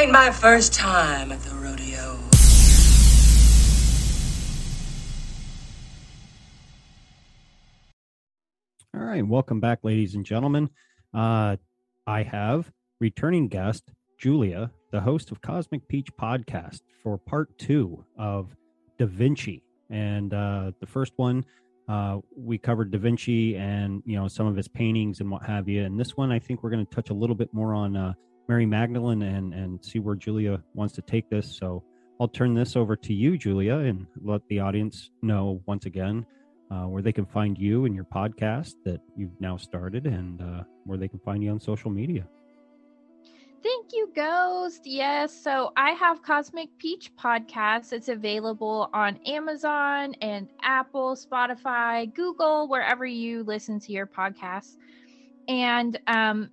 Ain't 0.00 0.12
my 0.12 0.30
first 0.30 0.72
time 0.72 1.30
at 1.30 1.42
the 1.42 1.54
rodeo. 1.56 2.18
All 8.94 9.06
right, 9.06 9.26
welcome 9.26 9.60
back, 9.60 9.80
ladies 9.82 10.14
and 10.14 10.24
gentlemen. 10.24 10.70
Uh, 11.12 11.56
I 12.06 12.22
have 12.22 12.72
returning 12.98 13.48
guest 13.48 13.92
Julia, 14.18 14.70
the 14.90 15.02
host 15.02 15.32
of 15.32 15.42
Cosmic 15.42 15.86
Peach 15.86 16.08
podcast, 16.18 16.80
for 17.02 17.18
part 17.18 17.58
two 17.58 18.02
of 18.16 18.56
Da 18.98 19.04
Vinci. 19.04 19.62
And 19.90 20.32
uh, 20.32 20.72
the 20.80 20.86
first 20.86 21.12
one, 21.16 21.44
uh, 21.90 22.20
we 22.34 22.56
covered 22.56 22.90
Da 22.90 22.98
Vinci 22.98 23.54
and 23.54 24.02
you 24.06 24.16
know 24.16 24.28
some 24.28 24.46
of 24.46 24.56
his 24.56 24.68
paintings 24.68 25.20
and 25.20 25.30
what 25.30 25.42
have 25.42 25.68
you. 25.68 25.84
And 25.84 26.00
this 26.00 26.16
one, 26.16 26.32
I 26.32 26.38
think 26.38 26.62
we're 26.62 26.70
going 26.70 26.86
to 26.86 26.94
touch 26.94 27.10
a 27.10 27.14
little 27.14 27.36
bit 27.36 27.52
more 27.52 27.74
on 27.74 27.96
uh, 27.98 28.14
Mary 28.50 28.66
Magdalene 28.66 29.22
and 29.22 29.54
and 29.54 29.84
see 29.84 30.00
where 30.00 30.16
Julia 30.16 30.60
wants 30.74 30.92
to 30.94 31.02
take 31.02 31.30
this. 31.30 31.46
So 31.56 31.84
I'll 32.18 32.26
turn 32.26 32.52
this 32.52 32.74
over 32.74 32.96
to 32.96 33.14
you, 33.14 33.38
Julia, 33.38 33.76
and 33.76 34.08
let 34.24 34.40
the 34.48 34.58
audience 34.58 35.10
know 35.22 35.62
once 35.66 35.86
again 35.86 36.26
uh, 36.68 36.82
where 36.88 37.00
they 37.00 37.12
can 37.12 37.26
find 37.26 37.56
you 37.56 37.84
and 37.84 37.94
your 37.94 38.06
podcast 38.12 38.74
that 38.84 39.00
you've 39.16 39.40
now 39.40 39.56
started 39.56 40.04
and 40.06 40.42
uh, 40.42 40.64
where 40.84 40.98
they 40.98 41.06
can 41.06 41.20
find 41.20 41.44
you 41.44 41.50
on 41.52 41.60
social 41.60 41.92
media. 41.92 42.26
Thank 43.62 43.92
you, 43.92 44.10
Ghost. 44.16 44.80
Yes, 44.84 45.32
so 45.32 45.70
I 45.76 45.90
have 45.92 46.20
Cosmic 46.24 46.70
Peach 46.78 47.12
podcast. 47.16 47.92
It's 47.92 48.08
available 48.08 48.90
on 48.92 49.20
Amazon 49.26 50.14
and 50.20 50.48
Apple, 50.60 51.14
Spotify, 51.14 52.12
Google, 52.12 52.66
wherever 52.66 53.06
you 53.06 53.44
listen 53.44 53.78
to 53.78 53.92
your 53.92 54.08
podcasts. 54.08 54.76
And 55.46 56.00
um, 56.08 56.50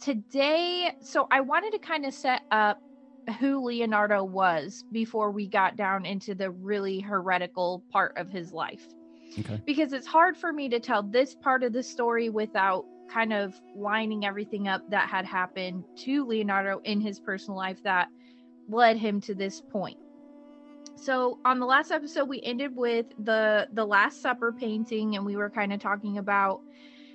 today, 0.00 0.92
so 1.00 1.26
I 1.30 1.40
wanted 1.40 1.72
to 1.72 1.78
kind 1.78 2.06
of 2.06 2.14
set 2.14 2.42
up 2.50 2.80
who 3.38 3.64
Leonardo 3.64 4.24
was 4.24 4.84
before 4.92 5.30
we 5.30 5.46
got 5.46 5.76
down 5.76 6.06
into 6.06 6.34
the 6.34 6.50
really 6.50 7.00
heretical 7.00 7.84
part 7.92 8.16
of 8.16 8.28
his 8.28 8.52
life. 8.52 8.82
Okay. 9.38 9.60
Because 9.64 9.92
it's 9.92 10.06
hard 10.06 10.36
for 10.36 10.52
me 10.52 10.68
to 10.70 10.80
tell 10.80 11.02
this 11.02 11.34
part 11.34 11.62
of 11.62 11.72
the 11.72 11.82
story 11.82 12.30
without 12.30 12.84
kind 13.08 13.32
of 13.32 13.60
lining 13.76 14.24
everything 14.24 14.68
up 14.68 14.88
that 14.90 15.08
had 15.08 15.24
happened 15.24 15.84
to 15.96 16.26
Leonardo 16.26 16.80
in 16.84 17.00
his 17.00 17.20
personal 17.20 17.56
life 17.56 17.82
that 17.82 18.08
led 18.68 18.96
him 18.96 19.20
to 19.20 19.34
this 19.34 19.60
point. 19.60 19.98
So 20.96 21.38
on 21.44 21.58
the 21.58 21.66
last 21.66 21.90
episode 21.90 22.28
we 22.28 22.40
ended 22.42 22.76
with 22.76 23.06
the 23.24 23.68
the 23.72 23.84
last 23.84 24.20
supper 24.20 24.52
painting 24.52 25.16
and 25.16 25.24
we 25.24 25.36
were 25.36 25.50
kind 25.50 25.72
of 25.72 25.80
talking 25.80 26.18
about 26.18 26.60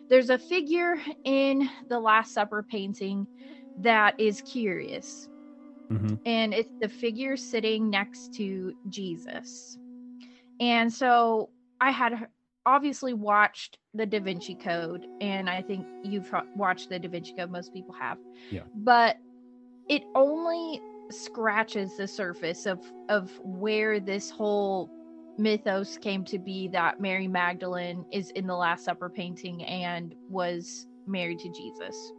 there's 0.10 0.30
a 0.30 0.38
figure 0.38 0.96
in 1.24 1.70
the 1.90 2.00
last 2.00 2.34
supper 2.34 2.64
painting 2.64 3.28
that 3.78 4.14
is 4.20 4.42
curious 4.42 5.28
Mhm. 5.92 6.20
and 6.26 6.54
it's 6.54 6.72
the 6.82 6.90
figure 6.90 7.38
sitting 7.38 7.90
next 7.90 8.34
to 8.34 8.74
Jesus. 8.90 9.78
And 10.60 10.92
so 10.92 11.50
I 11.80 11.92
had 11.92 12.28
obviously 12.66 13.14
watched 13.14 13.78
the 13.94 14.06
Da 14.06 14.20
Vinci 14.20 14.56
Code, 14.56 15.06
and 15.22 15.50
I 15.50 15.62
think 15.62 15.86
you've 16.04 16.34
watched 16.56 16.90
the 16.90 16.98
Da 16.98 17.08
Vinci 17.10 17.34
Code. 17.34 17.52
Most 17.52 17.74
people 17.74 17.94
have. 17.94 18.18
Yeah. 18.50 18.64
But 18.74 19.18
it 19.88 20.04
only 20.16 20.82
scratches 21.12 21.96
the 21.98 22.08
surface 22.08 22.66
of 22.66 22.80
of 23.10 23.32
where 23.44 24.00
this 24.00 24.32
whole 24.32 24.90
mythos 25.38 25.98
came 25.98 26.24
to 26.26 26.40
be 26.40 26.68
that 26.70 27.00
Mary 27.00 27.28
Magdalene 27.28 28.06
is 28.12 28.32
in 28.32 28.48
the 28.48 28.56
Last 28.56 28.86
Supper 28.86 29.10
painting 29.10 29.64
and 29.64 30.16
was 30.30 30.88
married 31.08 31.40
to 31.40 31.50
Jesus. 31.52 32.14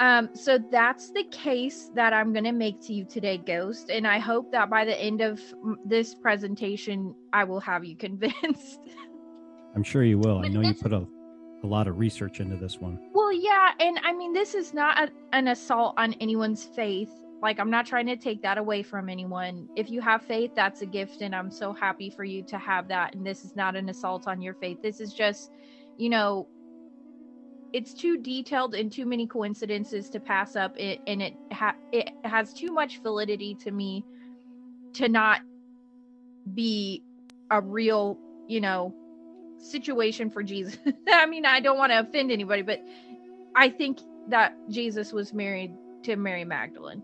Um, 0.00 0.30
so 0.32 0.58
that's 0.70 1.10
the 1.10 1.24
case 1.24 1.90
that 1.94 2.12
I'm 2.12 2.32
going 2.32 2.44
to 2.44 2.52
make 2.52 2.80
to 2.82 2.94
you 2.94 3.04
today, 3.04 3.38
Ghost. 3.38 3.90
And 3.90 4.06
I 4.06 4.18
hope 4.18 4.52
that 4.52 4.70
by 4.70 4.84
the 4.84 4.96
end 5.00 5.20
of 5.20 5.40
this 5.84 6.14
presentation, 6.14 7.14
I 7.32 7.44
will 7.44 7.60
have 7.60 7.84
you 7.84 7.96
convinced. 8.06 8.80
I'm 9.74 9.82
sure 9.82 10.04
you 10.04 10.18
will. 10.18 10.38
I 10.44 10.48
know 10.48 10.60
you 10.60 10.74
put 10.74 10.92
a, 10.92 11.06
a 11.62 11.66
lot 11.66 11.88
of 11.88 11.98
research 11.98 12.40
into 12.40 12.56
this 12.56 12.78
one. 12.78 12.98
well, 13.12 13.32
yeah. 13.32 13.72
And 13.80 13.98
I 14.04 14.12
mean, 14.12 14.32
this 14.32 14.54
is 14.54 14.72
not 14.72 14.98
a, 14.98 15.10
an 15.32 15.48
assault 15.48 15.94
on 15.96 16.14
anyone's 16.14 16.64
faith. 16.64 17.10
Like, 17.40 17.60
I'm 17.60 17.70
not 17.70 17.86
trying 17.86 18.06
to 18.06 18.16
take 18.16 18.42
that 18.42 18.58
away 18.58 18.82
from 18.82 19.08
anyone. 19.08 19.68
If 19.76 19.90
you 19.90 20.00
have 20.00 20.22
faith, 20.22 20.52
that's 20.56 20.82
a 20.82 20.86
gift. 20.86 21.20
And 21.20 21.34
I'm 21.34 21.50
so 21.50 21.72
happy 21.72 22.10
for 22.10 22.24
you 22.24 22.42
to 22.44 22.58
have 22.58 22.88
that. 22.88 23.14
And 23.14 23.24
this 23.24 23.44
is 23.44 23.54
not 23.54 23.76
an 23.76 23.88
assault 23.88 24.26
on 24.26 24.42
your 24.42 24.54
faith. 24.54 24.78
This 24.82 25.00
is 25.00 25.12
just, 25.12 25.50
you 25.96 26.08
know, 26.08 26.48
it's 27.72 27.94
too 27.94 28.16
detailed 28.18 28.74
and 28.74 28.90
too 28.90 29.06
many 29.06 29.26
coincidences 29.26 30.08
to 30.10 30.20
pass 30.20 30.56
up 30.56 30.78
it 30.78 31.00
and 31.06 31.22
it 31.22 31.34
ha- 31.52 31.76
it 31.92 32.10
has 32.24 32.52
too 32.54 32.72
much 32.72 33.00
validity 33.02 33.54
to 33.54 33.70
me 33.70 34.04
to 34.94 35.08
not 35.08 35.40
be 36.54 37.02
a 37.50 37.60
real 37.60 38.18
you 38.46 38.60
know 38.60 38.94
situation 39.58 40.30
for 40.30 40.42
jesus 40.42 40.78
i 41.12 41.26
mean 41.26 41.44
i 41.44 41.60
don't 41.60 41.78
want 41.78 41.92
to 41.92 41.98
offend 41.98 42.30
anybody 42.30 42.62
but 42.62 42.80
i 43.54 43.68
think 43.68 43.98
that 44.28 44.54
jesus 44.70 45.12
was 45.12 45.32
married 45.34 45.72
to 46.02 46.16
mary 46.16 46.44
magdalene 46.44 47.02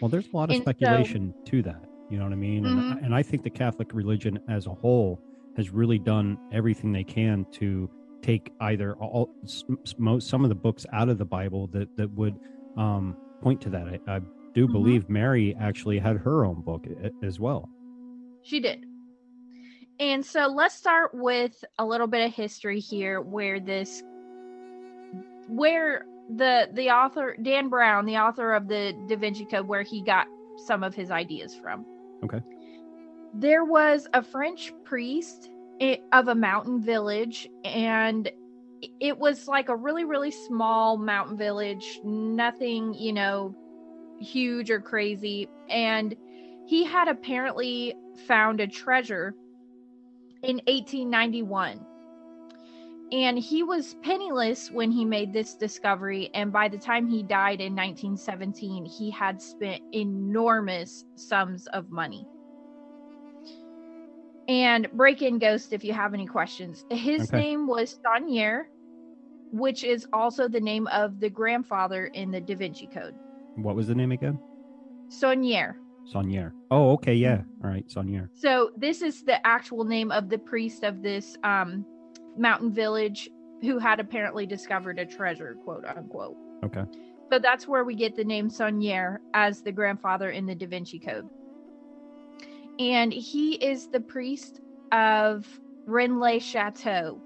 Well, 0.00 0.08
there's 0.08 0.26
a 0.32 0.36
lot 0.36 0.44
of 0.50 0.56
And 0.56 0.58
so- 0.64 0.70
speculation 0.70 1.34
to 1.46 1.62
that. 1.62 1.84
You 2.08 2.18
know 2.18 2.24
what 2.24 2.32
I 2.32 2.36
mean? 2.36 2.66
And, 2.66 2.78
Mhm. 2.78 3.04
and 3.04 3.14
I 3.14 3.22
think 3.22 3.42
the 3.44 3.50
Catholic 3.50 3.92
religion 3.94 4.38
as 4.48 4.66
a 4.66 4.74
whole 4.74 5.20
has 5.56 5.70
really 5.70 5.98
done 5.98 6.38
everything 6.52 6.92
they 6.92 7.04
can 7.04 7.46
to 7.52 7.88
take 8.22 8.52
either 8.60 8.94
all 8.96 9.30
s- 9.44 9.62
s- 9.86 9.94
most 9.98 10.28
some 10.28 10.42
of 10.44 10.48
the 10.48 10.54
books 10.54 10.84
out 10.92 11.08
of 11.08 11.18
the 11.18 11.24
Bible 11.24 11.66
that 11.68 11.88
that 11.96 12.10
would 12.12 12.38
um, 12.76 13.16
point 13.42 13.60
to 13.60 13.68
that. 13.70 13.88
I, 14.06 14.16
I 14.16 14.20
do 14.54 14.68
Mhm. 14.68 14.72
believe 14.72 15.08
Mary 15.08 15.54
actually 15.56 15.98
had 15.98 16.16
her 16.18 16.44
own 16.44 16.60
book 16.62 16.86
as 17.22 17.40
well. 17.40 17.68
She 18.42 18.60
did. 18.60 18.84
And 19.98 20.24
so 20.24 20.46
let's 20.46 20.74
start 20.74 21.10
with 21.14 21.62
a 21.78 21.84
little 21.84 22.06
bit 22.06 22.24
of 22.26 22.32
history 22.34 22.78
here 22.80 23.20
where 23.20 23.58
this 23.60 24.02
where 25.48 26.04
the 26.36 26.68
the 26.72 26.90
author 26.90 27.36
Dan 27.42 27.68
Brown, 27.68 28.06
the 28.06 28.16
author 28.16 28.52
of 28.52 28.68
the 28.68 28.94
Da 29.08 29.16
Vinci 29.16 29.44
Code 29.44 29.66
where 29.66 29.82
he 29.82 30.02
got 30.02 30.26
some 30.66 30.82
of 30.82 30.94
his 30.94 31.10
ideas 31.10 31.54
from. 31.54 31.84
Okay. 32.24 32.40
There 33.34 33.64
was 33.64 34.06
a 34.12 34.22
French 34.22 34.72
priest 34.84 35.50
of 36.12 36.28
a 36.28 36.34
mountain 36.34 36.82
village 36.82 37.48
and 37.64 38.30
it 38.98 39.18
was 39.18 39.48
like 39.48 39.68
a 39.68 39.76
really 39.76 40.04
really 40.04 40.30
small 40.30 40.96
mountain 40.96 41.36
village, 41.36 42.00
nothing, 42.04 42.94
you 42.94 43.12
know, 43.12 43.54
huge 44.20 44.70
or 44.70 44.80
crazy 44.80 45.48
and 45.68 46.14
he 46.66 46.84
had 46.84 47.08
apparently 47.08 47.94
found 48.26 48.60
a 48.60 48.66
treasure 48.66 49.34
in 50.42 50.56
1891 50.66 51.84
and 53.12 53.38
he 53.38 53.62
was 53.62 53.94
penniless 54.02 54.70
when 54.70 54.90
he 54.90 55.04
made 55.04 55.32
this 55.32 55.54
discovery 55.54 56.30
and 56.34 56.52
by 56.52 56.68
the 56.68 56.78
time 56.78 57.08
he 57.08 57.22
died 57.22 57.60
in 57.60 57.74
1917 57.74 58.84
he 58.84 59.10
had 59.10 59.40
spent 59.40 59.80
enormous 59.92 61.04
sums 61.16 61.66
of 61.68 61.90
money 61.90 62.26
and 64.48 64.90
break 64.92 65.22
in 65.22 65.38
ghost 65.38 65.72
if 65.72 65.84
you 65.84 65.92
have 65.92 66.14
any 66.14 66.26
questions 66.26 66.84
his 66.90 67.22
Okay. 67.32 67.38
name 67.38 67.66
was 67.66 67.98
Saunière 68.04 68.64
which 69.52 69.82
is 69.82 70.06
also 70.12 70.46
the 70.46 70.60
name 70.60 70.86
of 70.88 71.18
the 71.18 71.28
grandfather 71.28 72.06
in 72.06 72.30
the 72.30 72.40
da 72.40 72.54
vinci 72.54 72.86
code 72.86 73.14
What 73.56 73.74
was 73.74 73.88
the 73.88 73.94
name 73.94 74.12
again? 74.12 74.38
Saunière 75.08 75.74
Saunière. 76.12 76.52
Oh, 76.72 76.92
okay, 76.92 77.14
yeah. 77.14 77.42
All 77.62 77.70
right, 77.70 77.86
Saunière. 77.86 78.28
So 78.34 78.70
this 78.76 79.00
is 79.00 79.22
the 79.22 79.44
actual 79.46 79.84
name 79.84 80.10
of 80.10 80.28
the 80.28 80.38
priest 80.38 80.82
of 80.82 81.02
this 81.02 81.36
um, 81.44 81.84
mountain 82.40 82.72
village 82.72 83.28
who 83.60 83.78
had 83.78 84.00
apparently 84.00 84.46
discovered 84.46 84.98
a 84.98 85.04
treasure, 85.04 85.56
quote 85.62 85.84
unquote. 85.84 86.36
Okay. 86.64 86.84
So 87.30 87.38
that's 87.38 87.68
where 87.68 87.84
we 87.84 87.94
get 87.94 88.16
the 88.16 88.24
name 88.24 88.48
Saunière 88.48 89.18
as 89.34 89.62
the 89.62 89.70
grandfather 89.70 90.30
in 90.30 90.46
the 90.46 90.54
Da 90.54 90.66
Vinci 90.66 90.98
Code. 90.98 91.28
And 92.78 93.12
he 93.12 93.54
is 93.54 93.88
the 93.88 94.00
priest 94.00 94.60
of 94.90 95.46
Rennes 95.86 96.42
Chateau. 96.42 97.20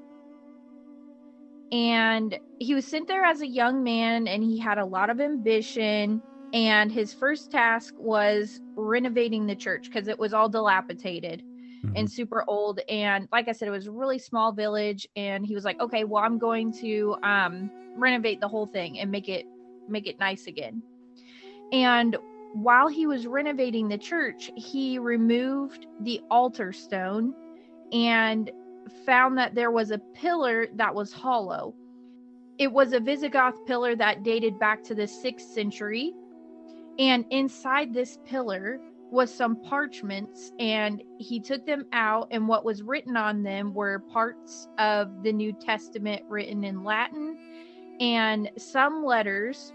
And 1.73 2.39
he 2.59 2.75
was 2.75 2.87
sent 2.87 3.09
there 3.09 3.25
as 3.25 3.41
a 3.41 3.47
young 3.47 3.83
man 3.83 4.29
and 4.29 4.43
he 4.43 4.59
had 4.59 4.79
a 4.79 4.85
lot 4.85 5.11
of 5.11 5.21
ambition. 5.21 6.21
And 6.53 6.93
his 6.93 7.15
first 7.15 7.51
task 7.51 7.95
was 7.97 8.61
renovating 8.75 9.47
the 9.47 9.57
church 9.57 9.85
because 9.85 10.09
it 10.09 10.19
was 10.19 10.35
all 10.35 10.49
dilapidated 10.49 11.43
and 11.97 12.11
super 12.11 12.45
old. 12.49 12.81
And 12.89 13.29
like 13.33 13.49
I 13.49 13.53
said, 13.53 13.69
it 13.69 13.73
was 13.73 13.87
a 13.87 13.93
really 13.93 14.19
small 14.19 14.53
village. 14.53 15.07
And 15.17 15.47
he 15.47 15.55
was 15.55 15.65
like, 15.65 15.81
okay, 15.81 16.05
well, 16.05 16.23
I'm 16.23 16.39
going 16.39 16.73
to 16.81 17.17
um, 17.23 17.71
renovate 17.97 18.41
the 18.41 18.49
whole 18.49 18.67
thing 18.67 18.99
and 18.99 19.11
make 19.11 19.29
it 19.29 19.47
make 19.89 20.07
it 20.07 20.19
nice 20.19 20.47
again. 20.47 20.83
And 21.73 22.17
while 22.55 22.89
he 22.89 23.07
was 23.07 23.27
renovating 23.27 23.89
the 23.89 23.99
church, 23.99 24.51
he 24.57 24.99
removed 24.99 25.87
the 26.01 26.21
altar 26.31 26.73
stone 26.73 27.35
and 27.93 28.51
found 29.05 29.37
that 29.39 29.55
there 29.55 29.71
was 29.71 29.91
a 29.91 29.99
pillar 29.99 30.69
that 30.77 30.95
was 30.95 31.13
hollow. 31.13 31.75
It 32.59 32.71
was 32.71 32.93
a 32.93 33.01
Visigoth 33.01 33.67
pillar 33.67 33.97
that 33.97 34.23
dated 34.23 34.59
back 34.59 34.83
to 34.85 34.95
the 34.95 35.03
6th 35.03 35.41
century. 35.41 36.13
And 36.99 37.25
inside 37.31 37.93
this 37.93 38.19
pillar 38.25 38.79
was 39.15 39.33
some 39.33 39.55
parchments 39.57 40.53
and 40.59 41.03
he 41.19 41.39
took 41.41 41.65
them 41.65 41.87
out 41.93 42.27
and 42.33 42.49
what 42.49 42.65
was 42.65 42.83
written 42.83 43.17
on 43.17 43.45
them 43.45 43.73
were 43.73 44.01
parts 44.13 44.69
of 44.79 45.23
the 45.23 45.33
New 45.33 45.53
Testament 45.53 46.23
written 46.29 46.65
in 46.65 46.83
Latin 46.83 47.39
and 48.01 48.51
some 48.59 49.05
letters 49.05 49.73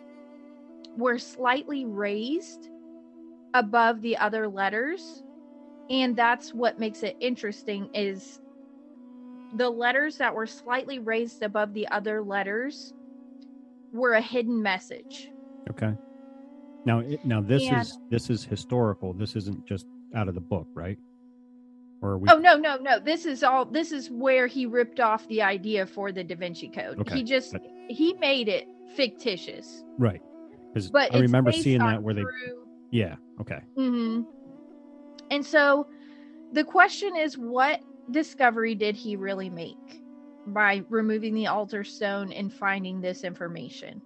were 0.97 1.17
slightly 1.17 1.85
raised 1.85 2.69
above 3.53 4.01
the 4.01 4.17
other 4.17 4.49
letters 4.49 5.23
and 5.89 6.17
that's 6.17 6.53
what 6.53 6.77
makes 6.77 7.01
it 7.01 7.15
interesting 7.21 7.89
is 7.93 8.41
the 9.55 9.69
letters 9.69 10.17
that 10.17 10.35
were 10.35 10.45
slightly 10.45 10.99
raised 10.99 11.41
above 11.43 11.73
the 11.73 11.87
other 11.87 12.21
letters 12.21 12.93
were 13.93 14.13
a 14.13 14.21
hidden 14.21 14.61
message 14.61 15.31
Okay. 15.69 15.93
Now, 16.85 17.03
now 17.23 17.41
this 17.41 17.67
And- 17.67 17.81
is 17.81 17.97
this 18.09 18.29
is 18.29 18.43
historical. 18.43 19.13
This 19.13 19.35
isn't 19.35 19.65
just 19.65 19.85
out 20.15 20.27
of 20.27 20.35
the 20.35 20.41
book, 20.41 20.67
right? 20.73 20.97
Or 22.01 22.17
we? 22.17 22.29
oh 22.29 22.37
no 22.37 22.55
no 22.55 22.77
no 22.77 22.97
this 22.99 23.25
is 23.25 23.43
all 23.43 23.65
this 23.65 23.91
is 23.91 24.09
where 24.09 24.47
he 24.47 24.65
ripped 24.65 25.01
off 25.01 25.27
the 25.27 25.41
idea 25.41 25.85
for 25.85 26.13
the 26.13 26.23
da 26.23 26.33
vinci 26.35 26.69
code 26.69 26.97
Okay, 27.01 27.15
he 27.17 27.23
just 27.23 27.51
but- 27.51 27.65
he 27.89 28.13
made 28.13 28.47
it 28.47 28.67
fictitious 28.95 29.83
Right. 29.97 30.21
Because 30.73 30.89
but 30.89 31.13
I 31.13 31.17
it's 31.17 31.21
remember 31.23 31.51
seeing 31.51 31.79
that 31.79 32.01
where 32.01 32.13
they. 32.13 32.21
true- 32.21 32.65
Yeah. 32.91 33.15
Okay. 33.41 33.59
Mhm. 33.77 34.25
And 35.29 35.45
so 35.45 35.87
the 36.53 36.63
question 36.63 37.15
is 37.17 37.37
what 37.37 37.81
discovery 38.11 38.75
did 38.75 38.95
he 38.95 39.15
really 39.17 39.49
make 39.49 40.01
by 40.47 40.83
removing 40.89 41.33
the 41.33 41.47
altar 41.47 41.83
stone 41.83 42.31
and 42.31 42.51
finding 42.53 43.01
this 43.01 43.23
information? 43.25 44.01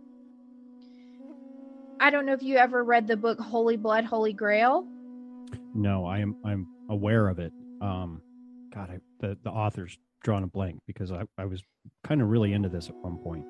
I 2.03 2.09
don't 2.09 2.25
know 2.25 2.33
if 2.33 2.43
you 2.43 2.57
ever 2.57 2.83
read 2.83 3.07
the 3.07 3.15
book 3.15 3.39
Holy 3.39 3.77
Blood, 3.77 4.03
Holy 4.03 4.33
Grail. 4.33 4.85
No, 5.73 6.05
I 6.05 6.19
am. 6.19 6.35
I'm 6.43 6.67
aware 6.89 7.29
of 7.29 7.39
it. 7.39 7.53
Um, 7.79 8.21
God, 8.75 8.89
I, 8.89 8.99
the 9.21 9.37
the 9.41 9.49
author's 9.49 9.97
drawn 10.21 10.43
a 10.43 10.47
blank 10.47 10.81
because 10.85 11.13
I 11.13 11.23
I 11.37 11.45
was 11.45 11.63
kind 12.03 12.21
of 12.21 12.27
really 12.27 12.51
into 12.51 12.67
this 12.67 12.89
at 12.89 12.95
one 12.97 13.17
point. 13.19 13.45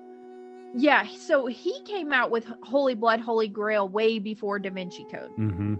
Yeah, 0.75 1.07
so 1.07 1.47
he 1.47 1.81
came 1.83 2.13
out 2.13 2.29
with 2.29 2.45
Holy 2.61 2.93
Blood, 2.93 3.21
Holy 3.21 3.47
Grail 3.47 3.89
way 3.89 4.19
before 4.19 4.59
Da 4.59 4.69
Vinci 4.69 5.05
Code 5.11 5.31
Mm-hmm. 5.39 5.75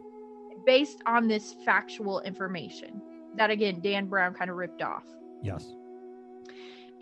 based 0.65 0.97
on 1.05 1.27
this 1.27 1.55
factual 1.65 2.21
information 2.21 3.01
that, 3.35 3.51
again, 3.51 3.81
Dan 3.81 4.07
Brown 4.07 4.33
kind 4.33 4.49
of 4.49 4.57
ripped 4.57 4.81
off. 4.81 5.03
Yes. 5.43 5.75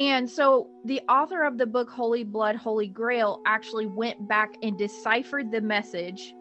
And 0.02 0.28
so 0.28 0.68
the 0.84 1.00
author 1.08 1.44
of 1.44 1.60
the 1.60 1.68
book 1.68 1.88
Holy 1.88 2.24
Blood, 2.24 2.56
Holy 2.56 2.88
Grail 2.88 3.40
actually 3.46 3.86
went 3.86 4.28
back 4.28 4.56
and 4.64 4.76
deciphered 4.76 5.52
the 5.52 5.62
message, 5.62 6.34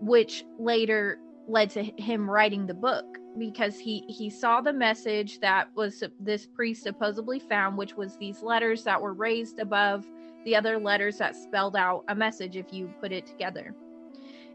which 0.00 0.42
later 0.58 1.18
led 1.46 1.68
to 1.68 1.82
him 1.82 2.30
writing 2.30 2.66
the 2.66 2.72
book 2.72 3.04
because 3.38 3.78
he 3.78 4.06
he 4.08 4.30
saw 4.30 4.62
the 4.62 4.72
message 4.72 5.38
that 5.40 5.68
was 5.74 6.02
this 6.18 6.46
priest 6.46 6.82
supposedly 6.82 7.38
found, 7.38 7.76
which 7.76 7.94
was 7.94 8.16
these 8.16 8.42
letters 8.42 8.84
that 8.84 9.02
were 9.02 9.12
raised 9.12 9.58
above 9.58 10.06
the 10.46 10.56
other 10.56 10.78
letters 10.78 11.18
that 11.18 11.36
spelled 11.36 11.76
out 11.76 12.04
a 12.08 12.14
message 12.14 12.56
if 12.56 12.72
you 12.72 12.90
put 13.02 13.12
it 13.12 13.26
together. 13.26 13.74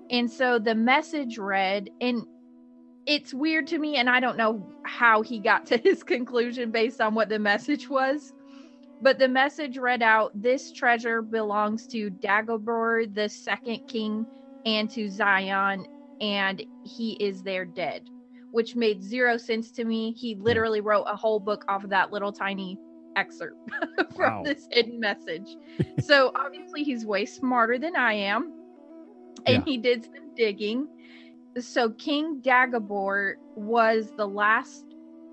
And 0.09 0.31
so 0.31 0.57
the 0.57 0.73
message 0.73 1.37
read, 1.37 1.91
and 2.01 2.25
it's 3.05 3.31
weird 3.31 3.67
to 3.67 3.77
me, 3.77 3.97
and 3.97 4.09
I 4.09 4.19
don't 4.19 4.37
know 4.37 4.67
how 4.85 5.21
he 5.21 5.37
got 5.37 5.65
to 5.67 5.77
his 5.77 6.01
conclusion 6.01 6.71
based 6.71 6.99
on 6.99 7.13
what 7.13 7.29
the 7.29 7.37
message 7.37 7.87
was. 7.87 8.33
But 9.01 9.17
the 9.19 9.27
message 9.27 9.77
read 9.77 10.01
out 10.01 10.31
this 10.39 10.71
treasure 10.71 11.21
belongs 11.21 11.87
to 11.87 12.09
Dagobert, 12.11 13.15
the 13.15 13.29
second 13.29 13.79
king, 13.87 14.25
and 14.65 14.89
to 14.91 15.09
Sion, 15.09 15.85
and 16.19 16.63
he 16.83 17.13
is 17.13 17.41
there 17.43 17.65
dead, 17.65 18.09
which 18.51 18.75
made 18.75 19.03
zero 19.03 19.37
sense 19.37 19.71
to 19.71 19.85
me. 19.85 20.11
He 20.13 20.33
hmm. 20.33 20.43
literally 20.43 20.81
wrote 20.81 21.03
a 21.03 21.15
whole 21.15 21.39
book 21.39 21.63
off 21.69 21.83
of 21.83 21.89
that 21.91 22.11
little 22.11 22.33
tiny 22.33 22.77
excerpt 23.15 23.57
from 24.15 24.37
Wow. 24.37 24.43
this 24.43 24.67
hidden 24.71 24.99
message. 24.99 25.55
so 26.01 26.31
obviously, 26.35 26.83
he's 26.83 27.05
way 27.05 27.25
smarter 27.25 27.77
than 27.79 27.95
I 27.95 28.13
am, 28.13 28.53
and 29.45 29.57
Yeah. 29.57 29.63
he 29.65 29.77
did 29.77 30.03
some 30.03 30.33
digging. 30.35 30.87
So, 31.57 31.89
King 31.91 32.41
Dagobert 32.41 33.35
was 33.55 34.11
the 34.17 34.27
last 34.27 34.85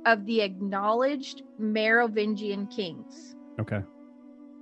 of 0.07 0.25
the 0.25 0.41
acknowledged 0.41 1.43
Merovingian 1.59 2.69
kings. 2.69 3.36
Okay. 3.61 3.83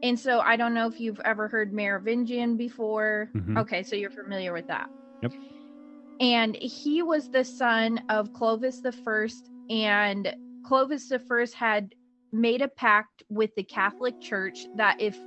And 0.02 0.18
so 0.18 0.40
I 0.40 0.56
don't 0.56 0.74
know 0.74 0.86
if 0.86 1.00
you've 1.00 1.20
ever 1.24 1.48
heard 1.48 1.72
Merovingian 1.72 2.56
before. 2.56 3.30
Mhm. 3.34 3.58
Okay, 3.58 3.82
so 3.82 3.96
you're 3.96 4.10
familiar 4.10 4.52
with 4.52 4.66
that. 4.66 4.90
Yep. 5.22 5.32
And 6.20 6.56
he 6.56 7.02
was 7.02 7.30
the 7.30 7.44
son 7.44 8.00
of 8.08 8.32
Clovis 8.32 8.80
the 8.80 8.92
First, 8.92 9.50
and 9.70 10.34
Clovis 10.64 11.08
the 11.08 11.18
First 11.18 11.54
had 11.54 11.94
made 12.32 12.62
a 12.62 12.68
pact 12.68 13.22
with 13.30 13.54
the 13.54 13.62
Catholic 13.62 14.20
Church 14.20 14.66
that 14.76 15.00
if 15.00 15.18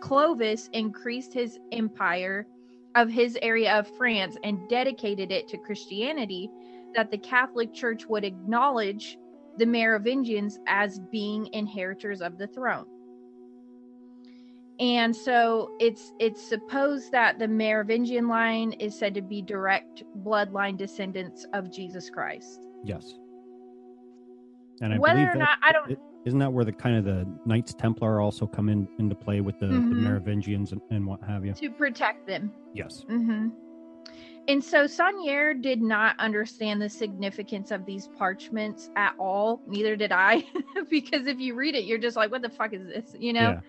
Clovis 0.00 0.68
increased 0.72 1.32
his 1.32 1.58
empire 1.72 2.46
of 2.94 3.08
his 3.08 3.38
area 3.42 3.78
of 3.78 3.88
France 3.96 4.36
and 4.44 4.68
dedicated 4.68 5.32
it 5.32 5.48
to 5.48 5.56
Christianity, 5.58 6.50
that 6.94 7.10
the 7.10 7.18
Catholic 7.18 7.72
Church 7.72 8.06
would 8.06 8.24
acknowledge 8.24 9.16
the 9.58 9.66
Merovingians 9.66 10.58
as 10.66 10.98
being 11.10 11.48
inheritors 11.52 12.20
of 12.20 12.38
the 12.38 12.46
throne. 12.46 12.86
And 14.82 15.14
so 15.14 15.70
it's 15.78 16.12
it's 16.18 16.42
supposed 16.42 17.12
that 17.12 17.38
the 17.38 17.46
Merovingian 17.46 18.26
line 18.26 18.72
is 18.72 18.98
said 18.98 19.14
to 19.14 19.22
be 19.22 19.40
direct 19.40 20.02
bloodline 20.24 20.76
descendants 20.76 21.46
of 21.52 21.70
Jesus 21.72 22.10
Christ. 22.10 22.66
Yes. 22.84 23.14
And 24.80 24.92
I 24.92 24.98
Whether 24.98 25.14
believe 25.20 25.28
or 25.28 25.32
that- 25.34 25.38
not 25.38 25.58
I 25.62 25.70
don't 25.72 25.90
it- 25.92 26.00
isn't 26.24 26.40
that 26.40 26.52
where 26.52 26.64
the 26.64 26.72
kind 26.72 26.96
of 26.96 27.04
the 27.04 27.26
Knights 27.46 27.74
Templar 27.74 28.20
also 28.20 28.44
come 28.44 28.68
in 28.68 28.88
into 28.98 29.14
play 29.14 29.40
with 29.40 29.58
the, 29.60 29.66
Mhm. 29.66 29.88
the 29.90 29.94
Merovingians 29.96 30.72
and, 30.72 30.80
and 30.90 31.06
what 31.06 31.20
have 31.22 31.44
you? 31.46 31.52
to 31.54 31.70
protect 31.70 32.26
them. 32.26 32.52
Yes. 32.74 33.04
Mm-hmm. 33.08 33.50
And 34.48 34.62
so 34.64 34.84
Saunière 34.86 35.60
did 35.62 35.80
not 35.80 36.16
understand 36.18 36.82
the 36.82 36.88
significance 36.88 37.70
of 37.70 37.86
these 37.86 38.08
parchments 38.18 38.90
at 38.96 39.14
all. 39.18 39.62
Neither 39.68 39.94
did 39.94 40.10
I, 40.10 40.44
because 40.90 41.28
if 41.28 41.38
you 41.38 41.54
read 41.54 41.76
it, 41.76 41.84
you're 41.84 41.98
just 41.98 42.16
like, 42.16 42.32
"What 42.32 42.42
the 42.42 42.48
fuck 42.50 42.72
is 42.72 42.84
this?" 42.88 43.14
You 43.20 43.32
know. 43.32 43.50
Yeah. 43.52 43.60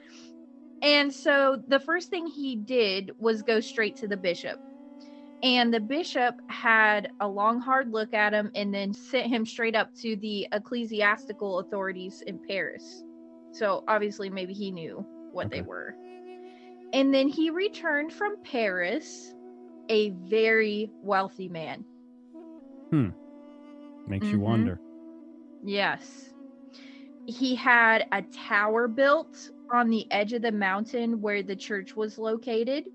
And 0.84 1.13
so 1.13 1.63
the 1.70 1.80
first 1.80 2.10
thing 2.10 2.28
he 2.28 2.58
did 2.58 3.12
was 3.18 3.42
go 3.42 3.62
straight 3.62 3.96
to 3.98 4.08
the 4.08 4.18
bishop. 4.18 4.60
And 5.42 5.74
the 5.74 5.80
bishop 5.80 6.36
had 6.48 7.10
a 7.20 7.28
long, 7.28 7.60
hard 7.60 7.92
look 7.92 8.13
at 8.13 8.34
him 8.34 8.52
and 8.54 8.74
then 8.74 8.94
sent 8.94 9.28
him 9.28 9.46
straight 9.46 9.75
up 9.75 9.94
to 9.96 10.16
the 10.18 10.48
ecclesiastical 10.52 11.60
authorities 11.60 12.22
in 12.28 12.40
Paris. 12.48 13.04
So 13.52 13.84
obviously, 13.88 14.30
maybe 14.30 14.54
he 14.54 14.72
knew 14.72 15.06
what 15.32 15.50
they 15.50 15.62
were. 15.62 15.96
And 16.94 17.13
then 17.13 17.28
he 17.28 17.50
returned 17.50 18.13
from 18.13 18.36
Paris 18.44 19.34
a 19.90 20.12
very 20.12 20.92
wealthy 21.02 21.50
man. 21.50 21.84
Hmm. 22.90 23.10
Makes 24.08 24.28
you 24.28 24.38
Mhm. 24.38 24.42
wonder. 24.42 24.80
Yes. 25.63 26.34
He 27.25 27.56
had 27.56 28.06
a 28.12 28.22
tower 28.22 28.88
built 28.88 29.50
on 29.74 29.89
the 29.89 30.10
edge 30.12 30.34
of 30.34 30.44
the 30.44 30.51
mountain 30.51 31.20
where 31.20 31.42
the 31.42 31.56
church 31.56 31.96
was 31.96 32.18
located. 32.18 32.86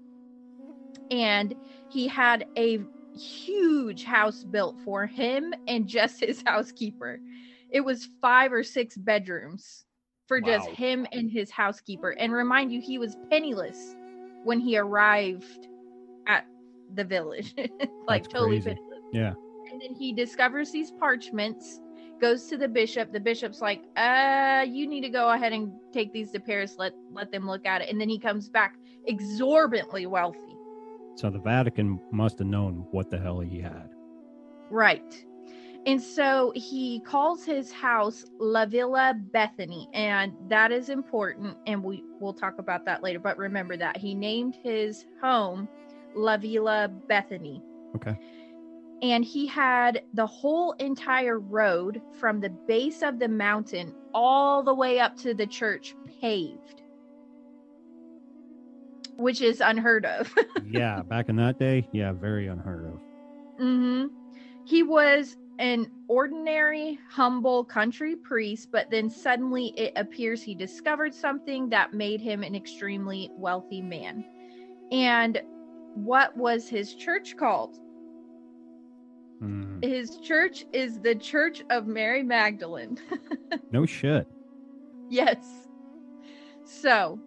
And 1.10 1.54
he 1.90 2.06
had 2.06 2.46
a 2.56 2.80
huge 3.18 4.04
house 4.04 4.44
built 4.44 4.76
for 4.84 5.06
him 5.06 5.52
and 5.66 5.86
just 5.88 6.20
his 6.24 6.42
housekeeper. 6.46 7.20
It 7.70 7.80
was 7.80 8.08
five 8.22 8.52
or 8.52 8.62
six 8.62 8.96
bedrooms 8.96 9.84
for 10.26 10.40
just 10.40 10.68
him 10.68 11.06
and 11.12 11.30
his 11.30 11.50
housekeeper. 11.50 12.10
And 12.10 12.32
remind 12.32 12.72
you, 12.72 12.80
he 12.80 12.98
was 12.98 13.16
penniless 13.30 13.96
when 14.44 14.60
he 14.60 14.78
arrived 14.78 15.68
at 16.26 16.46
the 16.94 17.04
village. 17.04 17.54
like 18.06 18.22
That's 18.22 18.32
totally 18.32 18.60
crazy. 18.60 18.76
penniless 18.76 19.04
Yeah. 19.12 19.34
and 19.70 19.80
then 19.80 19.94
he 19.94 20.12
discovers 20.12 20.70
these 20.70 20.90
parchments 20.92 21.80
goes 22.20 22.46
to 22.46 22.56
the 22.56 22.68
bishop. 22.68 23.12
The 23.12 23.20
bishop's 23.20 23.60
like, 23.60 23.82
uh, 23.96 24.64
you 24.68 24.86
need 24.86 25.02
to 25.02 25.08
go 25.08 25.30
ahead 25.30 25.52
and 25.52 25.72
take 25.92 26.12
these 26.12 26.30
to 26.32 26.40
Paris, 26.40 26.76
let 26.78 26.92
let 27.12 27.30
them 27.32 27.46
look 27.46 27.66
at 27.66 27.82
it. 27.82 27.90
And 27.90 28.00
then 28.00 28.08
he 28.08 28.18
comes 28.18 28.48
back 28.48 28.76
exorbitantly 29.06 30.06
wealthy. 30.06 30.56
So 31.16 31.30
the 31.30 31.40
Vatican 31.40 32.00
must 32.12 32.38
have 32.38 32.48
known 32.48 32.86
what 32.90 33.10
the 33.10 33.18
hell 33.18 33.40
he 33.40 33.60
had. 33.60 33.90
Right. 34.70 35.24
And 35.86 36.00
so 36.02 36.52
he 36.54 37.00
calls 37.00 37.44
his 37.44 37.72
house 37.72 38.26
La 38.38 38.66
Villa 38.66 39.14
Bethany, 39.32 39.88
and 39.94 40.32
that 40.48 40.70
is 40.70 40.90
important. 40.90 41.56
And 41.66 41.82
we 41.82 42.04
will 42.20 42.34
talk 42.34 42.58
about 42.58 42.84
that 42.84 43.02
later. 43.02 43.18
But 43.18 43.38
remember 43.38 43.76
that 43.78 43.96
he 43.96 44.14
named 44.14 44.56
his 44.62 45.06
home 45.22 45.68
La 46.14 46.36
Villa 46.36 46.88
Bethany. 46.88 47.62
Okay. 47.96 48.18
And 49.02 49.24
he 49.24 49.46
had 49.46 50.02
the 50.14 50.26
whole 50.26 50.72
entire 50.72 51.38
road 51.38 52.02
from 52.18 52.40
the 52.40 52.50
base 52.50 53.02
of 53.02 53.18
the 53.18 53.28
mountain 53.28 53.94
all 54.12 54.62
the 54.62 54.74
way 54.74 54.98
up 54.98 55.16
to 55.18 55.34
the 55.34 55.46
church 55.46 55.94
paved, 56.20 56.82
which 59.16 59.40
is 59.40 59.60
unheard 59.60 60.04
of. 60.04 60.34
yeah, 60.66 61.02
back 61.02 61.28
in 61.28 61.36
that 61.36 61.58
day, 61.58 61.88
yeah, 61.92 62.12
very 62.12 62.48
unheard 62.48 62.86
of. 62.86 63.00
hmm 63.58 64.06
He 64.64 64.82
was 64.82 65.36
an 65.60 65.90
ordinary, 66.08 66.98
humble 67.08 67.64
country 67.64 68.16
priest, 68.16 68.68
but 68.72 68.90
then 68.90 69.10
suddenly 69.10 69.72
it 69.76 69.92
appears 69.96 70.42
he 70.42 70.54
discovered 70.54 71.14
something 71.14 71.68
that 71.68 71.92
made 71.92 72.20
him 72.20 72.42
an 72.42 72.54
extremely 72.54 73.30
wealthy 73.36 73.80
man. 73.80 74.24
And 74.92 75.40
what 75.94 76.36
was 76.36 76.68
his 76.68 76.94
church 76.94 77.36
called? 77.36 77.76
Hmm. 79.38 79.80
His 79.82 80.18
church 80.18 80.64
is 80.72 81.00
the 81.00 81.14
Church 81.14 81.62
of 81.70 81.86
Mary 81.86 82.22
Magdalene. 82.22 82.98
No 83.70 83.84
shit. 83.84 84.26
yes. 85.10 85.36
So, 86.64 87.20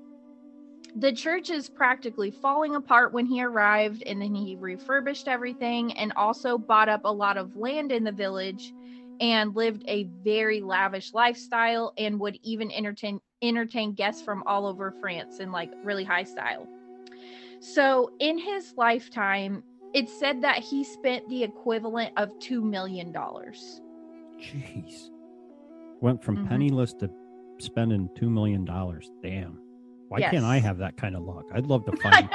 the 0.95 1.13
church 1.13 1.49
is 1.49 1.69
practically 1.69 2.31
falling 2.31 2.75
apart 2.75 3.13
when 3.13 3.25
he 3.25 3.43
arrived, 3.43 4.03
and 4.05 4.21
then 4.21 4.33
he 4.33 4.55
refurbished 4.55 5.27
everything 5.27 5.93
and 5.93 6.11
also 6.15 6.57
bought 6.57 6.89
up 6.89 7.01
a 7.05 7.11
lot 7.11 7.37
of 7.37 7.55
land 7.55 7.91
in 7.91 8.03
the 8.03 8.11
village 8.11 8.73
and 9.19 9.55
lived 9.55 9.83
a 9.87 10.05
very 10.23 10.61
lavish 10.61 11.13
lifestyle 11.13 11.93
and 11.97 12.19
would 12.19 12.39
even 12.43 12.71
entertain 12.71 13.21
entertain 13.43 13.93
guests 13.93 14.21
from 14.21 14.43
all 14.45 14.65
over 14.65 14.91
France 14.99 15.39
in 15.39 15.51
like 15.51 15.71
really 15.83 16.03
high 16.03 16.23
style. 16.23 16.67
So, 17.59 18.11
in 18.19 18.39
his 18.39 18.73
lifetime, 18.75 19.63
it's 19.93 20.17
said 20.17 20.41
that 20.43 20.59
he 20.59 20.83
spent 20.83 21.27
the 21.29 21.43
equivalent 21.43 22.11
of 22.17 22.37
2 22.39 22.61
million 22.61 23.11
dollars. 23.11 23.81
Jeez. 24.39 25.09
Went 26.01 26.23
from 26.23 26.37
Mhm. 26.37 26.49
penniless 26.49 26.93
to 26.95 27.09
spending 27.59 28.09
two 28.15 28.29
million 28.29 28.65
dollars. 28.65 29.11
Damn. 29.21 29.59
Why 30.07 30.21
can't 30.21 30.43
I 30.43 30.57
have 30.59 30.79
that 30.79 30.97
kind 30.97 31.15
of 31.15 31.23
luck? 31.23 31.45
I'd 31.53 31.67
love 31.67 31.85
to 31.85 31.91
find 32.03 32.27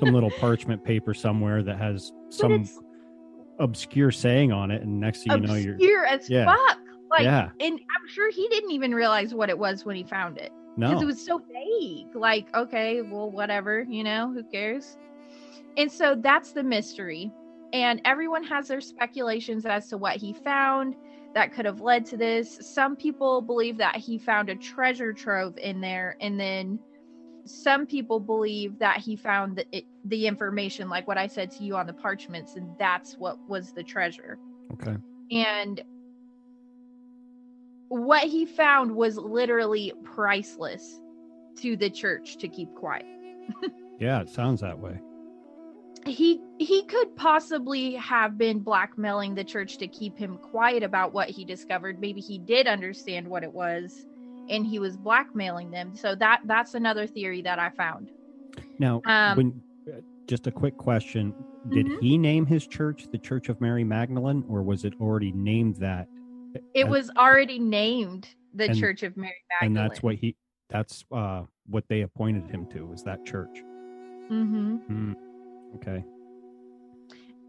some 0.00 0.12
little 0.12 0.30
parchment 0.40 0.82
paper 0.82 1.14
somewhere 1.14 1.62
that 1.62 1.76
has 1.78 2.12
some 2.30 2.64
obscure 3.58 4.10
saying 4.10 4.50
on 4.50 4.70
it, 4.70 4.82
and 4.82 4.98
next 4.98 5.22
thing 5.24 5.32
you 5.40 5.46
know, 5.46 5.54
you're 5.54 5.74
obscure 5.74 6.06
as 6.06 6.28
yeah. 6.30 6.46
fuck. 6.46 6.78
Like, 7.10 7.24
yeah, 7.24 7.50
and 7.60 7.74
I'm 7.74 8.08
sure 8.08 8.30
he 8.32 8.48
didn't 8.48 8.70
even 8.70 8.94
realize 8.94 9.34
what 9.34 9.50
it 9.50 9.58
was 9.58 9.84
when 9.84 9.94
he 9.94 10.02
found 10.02 10.38
it 10.38 10.50
because 10.78 11.02
it 11.02 11.04
was 11.04 11.22
so 11.24 11.38
vague. 11.52 12.06
Like, 12.16 12.48
okay, 12.56 13.02
well, 13.02 13.30
whatever, 13.30 13.82
you 13.86 14.02
know, 14.02 14.32
who 14.32 14.42
cares? 14.44 14.96
And 15.76 15.90
so 15.90 16.14
that's 16.14 16.52
the 16.52 16.62
mystery. 16.62 17.32
And 17.72 18.00
everyone 18.04 18.44
has 18.44 18.68
their 18.68 18.80
speculations 18.80 19.64
as 19.64 19.88
to 19.88 19.96
what 19.96 20.16
he 20.16 20.32
found 20.32 20.94
that 21.34 21.52
could 21.52 21.64
have 21.64 21.80
led 21.80 22.04
to 22.06 22.16
this. 22.16 22.58
Some 22.60 22.96
people 22.96 23.40
believe 23.40 23.78
that 23.78 23.96
he 23.96 24.18
found 24.18 24.50
a 24.50 24.54
treasure 24.54 25.12
trove 25.12 25.56
in 25.56 25.80
there, 25.80 26.16
and 26.20 26.38
then 26.38 26.78
some 27.46 27.86
people 27.86 28.20
believe 28.20 28.78
that 28.78 28.98
he 28.98 29.16
found 29.16 29.56
the, 29.56 29.66
it, 29.72 29.84
the 30.04 30.26
information, 30.26 30.90
like 30.90 31.08
what 31.08 31.16
I 31.16 31.26
said 31.26 31.50
to 31.52 31.64
you 31.64 31.76
on 31.76 31.86
the 31.86 31.94
parchments, 31.94 32.56
and 32.56 32.68
that's 32.78 33.14
what 33.14 33.38
was 33.48 33.72
the 33.72 33.82
treasure 33.82 34.38
okay, 34.74 34.96
and 35.30 35.82
what 37.88 38.24
he 38.24 38.44
found 38.44 38.94
was 38.94 39.16
literally 39.16 39.92
priceless 40.04 41.00
to 41.56 41.76
the 41.76 41.90
church 41.90 42.36
to 42.38 42.48
keep 42.48 42.74
quiet 42.74 43.06
yeah, 43.98 44.20
it 44.20 44.28
sounds 44.28 44.60
that 44.60 44.78
way. 44.78 44.98
He 46.06 46.40
he 46.58 46.82
could 46.84 47.14
possibly 47.16 47.94
have 47.94 48.36
been 48.36 48.58
blackmailing 48.60 49.34
the 49.34 49.44
church 49.44 49.78
to 49.78 49.86
keep 49.88 50.16
him 50.18 50.38
quiet 50.38 50.82
about 50.82 51.12
what 51.12 51.28
he 51.30 51.44
discovered 51.44 52.00
maybe 52.00 52.20
he 52.20 52.38
did 52.38 52.66
understand 52.66 53.26
what 53.28 53.42
it 53.44 53.52
was 53.52 54.06
and 54.48 54.66
he 54.66 54.78
was 54.78 54.96
blackmailing 54.96 55.70
them 55.70 55.94
so 55.94 56.14
that 56.14 56.40
that's 56.44 56.74
another 56.74 57.06
theory 57.06 57.40
that 57.42 57.58
i 57.58 57.70
found 57.70 58.10
Now, 58.78 59.00
Um, 59.06 59.36
when 59.36 59.62
uh, 59.88 60.00
just 60.26 60.46
a 60.46 60.50
quick 60.52 60.76
question: 60.76 61.34
Did 61.70 61.86
Mhm. 61.86 62.00
he 62.00 62.18
name 62.18 62.46
his 62.46 62.66
church 62.66 63.06
the 63.10 63.18
Church 63.18 63.48
of 63.48 63.60
Mary 63.60 63.84
Magdalene, 63.84 64.44
or 64.48 64.62
was 64.62 64.84
it 64.84 64.94
already 65.00 65.32
named 65.32 65.76
that? 65.76 66.06
it 66.74 66.82
And- 66.82 66.90
was 66.90 67.10
already 67.16 67.58
named 67.58 68.28
the 68.54 68.66
and- 68.70 68.78
church 68.78 69.02
of 69.02 69.16
mary 69.16 69.32
magdalene 69.50 69.76
and 69.78 69.90
that's 69.90 70.02
what 70.02 70.16
he 70.16 70.36
that's 70.68 71.04
uh 71.12 71.44
what 71.66 71.84
they 71.88 72.02
appointed 72.02 72.50
him 72.50 72.66
to 72.66 72.84
was 72.86 73.02
that 73.04 73.24
church 73.24 73.60
hmm 74.28 74.76
Hmm. 74.76 75.12
Okay. 75.76 76.04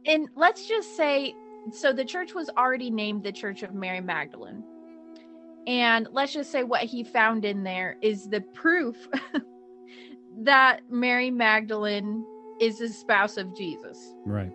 And 0.05 0.27
let's 0.35 0.67
just 0.67 0.95
say 0.97 1.33
so 1.71 1.93
the 1.93 2.03
church 2.03 2.33
was 2.33 2.49
already 2.57 2.89
named 2.89 3.23
the 3.23 3.31
church 3.31 3.63
of 3.63 3.73
mary 3.73 4.01
magdalene. 4.01 4.63
And 5.65 6.07
let's 6.11 6.33
just 6.33 6.51
say 6.51 6.63
what 6.63 6.81
he 6.81 7.03
found 7.03 7.45
in 7.45 7.63
there 7.63 7.97
is 8.01 8.27
the 8.29 8.41
proof 8.41 9.07
that 10.39 10.81
mary 10.89 11.31
magdalene 11.31 12.25
is 12.59 12.79
the 12.79 12.89
spouse 12.89 13.37
of 13.37 13.55
jesus. 13.55 14.13
Right. 14.25 14.51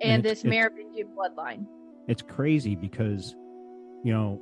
And, 0.00 0.24
it's- 0.24 0.42
this 0.42 0.44
merovingian 0.44 1.08
bloodline. 1.08 1.66
It's 2.06 2.22
crazy 2.22 2.74
because 2.74 3.36
you 4.04 4.12
know 4.12 4.40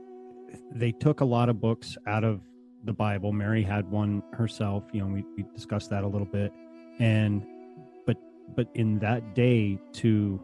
they 0.71 0.93
took 0.93 1.21
a 1.21 1.25
lot 1.25 1.49
of 1.49 1.61
books 1.61 1.97
out 2.07 2.23
of 2.23 2.41
the 2.85 2.93
bible. 2.93 3.33
Mary 3.33 3.65
had 3.65 3.91
one 3.91 4.23
herself. 4.33 4.85
You 4.93 5.01
know 5.01 5.07
we, 5.09 5.25
we 5.37 5.45
discussed 5.53 5.91
that 5.91 6.05
a 6.05 6.07
little 6.07 6.27
bit. 6.27 6.53
And 7.01 7.45
but 8.55 8.69
in 8.75 8.99
that 9.01 9.35
day 9.35 9.79
to 9.93 10.41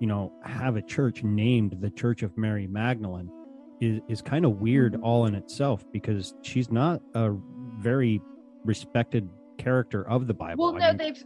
you 0.00 0.06
know 0.06 0.32
have 0.42 0.76
a 0.76 0.82
church 0.82 1.22
named 1.22 1.76
the 1.80 1.90
church 1.90 2.22
of 2.22 2.36
mary 2.36 2.66
magdalene 2.66 3.30
is, 3.80 4.00
is 4.08 4.22
kind 4.22 4.44
of 4.44 4.60
weird 4.60 4.94
Mhm. 4.94 5.02
all 5.02 5.26
in 5.26 5.34
itself 5.34 5.84
because 5.92 6.34
she's 6.42 6.70
not 6.70 7.00
a 7.14 7.34
very 7.78 8.20
respected 8.64 9.28
character 9.58 10.06
of 10.08 10.26
the 10.26 10.34
bible 10.34 10.64
well 10.64 10.74
I 10.76 10.78
no 10.78 10.88
mean, 10.88 10.96
they've 10.98 11.24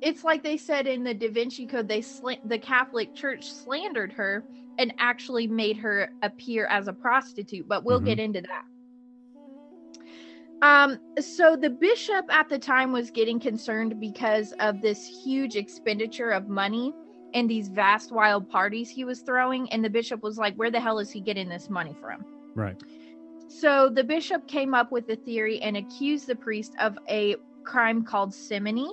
it's 0.00 0.24
like 0.24 0.42
they 0.42 0.56
said 0.56 0.86
in 0.86 1.04
the 1.04 1.14
da 1.14 1.28
vinci 1.28 1.66
code 1.66 1.88
they 1.88 2.00
sla- 2.00 2.38
the 2.48 2.58
catholic 2.58 3.14
church 3.14 3.50
slandered 3.50 4.12
her 4.12 4.44
and 4.78 4.92
actually 4.98 5.46
made 5.46 5.76
her 5.78 6.10
appear 6.22 6.66
as 6.66 6.88
a 6.88 6.92
prostitute 6.92 7.66
but 7.68 7.84
we'll 7.84 8.00
Mhm. 8.00 8.04
get 8.06 8.18
into 8.18 8.40
that 8.42 8.64
um 10.62 10.98
so 11.20 11.56
the 11.56 11.70
bishop 11.70 12.24
at 12.30 12.48
the 12.48 12.58
time 12.58 12.92
was 12.92 13.10
getting 13.10 13.38
concerned 13.38 14.00
because 14.00 14.52
of 14.60 14.80
this 14.80 15.06
huge 15.24 15.56
expenditure 15.56 16.30
of 16.30 16.48
money 16.48 16.92
and 17.34 17.48
these 17.48 17.68
vast 17.68 18.12
wild 18.12 18.48
parties 18.48 18.88
he 18.88 19.04
was 19.04 19.20
throwing 19.20 19.70
and 19.72 19.84
the 19.84 19.90
bishop 19.90 20.22
was 20.22 20.38
like 20.38 20.54
where 20.56 20.70
the 20.70 20.80
hell 20.80 20.98
is 20.98 21.10
he 21.10 21.20
getting 21.20 21.48
this 21.48 21.68
money 21.68 21.94
from 22.00 22.24
right 22.54 22.76
so 23.48 23.90
the 23.90 24.04
bishop 24.04 24.48
came 24.48 24.72
up 24.72 24.90
with 24.90 25.08
a 25.10 25.16
theory 25.16 25.60
and 25.60 25.76
accused 25.76 26.26
the 26.26 26.34
priest 26.34 26.72
of 26.80 26.98
a 27.08 27.36
crime 27.64 28.04
called 28.04 28.34
simony. 28.34 28.90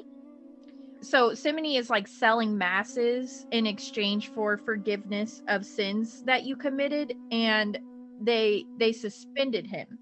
So 1.01 1.33
simony 1.33 1.77
is 1.77 1.89
like 1.89 2.07
selling 2.07 2.57
masses 2.57 3.45
in 3.51 3.65
exchange 3.65 4.31
for 4.33 4.57
forgiveness 4.57 5.41
of 5.47 5.65
sins 5.65 6.21
that 6.25 6.43
you 6.43 6.55
committed 6.57 7.13
and 7.31 7.79
they 8.21 8.65
they 8.77 8.91
suspended 8.91 9.65
him. 9.65 9.97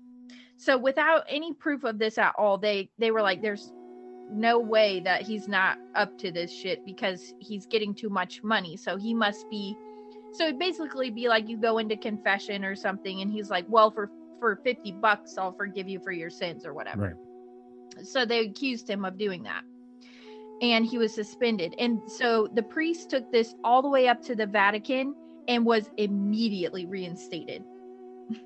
So 0.57 0.77
without 0.77 1.23
any 1.29 1.53
proof 1.53 1.83
of 1.83 1.99
this 1.99 2.17
at 2.17 2.33
all, 2.37 2.57
they 2.57 2.89
they 2.97 3.11
were 3.11 3.21
like 3.21 3.41
there's 3.41 3.71
no 4.29 4.59
way 4.59 4.99
that 5.01 5.21
he's 5.21 5.47
not 5.47 5.77
up 5.95 6.17
to 6.17 6.31
this 6.31 6.51
shit 6.51 6.85
because 6.85 7.33
he's 7.39 7.65
getting 7.65 7.93
too 7.93 8.09
much 8.09 8.43
money. 8.43 8.75
So 8.75 8.97
he 8.97 9.13
must 9.13 9.49
be 9.49 9.77
so 10.33 10.45
it'd 10.47 10.59
basically 10.59 11.09
be 11.09 11.29
like 11.29 11.47
you 11.47 11.57
go 11.57 11.77
into 11.77 11.95
confession 11.95 12.65
or 12.65 12.75
something 12.75 13.21
and 13.21 13.31
he's 13.31 13.49
like, 13.49 13.65
"Well, 13.69 13.91
for 13.91 14.11
for 14.39 14.57
50 14.57 14.91
bucks 14.93 15.37
I'll 15.37 15.53
forgive 15.53 15.87
you 15.87 15.99
for 15.99 16.11
your 16.11 16.29
sins 16.29 16.65
or 16.65 16.73
whatever." 16.73 17.15
right 17.95 18.05
So 18.05 18.25
they 18.25 18.39
accused 18.39 18.89
him 18.89 19.05
of 19.05 19.17
doing 19.17 19.43
that. 19.43 19.63
And 20.61 20.85
he 20.85 20.97
was 20.97 21.13
suspended. 21.13 21.75
And 21.77 22.01
so 22.09 22.47
the 22.51 22.63
priest 22.63 23.11
took 23.11 23.31
this 23.31 23.53
all 23.63 23.83
the 23.83 23.89
way 23.89 24.07
up 24.07 24.23
to 24.23 24.35
the 24.35 24.47
Vatican 24.47 25.13
and 25.47 25.65
was 25.65 25.91
immediately 25.97 26.87
reinstated. 26.87 27.63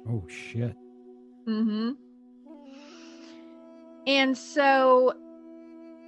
oh 0.09 0.23
shit 0.27 0.75
Mm-hmm. 1.47 1.91
And 4.07 4.37
so 4.37 5.13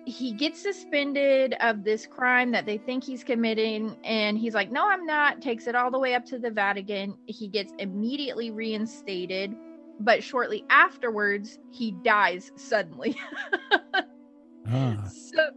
he 0.05 0.33
gets 0.33 0.61
suspended 0.61 1.55
of 1.61 1.83
this 1.83 2.05
crime 2.05 2.51
that 2.51 2.65
they 2.65 2.77
think 2.77 3.03
he's 3.03 3.23
committing 3.23 3.95
and 4.03 4.37
he's 4.37 4.53
like 4.53 4.69
no 4.69 4.85
i'm 4.89 5.05
not 5.05 5.41
takes 5.41 5.65
it 5.65 5.75
all 5.75 5.89
the 5.89 5.97
way 5.97 6.13
up 6.13 6.25
to 6.25 6.37
the 6.37 6.51
vatican 6.51 7.15
he 7.25 7.47
gets 7.47 7.71
immediately 7.79 8.51
reinstated 8.51 9.55
but 10.01 10.21
shortly 10.21 10.65
afterwards 10.69 11.57
he 11.71 11.91
dies 12.03 12.51
suddenly 12.57 13.15
Ah, 14.69 15.09
so 15.09 15.49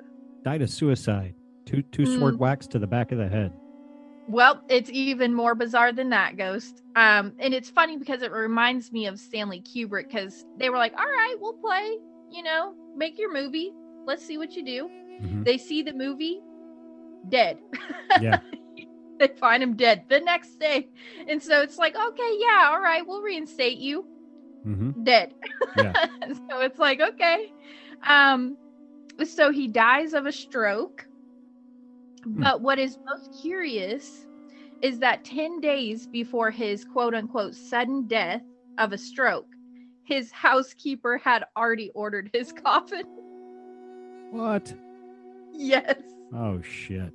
died 0.45 0.63
of 0.63 0.71
suicide. 0.71 1.35
Two 1.65 1.83
two 1.83 2.07
sword 2.07 2.35
Mm. 2.35 2.39
whacks 2.39 2.67
to 2.69 2.79
the 2.79 2.87
back 2.87 3.11
of 3.13 3.19
the 3.19 3.29
head. 3.29 3.53
Well 4.29 4.63
it's 4.69 4.91
even 4.91 5.35
more 5.35 5.55
bizarre 5.55 5.93
than 5.93 6.11
that 6.11 6.37
ghost. 6.37 6.83
Um 6.97 7.33
and 7.39 7.55
it's 7.55 7.71
funny 7.71 7.97
because 7.97 8.23
it 8.23 8.33
reminds 8.33 8.93
me 8.93 9.07
of 9.07 9.19
stanley 9.19 9.61
kubrick 9.63 10.09
because 10.09 10.45
they 10.59 10.69
were 10.71 10.77
like 10.79 10.93
all 10.93 11.05
right 11.05 11.37
we'll 11.41 11.55
play 11.55 11.97
you 12.31 12.43
know 12.43 12.75
make 12.97 13.19
your 13.19 13.33
movie. 13.33 13.73
Let's 14.07 14.25
see 14.25 14.39
what 14.39 14.55
you 14.55 14.65
do. 14.65 14.89
Mhm. 15.23 15.45
they 15.45 15.59
see 15.59 15.83
the 15.83 15.93
movie 15.93 16.41
dead. 17.29 17.59
Yeah. 18.21 18.39
they 19.19 19.29
find 19.29 19.63
him 19.63 19.77
dead 19.77 20.05
the 20.09 20.21
next 20.21 20.59
day. 20.59 20.89
And 21.29 21.43
so 21.43 21.63
it's 21.63 21.79
like 21.79 21.95
okay 21.97 22.33
yeah 22.41 22.69
all 22.71 22.81
right 22.81 23.07
we'll 23.07 23.23
reinstate 23.23 23.79
you. 23.79 24.07
Hmm 24.65 24.91
dead. 25.05 25.35
Yeah. 25.77 25.93
so 26.51 26.61
it's 26.61 26.79
like 26.79 27.01
okay. 27.01 27.53
Um 28.07 28.57
so 29.25 29.51
he 29.51 29.69
dies 29.69 30.13
of 30.15 30.27
a 30.27 30.33
stroke. 30.33 31.07
But 32.27 32.61
what 32.61 32.79
is 32.79 32.99
most 33.07 33.31
curious 33.41 34.27
is 34.83 34.99
that 34.99 35.25
10 35.25 35.61
days 35.61 36.07
before 36.07 36.51
his 36.51 36.85
quote 36.85 37.15
unquote 37.15 37.55
sudden 37.55 38.07
death 38.07 38.43
of 38.79 38.93
a 38.93 38.99
stroke 38.99 39.47
his 40.05 40.31
housekeeper 40.33 41.19
had 41.19 41.45
already 41.57 41.91
ordered 41.95 42.29
his 42.33 42.53
coffin 42.65 43.05
What? 44.31 44.75
yes 45.55 45.95
Oh 46.35 46.61
shit. 46.61 47.13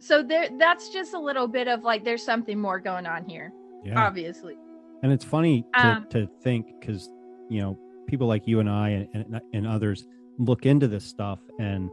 so 0.00 0.22
there 0.22 0.48
that's 0.58 0.88
just 0.88 1.14
a 1.14 1.18
little 1.18 1.46
bit 1.46 1.68
of 1.68 1.82
like 1.84 2.02
there's 2.04 2.24
something 2.24 2.58
more 2.58 2.80
going 2.80 3.06
on 3.06 3.24
here 3.24 3.52
Yeah. 3.84 4.04
obviously 4.06 4.56
And 5.02 5.12
it's 5.12 5.24
funny 5.24 5.64
to, 5.78 5.86
Um, 5.86 6.06
to 6.10 6.26
think 6.42 6.66
because, 6.80 7.10
you 7.50 7.60
know, 7.60 7.78
people 8.06 8.26
like 8.26 8.46
you 8.48 8.58
and 8.60 8.70
I 8.70 8.88
and, 8.90 9.08
and, 9.14 9.40
and 9.52 9.66
others 9.66 10.06
look 10.38 10.64
into 10.66 10.88
this 10.88 11.04
stuff 11.04 11.38
and, 11.58 11.90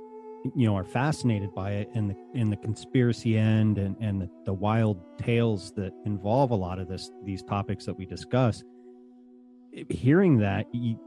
you 0.55 0.65
know, 0.65 0.75
are 0.75 0.83
fascinated 0.83 1.53
by 1.53 1.71
it 1.71 1.89
and 1.93 2.09
the, 2.09 2.15
in 2.33 2.49
the 2.49 2.57
conspiracy 2.57 3.37
end 3.37 3.77
and, 3.77 3.95
and 3.99 4.21
the, 4.21 4.29
the 4.45 4.53
wild 4.53 4.99
tales 5.17 5.71
that 5.73 5.91
involve 6.05 6.51
a 6.51 6.55
lot 6.55 6.79
of 6.79 6.87
this, 6.87 7.11
these 7.23 7.43
topics 7.43 7.85
that 7.85 7.93
we 7.93 8.05
discuss. 8.05 8.63
Hearing 9.89 10.37
that, 10.39 10.65
you, 10.73 10.97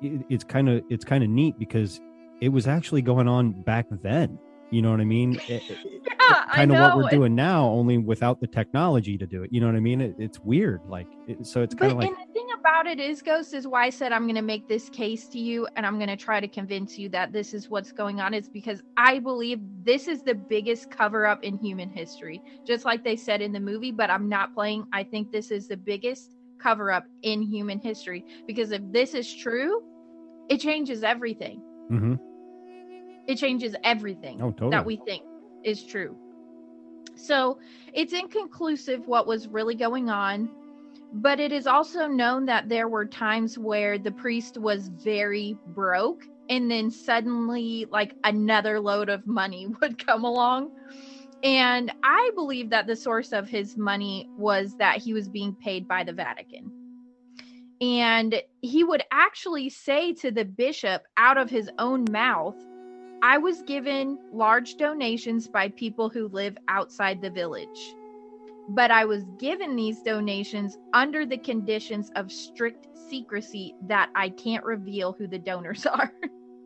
it's 0.00 0.44
kind 0.44 0.68
of, 0.68 0.82
it's 0.90 1.04
kind 1.04 1.24
of 1.24 1.30
neat 1.30 1.58
because 1.58 2.00
it 2.40 2.50
was 2.50 2.66
actually 2.66 3.02
going 3.02 3.28
on 3.28 3.62
back 3.62 3.86
then. 4.02 4.38
You 4.70 4.82
know 4.82 4.90
what 4.90 5.00
I 5.00 5.04
mean? 5.04 5.40
It- 5.48 5.62
yeah 5.68 6.08
kind 6.58 6.72
of 6.72 6.78
what 6.78 6.96
we're 6.96 7.10
doing 7.10 7.34
now, 7.34 7.66
only 7.68 7.98
without 7.98 8.40
the 8.40 8.46
technology 8.46 9.16
to 9.18 9.26
do 9.26 9.42
it. 9.42 9.52
You 9.52 9.60
know 9.60 9.66
what 9.66 9.76
I 9.76 9.80
mean? 9.80 10.00
It, 10.00 10.14
it's 10.18 10.38
weird. 10.40 10.80
Like, 10.88 11.06
it, 11.26 11.46
so 11.46 11.62
it's 11.62 11.74
kind 11.74 11.92
of 11.92 11.98
like, 11.98 12.08
and 12.08 12.16
the 12.16 12.32
thing 12.32 12.47
about 12.60 12.86
it 12.86 13.00
is, 13.00 13.22
Ghost 13.22 13.54
is 13.54 13.66
why 13.66 13.84
I 13.84 13.90
said 13.90 14.12
I'm 14.12 14.24
going 14.24 14.34
to 14.36 14.42
make 14.42 14.68
this 14.68 14.88
case 14.88 15.28
to 15.28 15.38
you, 15.38 15.66
and 15.76 15.86
I'm 15.86 15.96
going 15.96 16.08
to 16.08 16.16
try 16.16 16.40
to 16.40 16.48
convince 16.48 16.98
you 16.98 17.08
that 17.10 17.32
this 17.32 17.54
is 17.54 17.70
what's 17.70 17.92
going 17.92 18.20
on. 18.20 18.34
Is 18.34 18.48
because 18.48 18.82
I 18.96 19.18
believe 19.18 19.60
this 19.84 20.08
is 20.08 20.22
the 20.22 20.34
biggest 20.34 20.90
cover 20.90 21.26
up 21.26 21.42
in 21.44 21.58
human 21.58 21.88
history, 21.88 22.42
just 22.66 22.84
like 22.84 23.04
they 23.04 23.16
said 23.16 23.40
in 23.40 23.52
the 23.52 23.60
movie. 23.60 23.92
But 23.92 24.10
I'm 24.10 24.28
not 24.28 24.54
playing. 24.54 24.86
I 24.92 25.04
think 25.04 25.30
this 25.30 25.50
is 25.50 25.68
the 25.68 25.76
biggest 25.76 26.34
cover 26.58 26.90
up 26.90 27.04
in 27.22 27.42
human 27.42 27.78
history 27.78 28.24
because 28.46 28.72
if 28.72 28.82
this 28.90 29.14
is 29.14 29.32
true, 29.32 29.80
it 30.48 30.58
changes 30.60 31.02
everything. 31.04 31.60
hmm 31.88 32.14
It 33.26 33.36
changes 33.36 33.76
everything 33.84 34.40
oh, 34.42 34.50
totally. 34.50 34.70
that 34.70 34.84
we 34.84 34.96
think 35.06 35.22
is 35.64 35.84
true. 35.84 36.16
So 37.14 37.58
it's 37.92 38.12
inconclusive 38.12 39.06
what 39.06 39.26
was 39.26 39.48
really 39.48 39.74
going 39.74 40.08
on, 40.08 40.48
but 41.12 41.40
it 41.40 41.52
is 41.52 41.66
also 41.66 42.06
known 42.06 42.46
that 42.46 42.68
there 42.68 42.88
were 42.88 43.06
times 43.06 43.58
where 43.58 43.98
the 43.98 44.10
priest 44.10 44.58
was 44.58 44.88
very 44.88 45.56
broke 45.68 46.24
and 46.50 46.70
then 46.70 46.90
suddenly 46.90 47.86
like 47.90 48.14
another 48.24 48.80
load 48.80 49.08
of 49.08 49.26
money 49.26 49.66
would 49.80 50.04
come 50.04 50.24
along. 50.24 50.70
And 51.42 51.92
I 52.02 52.30
believe 52.34 52.70
that 52.70 52.86
the 52.86 52.96
source 52.96 53.32
of 53.32 53.48
his 53.48 53.76
money 53.76 54.28
was 54.36 54.74
that 54.78 54.98
he 54.98 55.12
was 55.12 55.28
being 55.28 55.54
paid 55.54 55.86
by 55.86 56.02
the 56.02 56.12
Vatican. 56.12 56.72
And 57.80 58.42
he 58.60 58.82
would 58.82 59.04
actually 59.12 59.68
say 59.68 60.12
to 60.14 60.32
the 60.32 60.44
bishop 60.44 61.04
out 61.16 61.38
of 61.38 61.48
his 61.48 61.70
own 61.78 62.06
mouth, 62.10 62.56
I 63.22 63.38
was 63.38 63.62
given 63.62 64.18
large 64.32 64.76
donations 64.76 65.46
by 65.46 65.68
people 65.68 66.08
who 66.08 66.28
live 66.28 66.56
outside 66.66 67.22
the 67.22 67.30
village, 67.30 67.94
but 68.68 68.90
I 68.90 69.04
was 69.04 69.24
given 69.38 69.76
these 69.76 70.02
donations 70.02 70.76
under 70.92 71.24
the 71.24 71.38
conditions 71.38 72.10
of 72.16 72.30
strict 72.30 72.86
secrecy 73.08 73.74
that 73.86 74.10
I 74.14 74.28
can't 74.28 74.64
reveal 74.64 75.12
who 75.12 75.26
the 75.26 75.38
donors 75.38 75.86
are. 75.86 76.12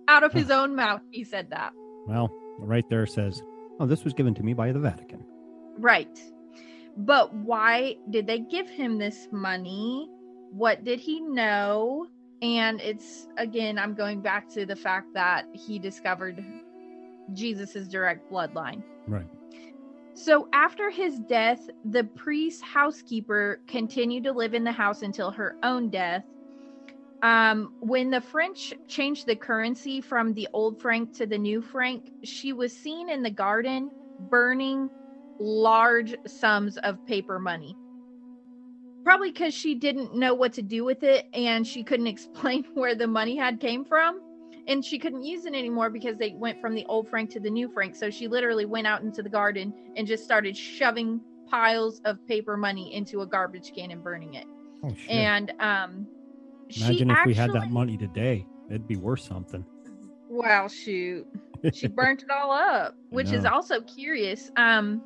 Out 0.09 0.25
of 0.25 0.33
his 0.33 0.51
own 0.51 0.75
mouth, 0.75 1.01
he 1.11 1.23
said 1.25 1.49
that. 1.51 1.73
well, 2.09 2.31
right 2.59 2.88
there 2.91 3.07
says, 3.07 3.43
oh, 3.79 3.87
this 3.87 4.05
was 4.05 4.12
given 4.12 4.35
to 4.35 4.43
me 4.43 4.53
by 4.53 4.73
the 4.73 4.81
Vatican. 4.81 5.25
Right. 5.79 6.21
But 6.97 7.33
why 7.33 7.97
did 8.11 8.27
they 8.27 8.41
give 8.41 8.69
him 8.69 8.99
this 8.99 9.29
money? 9.31 10.09
What 10.51 10.85
did 10.85 10.99
he 10.99 11.21
know? 11.21 12.09
And 12.43 12.81
it's 12.81 13.29
again, 13.38 13.79
I'm 13.79 13.95
going 13.95 14.21
back 14.21 14.49
to 14.51 14.67
the 14.67 14.77
fact 14.77 15.15
that 15.15 15.47
he 15.53 15.79
discovered 15.79 16.45
Jesus's 17.33 17.88
direct 17.88 18.31
bloodline. 18.31 18.83
Right. 19.07 19.29
So 20.14 20.48
after 20.53 20.90
his 20.90 21.18
death, 21.20 21.70
the 21.85 22.05
priest's 22.05 22.62
housekeeper 22.62 23.61
continued 23.66 24.25
to 24.25 24.33
live 24.33 24.55
in 24.55 24.64
the 24.64 24.72
house 24.72 25.03
until 25.03 25.31
her 25.31 25.57
own 25.62 25.88
death. 25.88 26.25
Um, 27.22 27.72
when 27.81 28.11
the 28.11 28.20
French 28.20 28.75
changed 28.88 29.27
the 29.27 29.37
currency 29.37 30.01
from 30.01 30.35
the 30.35 30.48
old 30.53 30.81
franc 30.81 31.12
to 31.14 31.27
the 31.27 31.38
new 31.38 31.62
franc, 31.62 32.11
she 32.25 32.53
was 32.53 32.77
seen 32.77 33.09
in 33.09 33.22
the 33.22 33.31
garden 33.31 33.90
burning 34.29 34.90
large 35.38 36.14
sums 36.27 36.77
of 36.79 37.05
paper 37.07 37.38
money. 37.38 37.77
Probably 39.05 39.31
because 39.31 39.55
she 39.55 39.75
didn't 39.75 40.14
know 40.14 40.35
what 40.35 40.53
to 40.55 40.62
do 40.62 40.85
with 40.85 41.03
it 41.03 41.27
and 41.33 41.66
she 41.66 41.83
couldn't 41.83 42.07
explain 42.09 42.64
where 42.75 42.94
the 42.94 43.07
money 43.07 43.37
had 43.37 43.61
came 43.61 43.85
from 43.85 44.20
and 44.66 44.85
she 44.85 44.98
couldn't 44.98 45.22
use 45.22 45.44
it 45.44 45.55
anymore 45.55 45.90
because 45.90 46.16
they 46.18 46.35
went 46.37 46.61
from 46.61 46.75
the 46.75 46.85
old 46.88 47.09
franc 47.09 47.31
to 47.31 47.40
the 47.40 47.51
new 47.51 47.68
franc 47.68 47.96
so 47.96 48.11
she 48.11 48.29
literally 48.29 48.64
went 48.64 48.87
out 48.87 49.03
into 49.03 49.22
the 49.22 49.29
garden 49.29 49.72
and 49.96 50.07
just 50.07 50.25
started 50.25 50.57
shoving 50.57 51.20
piles 51.51 52.01
of 52.05 52.16
paper 52.27 52.57
money 52.57 52.94
into 52.94 53.20
a 53.22 53.27
garbage 53.27 53.72
can 53.75 53.90
and 53.90 54.03
burning 54.03 54.35
it 54.35 54.44
Oh, 54.85 54.92
shit. 54.94 55.11
and 55.11 55.53
um 55.61 56.07
Imagine 56.77 57.11
if 57.11 57.18
we 57.27 57.35
had 57.35 57.53
that 57.53 57.70
money 57.70 57.96
today. 57.98 58.46
It'd 58.70 58.88
be 58.88 58.96
worth 58.96 59.20
something. 59.20 59.64
well 60.29 60.68
shoot 60.68 61.27
she 61.75 61.87
burnt 61.98 62.22
it 62.22 62.31
all 62.31 62.51
up 62.51 62.94
which 63.11 63.31
is 63.33 63.44
also 63.44 63.81
curious 63.83 64.51
um 64.57 65.03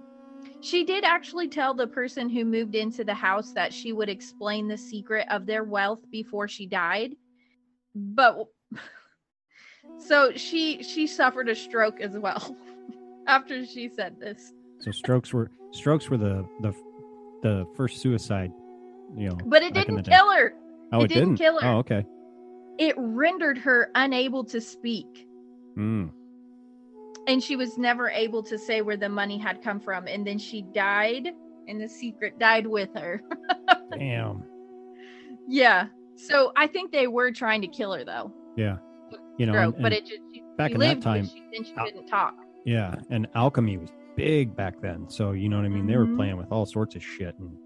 she 0.61 0.85
did 0.85 1.05
actually 1.05 1.49
tell 1.49 1.75
the 1.75 1.87
person 1.87 2.29
who 2.31 2.45
moved 2.45 2.75
into 2.75 3.05
the 3.05 3.15
house 3.15 3.53
that 3.53 3.73
she 3.75 3.93
would 3.93 4.09
explain 4.09 4.69
the 4.69 4.79
secret 4.79 5.27
of 5.31 5.45
their 5.47 5.65
wealth 5.65 6.01
before 6.11 6.47
she 6.49 6.67
died 6.67 7.13
but 7.95 8.39
so 9.99 10.31
she 10.35 10.83
she 10.83 11.07
suffered 11.07 11.49
a 11.49 11.55
stroke 11.55 12.01
as 12.01 12.17
well 12.19 12.57
after 13.27 13.65
she 13.65 13.89
said 13.89 14.19
this 14.21 14.53
so 14.81 14.91
strokes 14.91 15.33
were 15.33 15.51
strokes 15.73 16.09
were 16.11 16.17
the 16.19 16.47
the 16.61 16.73
the 17.43 17.67
first 17.77 17.99
suicide. 17.99 18.51
You 19.15 19.29
know, 19.29 19.39
but 19.47 19.63
it 19.63 19.73
didn't 19.73 20.03
kill 20.03 20.33
her 20.33 20.55
Oh, 20.93 21.01
it 21.01 21.05
it, 21.05 21.09
didn't 21.09 21.37
didn't 21.37 21.39
kill 21.39 21.61
her. 21.61 21.69
Oh, 21.69 21.79
okay. 21.79 22.05
it 22.79 22.95
rendered 22.99 23.57
her 23.59 23.91
unable 23.95 24.45
to 24.45 24.61
speak 24.61 25.29
Mm. 25.79 26.11
and 27.29 27.43
she 27.43 27.55
was 27.55 27.77
never 27.79 28.09
able 28.11 28.43
to 28.45 28.57
say 28.59 28.81
where 28.83 28.97
the 28.97 29.09
money 29.09 29.37
had 29.39 29.63
come 29.63 29.79
from 29.79 30.07
and 30.09 30.27
then 30.27 30.39
she 30.39 30.63
died 30.63 31.29
and 31.69 31.81
the 31.81 31.89
secret 31.89 32.39
died 32.39 32.67
with 32.67 32.89
her 32.95 33.21
Damn. 33.93 34.43
yeah 35.47 35.87
so 36.15 36.53
i 36.57 36.67
think 36.67 36.93
they 36.93 37.07
were 37.09 37.31
trying 37.31 37.61
to 37.61 37.69
kill 37.69 37.93
her 37.93 38.05
though 38.05 38.33
Yeah. 38.57 38.79
You 39.39 39.47
know, 39.47 39.55
and- 39.55 39.83
but 39.83 39.93
it 39.93 40.07
just 40.07 40.23
she, 40.33 40.43
back 40.57 40.71
she 40.71 40.75
in 40.75 40.81
that 40.81 40.89
lived, 40.89 41.01
but 41.05 41.11
time- 41.11 41.27
she, 41.27 41.43
then 41.53 41.65
she 41.65 41.75
Al- 41.77 41.85
didn't 41.87 42.07
talk 42.07 42.35
Yeah, 42.65 42.95
and 43.11 43.29
alchemy 43.35 43.77
was 43.79 43.91
big 44.17 44.57
back 44.57 44.81
then. 44.81 45.09
So 45.09 45.33
you 45.33 45.49
know 45.49 45.57
what 45.57 45.67
I 45.67 45.69
mean. 45.69 45.87
They 45.87 45.97
were 45.97 46.07
Mhm. 46.07 46.17
playing 46.17 46.37
with 46.39 46.51
all 46.51 46.67
sorts 46.67 46.97
of 46.97 47.03
shit, 47.03 47.39
and 47.39 47.57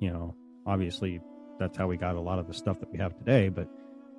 you 0.00 0.10
know, 0.10 0.34
obviously, 0.66 1.20
that's 1.58 1.76
how 1.76 1.86
we 1.86 1.96
got 1.96 2.16
a 2.16 2.20
lot 2.20 2.38
of 2.38 2.46
the 2.46 2.52
stuff 2.54 2.80
that 2.80 2.90
we 2.92 2.98
have 2.98 3.16
today. 3.16 3.48
But 3.48 3.68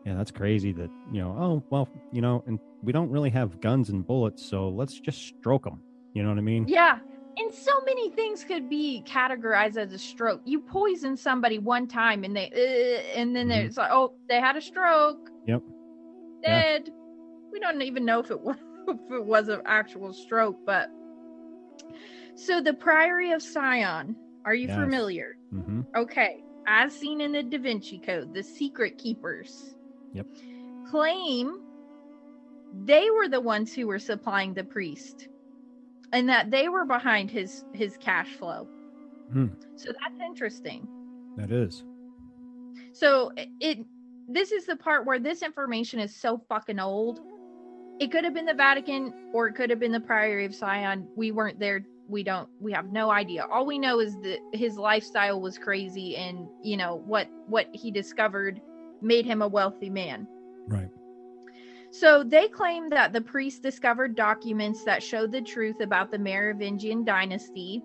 yeah, 0.06 0.16
that's 0.16 0.32
crazy. 0.32 0.72
That 0.72 0.90
you 1.12 1.20
know, 1.22 1.36
oh 1.38 1.64
well, 1.70 1.90
you 2.12 2.22
know, 2.22 2.44
and 2.48 2.60
we 2.82 2.92
don't 2.94 3.10
really 3.12 3.30
have 3.32 3.60
guns 3.60 3.90
and 3.90 4.06
bullets, 4.08 4.44
so 4.50 4.70
let's 4.70 5.00
just 5.00 5.20
stroke 5.22 5.64
them. 5.66 5.82
You 6.14 6.24
know 6.24 6.30
what 6.30 6.38
I 6.38 6.42
mean? 6.42 6.66
yeah 6.70 7.00
and 7.38 7.54
so 7.54 7.72
many 7.86 8.10
things 8.12 8.46
could 8.46 8.70
be 8.70 9.04
categorized 9.06 9.76
as 9.76 9.92
a 9.92 9.98
stroke 9.98 10.42
you 10.46 10.62
poison 10.62 11.18
somebody 11.18 11.60
one 11.60 11.86
time 11.86 12.24
and 12.24 12.34
they 12.34 12.50
uh, 12.50 13.20
and 13.20 13.36
then 13.36 13.48
Mhm. 13.48 13.50
there's 13.50 13.76
like 13.76 13.90
oh 13.92 14.14
they 14.30 14.40
had 14.40 14.56
a 14.56 14.62
stroke 14.62 15.30
Yep. 15.46 15.62
Yeah. 16.46 16.80
we 17.52 17.60
don't 17.60 17.82
even 17.82 18.06
know 18.06 18.20
if 18.20 18.32
it 18.32 18.42
was 18.42 18.58
if 18.88 19.12
it 19.12 19.26
was 19.26 19.48
an 19.50 19.62
actual 19.66 20.14
stroke, 20.14 20.58
but 20.66 20.90
so 22.36 22.62
the 22.62 22.74
Priory 22.74 23.32
of 23.32 23.42
Sion. 23.42 24.16
Are 24.46 24.54
you 24.54 24.68
Yes. 24.68 24.78
familiar? 24.78 25.38
hmm 25.50 25.82
Okay, 25.96 26.44
as 26.68 26.94
seen 26.94 27.20
in 27.22 27.32
the 27.32 27.42
Da 27.42 27.58
Vinci 27.58 27.98
Code, 28.00 28.34
the 28.34 28.44
secret 28.44 28.98
keepers 28.98 29.76
Yep. 30.14 30.28
claim 30.88 31.52
they 32.86 33.10
were 33.10 33.28
the 33.30 33.40
ones 33.40 33.74
who 33.74 33.88
were 33.88 34.00
supplying 34.00 34.54
the 34.54 34.64
priest 34.64 35.30
and 36.12 36.30
that 36.30 36.52
they 36.52 36.68
were 36.70 36.86
behind 36.86 37.32
his 37.32 37.64
his 37.74 37.98
cash 37.98 38.36
flow. 38.36 38.68
Hmm. 39.32 39.48
So 39.76 39.92
that's 39.92 40.22
interesting. 40.26 40.88
That 41.38 41.52
is. 41.52 41.84
So 42.94 43.32
it 43.60 43.80
this 44.28 44.52
is 44.52 44.66
the 44.66 44.76
part 44.76 45.06
where 45.06 45.20
this 45.20 45.42
information 45.42 46.00
is 46.00 46.16
so 46.16 46.42
fucking 46.50 46.80
old. 46.80 47.20
It 48.00 48.12
could 48.12 48.24
have 48.24 48.34
been 48.34 48.46
the 48.46 48.54
Vatican 48.54 49.14
or 49.34 49.48
it 49.48 49.54
could 49.56 49.70
have 49.70 49.80
been 49.80 49.92
the 49.92 50.00
Priory 50.00 50.46
of 50.46 50.54
Sion. 50.54 51.08
We 51.16 51.32
weren't 51.32 51.60
there. 51.60 51.86
We 52.08 52.24
don't 52.24 52.50
we 52.60 52.72
have 52.72 52.92
no 52.92 53.10
idea. 53.10 53.46
All 53.46 53.66
we 53.66 53.80
know 53.80 54.00
is 54.00 54.16
that 54.22 54.40
his 54.54 54.78
lifestyle 54.78 55.42
was 55.42 55.58
crazy 55.58 56.16
and 56.18 56.48
you 56.62 56.78
know 56.78 57.02
what 57.06 57.30
what 57.48 57.68
he 57.74 57.92
discovered 57.92 58.62
made 59.02 59.26
him 59.26 59.42
a 59.42 59.48
wealthy 59.48 59.90
man. 59.90 60.28
Right. 60.68 60.90
So 61.92 62.24
they 62.24 62.50
claim 62.50 62.90
that 62.90 63.14
the 63.14 63.22
priest 63.22 63.64
discovered 63.64 64.16
documents 64.16 64.84
that 64.84 65.02
showed 65.02 65.32
the 65.32 65.42
truth 65.42 65.80
about 65.80 66.12
the 66.12 66.20
Merovingian 66.20 67.06
dynasty. 67.06 67.82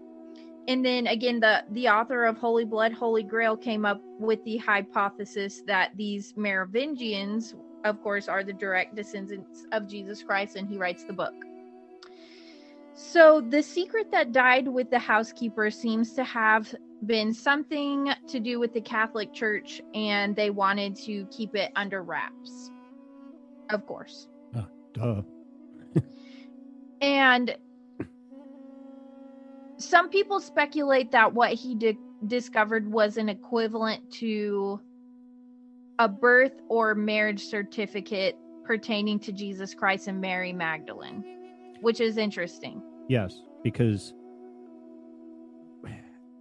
And 0.70 0.84
then 0.86 1.08
again, 1.08 1.40
the, 1.40 1.64
the 1.72 1.88
author 1.88 2.24
of 2.24 2.38
Holy 2.38 2.64
Blood, 2.64 2.92
Holy 2.92 3.24
Grail 3.24 3.56
came 3.56 3.84
up 3.84 4.00
with 4.20 4.38
the 4.44 4.56
hypothesis 4.58 5.62
that 5.66 5.90
these 5.96 6.32
Merovingians, 6.36 7.56
of 7.84 8.00
course, 8.00 8.28
are 8.28 8.44
the 8.44 8.52
direct 8.52 8.94
descendants 8.94 9.66
of 9.72 9.88
Jesus 9.88 10.22
Christ, 10.22 10.54
and 10.54 10.68
he 10.68 10.78
writes 10.78 11.02
the 11.02 11.12
book. 11.12 11.34
So 12.94 13.40
the 13.40 13.64
secret 13.64 14.12
that 14.12 14.30
died 14.30 14.68
with 14.68 14.90
the 14.90 14.98
housekeeper 15.00 15.72
seems 15.72 16.12
to 16.12 16.22
have 16.22 16.72
been 17.04 17.34
something 17.34 18.12
to 18.28 18.38
do 18.38 18.60
with 18.60 18.72
the 18.72 18.80
Catholic 18.80 19.34
Church, 19.34 19.82
and 19.92 20.36
they 20.36 20.50
wanted 20.50 20.94
to 20.98 21.26
keep 21.32 21.56
it 21.56 21.72
under 21.74 22.04
wraps. 22.04 22.70
Of 23.70 23.88
course. 23.88 24.28
Ah, 24.54 24.68
duh. 24.92 25.22
And 27.00 27.56
some 29.80 30.08
people 30.10 30.40
speculate 30.40 31.10
that 31.12 31.32
what 31.32 31.52
he 31.52 31.74
di- 31.74 31.98
discovered 32.26 32.90
was 32.90 33.16
an 33.16 33.28
equivalent 33.28 34.10
to 34.12 34.80
a 35.98 36.08
birth 36.08 36.60
or 36.68 36.94
marriage 36.94 37.44
certificate 37.44 38.36
pertaining 38.64 39.18
to 39.20 39.32
Jesus 39.32 39.74
Christ 39.74 40.06
and 40.08 40.20
Mary 40.20 40.52
Magdalene, 40.52 41.24
which 41.80 42.00
is 42.00 42.16
interesting. 42.16 42.82
Yes, 43.08 43.42
because 43.62 44.14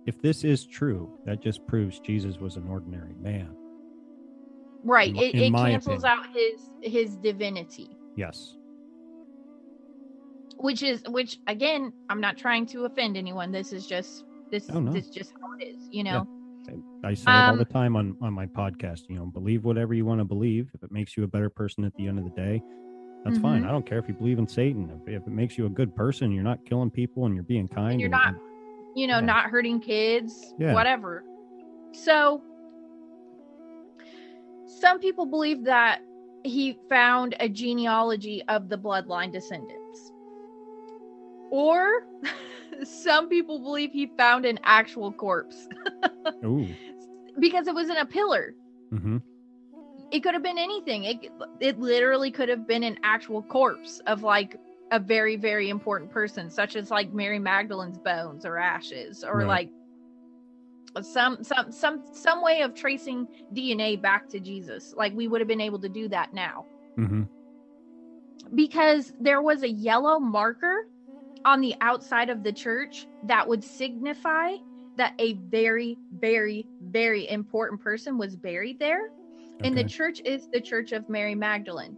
if 0.06 0.22
this 0.22 0.44
is 0.44 0.66
true, 0.66 1.18
that 1.26 1.42
just 1.42 1.66
proves 1.68 2.00
Jesus 2.00 2.38
was 2.38 2.56
an 2.56 2.68
ordinary 2.68 3.14
man. 3.22 3.50
Right. 4.84 5.10
In 5.10 5.18
It, 5.18 5.36
in 5.36 5.56
it 5.56 5.58
cancels 5.58 6.04
opinion. 6.04 6.20
out 6.20 6.26
his 6.34 6.70
his 6.82 7.16
divinity. 7.18 7.90
Yes. 8.16 8.56
Which 10.60 10.84
is 10.84 11.02
which 11.10 11.40
again 11.48 11.92
i'm 12.10 12.20
not 12.22 12.38
trying 12.38 12.66
to 12.66 12.86
offend 12.86 13.16
anyone 13.18 13.52
this 13.52 13.72
is 13.74 13.88
just 13.88 14.26
this 14.52 14.70
Oh, 14.72 14.80
no. 14.80 14.92
this 14.92 15.06
is 15.06 15.12
just 15.12 15.32
how 15.42 15.54
it 15.60 15.64
is 15.64 15.88
you 15.92 16.04
know 16.04 16.28
I 17.04 17.14
say 17.16 17.24
it 17.32 17.50
all 17.50 17.56
the 17.56 17.62
Um, 17.62 17.66
time 17.66 17.96
on 17.96 18.16
on 18.22 18.32
my 18.34 18.46
podcast. 18.46 19.10
You 19.10 19.16
know, 19.16 19.26
believe 19.26 19.64
whatever 19.64 19.96
you 19.96 20.06
want 20.06 20.20
to 20.20 20.26
believe. 20.26 20.70
If 20.76 20.84
it 20.84 20.92
makes 20.92 21.18
you 21.18 21.24
a 21.24 21.28
better 21.28 21.50
person 21.50 21.84
at 21.84 21.96
the 21.96 22.06
end 22.06 22.20
of 22.20 22.26
the 22.26 22.30
day, 22.32 22.62
that's 23.24 23.40
fine. 23.40 23.64
Mhm. 23.64 23.68
I 23.70 23.72
don't 23.72 23.86
care 23.88 23.98
if 23.98 24.08
you 24.08 24.14
believe 24.14 24.38
in 24.38 24.48
Satan. 24.48 24.92
If, 24.92 25.08
if 25.22 25.26
it 25.26 25.32
makes 25.32 25.58
you 25.58 25.66
a 25.66 25.70
good 25.70 25.96
person, 25.96 26.32
you're 26.32 26.44
not 26.44 26.64
killing 26.66 26.92
people 26.92 27.26
and 27.26 27.34
you're 27.34 27.44
being 27.46 27.68
kind. 27.70 28.00
you're 28.00 28.10
not 28.10 28.36
you 28.96 29.08
know 29.08 29.16
Yeah. 29.20 29.26
not 29.34 29.46
hurting 29.46 29.80
kids 29.80 30.54
Yeah. 30.60 30.74
whatever 30.76 31.24
so 31.94 32.44
some 34.68 35.00
people 35.00 35.26
believe 35.26 35.64
that 35.64 36.02
he 36.44 36.78
found 36.90 37.36
a 37.40 37.50
genealogy 37.50 38.44
of 38.48 38.70
the 38.70 38.78
bloodline 38.78 39.32
descendants 39.32 39.79
or 41.52 41.90
some 42.84 43.30
people 43.30 43.60
believe 43.60 43.92
he 43.92 44.08
found 44.18 44.46
an 44.46 44.60
actual 44.64 45.12
corpse 45.12 45.68
Ooh. 46.46 46.68
because 47.40 47.68
it 47.68 47.76
was 47.76 47.90
in 47.90 47.98
a 47.98 48.06
pillar 48.06 48.54
hmm 48.92 49.18
it 50.12 50.24
could 50.24 50.34
have 50.34 50.44
been 50.44 50.58
anything. 50.58 51.04
It 51.04 51.32
it 51.60 51.80
literally 51.80 52.32
could 52.32 52.50
have 52.50 52.68
been 52.68 52.84
an 52.84 52.98
actual 53.04 53.44
corpse 53.44 54.02
of 54.08 54.24
like 54.24 54.56
a 54.92 55.00
very 55.00 55.36
very 55.36 55.70
important 55.70 56.12
person, 56.12 56.50
such 56.50 56.76
as 56.76 56.90
like 56.90 57.14
Mary 57.14 57.40
Magdalene's 57.40 58.00
bones 58.00 58.46
or 58.46 58.58
ashes, 58.58 59.24
or 59.24 59.40
Right. 59.40 59.48
like 59.48 59.70
some 61.04 61.44
some 61.44 61.72
some 61.72 62.04
some 62.14 62.42
way 62.44 62.62
of 62.62 62.74
tracing 62.74 63.28
DNA 63.54 64.02
back 64.02 64.28
to 64.30 64.40
Jesus. 64.40 64.94
Like 64.98 65.14
we 65.14 65.28
would 65.28 65.42
have 65.42 65.48
been 65.48 65.62
able 65.62 65.80
to 65.80 65.90
do 65.90 66.08
that 66.10 66.34
now 66.34 66.66
hmm 66.96 67.24
because 68.56 69.14
there 69.20 69.42
was 69.42 69.64
a 69.64 69.70
yellow 69.70 70.20
marker 70.20 70.88
on 71.46 71.62
the 71.62 71.76
outside 71.82 72.30
of 72.30 72.44
the 72.44 72.52
church 72.52 73.08
that 73.24 73.48
would 73.48 73.64
signify 73.64 74.56
that 74.98 75.14
a 75.20 75.34
very 75.34 75.98
very 76.20 76.68
very 76.82 77.30
important 77.30 77.82
person 77.82 78.18
was 78.18 78.36
buried 78.36 78.80
there 78.80 79.10
and 79.64 79.78
the 79.78 79.84
church 79.84 80.22
is 80.24 80.48
the 80.48 80.62
church 80.62 80.92
of 80.92 81.08
Mary 81.10 81.36
Magdalene. 81.36 81.98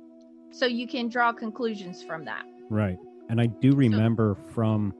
So 0.52 0.66
you 0.66 0.88
can 0.88 1.08
draw 1.10 1.32
conclusions 1.32 2.04
from 2.04 2.26
that. 2.26 2.44
Right. 2.70 2.98
And 3.30 3.40
I 3.40 3.46
do 3.46 3.74
remember 3.74 4.36
from 4.54 4.94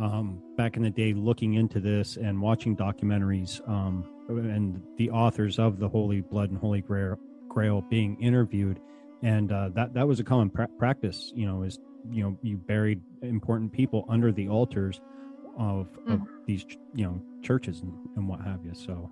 um, 0.00 0.42
back 0.56 0.76
in 0.76 0.82
the 0.82 0.90
day 0.90 1.12
looking 1.12 1.54
into 1.54 1.80
this 1.80 2.16
and 2.16 2.40
watching 2.40 2.76
documentaries 2.76 3.66
um, 3.68 4.04
and 4.28 4.82
the 4.96 5.10
authors 5.10 5.58
of 5.58 5.78
the 5.78 5.88
Holy 5.88 6.20
Blood 6.20 6.50
and 6.50 6.58
Holy 6.58 6.80
Grail, 6.80 7.18
Grail 7.48 7.82
being 7.82 8.20
interviewed. 8.20 8.80
And 9.22 9.50
uh, 9.50 9.70
that, 9.74 9.94
that 9.94 10.06
was 10.06 10.20
a 10.20 10.24
common 10.24 10.50
pra- 10.50 10.68
practice, 10.78 11.32
you 11.34 11.46
know, 11.46 11.62
is, 11.62 11.78
you 12.10 12.22
know, 12.22 12.38
you 12.42 12.56
buried 12.56 13.00
important 13.22 13.72
people 13.72 14.04
under 14.08 14.32
the 14.32 14.48
altars 14.48 15.00
of, 15.58 15.88
of 16.06 16.20
these, 16.46 16.64
you 16.94 17.04
know, 17.04 17.20
churches 17.42 17.80
and, 17.80 17.92
and 18.16 18.28
what 18.28 18.40
have 18.40 18.64
you. 18.64 18.74
So 18.74 19.10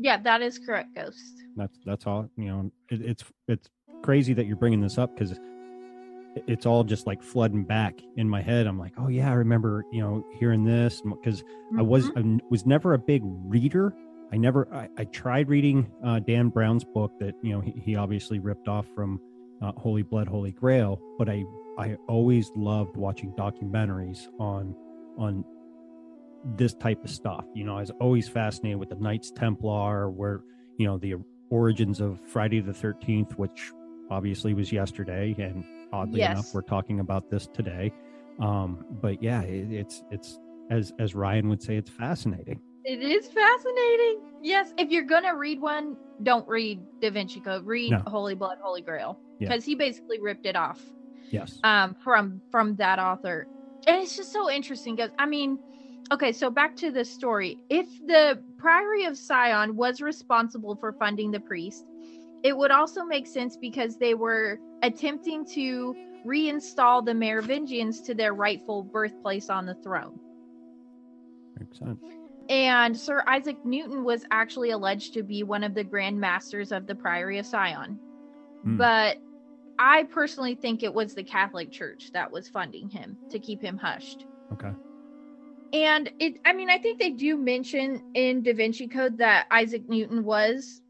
Yeah, 0.00 0.18
that 0.22 0.42
is 0.42 0.58
correct, 0.58 0.94
Ghost. 0.94 1.42
that's, 1.56 1.78
that's 1.84 2.06
all, 2.06 2.28
you 2.36 2.46
know, 2.46 2.70
it, 2.90 3.00
it's, 3.02 3.24
it's 3.48 3.68
crazy 4.02 4.34
that 4.34 4.46
you're 4.46 4.56
bringing 4.56 4.80
this 4.80 4.98
up 4.98 5.14
because 5.14 5.38
it's 6.46 6.66
all 6.66 6.84
just 6.84 7.06
like 7.06 7.22
flooding 7.22 7.64
back 7.64 7.94
in 8.16 8.28
my 8.28 8.42
head. 8.42 8.66
I'm 8.66 8.78
like, 8.78 8.92
oh 8.98 9.08
yeah, 9.08 9.30
I 9.30 9.34
remember, 9.34 9.84
you 9.90 10.00
know, 10.00 10.24
hearing 10.38 10.64
this 10.64 11.02
because 11.02 11.42
I 11.78 11.82
was 11.82 12.10
I 12.16 12.38
was 12.50 12.66
never 12.66 12.92
a 12.94 12.98
big 12.98 13.22
reader. 13.24 13.94
I 14.32 14.36
never 14.36 14.68
I, 14.72 14.88
I 14.98 15.04
tried 15.04 15.48
reading 15.48 15.90
uh, 16.04 16.18
Dan 16.18 16.48
Brown's 16.50 16.84
book 16.84 17.12
that 17.20 17.34
you 17.42 17.52
know 17.52 17.60
he, 17.60 17.70
he 17.82 17.96
obviously 17.96 18.38
ripped 18.38 18.68
off 18.68 18.86
from 18.94 19.18
uh, 19.62 19.72
Holy 19.78 20.02
Blood, 20.02 20.28
Holy 20.28 20.52
Grail, 20.52 21.00
but 21.16 21.30
I 21.30 21.42
I 21.78 21.96
always 22.08 22.50
loved 22.56 22.96
watching 22.96 23.32
documentaries 23.32 24.28
on 24.38 24.74
on 25.18 25.44
this 26.56 26.74
type 26.74 27.02
of 27.04 27.10
stuff. 27.10 27.44
You 27.54 27.64
know, 27.64 27.76
I 27.76 27.80
was 27.80 27.90
always 28.00 28.28
fascinated 28.28 28.78
with 28.78 28.90
the 28.90 28.96
Knights 28.96 29.30
Templar, 29.30 30.10
where 30.10 30.42
you 30.78 30.86
know 30.86 30.98
the 30.98 31.14
origins 31.50 32.00
of 32.00 32.20
Friday 32.26 32.60
the 32.60 32.72
Thirteenth, 32.72 33.38
which 33.38 33.72
obviously 34.10 34.54
was 34.54 34.72
yesterday, 34.72 35.34
and 35.38 35.64
oddly 35.92 36.20
enough, 36.22 36.54
we're 36.54 36.62
talking 36.62 37.00
about 37.00 37.30
this 37.30 37.46
today. 37.48 37.92
Um, 38.40 38.84
but 39.02 39.22
yeah, 39.22 39.42
it, 39.42 39.72
it's 39.72 40.02
it's 40.10 40.38
as 40.70 40.92
as 40.98 41.14
Ryan 41.14 41.48
would 41.48 41.62
say, 41.62 41.76
it's 41.76 41.90
fascinating. 41.90 42.60
It 42.84 43.02
is 43.02 43.26
fascinating. 43.26 44.20
Yes, 44.42 44.72
if 44.78 44.90
you're 44.90 45.02
gonna 45.04 45.34
read 45.34 45.60
one, 45.60 45.96
don't 46.22 46.46
read 46.46 46.80
Da 47.00 47.10
Vinci 47.10 47.40
Code. 47.40 47.66
Read 47.66 47.90
No. 47.90 48.02
Holy 48.06 48.34
Blood, 48.34 48.58
Holy 48.62 48.80
Grail, 48.82 49.18
Yeah. 49.40 49.48
because 49.48 49.64
he 49.64 49.74
basically 49.74 50.20
ripped 50.20 50.46
it 50.46 50.54
off 50.54 50.80
Yes. 51.30 51.58
um, 51.62 51.96
from 52.02 52.40
from 52.50 52.76
that 52.76 52.98
author, 52.98 53.46
and 53.86 54.02
it's 54.02 54.16
just 54.16 54.32
so 54.32 54.50
interesting. 54.50 54.96
Because 54.96 55.10
I 55.18 55.26
mean, 55.26 55.58
okay, 56.12 56.32
so 56.32 56.50
back 56.50 56.76
to 56.76 56.90
the 56.90 57.04
story. 57.04 57.58
If 57.68 57.86
the 58.06 58.42
Priory 58.58 59.04
of 59.04 59.18
Sion 59.18 59.76
was 59.76 60.00
responsible 60.00 60.76
for 60.76 60.92
funding 60.92 61.30
the 61.30 61.40
priest, 61.40 61.84
it 62.42 62.56
would 62.56 62.70
also 62.70 63.04
make 63.04 63.26
sense 63.26 63.56
because 63.56 63.96
they 63.96 64.14
were 64.14 64.58
attempting 64.82 65.44
to 65.54 65.94
reinstall 66.26 67.04
the 67.04 67.14
Merovingians 67.14 68.00
to 68.02 68.14
their 68.14 68.34
rightful 68.34 68.82
birthplace 68.82 69.48
on 69.48 69.66
the 69.66 69.74
throne. 69.74 70.18
Makes 71.58 71.78
sense. 71.78 72.00
And 72.48 72.96
Sir 72.96 73.24
Isaac 73.26 73.56
Newton 73.64 74.04
was 74.04 74.24
actually 74.30 74.70
alleged 74.70 75.14
to 75.14 75.22
be 75.22 75.42
one 75.42 75.64
of 75.64 75.74
the 75.74 75.84
grand 75.84 76.20
masters 76.20 76.70
of 76.70 76.86
the 76.86 76.94
Priory 76.94 77.38
of 77.38 77.46
Sion. 77.46 77.98
Hmm. 78.62 78.76
But 78.76 79.18
I 79.78 80.04
personally 80.04 80.54
think 80.54 80.82
it 80.82 80.92
was 80.92 81.14
the 81.14 81.22
Catholic 81.22 81.70
Church 81.70 82.10
that 82.12 82.30
was 82.30 82.48
funding 82.48 82.88
him 82.88 83.16
to 83.30 83.38
keep 83.38 83.60
him 83.60 83.76
hushed. 83.76 84.26
Okay. 84.52 84.72
And 85.72 86.10
it 86.18 86.38
I 86.44 86.52
mean 86.52 86.70
I 86.70 86.78
think 86.78 86.98
they 86.98 87.10
do 87.10 87.36
mention 87.36 88.02
in 88.14 88.42
Da 88.42 88.54
Vinci 88.54 88.88
Code 88.88 89.18
that 89.18 89.46
Isaac 89.50 89.88
Newton 89.88 90.24
was 90.24 90.80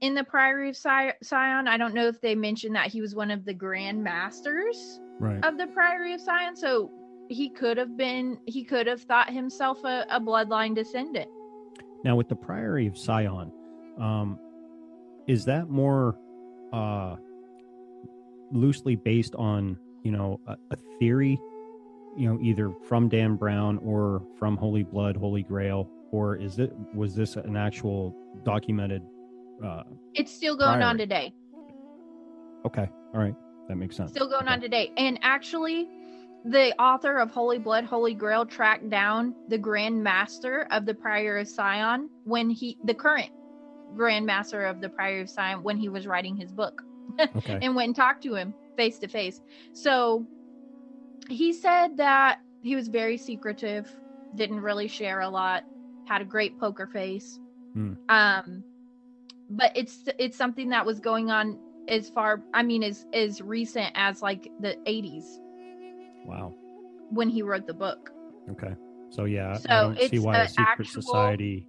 in 0.00 0.14
the 0.14 0.24
Priory 0.24 0.68
of 0.70 0.76
Sion. 0.76 1.68
I 1.68 1.76
don't 1.76 1.94
know 1.94 2.08
if 2.08 2.20
they 2.20 2.34
mentioned 2.34 2.74
that 2.74 2.88
he 2.88 3.00
was 3.00 3.14
one 3.14 3.30
of 3.30 3.44
the 3.44 3.54
Grand 3.54 4.02
Masters 4.02 5.00
Right. 5.20 5.44
of 5.44 5.56
the 5.56 5.68
Priory 5.68 6.14
of 6.14 6.20
Sion. 6.20 6.56
So 6.56 6.90
he 7.28 7.48
could 7.48 7.76
have 7.76 7.96
been, 7.96 8.38
he 8.46 8.64
could 8.64 8.86
have 8.88 9.02
thought 9.02 9.30
himself 9.30 9.84
a, 9.84 10.04
a 10.10 10.20
bloodline 10.20 10.74
descendant. 10.74 11.30
Now, 12.04 12.16
with 12.16 12.28
the 12.28 12.34
Priory 12.34 12.88
of 12.88 12.98
Sion, 12.98 13.52
um, 13.98 14.38
is 15.28 15.44
that 15.44 15.68
more 15.68 16.18
uh, 16.72 17.16
loosely 18.52 18.96
based 18.96 19.34
on 19.36 19.78
you 20.02 20.12
know 20.12 20.40
a, 20.46 20.56
a 20.70 20.76
theory, 20.98 21.40
you 22.16 22.28
know, 22.28 22.38
either 22.42 22.72
from 22.88 23.08
Dan 23.08 23.36
Brown 23.36 23.78
or 23.78 24.22
from 24.38 24.56
Holy 24.56 24.82
Blood, 24.82 25.16
Holy 25.16 25.42
Grail, 25.42 25.88
or 26.10 26.36
is 26.36 26.58
it 26.58 26.72
was 26.94 27.14
this 27.14 27.36
an 27.36 27.56
actual 27.56 28.14
documented? 28.44 29.02
Uh, 29.64 29.82
It's 30.14 30.32
still 30.32 30.56
going 30.56 30.82
on 30.82 30.98
today. 30.98 31.32
okay, 32.66 32.88
all 33.14 33.20
right, 33.20 33.34
that 33.68 33.76
makes 33.76 33.96
sense. 33.96 34.10
Still 34.10 34.28
going 34.28 34.42
Okay. 34.44 34.52
on 34.52 34.60
today. 34.60 34.92
And 34.96 35.18
actually, 35.22 35.88
the 36.44 36.74
author 36.80 37.18
of 37.18 37.30
Holy 37.30 37.58
Blood, 37.58 37.84
Holy 37.84 38.14
Grail 38.14 38.44
tracked 38.44 38.90
down 38.90 39.34
the 39.48 39.58
Grand 39.58 40.02
Master 40.02 40.66
of 40.72 40.84
the 40.86 40.94
Prior 40.94 41.38
of 41.38 41.48
Sion 41.48 42.08
when 42.24 42.50
he, 42.50 42.76
the 42.84 42.94
current 42.94 43.30
Grand 43.94 44.26
Master 44.26 44.64
of 44.66 44.80
the 44.80 44.88
Prior 44.88 45.20
of 45.20 45.30
Sion, 45.30 45.62
when 45.62 45.76
he 45.76 45.88
was 45.88 46.06
writing 46.08 46.34
his 46.36 46.50
book. 46.50 46.82
Okay, 47.36 47.58
and 47.62 47.76
went 47.76 47.88
and 47.88 47.96
talked 47.96 48.22
to 48.24 48.34
him 48.34 48.54
face 48.76 48.98
to 49.00 49.08
face. 49.08 49.40
So 49.72 50.26
he 51.28 51.52
said 51.52 51.96
that 51.98 52.38
he 52.62 52.74
was 52.74 52.88
very 52.88 53.16
secretive, 53.18 53.90
didn't 54.34 54.60
really 54.60 54.88
share 54.88 55.20
a 55.20 55.28
lot, 55.28 55.64
had 56.06 56.22
a 56.22 56.24
great 56.24 56.58
poker 56.58 56.86
face. 56.86 57.38
Hmm. 57.74 57.92
Um, 58.08 58.64
but 59.50 59.72
it's 59.74 60.04
it's 60.18 60.36
something 60.36 60.70
that 60.70 60.86
was 60.86 61.00
going 61.00 61.30
on 61.30 61.58
as 61.88 62.08
far 62.08 62.42
I 62.54 62.62
mean 62.62 62.82
as 62.82 63.04
as 63.12 63.40
recent 63.40 63.90
as 63.94 64.22
like 64.22 64.48
the 64.60 64.76
80s 64.86 65.24
wow. 66.24 66.54
when 67.10 67.28
he 67.28 67.42
wrote 67.42 67.66
the 67.66 67.74
book. 67.74 68.10
Okay, 68.50 68.74
so 69.10 69.24
yeah, 69.24 69.50
I 69.50 69.56
So 69.58 69.68
don't 69.68 69.98
see 69.98 70.04
it's 70.16 70.24
why 70.24 70.36
a 70.38 70.42
a 70.44 70.48
secret 70.48 70.68
actual- 70.68 71.02
society 71.02 71.66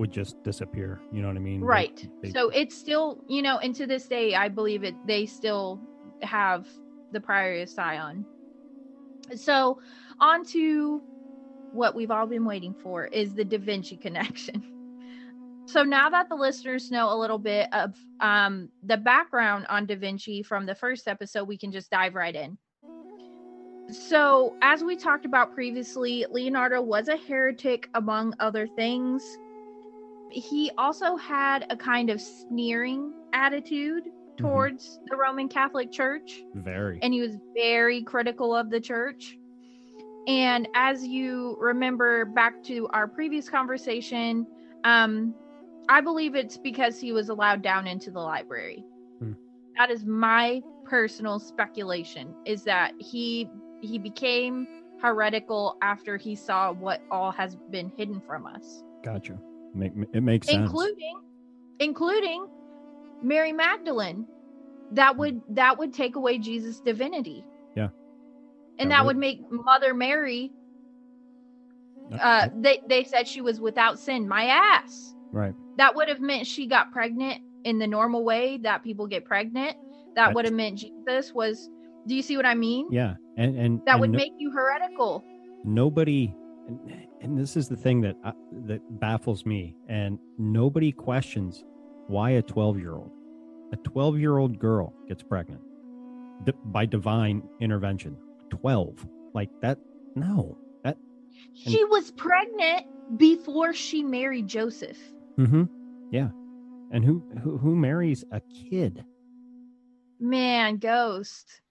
would 0.00 0.10
just 0.10 0.42
disappear. 0.42 0.98
You 1.12 1.20
know 1.20 1.28
what 1.28 1.36
I 1.36 1.40
mean? 1.40 1.60
Right. 1.60 2.08
they- 2.22 2.30
So 2.30 2.48
it's 2.48 2.74
still, 2.74 3.22
you 3.28 3.42
know, 3.42 3.58
and 3.58 3.74
to 3.76 3.86
this 3.86 4.08
day, 4.08 4.34
I 4.34 4.48
believe 4.48 4.82
it. 4.82 4.94
They 5.06 5.26
still 5.26 5.78
have 6.22 6.66
the 7.12 7.20
Priory 7.20 7.60
of 7.62 7.68
Sion. 7.68 8.24
So, 9.36 9.78
on 10.18 10.44
to 10.46 11.02
what 11.72 11.94
we've 11.94 12.10
all 12.10 12.26
been 12.26 12.44
waiting 12.46 12.74
for 12.74 13.06
is 13.06 13.34
the 13.34 13.44
Da 13.44 13.58
Vinci 13.58 13.96
connection. 13.96 14.64
So 15.66 15.84
now 15.84 16.10
that 16.10 16.28
the 16.28 16.34
listeners 16.34 16.90
know 16.90 17.12
a 17.12 17.16
little 17.16 17.38
bit 17.38 17.68
of 17.72 17.94
um, 18.18 18.70
the 18.82 18.96
background 18.96 19.66
on 19.68 19.86
Da 19.86 19.94
Vinci 19.94 20.42
from 20.42 20.66
the 20.66 20.74
first 20.74 21.06
episode, 21.06 21.44
we 21.44 21.56
can 21.56 21.70
just 21.70 21.90
dive 21.90 22.16
right 22.16 22.34
in. 22.34 22.58
So, 23.88 24.56
as 24.62 24.82
we 24.82 24.96
talked 24.96 25.26
about 25.26 25.54
previously, 25.54 26.26
Leonardo 26.28 26.82
was 26.82 27.06
a 27.06 27.16
heretic 27.16 27.88
among 27.94 28.34
other 28.40 28.66
things 28.66 29.22
he 30.30 30.70
also 30.78 31.16
had 31.16 31.66
a 31.70 31.76
kind 31.76 32.10
of 32.10 32.20
sneering 32.20 33.12
attitude 33.32 34.04
towards 34.36 35.00
the 35.10 35.16
Roman 35.16 35.48
Catholic 35.48 35.92
Church, 35.92 36.42
very. 36.54 36.98
and 37.02 37.12
he 37.12 37.20
was 37.20 37.36
very 37.54 38.02
critical 38.02 38.54
of 38.54 38.70
the 38.70 38.80
church. 38.80 39.36
And 40.26 40.68
as 40.74 41.04
you 41.04 41.56
remember 41.60 42.24
back 42.24 42.62
to 42.64 42.88
our 42.88 43.06
previous 43.06 43.48
conversation, 43.48 44.46
um, 44.84 45.34
I 45.88 46.00
believe 46.00 46.34
it's 46.34 46.56
because 46.56 46.98
he 47.00 47.12
was 47.12 47.28
allowed 47.28 47.62
down 47.62 47.86
into 47.86 48.10
the 48.10 48.20
library. 48.20 48.84
Hmm. 49.18 49.32
That 49.76 49.90
is 49.90 50.04
my 50.04 50.62
personal 50.84 51.38
speculation. 51.38 52.34
Is 52.46 52.64
that 52.64 52.92
he 52.98 53.48
he 53.80 53.98
became 53.98 54.66
heretical 55.00 55.76
after 55.82 56.16
he 56.16 56.34
saw 56.34 56.72
what 56.72 57.02
all 57.10 57.32
has 57.32 57.56
been 57.70 57.90
hidden 57.96 58.20
from 58.20 58.46
us 58.46 58.84
Gotcha. 59.02 59.38
Make, 59.74 59.92
it 60.12 60.22
makes 60.22 60.46
sense. 60.48 60.58
including 60.62 61.20
including 61.78 62.46
Mary 63.22 63.52
Magdalene 63.52 64.26
that 64.92 65.16
would 65.16 65.40
that 65.50 65.78
would 65.78 65.94
take 65.94 66.16
away 66.16 66.38
Jesus 66.38 66.80
divinity. 66.80 67.44
Yeah. 67.76 67.88
And 68.78 68.90
That 68.90 68.96
that, 68.98 69.04
would. 69.06 69.16
would 69.16 69.20
make 69.20 69.40
Mother 69.50 69.94
Mary 69.94 70.50
uh 72.20 72.48
they 72.58 72.80
they 72.88 73.04
said 73.04 73.28
she 73.28 73.40
was 73.40 73.60
without 73.60 73.98
sin. 73.98 74.26
My 74.28 74.46
ass. 74.46 75.14
right. 75.32 75.54
That 75.76 75.94
would 75.94 76.08
have 76.08 76.20
meant 76.20 76.46
she 76.46 76.66
got 76.66 76.90
pregnant 76.92 77.40
in 77.64 77.78
the 77.78 77.86
normal 77.86 78.24
way 78.24 78.58
that 78.62 78.82
people 78.82 79.06
get 79.06 79.24
pregnant. 79.24 79.76
That 80.16 80.34
would 80.34 80.44
have 80.44 80.54
meant 80.54 80.78
Jesus 80.78 81.32
was 81.32 81.70
do 82.08 82.14
you 82.16 82.22
see 82.22 82.36
what 82.36 82.46
I 82.46 82.54
mean? 82.54 82.88
Yeah, 82.90 83.14
and 83.36 83.56
and 83.56 83.80
That 83.86 83.92
and 83.92 84.00
would 84.00 84.10
no- 84.10 84.16
make 84.16 84.32
you 84.38 84.50
heretical. 84.50 85.24
nobody 85.64 86.34
and, 86.66 86.78
and 87.20 87.38
this 87.38 87.56
is 87.56 87.68
the 87.68 87.76
thing 87.76 88.00
that 88.02 88.16
uh, 88.24 88.32
that 88.66 88.80
baffles 89.00 89.44
me 89.46 89.74
and 89.88 90.18
nobody 90.38 90.92
questions 90.92 91.64
why 92.06 92.30
a 92.30 92.42
12 92.42 92.78
year 92.78 92.94
old 92.94 93.10
a 93.72 93.76
12 93.76 94.18
year 94.18 94.38
old 94.38 94.58
girl 94.58 94.92
gets 95.08 95.22
pregnant 95.22 95.60
D- 96.44 96.52
by 96.66 96.86
divine 96.86 97.42
intervention 97.60 98.16
12 98.50 99.06
like 99.34 99.50
that 99.62 99.78
no 100.14 100.56
that 100.84 100.96
She 101.54 101.84
was 101.84 102.10
pregnant 102.12 102.86
before 103.16 103.72
she 103.72 104.02
married 104.02 104.46
Joseph. 104.48 104.98
mm-hmm 105.38 105.64
yeah 106.10 106.28
and 106.92 107.04
who 107.04 107.22
who, 107.42 107.56
who 107.58 107.76
marries 107.76 108.24
a 108.32 108.40
kid 108.40 109.04
Man, 110.22 110.76
ghost. 110.76 111.62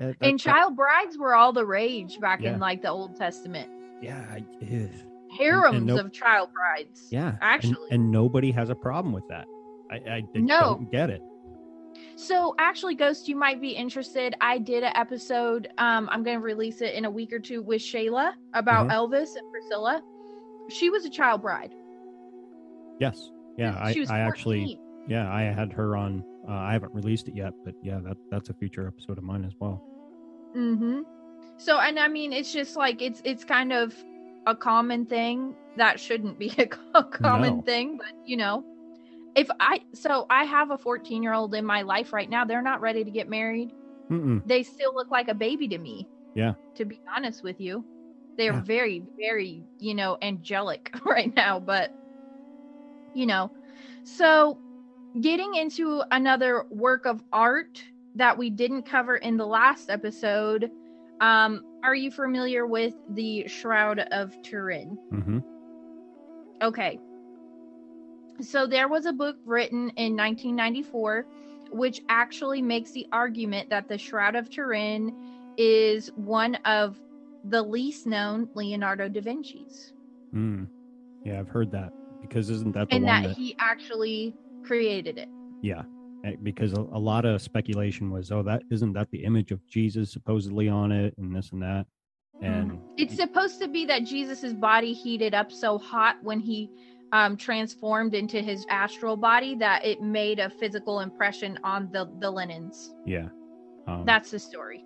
Uh, 0.00 0.12
and 0.20 0.40
child 0.40 0.74
brides 0.74 1.16
were 1.16 1.34
all 1.36 1.52
the 1.52 1.64
rage 1.64 2.18
back 2.18 2.40
Yeah. 2.40 2.54
in 2.54 2.58
like 2.58 2.82
the 2.82 2.88
Old 2.90 3.14
Testament. 3.14 3.70
Yeah 4.02 4.24
I- 4.30 4.44
ugh. 4.62 4.90
Harems 5.38 5.82
no- 5.84 5.98
of 5.98 6.12
child 6.12 6.50
brides. 6.52 7.08
yeah 7.10 7.36
Actually. 7.40 7.88
and, 7.90 8.10
nobody 8.10 8.52
has 8.52 8.70
a 8.70 8.74
problem 8.74 9.12
with 9.12 9.26
that 9.28 9.46
I 9.90 10.22
No. 10.34 10.60
don't 10.60 10.90
get 10.90 11.10
it 11.10 11.22
So 12.16 12.54
actually, 12.58 12.94
Ghost, 12.96 13.28
you 13.28 13.36
might 13.36 13.60
be 13.60 13.70
interested. 13.70 14.34
I 14.40 14.58
did 14.58 14.82
an 14.82 14.92
episode. 14.96 15.68
Um, 15.78 16.08
I'm 16.10 16.22
going 16.24 16.36
to 16.38 16.42
release 16.44 16.80
it 16.80 16.94
in 16.94 17.04
a 17.04 17.10
week 17.10 17.32
or 17.32 17.38
two 17.38 17.62
with 17.62 17.80
Shayla 17.82 18.32
about 18.54 18.88
Mhm. 18.88 18.92
Elvis 18.92 19.36
and 19.36 19.48
Priscilla. 19.52 20.02
She 20.70 20.90
was 20.90 21.04
a 21.04 21.10
child 21.10 21.42
bride. 21.42 21.72
yes 23.00 23.30
yeah 23.58 23.76
i 23.80 23.92
she 23.92 24.00
was 24.00 24.10
i 24.10 24.18
actually 24.20 24.78
yeah 25.08 25.32
i 25.32 25.42
had 25.42 25.72
her 25.72 25.96
on 25.96 26.24
uh, 26.48 26.52
i 26.52 26.72
haven't 26.72 26.92
released 26.94 27.26
it 27.28 27.34
yet 27.36 27.52
but 27.64 27.74
yeah 27.82 27.98
that 28.04 28.16
that's 28.30 28.50
a 28.50 28.54
future 28.54 28.86
episode 28.86 29.18
of 29.18 29.24
mine 29.24 29.44
as 29.44 29.52
well 29.60 29.82
Mm-hmm. 30.56 31.00
So, 31.56 31.78
and 31.78 31.98
I 31.98 32.08
mean, 32.08 32.32
it's 32.32 32.52
just 32.52 32.76
like 32.76 33.00
it's 33.02 33.20
it's 33.24 33.44
kind 33.44 33.72
of 33.72 33.94
a 34.46 34.54
common 34.54 35.06
thing 35.06 35.54
that 35.76 35.98
shouldn't 36.00 36.38
be 36.38 36.52
a 36.94 37.02
common 37.04 37.56
No. 37.56 37.62
thing, 37.62 37.96
but 37.96 38.06
you 38.26 38.36
know, 38.36 38.64
if 39.36 39.48
I 39.60 39.80
so 39.94 40.26
I 40.30 40.44
have 40.44 40.70
a 40.70 40.78
14 40.78 41.22
year 41.22 41.34
old 41.34 41.54
in 41.54 41.64
my 41.64 41.82
life 41.82 42.12
right 42.12 42.28
now, 42.28 42.44
they're 42.44 42.62
not 42.62 42.80
ready 42.80 43.04
to 43.04 43.10
get 43.10 43.28
married. 43.28 43.72
Mm-mm. 44.10 44.42
They 44.46 44.62
still 44.62 44.94
look 44.94 45.10
like 45.10 45.28
a 45.28 45.34
baby 45.34 45.68
to 45.68 45.78
me. 45.78 46.08
Yeah. 46.34 46.54
To 46.76 46.84
be 46.84 47.00
honest 47.16 47.42
with 47.42 47.60
you, 47.60 47.84
they're 48.36 48.52
Yeah. 48.54 48.60
very 48.62 49.04
very 49.18 49.64
you 49.78 49.94
know 49.94 50.18
angelic 50.22 50.90
right 51.04 51.34
now, 51.36 51.60
but 51.60 51.92
you 53.14 53.26
know, 53.26 53.50
so 54.02 54.58
getting 55.20 55.54
into 55.54 56.02
another 56.10 56.64
work 56.70 57.06
of 57.06 57.22
art 57.32 57.82
that 58.16 58.36
we 58.38 58.50
didn't 58.50 58.84
cover 58.84 59.16
in 59.16 59.36
the 59.36 59.46
last 59.46 59.90
episode. 59.90 60.70
Um, 61.20 61.64
are 61.82 61.94
you 61.94 62.10
familiar 62.10 62.66
with 62.66 62.94
the 63.10 63.46
Shroud 63.46 64.00
of 64.10 64.40
Turin? 64.42 64.98
Mm-hmm. 65.12 65.38
Okay. 66.62 66.98
So 68.40 68.66
there 68.66 68.88
was 68.88 69.06
a 69.06 69.12
book 69.12 69.36
written 69.44 69.90
in 69.96 70.16
1994 70.16 71.26
which 71.70 72.00
actually 72.08 72.62
makes 72.62 72.92
the 72.92 73.06
argument 73.10 73.68
that 73.68 73.88
the 73.88 73.98
Shroud 73.98 74.36
of 74.36 74.48
Turin 74.48 75.12
is 75.56 76.08
one 76.14 76.54
of 76.64 77.00
the 77.44 77.62
least 77.62 78.06
known 78.06 78.48
Leonardo 78.54 79.08
da 79.08 79.20
Vinci's 79.20 79.92
Mm. 80.34 80.66
Yeah, 81.24 81.38
I've 81.38 81.48
heard 81.48 81.70
that 81.70 81.92
because 82.20 82.50
isn't 82.50 82.72
that 82.72 82.88
the 82.90 82.96
and 82.96 83.04
one 83.04 83.22
that 83.22 83.28
that, 83.28 83.36
he 83.36 83.54
actually 83.60 84.34
created 84.64 85.16
it. 85.16 85.28
yeah 85.62 85.82
because 86.42 86.72
a, 86.72 86.80
a 86.80 86.98
lot 86.98 87.24
of 87.24 87.42
speculation 87.42 88.10
was 88.10 88.30
oh 88.32 88.42
that 88.42 88.62
isn't 88.70 88.92
that 88.92 89.10
the 89.10 89.24
image 89.24 89.50
of 89.50 89.66
Jesus 89.66 90.12
supposedly 90.12 90.68
on 90.68 90.92
it 90.92 91.14
and 91.18 91.34
this 91.34 91.50
and 91.52 91.62
that 91.62 91.86
and 92.42 92.78
It's 92.96 93.16
supposed 93.16 93.60
to 93.60 93.68
be 93.68 93.86
that 93.86 94.04
Jesus's 94.04 94.54
body 94.54 94.92
heated 94.92 95.34
up 95.34 95.52
so 95.52 95.78
hot 95.78 96.16
when 96.22 96.40
he 96.40 96.68
um, 97.12 97.36
transformed 97.36 98.14
into 98.14 98.40
his 98.40 98.66
astral 98.70 99.16
body 99.16 99.54
that 99.56 99.84
it 99.84 100.02
made 100.02 100.40
a 100.40 100.50
physical 100.50 101.00
impression 101.00 101.58
on 101.62 101.88
the 101.92 102.10
the 102.20 102.30
linens. 102.30 102.94
yeah 103.06 103.28
um, 103.86 104.04
That's 104.04 104.30
the 104.30 104.38
story. 104.38 104.84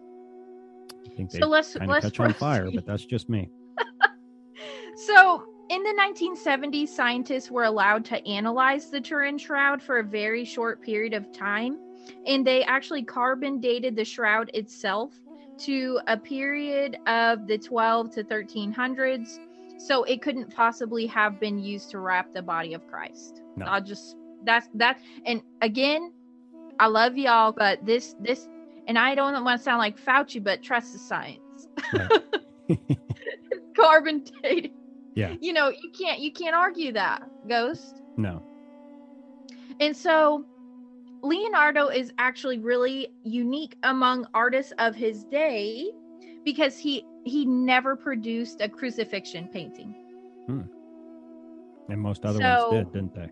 I 1.07 1.15
think 1.15 1.31
they 1.31 1.39
So 1.39 1.47
let's 1.47 1.75
let's 1.77 2.07
catch 2.07 2.21
on 2.21 2.35
fire 2.35 2.71
but 2.75 2.85
that's 2.85 3.05
just 3.05 3.29
me 3.29 3.49
So 5.07 5.45
in 5.69 5.83
the 5.83 5.95
1970s, 6.01 6.89
scientists 6.89 7.51
were 7.51 7.65
allowed 7.65 8.05
to 8.07 8.27
analyze 8.27 8.91
the 8.91 9.01
Turin 9.01 9.39
shroud 9.39 9.83
for 9.83 9.99
a 9.99 10.05
very 10.05 10.45
short 10.45 10.83
period 10.83 11.13
of 11.13 11.31
time, 11.33 11.79
and 12.27 12.47
they 12.47 12.63
actually 12.65 13.03
carbon 13.03 13.61
dated 13.61 13.97
the 13.97 14.05
shroud 14.05 14.51
itself 14.55 15.13
to 15.59 16.01
a 16.07 16.17
period 16.17 16.97
of 17.07 17.47
the 17.47 17.59
12 17.59 18.11
to 18.13 18.25
1300s. 18.25 19.39
So 19.79 20.05
it 20.05 20.23
couldn't 20.23 20.55
possibly 20.55 21.07
have 21.07 21.39
been 21.39 21.59
used 21.59 21.91
to 21.91 21.99
wrap 21.99 22.33
the 22.33 22.43
body 22.43 22.75
of 22.75 22.87
Christ. 22.89 23.43
No. 23.57 23.67
I'll 23.67 23.83
just 23.83 24.17
that's 24.45 24.69
that. 24.75 25.01
And 25.25 25.43
again, 25.63 26.13
I 26.81 26.87
love 26.87 27.17
y'all, 27.17 27.53
but 27.53 27.85
this 27.85 28.17
this 28.21 28.49
and 28.87 28.99
I 28.99 29.15
don't 29.15 29.45
want 29.45 29.61
to 29.61 29.63
sound 29.63 29.79
like 29.79 30.01
Fauci, 30.01 30.43
but 30.43 30.63
trust 30.63 30.93
the 30.95 30.99
science. 30.99 31.69
Right. 31.93 32.99
carbon 33.77 34.25
dated. 34.43 34.73
Yeah. 35.15 35.35
You 35.41 35.53
know, 35.53 35.69
you 35.71 35.91
can't 35.91 36.21
you 36.21 36.33
can't 36.33 36.55
argue 36.55 36.93
that, 36.93 37.23
Ghost. 37.49 38.03
no. 38.17 38.43
And 39.81 39.97
so 39.97 40.45
Leonardo 41.23 41.89
is 41.89 42.13
actually 42.19 42.59
really 42.59 43.09
unique 43.25 43.77
among 43.83 44.27
artists 44.35 44.73
of 44.79 44.95
his 44.95 45.25
day 45.25 45.91
because 46.45 46.79
he 46.79 47.05
he 47.25 47.45
never 47.45 47.95
produced 47.97 48.61
a 48.61 48.69
crucifixion 48.69 49.49
painting. 49.49 49.95
Hmm. 50.47 50.63
And 51.89 52.01
most 52.01 52.25
other 52.25 52.39
So- 52.41 52.71
ones 52.73 52.85
did, 52.87 52.93
didn't 52.93 53.15
they? 53.15 53.31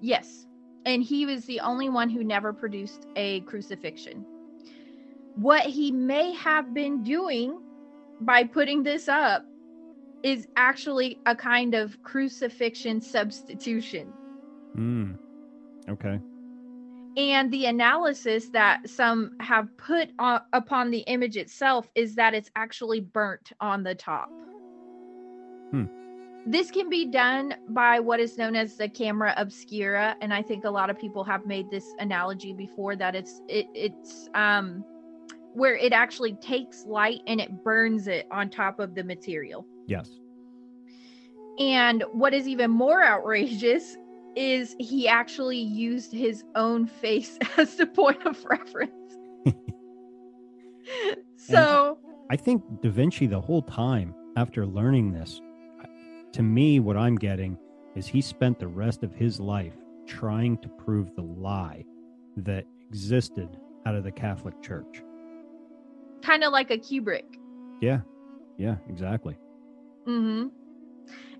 Yes. 0.00 0.46
And 0.84 1.02
he 1.02 1.26
was 1.26 1.44
the 1.46 1.60
only 1.60 1.88
one 1.88 2.08
who 2.10 2.22
never 2.22 2.52
produced 2.52 3.06
a 3.16 3.40
crucifixion. 3.40 4.24
What 5.34 5.62
he 5.62 5.90
may 5.90 6.32
have 6.34 6.72
been 6.72 7.02
doing 7.02 7.60
by 8.20 8.44
putting 8.44 8.82
this 8.82 9.08
up 9.08 9.44
is 10.22 10.48
actually 10.56 11.18
a 11.26 11.34
kind 11.34 11.74
of 11.74 12.02
crucifixion 12.02 13.00
substitution. 13.00 14.12
Mm. 14.76 15.18
Okay. 15.88 16.20
And 17.16 17.50
the 17.50 17.64
analysis 17.66 18.50
that 18.50 18.88
some 18.88 19.36
have 19.40 19.74
put 19.78 20.10
on, 20.18 20.40
upon 20.52 20.90
the 20.90 20.98
image 21.00 21.36
itself 21.36 21.88
is 21.94 22.14
that 22.16 22.34
it's 22.34 22.50
actually 22.56 23.00
burnt 23.00 23.52
on 23.60 23.82
the 23.82 23.94
top. 23.94 24.28
Hmm. 25.70 25.84
This 26.44 26.70
can 26.70 26.88
be 26.88 27.06
done 27.06 27.54
by 27.70 27.98
what 28.00 28.20
is 28.20 28.36
known 28.36 28.54
as 28.54 28.76
the 28.76 28.88
camera 28.88 29.34
obscura, 29.36 30.14
and 30.20 30.32
I 30.32 30.42
think 30.42 30.64
a 30.64 30.70
lot 30.70 30.90
of 30.90 30.98
people 30.98 31.24
have 31.24 31.46
made 31.46 31.70
this 31.70 31.92
analogy 31.98 32.52
before 32.52 32.94
that 32.96 33.16
it's 33.16 33.40
it, 33.48 33.66
it's 33.74 34.28
um 34.34 34.84
where 35.54 35.74
it 35.74 35.92
actually 35.92 36.34
takes 36.34 36.84
light 36.84 37.20
and 37.26 37.40
it 37.40 37.64
burns 37.64 38.08
it 38.08 38.26
on 38.30 38.50
top 38.50 38.78
of 38.78 38.94
the 38.94 39.02
material. 39.02 39.66
Yes. 39.86 40.10
And 41.58 42.04
what 42.12 42.34
is 42.34 42.46
even 42.46 42.70
more 42.70 43.02
outrageous 43.02 43.96
is 44.36 44.76
he 44.78 45.08
actually 45.08 45.58
used 45.58 46.12
his 46.12 46.44
own 46.54 46.86
face 46.86 47.38
as 47.56 47.76
the 47.76 47.86
point 47.86 48.24
of 48.26 48.44
reference. 48.44 48.92
so, 51.36 51.98
I 52.30 52.36
think 52.36 52.62
Da 52.82 52.90
Vinci 52.90 53.26
the 53.26 53.40
whole 53.40 53.62
time 53.62 54.14
after 54.36 54.66
learning 54.66 55.12
this, 55.12 55.40
to 56.32 56.42
me, 56.42 56.80
what 56.80 56.96
I'm 56.96 57.16
getting 57.16 57.56
is 57.94 58.06
he 58.06 58.20
spent 58.20 58.58
the 58.58 58.68
rest 58.68 59.02
of 59.02 59.14
his 59.14 59.40
life 59.40 59.72
trying 60.06 60.58
to 60.58 60.68
prove 60.68 61.14
the 61.16 61.22
lie 61.22 61.84
that 62.36 62.66
existed 62.90 63.48
out 63.86 63.94
of 63.94 64.04
the 64.04 64.12
Catholic 64.12 64.60
Church. 64.62 65.02
kind 66.22 66.44
of 66.44 66.52
like 66.52 66.70
a 66.70 66.76
Kubrick. 66.76 67.24
Yeah. 67.80 68.00
Yeah, 68.58 68.76
exactly. 68.90 69.36
Hmm 70.06 70.46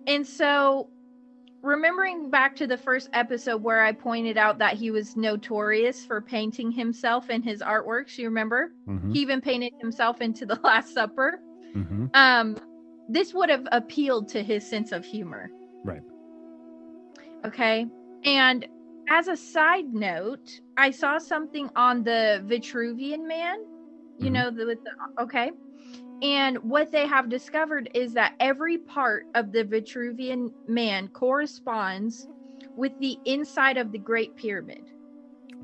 And 0.06 0.26
so, 0.26 0.88
remembering 1.62 2.30
back 2.30 2.54
to 2.56 2.66
the 2.66 2.76
first 2.76 3.08
episode 3.12 3.62
where 3.62 3.82
I 3.82 3.92
pointed 3.92 4.36
out 4.36 4.58
that 4.58 4.74
he 4.74 4.90
was 4.90 5.16
notorious 5.16 6.04
for 6.04 6.20
painting 6.20 6.70
himself 6.70 7.30
in 7.30 7.42
his 7.42 7.60
artworks, 7.62 8.18
you 8.18 8.26
remember? 8.26 8.72
hmm 8.86 9.12
He 9.12 9.20
even 9.20 9.40
painted 9.40 9.72
himself 9.80 10.20
into 10.20 10.46
the 10.46 10.58
Last 10.64 10.92
Supper. 10.94 11.40
hmm 11.72 12.06
um 12.14 12.56
this 13.08 13.32
would 13.32 13.48
have 13.50 13.66
appealed 13.70 14.28
to 14.28 14.42
his 14.42 14.68
sense 14.68 14.90
of 14.92 15.04
humor 15.04 15.48
Right. 15.84 16.02
okay 17.44 17.86
and 18.24 18.66
as 19.08 19.28
a 19.28 19.36
side 19.36 19.92
note 19.94 20.60
i 20.76 20.90
saw 20.90 21.18
something 21.18 21.70
on 21.76 22.02
the 22.02 22.42
vitruvian 22.46 23.26
man 23.28 23.56
you 24.18 24.30
Mhm. 24.30 24.32
know 24.34 24.50
the, 24.50 24.66
with 24.66 24.78
the 24.84 25.22
okay 25.22 25.52
and 26.22 26.56
what 26.58 26.90
they 26.92 27.06
have 27.06 27.28
discovered 27.28 27.90
is 27.94 28.14
that 28.14 28.32
every 28.40 28.78
part 28.78 29.26
of 29.34 29.52
the 29.52 29.64
vitruvian 29.64 30.50
man 30.66 31.08
corresponds 31.08 32.26
with 32.76 32.92
the 33.00 33.18
inside 33.26 33.76
of 33.76 33.92
the 33.92 33.98
great 33.98 34.34
pyramid 34.36 34.82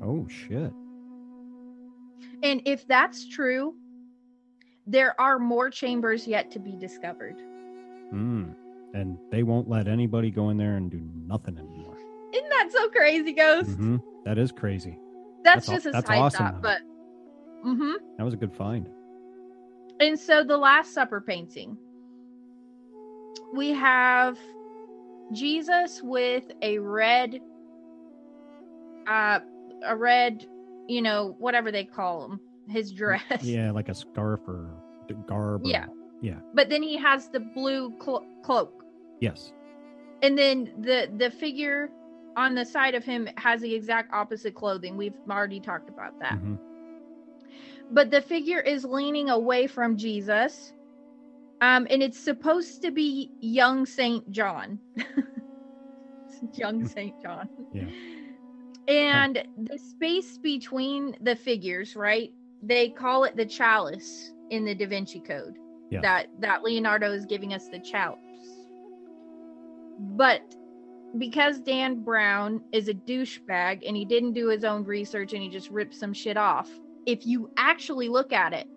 Oh, 0.01 0.27
shit. 0.27 0.71
and 2.43 2.61
if 2.65 2.87
that's 2.87 3.25
true 3.27 3.75
there 4.85 5.19
are 5.19 5.39
more 5.39 5.69
chambers 5.69 6.27
yet 6.27 6.51
to 6.51 6.59
be 6.59 6.75
discovered 6.75 7.35
Mm. 8.13 8.53
And 8.93 9.17
they 9.31 9.41
won't 9.41 9.67
let 9.67 9.87
anybody 9.87 10.29
go 10.29 10.49
in 10.51 10.57
there 10.57 10.75
and 10.75 10.91
do 10.91 11.01
nothing 11.15 11.57
anymore. 11.57 11.97
isn't 12.31 12.49
that 12.49 12.69
so 12.71 12.87
crazy 12.89 13.33
ghost 13.33 13.71
hmm 13.71 13.97
That 14.25 14.37
is 14.37 14.51
crazy. 14.51 14.99
that's, 15.43 15.65
That's 15.65 15.83
just 15.83 15.85
a 15.87 15.91
that's 15.93 16.07
side 16.07 16.19
awesome, 16.19 16.45
thought, 16.45 16.61
though. 16.61 16.69
but 16.69 16.81
hmm 17.63 17.93
That 18.19 18.23
was 18.23 18.35
a 18.35 18.37
good 18.37 18.53
find. 18.53 18.87
And 19.99 20.19
so 20.19 20.43
the 20.43 20.57
last 20.57 20.93
supper 20.93 21.21
painting 21.21 21.77
we 23.53 23.69
have 23.71 24.37
jesus 25.33 26.01
with 26.03 26.43
a 26.61 26.77
red 26.79 27.39
uh 29.07 29.39
a 29.85 29.95
red 29.95 30.45
you 30.87 31.01
know 31.01 31.35
whatever 31.39 31.71
they 31.71 31.83
call 31.83 32.25
him 32.25 32.39
his 32.69 32.91
dress 32.91 33.21
Yeah, 33.43 33.71
like 33.71 33.89
a 33.89 33.93
scarf 33.93 34.39
or 34.47 34.69
garb. 35.27 35.61
Or, 35.65 35.69
Yeah. 35.69 35.87
Yeah. 36.21 36.39
but 36.53 36.69
then 36.69 36.81
he 36.81 36.95
has 36.97 37.27
the 37.29 37.41
blue 37.41 37.91
clo- 37.99 38.25
cloak 38.43 38.83
Yes. 39.19 39.51
and 40.21 40.37
then 40.37 40.71
the 40.79 41.11
the 41.17 41.29
figure 41.29 41.89
on 42.35 42.55
the 42.55 42.65
side 42.65 42.95
of 42.95 43.03
him 43.03 43.27
has 43.37 43.61
the 43.61 43.73
exact 43.75 44.13
opposite 44.13 44.55
clothing 44.55 44.95
we've 44.97 45.13
already 45.29 45.59
talked 45.59 45.89
about 45.89 46.17
that 46.19 46.33
Mhm. 46.41 46.57
But 47.91 48.11
the 48.11 48.21
figure 48.21 48.59
is 48.59 48.83
leaning 48.83 49.29
away 49.29 49.67
from 49.67 49.97
Jesus. 49.97 50.73
Um, 51.61 51.87
and 51.89 52.03
it's 52.03 52.19
supposed 52.19 52.81
to 52.81 52.91
be 52.91 53.31
young 53.39 53.85
Saint 53.85 54.29
John. 54.31 54.79
young 56.53 56.85
Saint 56.87 57.21
John. 57.21 57.47
Yeah. 57.73 57.85
And 58.87 59.43
the 59.57 59.77
space 59.77 60.37
between 60.37 61.15
the 61.21 61.35
figures, 61.35 61.95
right? 61.95 62.33
They 62.61 62.89
call 62.89 63.23
it 63.23 63.37
the 63.37 63.45
chalice 63.45 64.33
in 64.49 64.65
the 64.65 64.75
Da 64.75 64.87
Vinci 64.87 65.21
Code. 65.21 65.55
Yes. 65.89 66.01
That 66.01 66.27
that 66.39 66.63
Leonardo 66.63 67.11
is 67.11 67.25
giving 67.25 67.53
us 67.53 67.69
the 67.69 67.79
chalice. 67.79 68.19
But 69.99 70.41
because 71.17 71.59
Dan 71.59 72.03
Brown 72.03 72.61
is 72.71 72.87
a 72.87 72.93
douchebag 72.93 73.87
and 73.87 73.95
he 73.95 74.03
didn't 74.03 74.33
do 74.33 74.47
his 74.47 74.63
own 74.63 74.83
research 74.83 75.33
and 75.33 75.41
he 75.41 75.49
just 75.49 75.69
ripped 75.69 75.93
some 75.93 76.13
shit 76.13 76.37
off, 76.37 76.69
if 77.05 77.25
you 77.25 77.51
actually 77.57 78.09
look 78.09 78.31
at 78.33 78.53
it, 78.53 78.67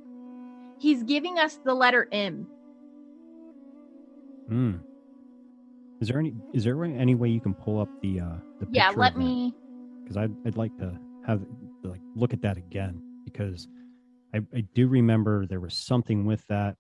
he's 0.79 1.03
giving 1.03 1.39
us 1.39 1.59
the 1.65 1.75
letter 1.75 2.09
M. 2.13 2.47
Mm. 4.51 4.81
Is 6.01 6.09
there 6.09 6.19
any? 6.19 6.35
Is 6.53 6.65
there 6.65 6.85
any 6.85 7.15
way 7.15 7.29
you 7.29 7.41
can 7.41 7.55
pull 7.55 7.81
up 7.81 7.89
the 8.03 8.21
uh 8.21 8.37
the 8.61 8.67
Yeah, 8.71 8.93
let 8.95 9.17
me. 9.17 9.55
because 10.03 10.17
I'd 10.17 10.35
I'd 10.45 10.57
like 10.57 10.77
to 10.79 10.99
have 11.27 11.45
like 11.83 12.01
look 12.15 12.33
at 12.33 12.43
that 12.43 12.57
again 12.57 13.03
because 13.25 13.67
I 14.35 14.41
I 14.55 14.61
do 14.75 14.89
remember 14.89 15.47
there 15.47 15.61
was 15.61 15.75
something 15.75 16.27
with 16.27 16.47
that 16.49 16.77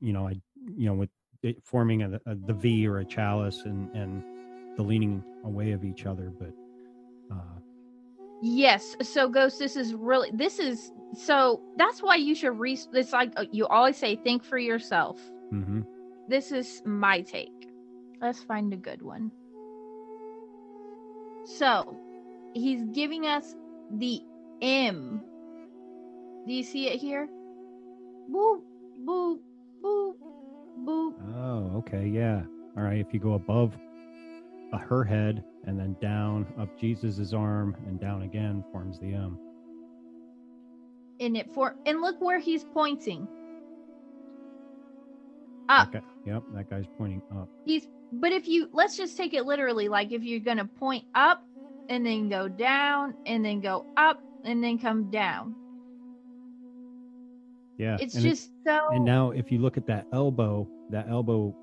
you 0.00 0.12
know 0.12 0.28
I 0.28 0.34
you 0.76 0.86
know 0.86 0.94
with 0.94 1.10
it 1.42 1.56
forming 1.64 2.02
a, 2.02 2.20
a 2.26 2.34
the 2.34 2.52
V 2.52 2.86
or 2.86 2.98
a 2.98 3.04
chalice 3.04 3.62
and 3.64 3.90
and 3.96 4.22
the 4.76 4.82
leaning 4.82 5.24
away 5.44 5.72
of 5.72 5.84
each 5.84 6.06
other 6.06 6.30
but 6.38 6.52
uh 7.32 7.58
Yes. 8.42 8.96
So, 9.02 9.28
Ghost, 9.28 9.58
this 9.58 9.76
is 9.76 9.94
really, 9.94 10.30
this 10.32 10.58
is, 10.58 10.92
so 11.14 11.60
that's 11.76 12.02
why 12.02 12.16
you 12.16 12.34
should 12.34 12.58
re, 12.58 12.78
it's 12.92 13.12
like 13.12 13.32
uh, 13.36 13.44
you 13.50 13.66
always 13.66 13.96
say, 13.96 14.16
think 14.16 14.44
for 14.44 14.58
yourself. 14.58 15.20
mhm. 15.52 15.84
This 16.28 16.52
is 16.52 16.82
my 16.84 17.22
take. 17.22 17.70
Let's 18.20 18.42
find 18.42 18.72
a 18.72 18.76
good 18.76 19.00
one. 19.02 19.30
So, 21.46 21.96
he's 22.54 22.82
giving 22.92 23.26
us 23.26 23.54
the 23.90 24.20
M. 24.60 25.22
Do 26.46 26.52
you 26.52 26.62
see 26.62 26.88
it 26.88 27.00
here? 27.00 27.28
Boop, 28.30 28.60
boop, 29.06 29.38
boop, 29.82 30.14
boop. 30.84 31.14
oh 31.36 31.78
okay 31.78 32.06
yeah 32.06 32.42
all 32.76 32.82
right 32.82 32.98
if 33.00 33.12
you 33.14 33.20
go 33.20 33.34
above 33.34 33.74
uh, 34.72 34.78
her 34.78 35.02
head 35.04 35.42
and 35.66 35.78
then 35.78 35.96
down 36.00 36.46
up 36.58 36.78
Jesus's 36.78 37.34
arm 37.34 37.76
and 37.86 38.00
down 38.00 38.22
again 38.22 38.64
forms 38.72 38.98
the 38.98 39.12
M 39.14 39.38
in 41.18 41.34
it 41.36 41.50
for 41.50 41.74
and 41.86 42.00
look 42.00 42.20
where 42.20 42.38
he's 42.38 42.64
pointing 42.64 43.26
Up. 45.68 45.92
Guy, 45.92 46.00
yep, 46.24 46.42
that 46.54 46.70
guy's 46.70 46.86
pointing 46.96 47.22
up. 47.36 47.48
He's 47.64 47.88
but 48.12 48.32
if 48.32 48.48
you 48.48 48.68
let's 48.72 48.96
just 48.96 49.16
take 49.16 49.34
it 49.34 49.44
literally, 49.44 49.88
like 49.88 50.12
if 50.12 50.22
you're 50.22 50.40
gonna 50.40 50.64
point 50.64 51.04
up 51.14 51.44
and 51.90 52.06
then 52.06 52.28
go 52.28 52.48
down 52.48 53.14
and 53.26 53.44
then 53.44 53.60
go 53.60 53.84
up 53.96 54.22
and 54.44 54.62
then 54.64 54.78
come 54.78 55.10
down. 55.10 55.54
Yeah, 57.76 57.98
It's 58.00 58.14
and 58.14 58.24
it- 58.24 58.28
just 58.30 58.50
so 58.66 58.78
and 58.92 59.04
now 59.04 59.30
if 59.32 59.52
you 59.52 59.58
look 59.58 59.76
at 59.76 59.86
that 59.88 60.06
elbow, 60.12 60.66
that 60.90 61.08
elbow 61.08 61.54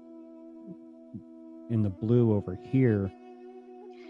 in 1.72 1.82
the 1.82 1.90
blue 1.90 2.34
over 2.34 2.56
here. 2.72 3.12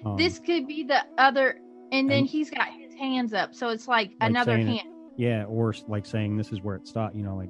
Um, 0.05 0.17
this 0.17 0.39
could 0.39 0.67
be 0.67 0.83
the 0.83 1.03
other 1.17 1.59
and 1.91 2.09
then 2.09 2.19
And- 2.19 2.27
he's 2.27 2.49
got 2.49 2.67
his 2.69 2.93
hands 2.95 3.33
up, 3.33 3.53
so 3.55 3.69
it's 3.69 3.87
like, 3.87 4.09
Like 4.19 4.29
another 4.29 4.53
saying 4.55 4.67
it- 4.67 4.77
hand. 4.81 4.89
yeah, 5.17 5.45
or 5.45 5.73
like 5.87 6.05
saying 6.05 6.37
this 6.37 6.51
is 6.51 6.61
where 6.61 6.75
it 6.75 6.87
stopped. 6.87 7.15
You 7.15 7.23
know, 7.23 7.35
like 7.35 7.49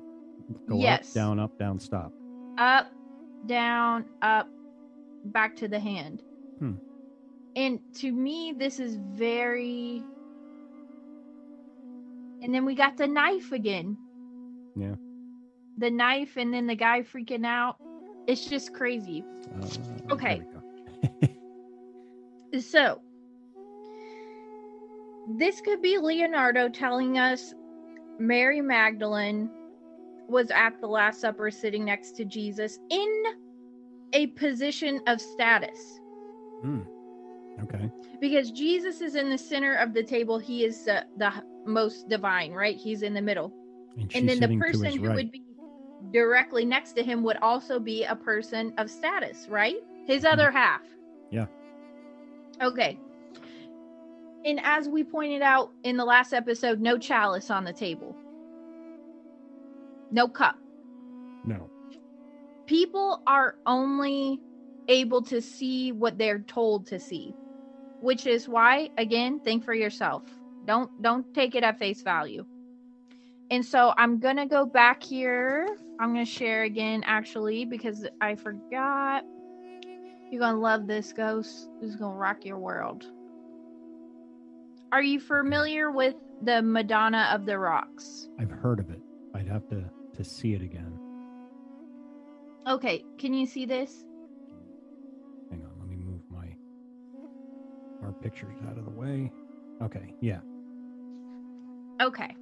go 0.68 0.78
Yes. 0.78 1.10
up, 1.10 1.14
down, 1.16 1.40
up, 1.40 1.58
down, 1.60 1.80
stop. 1.80 2.12
Up, 2.58 2.92
down, 3.48 4.06
up, 4.22 4.48
back 5.26 5.56
to 5.58 5.68
the 5.68 5.80
hand. 5.80 6.22
Hmm. 6.60 6.74
And 7.56 7.80
to 7.96 8.12
me, 8.12 8.54
this 8.58 8.80
is 8.80 8.98
very 8.98 10.04
and 12.42 12.54
then 12.54 12.66
we 12.66 12.76
got 12.76 12.98
the 12.98 13.08
knife 13.08 13.52
again. 13.52 13.98
Yeah. 14.76 14.96
The 15.78 15.90
knife 15.90 16.38
and 16.38 16.54
then 16.54 16.68
the 16.68 16.76
guy 16.76 17.02
freaking 17.02 17.46
out. 17.46 17.78
It's 18.28 18.46
just 18.46 18.74
crazy. 18.74 19.24
Uh, 19.62 20.14
Okay. 20.14 20.42
there 22.64 22.96
we 22.96 22.96
go. 22.96 23.00
So, 23.00 23.02
this 25.38 25.62
could 25.62 25.82
be 25.82 25.98
Leonardo 25.98 26.70
telling 26.70 27.18
us 27.18 27.54
Mary 28.20 28.62
Magdalene 28.62 29.50
was 30.28 30.52
at 30.52 30.80
the 30.82 30.88
Last 30.88 31.22
Supper 31.22 31.52
sitting 31.52 31.86
next 31.86 32.16
to 32.18 32.26
Jesus 32.26 32.80
in 32.90 33.24
a 34.14 34.28
position 34.28 35.02
of 35.08 35.20
status. 35.20 36.00
Hmm. 36.62 36.82
Okay. 37.64 37.92
Because 38.20 38.52
Jesus 38.52 39.02
is 39.02 39.16
in 39.16 39.30
the 39.30 39.38
center 39.38 39.76
of 39.76 39.94
the 39.94 40.04
table, 40.04 40.40
he 40.40 40.64
is 40.66 40.88
uh, 40.88 41.02
the 41.18 41.32
most 41.66 42.10
divine, 42.10 42.52
right? 42.52 42.78
He's 42.78 43.02
in 43.02 43.14
the 43.14 43.22
middle. 43.22 43.54
And, 43.98 44.12
and 44.16 44.30
then 44.30 44.40
the 44.40 44.58
person 44.58 44.98
who 44.98 45.08
right. 45.08 45.16
would 45.16 45.32
be 45.32 45.44
directly 46.12 46.66
next 46.66 46.94
to 46.94 47.04
him 47.04 47.24
would 47.24 47.38
also 47.38 47.80
be 47.80 48.04
a 48.04 48.16
person 48.16 48.74
of 48.78 48.90
status, 48.90 49.48
right? 49.50 49.78
His 50.06 50.26
other 50.26 50.52
half. 50.52 50.82
Yeah. 51.32 51.46
Okay. 52.62 53.00
And 54.46 54.60
as 54.64 54.88
we 54.88 55.04
pointed 55.04 55.42
out 55.42 55.72
in 55.84 55.98
the 55.98 56.06
last 56.06 56.34
episode, 56.34 56.80
no 56.80 56.98
chalice 56.98 57.50
on 57.50 57.64
the 57.64 57.74
table, 57.74 58.16
no 60.12 60.28
cup. 60.28 60.56
No. 61.46 61.70
People 62.68 63.22
are 63.28 63.56
only 63.66 64.40
able 64.88 65.22
to 65.24 65.42
see 65.42 65.92
what 65.92 66.18
they're 66.18 66.40
told 66.40 66.86
to 66.88 67.00
see, 67.00 67.34
which 68.02 68.28
is 68.28 68.48
why, 68.48 68.90
again, 68.98 69.40
think 69.40 69.64
for 69.64 69.74
yourself. 69.74 70.24
Don't 70.66 71.02
don't 71.02 71.32
take 71.34 71.56
it 71.56 71.64
at 71.64 71.80
face 71.80 72.02
value. 72.02 72.46
And 73.52 73.64
so 73.64 73.94
I'm 73.98 74.20
gonna 74.20 74.48
go 74.48 74.66
back 74.66 75.04
here. 75.04 75.68
I'm 76.00 76.10
gonna 76.10 76.26
share 76.26 76.64
again, 76.64 77.04
actually, 77.06 77.66
because 77.66 78.08
I 78.22 78.36
forgot. 78.36 79.24
You're 80.32 80.42
gonna 80.42 80.60
love 80.60 80.88
this 80.88 81.14
ghost. 81.14 81.70
This 81.80 81.92
is 81.92 81.96
gonna 81.96 82.16
rock 82.16 82.46
your 82.46 82.58
world. 82.60 83.06
Are 84.92 85.02
you 85.02 85.20
familiar 85.20 85.92
with 85.92 86.16
the 86.42 86.62
Madonna 86.62 87.30
of 87.34 87.46
the 87.46 87.58
Rocks? 87.58 88.30
I've 88.40 88.52
heard 88.52 88.80
of 88.80 88.90
it. 88.90 89.00
I'd 89.34 89.48
have 89.48 89.68
to 89.70 89.84
to 90.16 90.24
see 90.24 90.54
it 90.54 90.62
again. 90.62 90.98
Okay, 92.68 93.04
can 93.18 93.34
you 93.34 93.46
see 93.46 93.66
this? 93.66 94.06
Hang 95.52 95.64
on, 95.64 95.72
let 95.80 95.88
me 95.88 95.98
move 95.98 96.22
my 96.30 96.48
our 98.02 98.14
pictures 98.14 98.58
out 98.70 98.78
of 98.78 98.86
the 98.86 98.92
way. 98.92 99.32
Okay, 99.82 100.14
yeah. 100.22 100.40
Okay. 102.02 102.36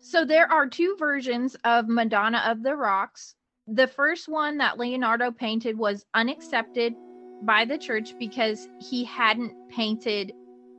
So 0.00 0.24
there 0.24 0.50
are 0.50 0.68
two 0.68 0.96
versions 0.98 1.56
of 1.64 1.88
Madonna 1.88 2.42
of 2.46 2.62
the 2.62 2.74
Rocks. 2.74 3.34
The 3.72 3.86
first 3.86 4.28
one 4.28 4.58
that 4.58 4.78
Leonardo 4.78 5.30
painted 5.30 5.78
was 5.78 6.04
unaccepted 6.12 6.94
by 7.42 7.64
the 7.64 7.78
church 7.78 8.14
because 8.18 8.68
he 8.78 9.02
hadn't 9.02 9.54
painted 9.70 10.32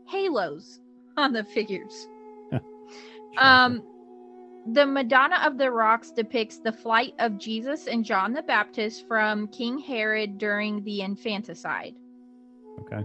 halos 0.07 0.79
on 1.17 1.33
the 1.33 1.43
figures. 1.43 2.07
Um, 3.35 3.81
the 4.71 4.85
Madonna 4.85 5.41
of 5.43 5.57
the 5.57 5.71
Rocks 5.71 6.11
depicts 6.11 6.59
the 6.59 6.71
flight 6.71 7.15
of 7.17 7.39
Jesus 7.39 7.87
and 7.87 8.05
John 8.05 8.31
the 8.31 8.43
Baptist 8.43 9.07
from 9.07 9.47
King 9.47 9.79
Herod 9.79 10.37
during 10.37 10.83
the 10.83 11.01
infanticide. 11.01 11.95
okay. 12.81 13.03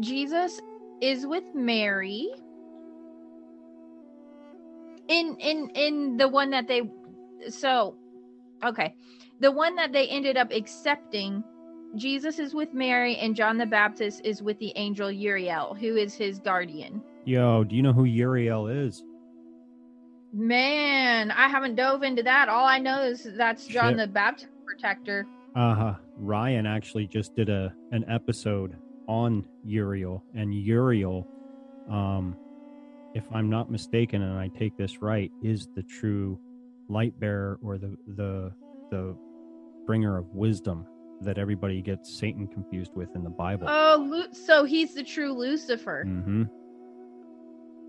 Jesus 0.00 0.60
is 1.00 1.24
with 1.24 1.44
Mary. 1.54 2.28
In 5.06 5.36
in 5.38 5.70
in 5.76 6.16
the 6.16 6.26
one 6.26 6.50
that 6.50 6.66
they 6.66 6.82
so 7.48 7.96
okay. 8.68 8.94
The 9.40 9.50
one 9.50 9.74
that 9.76 9.92
they 9.92 10.08
ended 10.08 10.36
up 10.36 10.50
accepting, 10.52 11.42
Jesus 11.96 12.38
is 12.38 12.54
with 12.54 12.72
Mary 12.72 13.16
and 13.16 13.34
John 13.36 13.58
the 13.58 13.66
Baptist 13.66 14.22
is 14.24 14.42
with 14.42 14.58
the 14.58 14.72
angel 14.76 15.10
Uriel, 15.10 15.74
who 15.74 15.96
is 15.96 16.14
his 16.14 16.38
guardian. 16.38 17.02
Yo, 17.24 17.64
do 17.64 17.74
you 17.76 17.82
know 17.82 17.92
who 17.92 18.04
Uriel 18.04 18.66
is? 18.68 19.02
Man, 20.32 21.30
I 21.30 21.48
haven't 21.48 21.76
dove 21.76 22.02
into 22.02 22.22
that. 22.24 22.48
All 22.48 22.66
I 22.66 22.78
know 22.78 23.02
is 23.02 23.28
that's 23.36 23.66
John 23.66 23.92
Shit. 23.92 23.98
the 23.98 24.06
Baptist 24.08 24.48
protector. 24.66 25.26
Uh-huh. 25.54 25.94
Ryan 26.16 26.66
actually 26.66 27.06
just 27.06 27.34
did 27.36 27.48
a 27.48 27.72
an 27.92 28.04
episode 28.08 28.76
on 29.06 29.46
Uriel 29.64 30.24
and 30.34 30.54
Uriel 30.54 31.28
um 31.90 32.36
if 33.14 33.24
I'm 33.32 33.50
not 33.50 33.70
mistaken 33.70 34.22
and 34.22 34.38
I 34.38 34.48
take 34.48 34.76
this 34.78 35.02
right 35.02 35.30
is 35.42 35.68
the 35.76 35.82
true 35.82 36.40
light 36.88 37.18
bearer 37.18 37.58
or 37.62 37.78
the 37.78 37.96
the 38.16 38.52
the 38.90 39.16
bringer 39.86 40.16
of 40.18 40.26
wisdom 40.34 40.86
that 41.22 41.38
everybody 41.38 41.80
gets 41.80 42.18
Satan 42.18 42.46
confused 42.48 42.92
with 42.94 43.08
in 43.14 43.22
the 43.22 43.30
Bible. 43.30 43.66
Oh, 43.68 44.06
Lu- 44.08 44.34
so 44.34 44.64
he's 44.64 44.94
the 44.94 45.02
true 45.04 45.32
Lucifer. 45.32 46.04
mhm. 46.06 46.48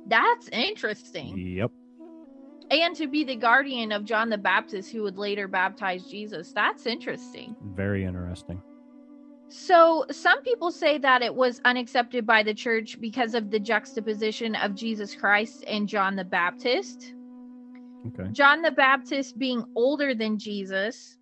That's 0.08 0.48
interesting. 0.50 1.38
Yep. 1.38 1.72
and 2.72 2.96
to 2.96 3.08
be 3.08 3.24
the 3.24 3.36
guardian 3.36 3.92
of 3.92 4.06
John 4.06 4.30
the 4.30 4.38
Baptist, 4.38 4.92
who 4.92 5.04
would 5.04 5.18
later 5.18 5.48
baptize 5.48 6.06
Jesus. 6.06 6.52
That's 6.52 6.86
interesting. 6.86 7.56
Very 7.76 8.04
interesting. 8.06 8.62
So, 9.50 10.06
some 10.12 10.42
people 10.42 10.72
say 10.72 10.98
that 10.98 11.22
it 11.22 11.34
was 11.34 11.62
unaccepted 11.66 12.26
by 12.26 12.42
the 12.44 12.54
church 12.56 13.00
because 13.00 13.36
of 13.36 13.52
the 13.52 13.60
juxtaposition 13.60 14.56
of 14.56 14.74
Jesus 14.76 15.14
Christ 15.16 15.64
and 15.68 15.88
John 15.88 16.16
the 16.16 16.24
Baptist. 16.26 17.14
Okay. 18.08 18.30
John 18.32 18.62
the 18.62 18.72
Baptist 18.72 19.38
being 19.38 19.66
older 19.76 20.14
than 20.14 20.38
Jesus 20.38 21.18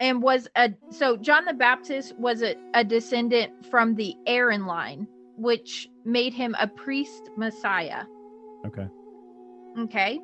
and 0.00 0.22
was 0.22 0.48
a 0.56 0.70
so 0.90 1.16
John 1.16 1.44
the 1.44 1.54
Baptist 1.54 2.16
was 2.18 2.42
a, 2.42 2.54
a 2.74 2.84
descendant 2.84 3.66
from 3.70 3.94
the 3.94 4.14
Aaron 4.26 4.66
line, 4.66 5.06
which 5.36 5.88
made 6.04 6.32
him 6.32 6.54
a 6.60 6.68
priest 6.68 7.30
messiah. 7.36 8.04
Okay. 8.66 8.88
Okay. 9.78 10.20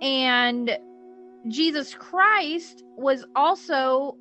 And 0.00 0.78
Jesus 1.48 1.94
Christ 1.94 2.84
was 2.96 3.24
also 3.34 4.16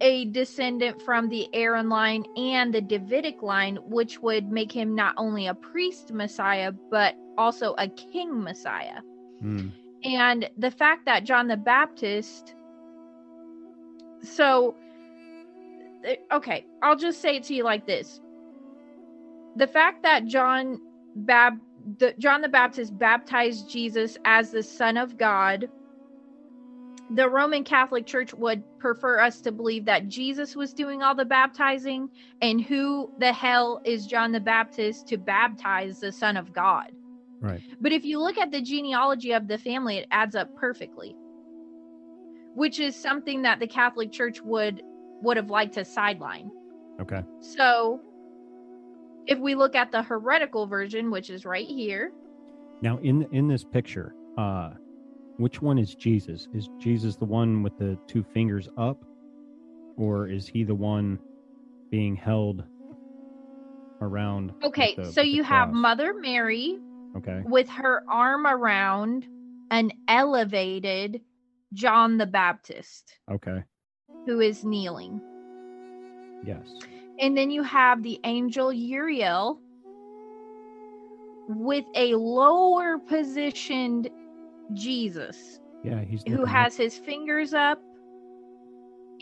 a 0.00 0.26
descendant 0.26 1.02
from 1.02 1.28
the 1.28 1.48
Aaron 1.52 1.88
line 1.88 2.24
and 2.36 2.72
the 2.72 2.80
Davidic 2.80 3.42
line, 3.42 3.76
which 3.84 4.20
would 4.20 4.50
make 4.50 4.70
him 4.70 4.94
not 4.94 5.14
only 5.16 5.46
a 5.46 5.54
priest 5.54 6.12
Messiah, 6.12 6.72
but 6.72 7.16
also 7.36 7.74
a 7.78 7.88
king 7.88 8.42
Messiah. 8.42 9.00
Hmm. 9.40 9.68
And 10.04 10.48
the 10.56 10.70
fact 10.70 11.06
that 11.06 11.24
John 11.24 11.48
the 11.48 11.56
Baptist, 11.56 12.54
so, 14.22 14.76
eh, 16.04 16.16
okay, 16.32 16.66
I'll 16.82 16.96
just 16.96 17.20
say 17.20 17.36
it 17.36 17.44
to 17.44 17.54
you 17.54 17.64
like 17.64 17.86
this. 17.86 18.20
The 19.56 19.66
fact 19.66 20.02
that 20.04 20.26
John 20.26 20.80
Bab, 21.16 21.54
the, 21.98 22.14
John 22.18 22.42
the 22.42 22.48
Baptist 22.48 22.96
baptized 22.96 23.68
Jesus 23.68 24.16
as 24.24 24.52
the 24.52 24.62
Son 24.62 24.96
of 24.96 25.18
God, 25.18 25.68
the 27.10 27.28
Roman 27.28 27.64
Catholic 27.64 28.06
Church 28.06 28.34
would 28.34 28.62
prefer 28.78 29.20
us 29.20 29.40
to 29.42 29.52
believe 29.52 29.84
that 29.86 30.08
Jesus 30.08 30.54
was 30.54 30.74
doing 30.74 31.02
all 31.02 31.14
the 31.14 31.24
baptizing, 31.24 32.08
and 32.42 32.60
who 32.60 33.10
the 33.18 33.32
hell 33.32 33.80
is 33.84 34.06
John 34.06 34.32
the 34.32 34.40
Baptist 34.40 35.08
to 35.08 35.16
baptize 35.16 36.00
the 36.00 36.12
Son 36.12 36.36
of 36.36 36.52
God? 36.52 36.92
Right. 37.40 37.62
But 37.80 37.92
if 37.92 38.04
you 38.04 38.20
look 38.20 38.36
at 38.36 38.50
the 38.50 38.60
genealogy 38.60 39.32
of 39.32 39.48
the 39.48 39.58
family, 39.58 39.98
it 39.98 40.08
adds 40.10 40.34
up 40.34 40.54
perfectly. 40.56 41.16
Which 42.54 42.80
is 42.80 42.96
something 42.96 43.42
that 43.42 43.60
the 43.60 43.66
Catholic 43.66 44.12
Church 44.12 44.40
would 44.42 44.82
would 45.22 45.36
have 45.36 45.50
liked 45.50 45.74
to 45.74 45.84
sideline. 45.84 46.50
Okay. 47.00 47.22
So 47.40 48.00
if 49.26 49.38
we 49.38 49.54
look 49.54 49.74
at 49.74 49.92
the 49.92 50.02
heretical 50.02 50.66
version, 50.66 51.10
which 51.10 51.30
is 51.30 51.44
right 51.44 51.66
here, 51.66 52.12
Now 52.82 52.98
in 52.98 53.26
in 53.32 53.48
this 53.48 53.64
picture, 53.64 54.14
uh 54.36 54.70
which 55.38 55.62
one 55.62 55.78
is 55.78 55.94
Jesus? 55.94 56.48
Is 56.52 56.68
Jesus 56.78 57.16
the 57.16 57.24
one 57.24 57.62
with 57.62 57.76
the 57.78 57.98
two 58.06 58.22
fingers 58.22 58.68
up, 58.76 59.02
or 59.96 60.28
is 60.28 60.46
he 60.46 60.64
the 60.64 60.74
one 60.74 61.18
being 61.90 62.14
held 62.16 62.64
around? 64.00 64.52
Okay, 64.62 64.94
the- 64.96 65.10
so 65.12 65.22
you 65.22 65.42
have? 65.44 65.72
Mother 65.72 66.12
Mary 66.20 66.78
Okay. 67.16 67.42
with 67.46 67.68
her 67.70 68.02
arm 68.08 68.46
around 68.46 69.26
an 69.70 69.92
elevated 70.08 71.22
John 71.72 72.16
the 72.18 72.26
Baptist 72.26 73.18
Okay. 73.30 73.62
who 74.26 74.40
is 74.40 74.64
kneeling. 74.64 75.20
Yes. 76.44 76.66
And 77.20 77.36
then 77.36 77.50
you 77.50 77.62
have 77.62 78.02
the 78.02 78.18
angel 78.24 78.72
Uriel 78.72 79.60
with 81.48 81.84
a 81.94 82.14
lower 82.14 82.98
positioned 82.98 84.08
Jesus 84.74 85.60
Yeah. 85.82 86.02
He's 86.02 86.22
who 86.26 86.42
up. 86.42 86.48
has 86.48 86.76
his 86.76 86.96
fingers 86.96 87.54
up 87.54 87.80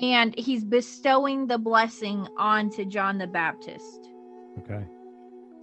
and 0.00 0.34
he's 0.38 0.64
bestowing 0.64 1.46
the 1.46 1.58
blessing 1.58 2.26
onto 2.38 2.84
John 2.84 3.18
the 3.18 3.26
Baptist. 3.26 4.10
Okay. 4.58 4.84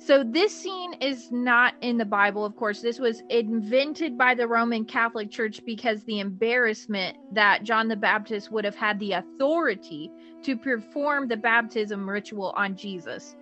So 0.06 0.22
this 0.22 0.54
scene 0.54 0.94
is 0.96 1.32
not 1.32 1.76
in 1.80 1.98
the 1.98 2.04
Bible, 2.04 2.44
of 2.44 2.58
course. 2.58 2.82
This 2.82 3.00
was 3.00 3.24
invented 3.30 4.18
by 4.18 4.36
the 4.36 4.48
Roman 4.48 4.84
Catholic 4.84 5.32
Church 5.32 5.62
because 5.66 6.04
the 6.04 6.20
embarrassment 6.20 7.16
that 7.32 7.64
John 7.64 7.88
the 7.88 7.96
Baptist 7.96 8.52
would 8.52 8.66
have 8.66 8.76
had 8.76 9.00
the 9.00 9.14
authority 9.14 10.12
to 10.44 10.58
perform 10.58 11.30
the 11.30 11.38
baptism 11.38 12.10
ritual 12.10 12.54
on 12.58 12.76
Jesus. 12.76 13.38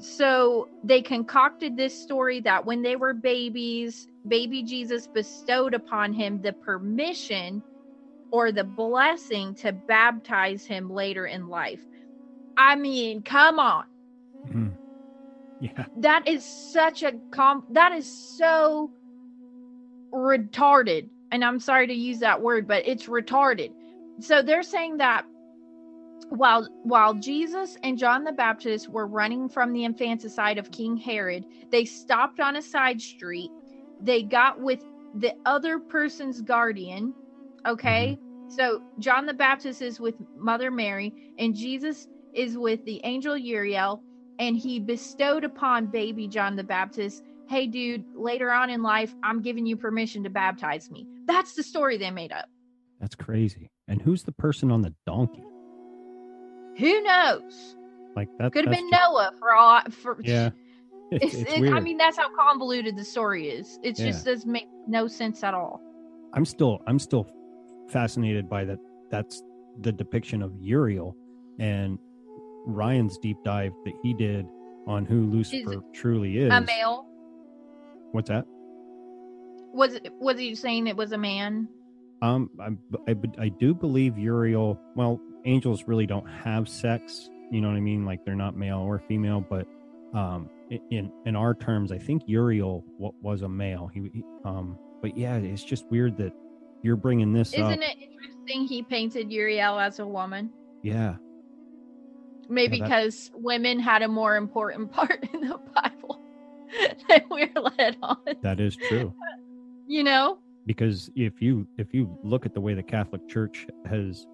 So 0.00 0.68
they 0.82 1.02
concocted 1.02 1.76
this 1.76 1.98
story 1.98 2.40
that 2.40 2.64
when 2.66 2.82
they 2.82 2.96
were 2.96 3.14
babies, 3.14 4.06
baby 4.26 4.62
Jesus 4.62 5.06
bestowed 5.06 5.74
upon 5.74 6.12
him 6.12 6.40
the 6.40 6.52
permission 6.54 7.62
or 8.32 8.52
the 8.52 8.64
blessing 8.64 9.54
to 9.56 9.72
baptize 9.72 10.64
him 10.66 10.90
later 10.90 11.26
in 11.26 11.48
life. 11.48 11.86
I 12.56 12.76
mean, 12.76 13.22
come 13.22 13.58
on 13.58 13.84
Mhm. 14.46 14.78
Yeah. 15.58 15.86
that 15.96 16.26
is 16.26 16.46
such 16.46 17.02
a 17.02 17.14
com 17.30 17.64
that 17.70 17.92
is 17.92 18.10
so 18.10 18.92
retarded 20.12 21.10
and 21.30 21.44
i'm 21.44 21.60
sorry 21.60 21.86
to 21.86 21.94
use 21.94 22.18
that 22.20 22.42
word 22.42 22.66
but 22.66 22.86
it's 22.86 23.06
retarded 23.06 23.74
so 24.20 24.42
they're 24.42 24.62
saying 24.62 24.96
that 24.98 25.24
while 26.28 26.68
while 26.84 27.14
jesus 27.14 27.76
and 27.82 27.98
john 27.98 28.24
the 28.24 28.32
baptist 28.32 28.88
were 28.88 29.06
running 29.06 29.48
from 29.48 29.72
the 29.72 29.84
infanticide 29.84 30.58
of 30.58 30.70
king 30.70 30.96
herod 30.96 31.44
they 31.70 31.84
stopped 31.84 32.40
on 32.40 32.56
a 32.56 32.62
side 32.62 33.00
street 33.00 33.50
they 34.00 34.22
got 34.22 34.60
with 34.60 34.84
the 35.14 35.34
other 35.46 35.78
person's 35.78 36.40
guardian 36.40 37.12
okay 37.66 38.16
mm-hmm. 38.20 38.50
so 38.50 38.82
john 38.98 39.26
the 39.26 39.34
baptist 39.34 39.82
is 39.82 39.98
with 39.98 40.14
mother 40.36 40.70
mary 40.70 41.12
and 41.38 41.56
jesus 41.56 42.06
is 42.32 42.56
with 42.56 42.84
the 42.84 43.00
angel 43.04 43.36
uriel 43.36 44.02
and 44.40 44.56
he 44.56 44.80
bestowed 44.80 45.44
upon 45.44 45.86
baby 45.86 46.26
John 46.26 46.56
the 46.56 46.64
Baptist, 46.64 47.22
hey, 47.48 47.66
dude, 47.66 48.04
later 48.16 48.50
on 48.50 48.70
in 48.70 48.82
life, 48.82 49.14
I'm 49.22 49.42
giving 49.42 49.66
you 49.66 49.76
permission 49.76 50.24
to 50.24 50.30
baptize 50.30 50.90
me. 50.90 51.06
That's 51.26 51.54
the 51.54 51.62
story 51.62 51.98
they 51.98 52.10
made 52.10 52.32
up. 52.32 52.46
That's 53.00 53.14
crazy. 53.14 53.70
And 53.86 54.00
who's 54.00 54.22
the 54.22 54.32
person 54.32 54.72
on 54.72 54.80
the 54.80 54.94
donkey? 55.06 55.44
Who 56.80 57.02
knows? 57.02 57.76
Like 58.16 58.28
that 58.38 58.52
Could 58.52 58.64
have 58.66 58.74
been 58.74 58.90
just- 58.90 59.00
Noah 59.02 59.32
for 59.38 59.54
all. 59.54 59.70
I- 59.70 59.90
For, 59.90 60.18
Yeah. 60.22 60.50
It's, 61.12 61.34
It's, 61.34 61.52
it's. 61.52 61.72
I 61.72 61.80
mean, 61.80 61.96
that's 61.96 62.16
how 62.16 62.28
convoluted 62.36 62.96
the 62.96 63.04
story 63.04 63.48
is. 63.48 63.80
It 63.82 63.98
Yeah. 63.98 64.06
just 64.06 64.24
does 64.24 64.46
make 64.46 64.68
no 64.86 65.08
sense 65.08 65.42
at 65.42 65.54
all. 65.54 65.80
I'm 66.34 66.44
still 66.44 66.80
I'm 66.86 67.00
still 67.00 67.26
fascinated 67.88 68.48
by 68.48 68.64
that. 68.66 68.78
That's 69.10 69.42
the 69.80 69.90
depiction 69.90 70.40
of 70.40 70.52
Uriel 70.60 71.16
and 71.58 71.98
Ryan's 72.64 73.18
deep 73.18 73.38
dive 73.44 73.72
that 73.84 73.94
he 74.04 74.14
did 74.14 74.46
on 74.86 75.04
who 75.04 75.22
Lucifer 75.26 75.82
truly 75.92 76.38
is. 76.38 76.52
A 76.52 76.60
male 76.60 77.06
What's 78.12 78.28
that? 78.28 78.46
was 79.72 79.98
was 80.20 80.38
he 80.38 80.54
saying 80.54 80.86
it 80.86 80.96
was 80.96 81.10
a 81.12 81.18
man? 81.18 81.68
Um, 82.22 82.50
I, 82.60 83.10
I 83.10 83.16
I 83.38 83.48
do 83.48 83.74
believe 83.74 84.16
Uriel. 84.18 84.78
Well, 84.94 85.20
angels 85.44 85.84
really 85.86 86.06
don't 86.06 86.26
have 86.26 86.68
sex. 86.68 87.30
You 87.50 87.60
know 87.60 87.68
what 87.68 87.76
I 87.76 87.80
mean? 87.80 88.04
Like 88.04 88.24
they're 88.24 88.34
not 88.34 88.56
male 88.56 88.78
or 88.78 88.98
female. 88.98 89.40
But 89.40 89.66
um, 90.14 90.48
in 90.90 91.12
in 91.26 91.36
our 91.36 91.54
terms, 91.54 91.92
I 91.92 91.98
think 91.98 92.22
Uriel 92.26 92.84
wa- 92.98 93.12
was 93.22 93.42
a 93.42 93.48
male. 93.48 93.88
He, 93.92 94.10
um, 94.44 94.78
but 95.02 95.16
yeah, 95.16 95.36
it's 95.36 95.64
just 95.64 95.90
weird 95.90 96.16
that 96.18 96.32
you're 96.82 96.96
bringing 96.96 97.32
this. 97.32 97.52
Isn't 97.52 97.82
it 97.82 97.96
interesting 98.00 98.66
he 98.66 98.82
painted 98.82 99.32
Uriel 99.32 99.78
as 99.78 99.98
a 99.98 100.06
woman? 100.06 100.50
Yeah, 100.82 101.16
Maybe 102.48 102.78
Yeah, 102.78 102.84
because 102.84 103.30
women 103.34 103.78
had 103.78 104.02
a 104.02 104.08
more 104.08 104.36
important 104.36 104.90
part 104.92 105.26
in 105.32 105.40
the 105.42 105.58
Bible 105.74 106.20
than 107.08 107.22
we're 107.30 107.50
led 107.78 107.96
on. 108.02 108.16
that 108.42 108.60
is 108.60 108.76
true. 108.76 109.14
You 109.86 110.04
know? 110.04 110.38
because 110.66 111.10
if 111.16 111.40
you 111.40 111.66
if 111.78 111.92
you 111.92 112.16
look 112.22 112.44
at 112.44 112.52
the 112.54 112.60
way 112.60 112.74
the 112.74 112.82
catholic 112.82 113.26
church 113.26 113.66
has 113.86 114.26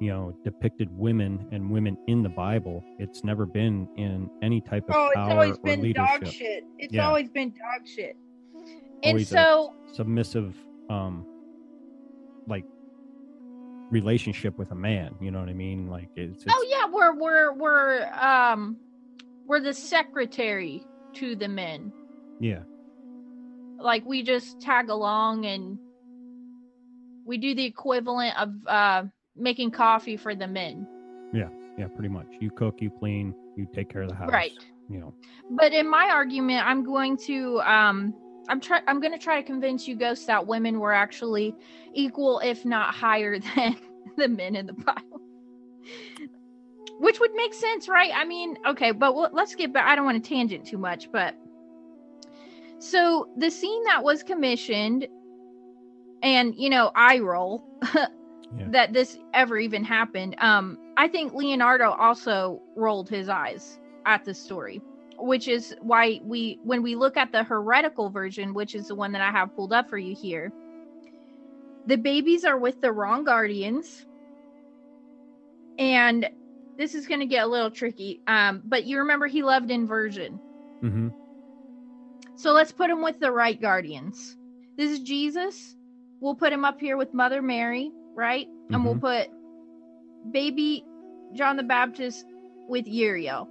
you 0.00 0.10
know 0.10 0.32
depicted 0.44 0.88
women 0.96 1.46
and 1.52 1.70
women 1.70 1.96
in 2.08 2.22
the 2.22 2.28
bible 2.28 2.82
it's 2.98 3.22
never 3.22 3.46
been 3.46 3.88
in 3.96 4.28
any 4.42 4.60
type 4.60 4.82
of 4.88 4.94
Oh, 4.96 5.06
it's 5.14 5.16
always 5.18 5.58
been 5.58 5.80
leadership 5.82 6.20
dog 6.22 6.32
shit. 6.32 6.64
It's 6.78 6.92
Yeah. 6.92 7.06
always 7.06 7.30
been 7.30 7.50
dog 7.50 7.86
shit. 7.86 8.16
And 9.02 9.12
Always 9.12 9.28
so, 9.28 9.72
submissive 9.92 10.56
um 10.90 11.24
like 12.48 12.64
relationship 13.90 14.58
with 14.58 14.70
a 14.72 14.74
man 14.74 15.14
you 15.20 15.30
know 15.30 15.38
what 15.40 15.48
i 15.48 15.52
mean 15.52 15.88
like 15.88 16.08
it's, 16.16 16.42
it's 16.44 16.54
oh 16.54 16.66
yeah, 16.68 16.90
we're 16.92 17.14
we're 17.14 17.52
we're 17.54 18.08
um 18.20 18.76
we're 19.46 19.60
the 19.60 19.74
secretary 19.74 20.82
to 21.14 21.36
the 21.36 21.46
men. 21.48 21.92
yeah 22.40 22.60
Like 23.78 24.04
we 24.04 24.22
just 24.22 24.60
tag 24.60 24.88
along 24.88 25.46
and 25.46 25.78
we 27.24 27.38
do 27.38 27.54
the 27.54 27.64
equivalent 27.64 28.36
of 28.40 28.50
uh 28.66 29.04
making 29.36 29.70
coffee 29.70 30.16
for 30.16 30.34
the 30.34 30.46
men. 30.46 30.86
yeah 31.32 31.48
yeah, 31.76 31.88
pretty 31.88 32.08
much 32.08 32.26
you 32.40 32.50
cook 32.50 32.80
you 32.80 32.88
clean 32.90 33.34
you 33.56 33.66
take 33.74 33.88
care 33.90 34.02
of 34.02 34.08
the 34.08 34.14
house 34.14 34.30
Right. 34.30 34.52
you 34.88 34.98
know 35.00 35.12
But 35.50 35.72
in 35.72 35.88
my 35.88 36.08
argument, 36.10 36.64
I'm 36.66 36.84
going 36.84 37.16
to 37.28 37.60
um 37.62 38.14
I'm 38.48 38.60
try 38.60 38.80
I'm 38.86 39.00
going 39.00 39.12
to 39.12 39.18
try 39.18 39.40
to 39.40 39.46
convince 39.46 39.88
you 39.88 39.96
ghosts 39.96 40.26
that 40.26 40.46
women 40.46 40.78
were 40.78 40.92
actually 40.92 41.54
equal 41.94 42.38
if 42.40 42.64
not 42.64 42.94
higher 42.94 43.38
than 43.56 43.76
the 44.16 44.28
men 44.28 44.54
in 44.54 44.66
the 44.66 44.72
Bible. 44.74 45.20
Which 47.00 47.18
would 47.20 47.32
make 47.34 47.52
sense, 47.54 47.88
right? 47.88 48.12
I 48.14 48.24
mean, 48.24 48.56
okay, 48.66 48.92
but 48.92 49.14
we'll, 49.16 49.30
let's 49.32 49.54
get 49.56 49.72
back 49.72 49.86
I 49.88 49.96
don't 49.96 50.04
want 50.04 50.22
to 50.22 50.28
tangent 50.28 50.64
too 50.66 50.78
much, 50.78 51.10
but 51.10 51.34
so 52.78 53.28
the 53.38 53.50
scene 53.50 53.82
that 53.84 54.04
was 54.04 54.22
commissioned 54.22 55.08
and 56.22 56.54
you 56.54 56.70
know, 56.70 56.92
I 56.94 57.18
roll 57.18 57.64
that 58.70 58.92
this 58.92 59.18
ever 59.32 59.58
even 59.58 59.84
happened. 59.84 60.36
Um 60.38 60.78
I 60.96 61.08
think 61.08 61.34
Leonardo 61.34 61.90
also 61.92 62.60
rolled 62.76 63.08
his 63.08 63.28
eyes 63.28 63.78
at 64.06 64.24
the 64.24 64.34
story 64.34 64.80
which 65.16 65.46
is 65.46 65.74
why 65.80 66.20
we 66.24 66.58
when 66.64 66.82
we 66.82 66.96
look 66.96 67.16
at 67.16 67.30
the 67.30 67.44
heretical 67.44 68.10
version 68.10 68.52
which 68.52 68.74
is 68.74 68.88
the 68.88 68.94
one 68.96 69.12
that 69.12 69.22
i 69.22 69.30
have 69.30 69.54
pulled 69.54 69.72
up 69.72 69.88
for 69.88 69.96
you 69.96 70.12
here 70.12 70.52
the 71.86 71.96
babies 71.96 72.44
are 72.44 72.58
with 72.58 72.80
the 72.80 72.92
wrong 72.92 73.24
guardians. 73.24 74.06
And 75.78 76.28
this 76.78 76.94
is 76.94 77.06
going 77.06 77.20
to 77.20 77.26
get 77.26 77.44
a 77.44 77.46
little 77.46 77.70
tricky. 77.70 78.20
Um 78.26 78.62
but 78.64 78.84
you 78.84 78.98
remember 78.98 79.26
he 79.26 79.42
loved 79.42 79.70
inversion. 79.70 80.40
Mm-hmm. 80.82 81.08
so 82.36 82.52
let's 82.52 82.72
put 82.72 82.90
him 82.90 83.02
with 83.02 83.18
the 83.18 83.32
right 83.32 83.58
guardians. 83.60 84.36
This 84.76 84.90
is 84.90 85.00
jesus 85.00 85.76
we'll 86.20 86.34
put 86.34 86.52
him 86.52 86.64
up 86.64 86.80
here 86.80 86.96
with 86.96 87.14
mother 87.14 87.40
mary 87.40 87.90
right 88.14 88.46
and 88.70 88.84
we'll 88.84 88.94
mm-hmm. 88.94 89.28
put 89.28 90.32
baby 90.32 90.84
john 91.34 91.56
the 91.56 91.62
baptist 91.62 92.24
with 92.68 92.86
uriel 92.86 93.48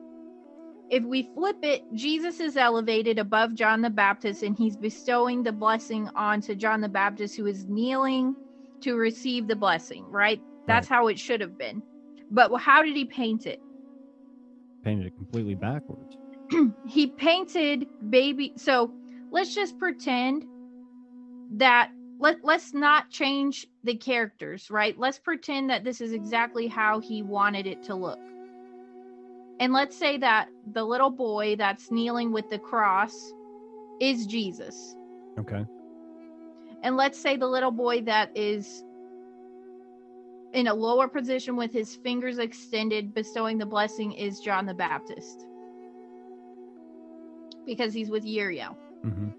if 0.89 1.03
we 1.05 1.28
flip 1.34 1.57
it, 1.64 1.82
Jesus 1.93 2.39
is 2.39 2.55
elevated 2.55 3.18
above 3.18 3.55
John 3.55 3.82
the 3.82 3.89
Baptist 3.89 4.43
and 4.43 4.55
he's 4.55 4.78
bestowing 4.78 5.41
the 5.41 5.51
blessing 5.51 6.07
onto 6.16 6.53
John 6.53 6.82
the 6.82 6.89
Baptist, 6.89 7.36
who 7.36 7.47
is 7.47 7.66
kneeling 7.66 8.36
to 8.82 8.95
receive 8.95 9.47
the 9.47 9.55
blessing, 9.55 10.05
right? 10.09 10.39
That's 10.68 10.88
how 10.88 11.07
it 11.07 11.18
should 11.18 11.41
have 11.41 11.57
been. 11.57 11.82
But 12.30 12.55
how 12.57 12.84
did 12.84 12.95
he 12.95 13.05
paint 13.05 13.47
it? 13.47 13.59
painted 14.84 15.07
it 15.07 15.16
completely 15.16 15.55
backwards 15.55 16.18
he 16.88 17.07
painted 17.07 17.88
baby. 18.09 18.53
So 18.57 18.91
let's 19.32 19.55
just 19.55 19.80
pretend 19.80 20.45
that 21.53 21.89
let, 22.24 22.43
let's 22.43 22.74
not 22.74 23.09
change 23.09 23.67
the 23.84 23.95
characters, 23.95 24.71
right? 24.71 24.97
Let's 24.97 25.19
pretend 25.19 25.69
that 25.69 25.84
this 25.84 25.99
is 25.99 26.13
exactly 26.13 26.67
how 26.67 27.01
he 27.01 27.21
wanted 27.21 27.67
it 27.67 27.84
to 27.84 27.95
look. 27.95 28.19
And 29.59 29.74
let's 29.74 29.97
say 29.97 30.17
that 30.17 30.47
the 30.71 30.84
little 30.84 31.09
boy 31.09 31.57
that's 31.57 31.91
kneeling 31.91 32.32
with 32.32 32.49
the 32.49 32.59
cross 32.59 33.13
is 33.99 34.26
Jesus. 34.26 34.95
okay 35.38 35.65
and 36.84 36.97
let's 36.97 37.19
say 37.19 37.38
the 37.38 37.47
little 37.47 37.71
boy 37.71 38.01
that 38.01 38.36
is 38.36 38.84
in 40.53 40.67
a 40.67 40.74
lower 40.74 41.07
position 41.07 41.55
with 41.55 41.71
his 41.71 41.95
fingers 41.95 42.38
extended 42.38 43.13
bestowing 43.13 43.57
the 43.57 43.65
blessing 43.65 44.11
is 44.13 44.39
John 44.39 44.65
the 44.65 44.74
Baptist 44.74 45.45
because 47.65 47.93
he's 47.93 48.09
with 48.09 48.26
Uriel. 48.26 48.78
hmm 49.01 49.30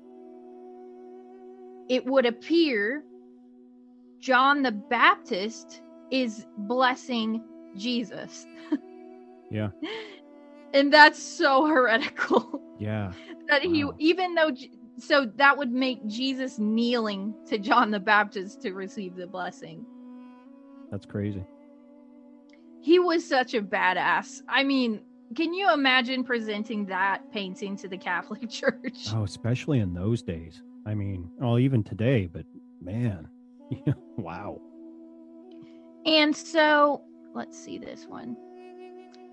It 1.89 2.05
would 2.07 2.27
appear 2.27 3.03
John 4.21 4.63
the 4.63 4.73
Baptist 4.73 5.83
is 6.11 6.47
blessing 6.59 7.43
Jesus. 7.77 8.47
Yeah. 9.51 9.69
And 10.73 10.93
that's 10.93 11.23
so 11.23 11.67
heretical 11.67 12.61
Yeah. 12.81 13.13
that 13.49 13.63
he, 13.63 13.85
Wow. 13.85 13.95
even 14.01 14.35
though, 14.35 14.51
so 14.99 15.27
that 15.37 15.57
would 15.57 15.71
make 15.71 16.05
Jesus 16.09 16.59
kneeling 16.59 17.33
to 17.47 17.59
John 17.59 17.93
the 17.93 18.01
Baptist 18.01 18.61
to 18.63 18.73
receive 18.73 19.15
the 19.15 19.29
blessing. 19.29 19.87
That's 20.91 21.07
crazy. 21.07 21.45
He 22.81 22.99
was 22.99 23.25
such 23.25 23.55
a 23.55 23.63
badass. 23.63 24.43
I 24.49 24.65
mean, 24.65 25.01
can 25.37 25.55
you 25.55 25.73
imagine 25.73 26.25
presenting 26.25 26.87
that 26.87 27.31
painting 27.31 27.77
to 27.77 27.87
the 27.87 27.97
Catholic 27.97 28.51
Church? 28.51 29.07
Oh, 29.15 29.23
especially 29.23 29.79
in 29.79 29.95
those 29.95 30.23
days. 30.23 30.61
I 30.87 30.95
mean, 30.95 31.31
well, 31.39 31.59
even 31.59 31.83
today, 31.83 32.27
but 32.27 32.45
man, 32.81 33.29
wow. 34.17 34.61
And 36.07 36.37
so 36.37 37.03
let's 37.35 37.59
see 37.59 37.79
this 37.79 38.07
one. 38.07 38.37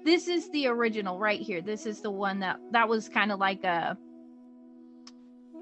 This 0.04 0.28
is 0.28 0.50
the 0.52 0.68
original 0.68 1.20
right 1.20 1.40
here. 1.40 1.62
This 1.62 1.86
is 1.86 2.02
the 2.02 2.12
one 2.12 2.40
that 2.40 2.60
that 2.72 2.88
was 2.88 3.10
kind 3.10 3.32
of 3.32 3.40
like 3.40 3.64
a 3.64 3.98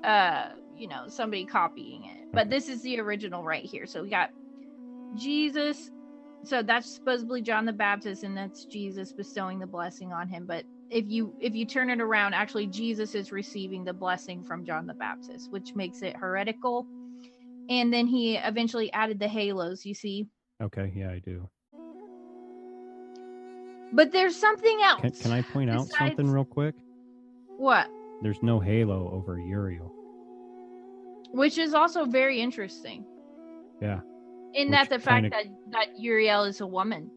uh 0.03 0.49
you 0.77 0.87
know 0.87 1.07
somebody 1.07 1.45
copying 1.45 2.05
it. 2.05 2.27
But 2.31 2.49
this 2.49 2.69
is 2.69 2.81
the 2.83 2.99
original 2.99 3.43
right 3.43 3.65
here. 3.65 3.85
So 3.85 4.03
we 4.03 4.09
got 4.09 4.29
Jesus 5.15 5.91
so 6.43 6.63
that's 6.63 6.89
supposedly 6.89 7.41
John 7.41 7.65
the 7.65 7.73
Baptist 7.73 8.23
and 8.23 8.35
that's 8.35 8.65
Jesus 8.65 9.11
bestowing 9.11 9.59
the 9.59 9.67
blessing 9.67 10.13
on 10.13 10.27
him. 10.27 10.45
But 10.45 10.63
if 10.89 11.05
you 11.07 11.35
if 11.39 11.55
you 11.55 11.65
turn 11.65 11.89
it 11.89 12.01
around, 12.01 12.33
actually 12.33 12.67
Jesus 12.67 13.15
is 13.15 13.31
receiving 13.31 13.83
the 13.83 13.93
blessing 13.93 14.43
from 14.43 14.65
John 14.65 14.87
the 14.87 14.93
Baptist, 14.93 15.51
which 15.51 15.75
makes 15.75 16.01
it 16.01 16.15
heretical. 16.15 16.85
And 17.69 17.93
then 17.93 18.07
he 18.07 18.37
eventually 18.37 18.91
added 18.93 19.19
the 19.19 19.27
halos, 19.27 19.85
you 19.85 19.93
see. 19.93 20.27
Okay. 20.61 20.91
Yeah, 20.95 21.11
I 21.11 21.19
do. 21.19 21.47
But 23.93 24.11
there's 24.11 24.35
something 24.35 24.79
else. 24.83 25.01
Can, 25.01 25.11
can 25.11 25.31
I 25.31 25.41
point 25.41 25.69
out 25.69 25.87
something 25.87 26.29
real 26.29 26.45
quick? 26.45 26.75
What? 27.57 27.87
There's 28.21 28.41
no 28.41 28.59
halo 28.59 29.11
over 29.11 29.39
Uriel. 29.39 29.93
Which 31.31 31.57
is 31.57 31.73
also 31.73 32.05
very 32.05 32.41
interesting. 32.41 33.05
Yeah. 33.81 33.99
In 34.53 34.71
that 34.71 34.89
the 34.89 34.99
fact 34.99 35.31
kinda- 35.31 35.55
that 35.71 35.71
that 35.71 35.99
Uriel 35.99 36.43
is 36.43 36.61
a 36.61 36.67
woman. 36.67 37.11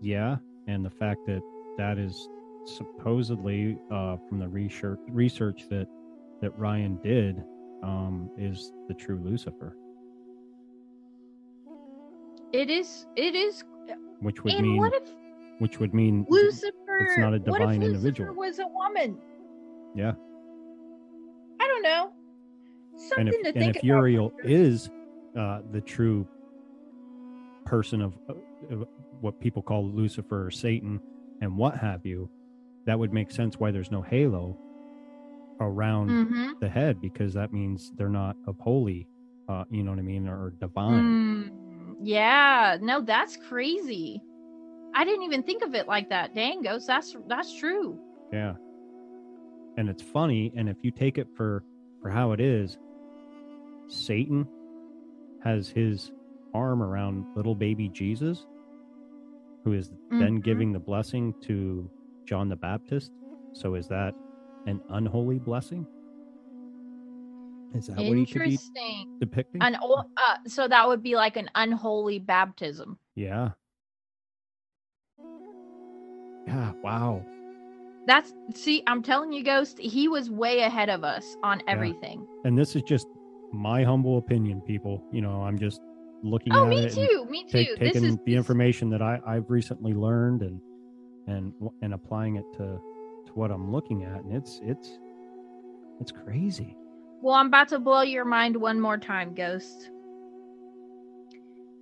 Yeah. 0.00 0.36
And 0.66 0.84
the 0.84 0.90
fact 0.90 1.20
that 1.26 1.42
that 1.76 1.98
is 1.98 2.28
supposedly 2.66 3.78
uh, 3.90 4.16
from 4.28 4.38
the 4.38 4.48
research 4.48 4.98
research 5.08 5.68
that 5.70 5.86
that 6.40 6.56
Ryan 6.58 6.98
did 7.02 7.42
um, 7.82 8.30
is 8.38 8.72
the 8.88 8.94
true 8.94 9.20
Lucifer, 9.22 9.76
It 12.52 12.70
is. 12.70 13.06
It 13.16 13.34
is. 13.34 13.64
which 14.20 14.42
would 14.44 14.54
and 14.54 14.62
mean 14.62 14.76
what 14.78 14.94
if 14.94 15.10
which 15.58 15.78
would 15.80 15.92
mean 15.94 16.26
Lucifer? 16.28 16.72
It's 17.00 17.18
not 17.18 17.34
a 17.34 17.38
what 17.38 17.60
if 17.60 17.68
divine 17.68 17.80
Lucifer 17.80 17.94
individual. 17.96 18.34
was 18.34 18.58
a 18.58 18.66
woman? 18.68 19.18
yeah. 19.94 20.12
I 21.60 21.66
don't 21.68 21.82
know. 21.82 22.12
Something 22.96 23.18
and 23.18 23.28
if 23.28 23.42
to 23.42 23.48
and 23.48 23.58
think 23.58 23.76
if. 23.76 23.84
Uriel 23.84 24.32
is 24.44 24.90
uh, 25.38 25.60
the 25.72 25.80
true 25.80 26.26
person 27.64 28.00
of, 28.02 28.14
of 28.70 28.86
what 29.20 29.40
people 29.40 29.62
call 29.62 29.86
Lucifer 29.88 30.46
or 30.46 30.50
Satan 30.50 31.00
and 31.40 31.56
what 31.56 31.76
have 31.78 32.04
you, 32.04 32.28
that 32.86 32.98
would 32.98 33.12
make 33.12 33.30
sense 33.30 33.58
why 33.58 33.70
there's 33.70 33.90
no 33.90 34.02
halo 34.02 34.56
around 35.60 36.10
Mhm. 36.10 36.58
the 36.60 36.68
head 36.68 37.00
because 37.00 37.32
that 37.34 37.52
means 37.52 37.92
they're 37.96 38.08
not 38.08 38.36
of 38.46 38.58
holy, 38.58 39.06
uh, 39.48 39.64
you 39.70 39.82
know 39.82 39.90
what 39.92 39.98
I 40.00 40.02
mean, 40.02 40.28
or 40.28 40.50
divine. 40.60 41.04
Mm, 41.04 41.96
yeah. 42.02 42.76
No, 42.80 43.00
that's 43.00 43.36
crazy. 43.36 44.20
I 44.94 45.04
didn't 45.04 45.22
even 45.24 45.42
think 45.42 45.62
of 45.62 45.74
it 45.74 45.88
like 45.88 46.08
that. 46.10 46.34
Dangos. 46.34 46.86
That's 46.86 47.16
that's 47.26 47.54
true. 47.56 47.98
Yeah. 48.32 48.54
And 49.76 49.88
it's 49.88 50.02
funny, 50.02 50.52
and 50.56 50.68
if 50.68 50.76
you 50.82 50.90
take 50.90 51.18
it 51.18 51.28
for 51.34 51.64
for 52.00 52.10
how 52.10 52.32
it 52.32 52.40
is, 52.40 52.78
Satan 53.88 54.46
has 55.42 55.68
his 55.68 56.12
arm 56.52 56.82
around 56.82 57.26
little 57.36 57.54
baby 57.54 57.88
Jesus, 57.88 58.46
who 59.64 59.72
is 59.72 59.90
then 60.10 60.38
Mhm. 60.38 60.42
giving 60.44 60.72
the 60.72 60.78
blessing 60.78 61.34
to 61.42 61.90
John 62.26 62.48
the 62.48 62.56
Baptist. 62.56 63.10
So 63.52 63.74
is 63.74 63.88
that 63.88 64.14
an 64.66 64.80
unholy 64.88 65.38
blessing? 65.38 65.86
Is 67.74 67.86
that 67.86 67.96
what 67.96 68.16
he 68.16 68.24
should 68.24 68.42
be 68.44 68.58
depicting? 69.20 69.62
An 69.62 69.76
uh, 69.76 70.36
so 70.46 70.68
that 70.68 70.86
would 70.86 71.02
be 71.02 71.16
like 71.16 71.36
an 71.36 71.50
unholy 71.54 72.18
baptism. 72.18 72.98
yeah. 73.14 73.50
Yeah, 76.46 76.72
wow. 76.82 77.24
That's 78.06 78.32
see, 78.54 78.82
I'm 78.86 79.02
telling 79.02 79.32
you, 79.32 79.42
Ghost, 79.42 79.78
he 79.78 80.08
was 80.08 80.30
way 80.30 80.60
ahead 80.60 80.90
of 80.90 81.04
us 81.04 81.24
on 81.42 81.62
everything. 81.66 82.26
And 82.44 82.56
this 82.56 82.76
is 82.76 82.82
just 82.82 83.06
my 83.52 83.82
humble 83.82 84.18
opinion, 84.18 84.60
people. 84.60 85.02
You 85.10 85.22
know, 85.22 85.42
I'm 85.42 85.58
just 85.58 85.80
looking 86.22 86.54
Oh, 86.54 86.64
at 86.64 86.68
me 86.68 86.88
too. 86.90 87.26
Me 87.30 87.44
too. 87.44 87.64
take, 87.64 87.76
taking 87.76 88.04
is 88.04 88.18
the 88.26 88.36
information 88.36 88.90
that 88.90 89.00
I, 89.00 89.20
I've 89.26 89.48
recently 89.48 89.94
learned 89.94 90.42
and 90.42 90.60
and 91.26 91.52
and 91.82 91.94
applying 91.94 92.36
it 92.36 92.44
to 92.54 92.78
to 93.26 93.32
what 93.34 93.50
I'm 93.50 93.72
looking 93.72 94.04
at, 94.04 94.22
and 94.24 94.32
it's 94.32 94.60
it's 94.62 94.98
it's 96.00 96.12
crazy. 96.12 96.76
Well, 97.22 97.34
I'm 97.34 97.46
about 97.46 97.68
to 97.68 97.78
blow 97.78 98.02
your 98.02 98.24
mind 98.24 98.56
one 98.56 98.80
more 98.80 98.98
time, 98.98 99.34
Ghost. 99.34 99.90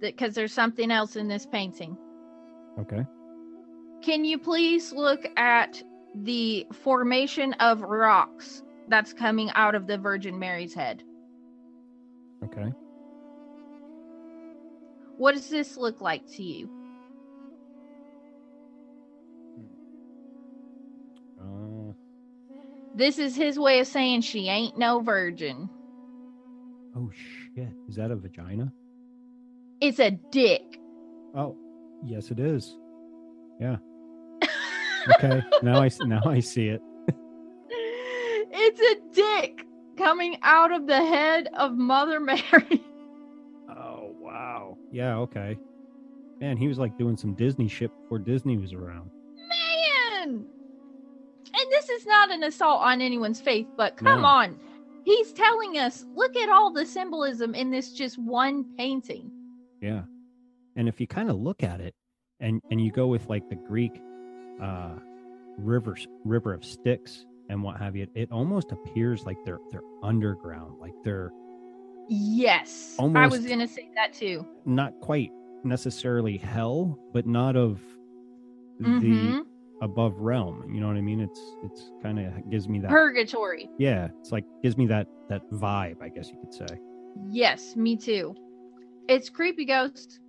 Because 0.00 0.34
there's 0.34 0.52
something 0.52 0.90
else 0.90 1.16
in 1.16 1.28
this 1.28 1.46
painting. 1.46 1.96
Okay. 2.78 3.04
Can 4.02 4.24
you 4.24 4.38
please 4.38 4.92
look 4.92 5.26
at 5.36 5.82
the 6.14 6.66
formation 6.72 7.54
of 7.54 7.82
rocks 7.82 8.62
that's 8.88 9.12
coming 9.12 9.50
out 9.54 9.74
of 9.74 9.86
the 9.86 9.96
Virgin 9.96 10.38
Mary's 10.38 10.74
head? 10.74 11.02
Okay. 12.44 12.72
What 15.16 15.34
does 15.34 15.48
this 15.48 15.76
look 15.76 16.00
like 16.00 16.26
to 16.32 16.42
you? 16.42 16.81
This 22.94 23.18
is 23.18 23.34
his 23.36 23.58
way 23.58 23.80
of 23.80 23.86
saying 23.86 24.20
she 24.22 24.48
ain't 24.48 24.78
no 24.78 25.00
virgin. 25.00 25.68
oh 26.96 27.10
shit! 27.54 27.68
Is 27.88 27.96
that 27.96 28.10
a 28.10 28.16
vagina? 28.16 28.72
It's 29.80 29.98
a 29.98 30.10
dick. 30.30 30.78
Oh, 31.34 31.56
yes, 32.04 32.30
it 32.30 32.38
is. 32.38 32.76
Yeah. 33.60 33.76
Okay. 35.16 35.42
now 35.62 35.82
I 35.82 35.90
now 36.02 36.22
I 36.24 36.40
see 36.40 36.68
it. 36.68 36.80
it's 37.68 38.80
a 38.80 39.14
dick 39.14 39.66
coming 39.96 40.36
out 40.42 40.70
of 40.72 40.86
the 40.86 40.98
head 40.98 41.48
of 41.54 41.72
Mother 41.72 42.20
Mary. 42.28 42.84
Oh 43.68 44.14
wow. 44.20 44.76
Yeah. 44.92 45.16
Okay. 45.18 45.58
Man, 46.40 46.56
he 46.56 46.68
was 46.68 46.78
like 46.78 46.96
doing 46.98 47.16
some 47.16 47.34
Disney 47.34 47.68
shit 47.68 47.90
before 48.02 48.18
Disney 48.18 48.56
was 48.58 48.72
around. 48.72 49.10
Man! 49.48 50.44
And 51.62 51.70
this 51.70 51.88
is 51.88 52.06
not 52.06 52.30
an 52.32 52.42
assault 52.42 52.80
on 52.82 53.00
anyone's 53.00 53.40
faith, 53.40 53.68
but 53.76 53.96
come 53.96 54.20
No. 54.22 54.26
on. 54.26 54.58
He's 55.04 55.32
telling 55.32 55.78
us, 55.78 56.04
look 56.14 56.36
at 56.36 56.48
all 56.48 56.72
the 56.72 56.84
symbolism 56.86 57.54
in 57.54 57.70
this 57.70 57.92
just 57.92 58.18
one 58.18 58.64
painting. 58.76 59.30
Yeah. 59.80 60.02
And 60.76 60.88
if 60.88 61.00
you 61.00 61.06
kind 61.06 61.30
of 61.30 61.36
look 61.36 61.62
at 61.62 61.80
it 61.80 61.94
and 62.40 62.60
and 62.70 62.80
you 62.80 62.90
go 62.90 63.06
with 63.08 63.28
like 63.28 63.48
the 63.48 63.56
Greek 63.56 64.00
uh 64.60 64.94
rivers 65.58 66.06
river 66.24 66.52
of 66.54 66.64
Styx 66.64 67.26
and 67.48 67.62
what 67.62 67.76
have 67.78 67.94
you, 67.96 68.06
it 68.14 68.30
almost 68.32 68.72
appears 68.72 69.24
like 69.24 69.36
they're 69.44 69.58
they're 69.70 69.82
underground, 70.02 70.78
like 70.80 70.94
they're 71.04 71.30
Yes. 72.08 72.96
I 72.98 73.26
was 73.28 73.46
going 73.46 73.60
to 73.60 73.68
say 73.68 73.88
that 73.94 74.12
too. 74.12 74.44
not 74.64 74.98
quite 75.00 75.30
necessarily 75.64 76.36
hell, 76.36 76.98
but 77.12 77.26
not 77.26 77.56
of 77.56 77.80
the 78.80 78.86
Mhm. 78.88 79.46
Above 79.82 80.18
realm. 80.18 80.64
You 80.72 80.80
know 80.80 80.86
what 80.86 80.96
I 80.96 81.02
mean? 81.02 81.20
It's 81.20 81.40
it's 81.64 81.90
kind 82.02 82.18
of 82.18 82.50
gives 82.50 82.68
me 82.68 82.78
that 82.80 82.90
Purgatory. 82.90 83.68
yeah, 83.78 84.08
it's 84.20 84.32
like 84.32 84.44
gives 84.62 84.78
me 84.78 84.86
that 84.86 85.06
that 85.28 85.42
vibe, 85.50 86.00
I 86.00 86.08
guess 86.08 86.30
you 86.30 86.38
could 86.40 86.54
say. 86.54 86.78
Yes, 87.28 87.76
me 87.76 87.96
too. 87.96 88.34
It's 89.08 89.28
creepy, 89.28 89.66
Ghost. 89.66 90.20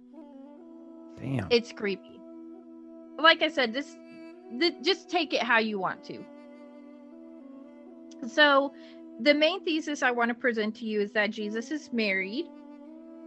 Damn. 1.18 1.48
It's 1.50 1.72
creepy. 1.72 2.20
Like 3.18 3.42
I 3.44 3.48
said, 3.48 3.72
this, 3.74 3.96
th- 4.60 4.74
just 4.84 5.10
take 5.10 5.34
it 5.34 5.44
how 5.44 5.60
you 5.60 5.80
want 5.80 6.04
to. 6.06 6.26
So, 8.28 8.74
the 9.22 9.34
main 9.34 9.64
thesis 9.64 10.02
I 10.02 10.12
want 10.12 10.30
to 10.30 10.36
present 10.36 10.76
to 10.78 10.86
you 10.86 11.00
is 11.00 11.12
that 11.14 11.30
Jesus 11.30 11.72
is 11.72 11.94
married, 11.94 12.48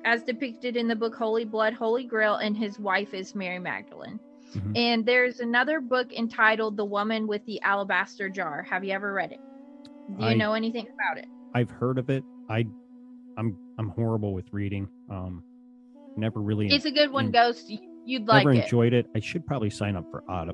as 0.05 0.25
depicted 0.25 0.77
in 0.77 0.89
the 0.89 0.97
book 0.97 1.15
Holy 1.15 1.45
Blood, 1.45 1.73
Holy 1.73 2.05
Grail, 2.05 2.35
and 2.37 2.57
his 2.57 2.79
wife 2.79 3.15
is 3.15 3.35
Mary 3.35 3.61
Magdalene. 3.61 4.19
Mhm. 4.55 4.77
And 4.77 5.07
there's 5.07 5.41
another 5.41 5.81
book 5.81 6.13
entitled 6.13 6.77
The 6.77 6.85
Woman 6.85 7.27
with 7.27 7.45
the 7.47 7.61
Alabaster 7.63 8.29
Jar. 8.29 8.63
Have 8.63 8.85
you 8.85 8.93
ever 8.93 9.13
read 9.13 9.33
it? 9.33 9.41
Do 10.19 10.25
you 10.25 10.31
I- 10.31 10.35
know 10.35 10.53
anything 10.55 10.87
about 10.95 11.19
it? 11.19 11.27
I've 11.55 11.71
heard 11.71 11.99
of 11.99 12.11
it. 12.11 12.23
I, 12.49 12.65
I'm 13.39 13.57
I'm 13.79 13.89
horrible 13.91 14.33
with 14.35 14.47
reading. 14.53 14.89
Um, 15.11 15.43
never 16.17 16.41
really 16.41 16.69
It's 16.69 16.85
a 16.87 16.91
good 16.91 17.11
one, 17.11 17.31
Ghost. 17.31 17.71
You'd 18.05 18.27
like 18.27 18.45
never 18.47 18.53
it. 18.55 18.65
enjoyed 18.65 18.93
it. 18.95 19.07
I 19.15 19.21
should 19.21 19.45
probably 19.47 19.69
sign 19.71 19.97
up 19.97 20.05
for 20.11 20.23
uh, 20.31 20.47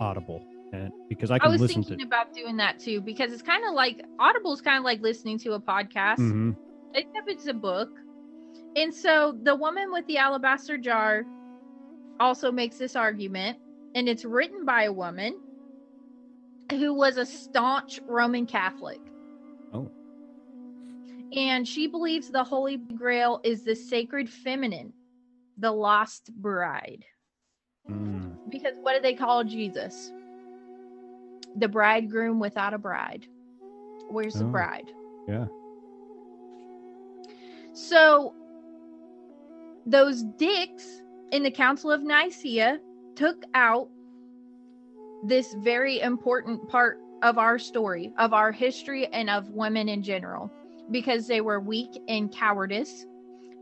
Audible, 0.00 0.44
and 0.72 0.90
because 1.08 1.30
I 1.30 1.34
I 1.36 1.38
can 1.38 1.52
was 1.52 1.60
listen 1.60 1.82
thinking 1.84 1.98
to. 1.98 2.04
about 2.06 2.32
doing 2.32 2.56
that 2.56 2.78
too 2.78 3.00
because 3.02 3.32
it's 3.32 3.42
kind 3.42 3.62
of 3.68 3.74
like 3.74 4.04
Audible's 4.18 4.60
kind 4.62 4.78
of 4.78 4.84
like 4.84 5.00
listening 5.02 5.38
to 5.40 5.52
a 5.52 5.60
podcast, 5.60 6.18
Mhm. 6.18 6.56
except 6.94 7.28
it's 7.30 7.46
a 7.46 7.52
book. 7.54 7.90
And 8.74 8.92
so 8.94 9.36
the 9.42 9.54
woman 9.54 9.92
with 9.92 10.06
the 10.06 10.16
alabaster 10.18 10.78
jar 10.78 11.24
also 12.20 12.50
makes 12.52 12.76
this 12.76 12.96
argument, 12.96 13.58
and 13.94 14.08
it's 14.08 14.24
written 14.24 14.64
by 14.64 14.84
a 14.84 14.92
woman 14.92 15.38
who 16.70 16.92
was 16.92 17.16
a 17.16 17.26
staunch 17.26 18.00
Roman 18.06 18.46
Catholic. 18.46 19.00
Oh. 19.72 19.90
And 21.34 21.66
she 21.66 21.86
believes 21.86 22.30
the 22.30 22.44
Holy 22.44 22.76
Grail 22.76 23.40
is 23.44 23.62
the 23.62 23.74
sacred 23.74 24.28
feminine, 24.28 24.92
the 25.56 25.70
lost 25.70 26.32
bride. 26.34 27.04
Mm. 27.88 28.36
Because 28.50 28.74
what 28.80 28.94
do 28.94 29.02
they 29.02 29.14
call 29.14 29.44
Jesus? 29.44 30.12
The 31.56 31.68
bridegroom 31.68 32.38
without 32.38 32.74
a 32.74 32.78
bride. 32.78 33.26
Where's 34.10 34.34
the 34.34 34.44
Oh. 34.44 34.48
bride? 34.48 34.90
Yeah. 35.26 35.46
So 37.72 38.34
those 39.86 40.22
dicks 40.22 41.02
in 41.32 41.42
the 41.42 41.50
Council 41.50 41.90
of 41.90 42.02
Nicaea 42.02 42.78
took 43.14 43.44
out 43.54 43.88
this 45.24 45.54
very 45.58 46.00
important 46.00 46.68
part 46.68 46.98
of 47.22 47.38
our 47.38 47.58
story, 47.58 48.12
of 48.18 48.32
our 48.32 48.52
history, 48.52 49.06
and 49.08 49.28
of 49.28 49.50
women 49.50 49.88
in 49.88 50.02
general, 50.02 50.50
because 50.90 51.26
they 51.26 51.40
were 51.40 51.60
weak 51.60 51.90
and 52.08 52.32
cowardice, 52.32 53.06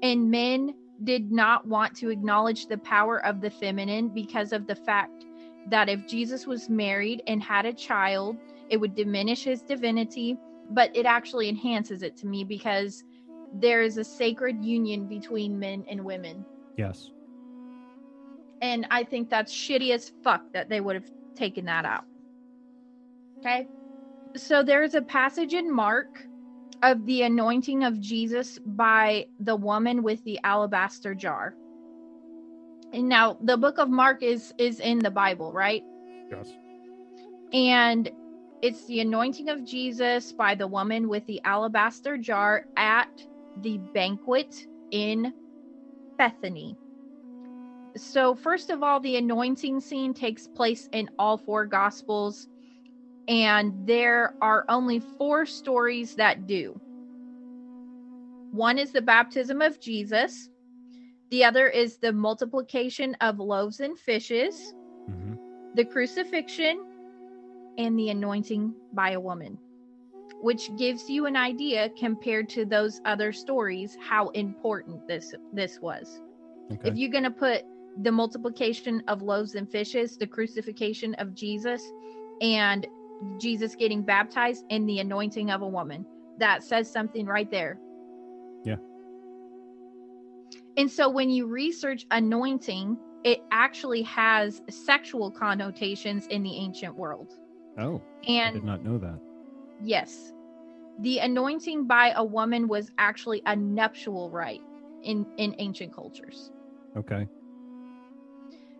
and 0.02 0.30
men 0.30 0.74
did 1.04 1.32
not 1.32 1.66
want 1.66 1.94
to 1.96 2.10
acknowledge 2.10 2.66
the 2.66 2.78
power 2.78 3.24
of 3.24 3.40
the 3.40 3.50
feminine 3.50 4.08
because 4.08 4.52
of 4.52 4.66
the 4.66 4.74
fact 4.74 5.24
that 5.68 5.88
if 5.88 6.06
Jesus 6.06 6.46
was 6.46 6.68
married 6.68 7.22
and 7.26 7.42
had 7.42 7.66
a 7.66 7.72
child, 7.72 8.36
it 8.70 8.76
would 8.78 8.94
diminish 8.94 9.44
his 9.44 9.62
divinity, 9.62 10.36
but 10.70 10.94
it 10.94 11.06
actually 11.06 11.48
enhances 11.48 12.02
it 12.02 12.16
to 12.18 12.26
me 12.26 12.44
because 12.44 13.04
there 13.54 13.82
is 13.82 13.96
a 13.96 14.04
sacred 14.04 14.62
union 14.64 15.06
between 15.06 15.58
men 15.58 15.84
and 15.88 16.04
women. 16.04 16.44
Yes. 16.76 17.10
And 18.62 18.86
I 18.90 19.04
think 19.04 19.30
that's 19.30 19.54
shitty 19.54 19.90
as 19.92 20.12
fuck 20.24 20.42
that 20.52 20.68
they 20.68 20.80
would 20.80 20.96
have 20.96 21.10
taken 21.36 21.66
that 21.66 21.84
out. 21.84 22.04
Okay. 23.40 23.68
So 24.36 24.62
there's 24.62 24.94
a 24.94 25.02
passage 25.02 25.54
in 25.54 25.74
Mark 25.74 26.26
of 26.82 27.04
the 27.06 27.22
anointing 27.22 27.84
of 27.84 28.00
Jesus 28.00 28.58
by 28.64 29.26
the 29.40 29.56
woman 29.56 30.02
with 30.02 30.24
the 30.24 30.40
alabaster 30.44 31.14
jar. 31.14 31.54
And 32.92 33.08
now 33.08 33.38
the 33.42 33.56
book 33.56 33.78
of 33.78 33.90
Mark 33.90 34.22
is 34.22 34.54
is 34.58 34.80
in 34.80 35.00
the 35.00 35.10
Bible, 35.10 35.52
right? 35.52 35.84
Yes. 36.30 36.48
and 37.52 38.10
it's 38.62 38.86
the 38.86 39.00
anointing 39.00 39.50
of 39.50 39.64
Jesus 39.64 40.32
by 40.32 40.54
the 40.54 40.66
woman 40.66 41.08
with 41.08 41.26
the 41.26 41.40
alabaster 41.44 42.18
jar 42.18 42.66
at 42.76 43.08
the 43.62 43.78
banquet 43.94 44.66
in 44.92 45.32
Bethany. 46.18 46.76
So, 47.96 48.34
first 48.34 48.70
of 48.70 48.82
all, 48.82 49.00
the 49.00 49.16
anointing 49.16 49.80
scene 49.80 50.14
takes 50.14 50.46
place 50.46 50.88
in 50.92 51.10
all 51.18 51.38
four 51.38 51.66
gospels, 51.66 52.48
and 53.28 53.72
there 53.86 54.34
are 54.40 54.64
only 54.68 55.00
four 55.00 55.46
stories 55.46 56.14
that 56.16 56.46
do. 56.46 56.80
One 58.52 58.78
is 58.78 58.92
the 58.92 59.02
baptism 59.02 59.62
of 59.62 59.80
Jesus, 59.80 60.50
the 61.30 61.44
other 61.44 61.68
is 61.68 61.98
the 61.98 62.12
multiplication 62.12 63.16
of 63.20 63.38
loaves 63.38 63.80
and 63.80 63.98
fishes 63.98 64.74
hmm 65.08 65.34
the 65.74 65.84
crucifixion 65.84 66.80
and 67.76 67.98
the 67.98 68.08
anointing 68.08 68.74
by 68.94 69.10
a 69.10 69.20
woman 69.20 69.58
which 70.40 70.70
gives 70.78 71.10
you 71.10 71.26
an 71.26 71.36
idea 71.36 71.90
compared 71.98 72.48
to 72.48 72.64
those 72.64 73.00
other 73.04 73.30
stories 73.32 73.96
how 74.00 74.28
important 74.30 75.06
this 75.06 75.34
this 75.52 75.78
was 75.80 76.22
Okay. 76.72 76.88
if 76.88 76.96
you're 76.96 77.10
going 77.10 77.24
to 77.24 77.30
put 77.30 77.62
the 78.02 78.12
multiplication 78.12 79.02
of 79.08 79.22
loaves 79.22 79.54
and 79.54 79.70
fishes 79.70 80.16
the 80.16 80.26
crucifixion 80.26 81.14
of 81.14 81.34
jesus 81.34 81.82
and 82.40 82.86
jesus 83.38 83.74
getting 83.74 84.02
baptized 84.02 84.64
and 84.70 84.88
the 84.88 84.98
anointing 84.98 85.50
of 85.50 85.62
a 85.62 85.68
woman 85.68 86.04
that 86.38 86.62
says 86.62 86.90
something 86.90 87.26
right 87.26 87.50
there 87.50 87.78
Yeah. 88.64 88.76
and 90.76 90.90
so 90.90 91.08
when 91.08 91.30
you 91.30 91.46
research 91.46 92.06
anointing 92.10 92.98
it 93.24 93.40
actually 93.50 94.02
has 94.02 94.62
sexual 94.68 95.30
connotations 95.30 96.26
in 96.28 96.42
the 96.42 96.54
ancient 96.56 96.94
world 96.94 97.32
oh, 97.78 98.00
I 98.28 98.30
and 98.30 98.54
did 98.54 98.64
not 98.64 98.84
know 98.84 98.98
that. 98.98 99.18
Yes. 99.82 100.32
The 101.00 101.18
anointing 101.18 101.86
by 101.86 102.12
a 102.16 102.24
woman 102.24 102.68
was 102.68 102.90
actually 102.96 103.42
a 103.46 103.54
nuptial 103.54 104.30
rite 104.30 104.62
in 105.02 105.26
in 105.36 105.54
ancient 105.58 105.92
cultures. 105.94 106.50
Okay. 106.96 107.28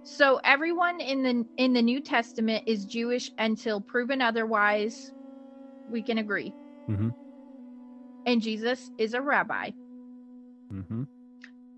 So 0.09 0.41
everyone 0.45 1.01
in 1.01 1.23
the 1.25 1.45
in 1.57 1.73
the 1.73 1.83
New 1.83 2.01
Testament 2.01 2.63
is 2.67 2.85
Jewish 2.85 3.29
until 3.39 3.81
proven 3.81 4.23
otherwise. 4.23 5.13
We 5.91 6.03
can 6.03 6.19
agree. 6.19 6.55
Mhm. 6.89 7.13
And 8.25 8.41
Jesus 8.41 8.91
is 8.99 9.15
a 9.15 9.21
rabbi. 9.21 9.73
hmm 10.71 11.03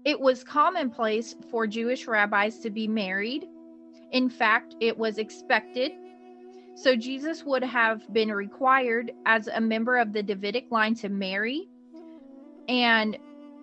It 0.04 0.20
was 0.20 0.44
commonplace 0.44 1.34
for 1.50 1.66
Jewish 1.66 2.06
rabbis 2.06 2.58
to 2.58 2.70
be 2.70 2.86
married. 2.86 3.46
In 4.12 4.28
fact, 4.28 4.76
it 4.78 4.98
was 4.98 5.16
expected. 5.16 5.92
So 6.76 6.96
Jesus 6.96 7.46
would 7.46 7.64
have 7.64 8.02
been 8.12 8.30
required 8.30 9.10
as 9.24 9.48
a 9.48 9.60
member 9.60 9.96
of 9.96 10.12
the 10.12 10.22
Davidic 10.22 10.70
line 10.70 10.94
to 10.96 11.08
marry. 11.08 11.66
And 12.68 13.16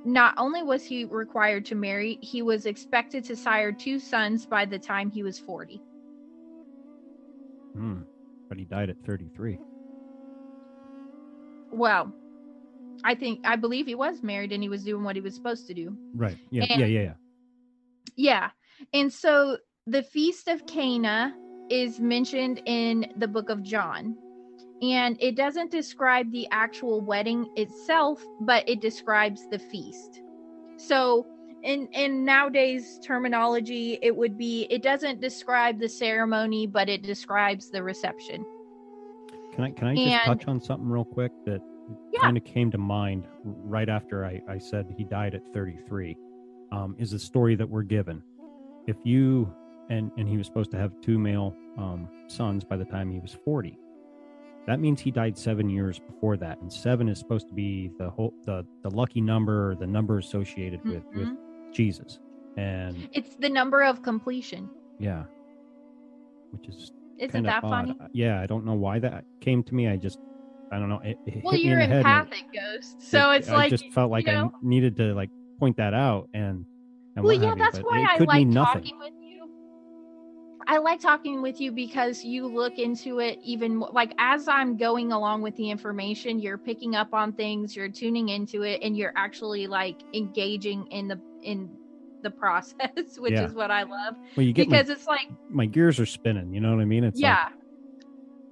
not 0.05 0.35
only 0.37 0.61
was 0.63 0.85
he 0.85 1.03
required 1.05 1.65
to 1.65 1.75
marry, 1.75 2.19
he 2.21 2.41
was 2.41 2.65
expected 2.65 3.23
to 3.25 3.35
sire 3.35 3.71
two 3.71 3.99
sons 3.99 4.45
by 4.45 4.65
the 4.65 4.79
time 4.79 5.09
he 5.09 5.23
was 5.23 5.39
40. 5.39 5.81
Hmm. 7.73 8.01
But 8.47 8.57
he 8.57 8.65
died 8.65 8.89
at 8.89 8.97
33. 9.05 9.57
Well, 11.71 12.13
I 13.03 13.15
think 13.15 13.41
I 13.43 13.55
believe 13.55 13.87
he 13.87 13.95
was 13.95 14.23
married 14.23 14.51
and 14.51 14.61
he 14.63 14.69
was 14.69 14.83
doing 14.83 15.03
what 15.03 15.15
he 15.15 15.21
was 15.21 15.35
supposed 15.35 15.67
to 15.67 15.73
do. 15.73 15.97
Right. 16.13 16.37
Yeah. 16.51 16.65
And- 16.69 16.79
yeah. 16.79 16.85
Yeah. 16.85 17.01
Yeah. 17.01 17.13
Yeah. 18.15 18.49
And 18.93 19.11
so 19.11 19.57
the 19.87 20.03
Feast 20.03 20.47
of 20.47 20.65
Cana 20.67 21.35
is 21.69 21.99
mentioned 21.99 22.61
in 22.65 23.11
the 23.17 23.27
book 23.27 23.49
of 23.49 23.63
John. 23.63 24.15
And 24.81 25.17
it 25.21 25.35
doesn't 25.35 25.71
describe 25.71 26.31
the 26.31 26.47
actual 26.51 27.01
wedding 27.01 27.49
itself, 27.55 28.23
but 28.41 28.67
it 28.67 28.81
describes 28.81 29.47
the 29.49 29.59
feast. 29.59 30.21
So 30.77 31.25
in 31.63 31.87
in 31.93 32.25
nowadays 32.25 32.99
terminology, 33.03 33.97
it 34.01 34.15
would 34.15 34.37
be 34.37 34.67
it 34.69 34.83
doesn't 34.83 35.21
describe 35.21 35.79
the 35.79 35.89
ceremony, 35.89 36.67
but 36.67 36.89
it 36.89 37.03
describes 37.03 37.71
the 37.71 37.81
reception. 37.81 38.45
Can 39.53 39.63
I 39.63 39.71
can 39.71 39.87
I 39.87 39.95
just 39.95 40.25
touch 40.25 40.47
on 40.47 40.61
something 40.61 40.87
real 40.87 41.05
quick 41.05 41.31
that 41.45 41.61
Yeah. 42.11 42.21
kind 42.21 42.35
of 42.37 42.43
came 42.43 42.69
to 42.71 42.77
mind 42.77 43.25
right 43.43 43.89
after 43.89 44.25
I, 44.25 44.41
I 44.47 44.57
said 44.57 44.93
he 44.97 45.05
died 45.05 45.33
at 45.35 45.41
33? 45.53 46.17
Um, 46.71 46.95
is 46.99 47.11
the 47.11 47.19
story 47.19 47.55
that 47.55 47.69
we're 47.69 47.83
given. 47.83 48.21
If 48.85 48.97
you 49.03 49.53
and 49.89 50.11
and 50.17 50.27
he 50.27 50.37
was 50.37 50.45
supposed 50.45 50.71
to 50.71 50.77
have 50.77 50.91
two 51.01 51.17
male 51.17 51.55
um, 51.77 52.09
sons 52.27 52.63
by 52.63 52.75
the 52.77 52.85
time 52.85 53.09
he 53.11 53.19
was 53.19 53.33
40. 53.45 53.77
That 54.67 54.79
means 54.79 54.99
he 54.99 55.11
died 55.11 55.37
seven 55.37 55.69
years 55.69 55.99
before 55.99 56.37
that, 56.37 56.59
and 56.61 56.71
seven 56.73 57.07
is 57.07 57.19
supposed 57.19 57.47
to 57.49 57.53
be 57.53 57.91
the 57.99 58.09
whole 58.09 58.33
the 58.45 58.65
the 58.83 58.89
lucky 58.89 59.21
number, 59.21 59.75
the 59.75 59.85
number 59.87 60.17
associated 60.17 60.81
with 60.83 61.03
with 61.15 61.27
Mhm. 61.27 61.71
Jesus, 61.73 62.19
and 62.57 63.07
It's 63.13 63.35
the 63.35 63.49
number 63.49 63.83
of 63.83 64.01
completion. 64.01 64.69
yeah, 64.99 65.25
which 66.51 66.67
is 66.69 66.91
Isn't 67.19 67.43
that 67.43 67.63
odd. 67.63 67.69
funny? 67.69 67.97
Yeah, 68.13 68.41
I 68.41 68.45
don't 68.47 68.65
know 68.65 68.73
why 68.75 68.99
that 68.99 69.25
came 69.41 69.63
to 69.63 69.75
me. 69.75 69.87
I 69.87 69.97
just, 69.97 70.17
I 70.71 70.79
don't 70.79 70.89
know. 70.89 70.99
It, 71.03 71.17
it 71.27 71.43
Well, 71.43 71.55
you're 71.55 71.79
in 71.79 71.91
empathic, 71.91 72.43
ghost. 72.53 73.01
So 73.01 73.31
it- 73.31 73.37
it's 73.39 73.49
I 73.49 73.53
like 73.53 73.65
i 73.67 73.69
just 73.69 73.85
felt 73.93 74.09
like 74.11 74.25
you 74.27 74.33
I 74.33 74.49
needed 74.61 74.97
to 74.97 75.13
like 75.13 75.29
point 75.59 75.77
that 75.77 75.93
out 75.93 76.27
and. 76.33 76.65
and 77.15 77.23
well 77.23 77.33
yeah 77.33 77.49
have 77.49 77.57
you, 77.57 77.63
that's 77.63 77.79
why 77.79 78.05
i 78.09 78.17
like 78.23 78.51
talking 78.51 78.97
with 78.99 79.13
I 80.67 80.77
like 80.79 80.99
talking 80.99 81.41
with 81.41 81.61
you 81.61 81.71
because 81.71 82.23
you 82.23 82.47
look 82.47 82.79
into 82.79 83.19
it 83.19 83.39
even 83.43 83.75
more. 83.77 83.89
Like 83.93 84.13
as 84.17 84.47
I'm 84.47 84.77
going 84.77 85.11
along 85.11 85.41
with 85.43 85.55
the 85.55 85.69
information, 85.69 86.39
you're 86.39 86.57
picking 86.57 86.95
up 86.95 87.09
on 87.13 87.33
things, 87.33 87.75
you're 87.75 87.89
tuning 87.89 88.29
into 88.29 88.63
it, 88.63 88.79
and 88.81 88.97
you're 88.97 89.13
actually 89.15 89.67
like 89.67 90.03
engaging 90.13 90.85
in 90.91 91.07
the 91.07 91.21
in 91.43 91.71
the 92.23 92.31
process, 92.39 93.17
which 93.17 93.33
Yeah. 93.33 93.45
is 93.45 93.53
what 93.53 93.69
I 93.71 93.81
love. 93.81 94.15
Well, 94.35 94.45
you 94.45 94.53
get 94.53 94.67
my, 94.67 94.77
Because 94.77 94.89
it's 94.89 95.07
like 95.07 95.27
my 95.49 95.65
gears 95.67 95.99
are 95.99 96.05
spinning. 96.05 96.53
You 96.53 96.61
know 96.61 96.71
what 96.73 96.81
I 96.81 96.85
mean? 96.85 97.03
It's 97.03 97.21
yeah. 97.21 97.37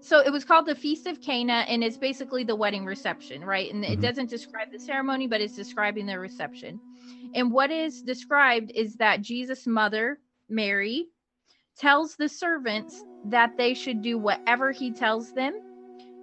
so 0.02 0.20
it 0.20 0.32
was 0.32 0.44
called 0.44 0.66
the 0.66 0.76
Feast 0.76 1.08
of 1.08 1.22
Cana, 1.22 1.66
and 1.68 1.84
it's 1.84 1.98
basically 1.98 2.44
the 2.44 2.56
wedding 2.56 2.86
reception, 2.86 3.44
right? 3.44 3.74
And 3.74 3.86
it 3.86 3.98
Mhm. 3.98 4.02
doesn't 4.02 4.30
describe 4.30 4.68
the 4.72 4.80
ceremony, 4.80 5.28
but 5.28 5.42
it's 5.42 5.56
describing 5.56 6.06
the 6.06 6.20
reception. 6.20 6.80
And 7.34 7.52
what 7.52 7.72
is 7.72 8.02
described 8.02 8.72
is 8.76 8.98
that 8.98 9.22
Jesus' 9.22 9.66
mother, 9.66 10.20
Mary, 10.50 11.08
tells 11.78 12.16
the 12.16 12.30
servants 12.30 13.04
that 13.26 13.58
they 13.58 13.74
should 13.74 14.02
do 14.02 14.18
whatever 14.18 14.72
he 14.72 14.92
tells 14.92 15.34
them. 15.34 15.54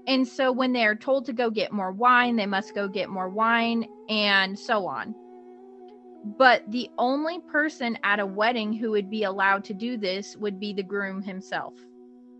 And 0.07 0.27
so 0.27 0.51
when 0.51 0.73
they're 0.73 0.95
told 0.95 1.27
to 1.27 1.33
go 1.33 1.51
get 1.51 1.73
more 1.73 1.93
wine, 1.93 2.37
they 2.37 2.47
must 2.47 2.75
go 2.75 2.89
get 2.89 3.09
more 3.09 3.29
wine, 3.29 3.87
and 4.09 4.59
so 4.59 4.87
on. 4.87 5.15
But 6.39 6.71
the 6.71 6.91
only 6.99 7.41
person 7.41 7.99
at 8.03 8.21
a 8.21 8.27
wedding 8.27 8.73
who 8.73 8.91
would 8.91 9.09
be 9.09 9.25
allowed 9.25 9.65
to 9.65 9.75
do 9.75 9.97
this 9.97 10.37
would 10.37 10.61
be 10.61 10.73
the 10.73 10.83
groom 10.83 11.23
himself 11.23 11.75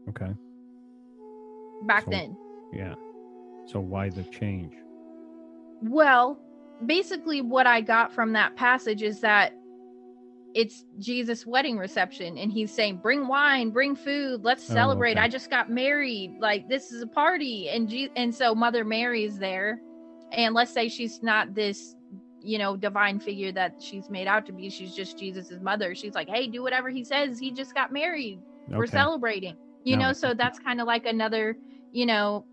okay. 0.09 0.35
back 1.87 2.05
So- 2.05 2.11
then. 2.11 2.37
Yeah. 2.73 2.95
So 3.67 3.81
why 3.81 4.11
the 4.11 4.25
change? 4.25 4.75
Well, 5.83 6.39
basically, 6.85 7.41
what 7.41 7.67
I 7.67 7.81
got 7.81 8.13
from 8.13 8.33
that 8.33 8.57
passage 8.57 9.03
is 9.03 9.21
that 9.21 9.55
it's 10.55 10.85
Jesus' 10.99 11.47
wedding 11.47 11.79
reception, 11.79 12.37
and 12.39 12.51
he's 12.53 12.73
saying, 12.73 12.99
Bring 12.99 13.29
wine, 13.29 13.71
bring 13.71 13.95
food, 13.95 14.43
let's 14.45 14.69
Oh, 14.71 14.75
celebrate. 14.75 15.13
okay. 15.13 15.21
I 15.21 15.29
just 15.29 15.49
got 15.51 15.71
married. 15.71 16.33
Like, 16.41 16.69
this 16.69 16.91
is 16.93 17.03
a 17.03 17.07
party. 17.07 17.69
And, 17.69 17.89
Je- 17.89 18.11
and 18.17 18.35
so 18.35 18.55
Mother 18.55 18.85
Mary's 18.85 19.39
there. 19.39 19.81
And 20.33 20.55
let's 20.55 20.73
say 20.73 20.89
she's 20.89 21.23
not 21.23 21.55
this, 21.55 21.95
you 22.43 22.59
know, 22.59 22.77
divine 22.77 23.21
figure 23.21 23.53
that 23.53 23.81
she's 23.81 24.09
made 24.11 24.27
out 24.27 24.47
to 24.47 24.53
be. 24.53 24.71
She's 24.71 24.95
just 24.95 25.19
Jesus' 25.19 25.53
mother. 25.61 25.95
She's 25.95 26.15
like, 26.15 26.29
Hey, 26.29 26.47
do 26.47 26.63
whatever 26.63 26.89
he 26.89 27.05
says. 27.05 27.39
He 27.39 27.51
just 27.53 27.75
got 27.75 27.93
married. 27.93 28.41
We're 28.69 28.87
celebrating. 28.87 29.57
You 29.85 29.97
No. 29.97 30.09
know, 30.09 30.13
so 30.13 30.35
that's 30.35 30.59
kind 30.59 30.81
of 30.81 30.87
like 30.87 31.07
another, 31.07 31.57
you 31.93 32.07
know, 32.07 32.45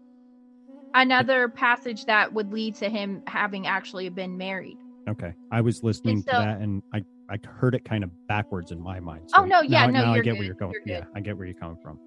another 0.94 1.48
passage 1.50 2.06
that 2.06 2.34
would 2.34 2.52
lead 2.52 2.76
to 2.76 2.90
him 2.90 3.22
having 3.28 3.68
actually 3.68 4.10
been 4.10 4.38
married. 4.38 4.78
Okay. 5.08 5.34
I 5.52 5.62
was 5.62 5.84
listening 5.84 6.24
to 6.24 6.32
that 6.32 6.60
and 6.60 6.82
I, 6.94 7.04
I 7.30 7.38
heard 7.46 7.76
it 7.76 7.84
kind 7.84 8.04
of 8.04 8.10
backwards 8.28 8.72
in 8.72 8.80
my 8.80 9.00
mind. 9.00 9.24
Oh, 9.36 9.44
no, 9.44 9.62
yeah, 9.62 9.86
now, 9.88 9.92
no, 9.92 10.06
now 10.06 10.14
I 10.14 10.16
get 10.18 10.26
good, 10.26 10.38
where 10.38 10.46
you're 10.46 10.56
going. 10.56 10.74
you're 10.86 10.98
Yeah. 11.00 11.04
I 11.16 11.20
get 11.20 11.38
where 11.38 11.46
you're 11.46 11.56
coming 11.56 11.78
from. 11.84 12.00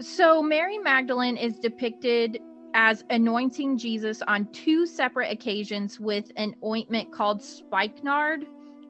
So 0.00 0.42
Mary 0.42 0.78
Magdalene 0.78 1.36
is 1.36 1.58
depicted 1.58 2.40
as 2.74 3.04
anointing 3.10 3.78
Jesus 3.78 4.22
on 4.26 4.46
two 4.52 4.86
separate 4.86 5.30
occasions 5.30 6.00
with 6.00 6.30
an 6.36 6.54
ointment 6.64 7.12
called 7.12 7.42
spikenard, 7.42 8.44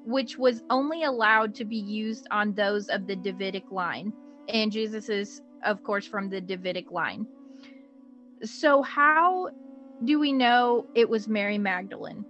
which 0.05 0.39
was 0.39 0.63
only 0.71 1.05
allowed 1.05 1.55
to 1.57 1.65
be 1.65 1.77
used 1.77 2.27
on 2.31 2.55
those 2.55 2.89
of 2.89 3.07
the 3.07 3.17
Davidic 3.17 3.71
line. 3.71 4.13
And 4.49 4.73
Jesus 4.73 5.09
is, 5.09 5.43
of 5.65 5.83
course, 5.83 6.07
from 6.07 6.31
the 6.31 6.41
Davidic 6.41 6.91
line. 6.91 7.27
So, 8.43 8.83
how 8.83 9.49
do 10.05 10.19
we 10.19 10.33
know 10.33 10.87
it 10.95 11.09
was 11.09 11.29
Mary 11.29 11.59
Magdalene? 11.59 12.25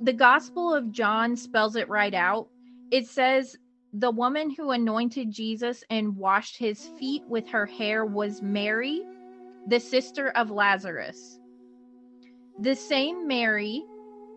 The 0.00 0.12
Gospel 0.12 0.72
of 0.72 0.92
John 0.92 1.36
spells 1.36 1.76
it 1.76 1.88
right 1.88 2.14
out. 2.14 2.48
It 2.90 3.06
says, 3.06 3.56
the 3.92 4.10
woman 4.10 4.50
who 4.50 4.70
anointed 4.70 5.30
Jesus 5.30 5.82
and 5.90 6.16
washed 6.16 6.56
his 6.58 6.86
feet 6.98 7.22
with 7.26 7.48
her 7.48 7.66
hair 7.66 8.04
was 8.04 8.42
Mary, 8.42 9.02
the 9.66 9.80
sister 9.80 10.28
of 10.30 10.50
Lazarus. 10.50 11.40
The 12.60 12.76
same 12.76 13.26
Mary 13.26 13.82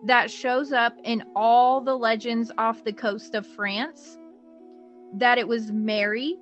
that 0.05 0.31
shows 0.31 0.71
up 0.71 0.97
in 1.03 1.23
all 1.35 1.81
the 1.81 1.95
legends 1.95 2.51
off 2.57 2.83
the 2.83 2.93
coast 2.93 3.35
of 3.35 3.45
France, 3.45 4.17
that 5.13 5.37
it 5.37 5.47
was 5.47 5.71
Mary, 5.71 6.37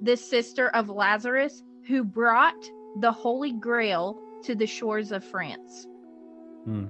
the 0.00 0.16
sister 0.16 0.68
of 0.70 0.88
Lazarus, 0.88 1.62
who 1.86 2.02
brought 2.02 2.70
the 3.00 3.12
Holy 3.12 3.52
Grail 3.52 4.18
to 4.42 4.54
the 4.54 4.66
shores 4.66 5.12
of 5.12 5.22
France. 5.22 5.86
Hmm. 6.64 6.86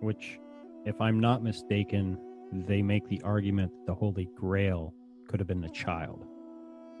Which, 0.00 0.38
if 0.84 1.00
I'm 1.00 1.20
not 1.20 1.42
mistaken, 1.42 2.18
they 2.52 2.82
make 2.82 3.08
the 3.08 3.20
argument 3.22 3.72
that 3.72 3.86
the 3.86 3.94
Holy 3.94 4.28
Grail 4.36 4.94
could 5.28 5.40
have 5.40 5.46
been 5.48 5.64
a 5.64 5.70
child. 5.70 6.24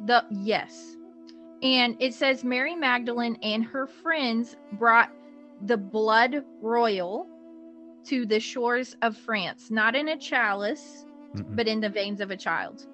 The 0.06 0.24
yes. 0.30 0.96
And 1.62 1.96
it 2.00 2.14
says 2.14 2.44
Mary 2.44 2.74
Magdalene 2.74 3.38
and 3.42 3.64
her 3.64 3.86
friends 3.86 4.56
brought 4.72 5.10
the 5.62 5.76
blood 5.76 6.44
royal 6.60 7.28
to 8.06 8.26
the 8.26 8.40
shores 8.40 8.96
of 9.02 9.16
France, 9.16 9.70
not 9.70 9.94
in 9.94 10.08
a 10.08 10.18
chalice, 10.18 11.06
Mm-mm. 11.34 11.56
but 11.56 11.66
in 11.66 11.80
the 11.80 11.88
veins 11.88 12.20
of 12.20 12.30
a 12.30 12.36
child. 12.36 12.86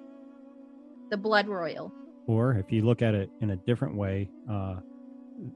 The 1.09 1.17
blood 1.17 1.47
royal. 1.47 1.91
Or 2.27 2.53
if 2.53 2.71
you 2.71 2.83
look 2.83 3.01
at 3.01 3.13
it 3.13 3.29
in 3.41 3.49
a 3.49 3.55
different 3.57 3.95
way, 3.95 4.29
uh, 4.49 4.75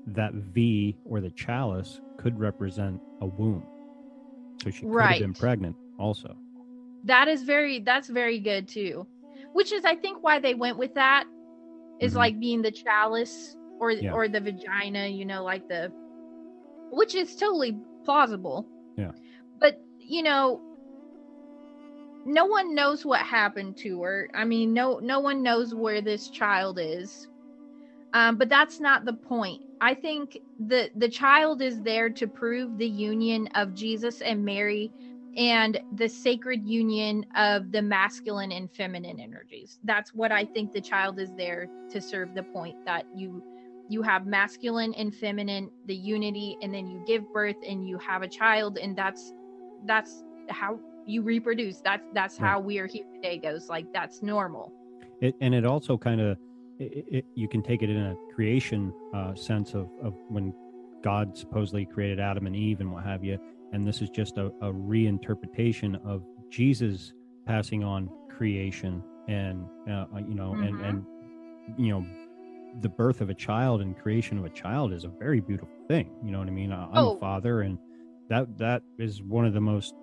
that 0.07 0.33
V 0.33 0.97
or 1.05 1.21
the 1.21 1.29
chalice 1.29 2.01
could 2.17 2.37
represent 2.37 2.99
a 3.21 3.25
womb. 3.25 3.63
So 4.65 4.71
she 4.71 4.87
could 4.87 5.05
have 5.05 5.17
been 5.17 5.33
Right. 5.33 5.35
pregnant 5.35 5.77
also. 5.97 6.41
That 7.03 7.27
is 7.27 7.43
very 7.43 7.79
that's 7.79 8.09
very 8.09 8.39
good 8.39 8.67
too. 8.67 9.07
Which 9.53 9.71
is 9.71 9.85
I 9.85 9.95
think 9.95 10.23
why 10.23 10.39
they 10.39 10.53
went 10.55 10.77
with 10.77 10.95
that 10.95 11.25
is 11.99 12.15
Mhm. 12.15 12.15
like 12.15 12.39
being 12.39 12.61
the 12.61 12.71
chalice 12.71 13.55
or 13.79 13.93
Yeah. 13.99 14.13
or 14.13 14.27
the 14.27 14.41
vagina, 14.41 15.07
you 15.07 15.25
know, 15.25 15.43
like 15.43 15.67
the 15.67 15.91
which 16.91 17.15
is 17.15 17.35
totally 17.35 17.79
plausible. 18.05 18.67
Yeah. 18.97 19.11
But, 19.59 19.75
you 19.99 20.23
know, 20.23 20.61
no 22.25 22.45
one 22.45 22.75
knows 22.75 23.05
what 23.05 23.21
happened 23.21 23.77
to 23.77 24.01
her. 24.01 24.29
I 24.33 24.45
mean, 24.45 24.73
no 24.73 24.99
no 24.99 25.19
one 25.19 25.43
knows 25.43 25.73
where 25.73 26.01
this 26.01 26.29
child 26.29 26.79
is. 26.79 27.27
Um, 28.13 28.37
but 28.37 28.49
that's 28.49 28.79
not 28.79 29.05
the 29.05 29.13
point. 29.13 29.64
I 29.81 29.93
think 29.93 30.39
the 30.67 30.89
the 30.95 31.09
child 31.09 31.61
is 31.61 31.81
there 31.81 32.09
to 32.09 32.27
prove 32.27 32.77
the 32.77 32.87
union 32.87 33.47
of 33.55 33.73
Jesus 33.73 34.21
and 34.21 34.43
Mary 34.43 34.91
and 35.37 35.79
the 35.95 36.07
sacred 36.07 36.63
union 36.63 37.25
of 37.35 37.71
the 37.71 37.81
masculine 37.81 38.51
and 38.51 38.71
feminine 38.71 39.19
energies. 39.19 39.79
That's 39.83 40.13
what 40.13 40.31
I 40.31 40.45
think 40.45 40.71
the 40.71 40.81
child 40.81 41.19
is 41.19 41.33
there 41.33 41.67
to 41.89 42.01
serve 42.01 42.33
the 42.33 42.43
point 42.43 42.85
that 42.85 43.05
you 43.15 43.43
you 43.89 44.01
have 44.01 44.25
masculine 44.25 44.93
and 44.95 45.13
feminine 45.13 45.69
the 45.85 45.95
unity 45.95 46.57
and 46.61 46.73
then 46.73 46.87
you 46.87 47.03
give 47.05 47.31
birth 47.33 47.57
and 47.67 47.87
you 47.87 47.97
have 47.99 48.23
a 48.23 48.27
child 48.27 48.77
and 48.77 48.97
that's 48.97 49.33
that's 49.85 50.23
how 50.49 50.79
you 51.05 51.21
reproduce. 51.21 51.81
That's 51.81 52.07
that's 52.13 52.37
how 52.37 52.59
we 52.59 52.79
are 52.79 52.87
here 52.87 53.05
today 53.13 53.37
goes. 53.37 53.69
Like 53.69 53.85
that's 53.93 54.21
normal. 54.21 54.73
It, 55.21 55.35
and 55.41 55.53
it 55.53 55.65
also 55.65 55.97
kind 55.97 56.19
of, 56.19 56.37
it, 56.79 57.05
it, 57.09 57.25
you 57.35 57.47
can 57.47 57.61
take 57.61 57.81
it 57.81 57.89
in 57.89 57.97
a 57.97 58.15
creation 58.33 58.93
uh, 59.13 59.33
sense 59.35 59.73
of, 59.73 59.89
of 60.03 60.13
when 60.29 60.53
God 61.03 61.37
supposedly 61.37 61.85
created 61.85 62.19
Adam 62.19 62.47
and 62.47 62.55
Eve 62.55 62.79
and 62.81 62.91
what 62.91 63.03
have 63.03 63.23
you. 63.23 63.37
And 63.71 63.85
this 63.87 64.01
is 64.01 64.09
just 64.09 64.37
a, 64.37 64.47
a 64.61 64.71
reinterpretation 64.73 66.03
of 66.05 66.23
Jesus 66.49 67.13
passing 67.45 67.83
on 67.83 68.09
creation 68.29 69.03
and, 69.27 69.65
uh, 69.89 70.05
you 70.27 70.35
know, 70.35 70.53
and, 70.53 70.75
Mhm. 70.75 70.89
and, 70.89 71.05
you 71.77 71.89
know, 71.91 72.05
the 72.81 72.89
birth 72.89 73.21
of 73.21 73.29
a 73.29 73.33
child 73.33 73.81
and 73.81 73.97
creation 73.97 74.37
of 74.37 74.45
a 74.45 74.49
child 74.49 74.91
is 74.93 75.03
a 75.05 75.07
very 75.09 75.39
beautiful 75.39 75.73
thing. 75.87 76.09
You 76.23 76.31
know 76.31 76.39
what 76.39 76.47
I 76.47 76.51
mean? 76.51 76.71
I- 76.71 76.85
I'm 76.91 77.05
Oh. 77.05 77.15
a 77.15 77.19
father 77.19 77.61
and 77.61 77.77
that, 78.29 78.57
that 78.57 78.81
is 78.97 79.21
one 79.21 79.45
of 79.45 79.53
the 79.53 79.61
most 79.61 79.95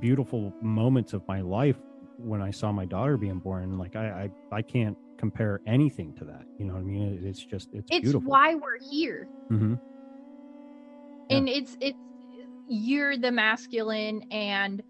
beautiful 0.00 0.52
moments 0.62 1.12
of 1.12 1.26
my 1.26 1.40
life 1.40 1.80
when 2.18 2.40
I 2.40 2.50
saw 2.50 2.70
my 2.72 2.84
daughter 2.84 3.16
being 3.16 3.38
born. 3.40 3.76
Like 3.78 3.96
I, 3.96 4.30
I, 4.52 4.56
I 4.56 4.62
can't 4.62 4.96
compare 5.18 5.60
anything 5.66 6.12
to 6.14 6.24
that. 6.26 6.44
You 6.58 6.66
know 6.66 6.74
what 6.74 6.80
I 6.80 6.84
mean? 6.84 7.20
It's 7.24 7.44
just, 7.44 7.68
it's, 7.72 7.88
It's 7.90 8.02
beautiful. 8.02 8.30
why 8.30 8.54
we're 8.54 8.78
here. 8.90 9.28
hmm 9.48 9.74
Yeah. 11.30 11.36
and 11.38 11.48
it's 11.48 11.76
it's 11.80 11.98
you're 12.68 13.16
the 13.16 13.32
masculine 13.32 14.22
and 14.30 14.82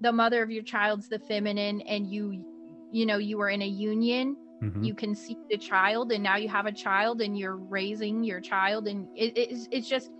the 0.00 0.12
mother 0.12 0.42
of 0.42 0.50
your 0.50 0.62
child's 0.62 1.08
the 1.08 1.18
feminine 1.18 1.80
and 1.82 2.06
you 2.06 2.44
you 2.92 3.06
know 3.06 3.18
you 3.18 3.36
were 3.38 3.48
in 3.50 3.62
a 3.62 3.66
union 3.66 4.36
hmm 4.60 4.84
you 4.84 4.94
conceived 4.94 5.40
a 5.52 5.56
child 5.58 6.10
and 6.12 6.22
now 6.22 6.36
you 6.36 6.48
have 6.48 6.66
a 6.66 6.72
child 6.72 7.20
and 7.20 7.38
you're 7.38 7.56
raising 7.56 8.22
your 8.24 8.40
child 8.40 8.88
and 8.88 9.06
it, 9.16 9.36
it's, 9.36 9.68
it's 9.70 9.88
just 9.88 10.10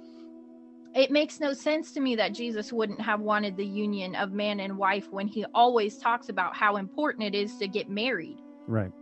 it 0.94 1.10
makes 1.10 1.40
no 1.40 1.52
sense 1.52 1.92
to 1.92 2.00
me 2.00 2.14
that 2.16 2.32
jesus 2.32 2.72
wouldn't 2.72 3.00
have 3.00 3.20
wanted 3.20 3.56
the 3.56 3.66
union 3.66 4.14
of 4.16 4.32
man 4.32 4.60
and 4.60 4.76
wife 4.76 5.06
when 5.10 5.26
he 5.26 5.44
always 5.54 5.98
talks 5.98 6.28
about 6.28 6.54
how 6.54 6.76
important 6.76 7.24
it 7.26 7.34
is 7.34 7.56
to 7.56 7.66
get 7.68 7.88
married 7.88 8.38
Right. 8.68 8.92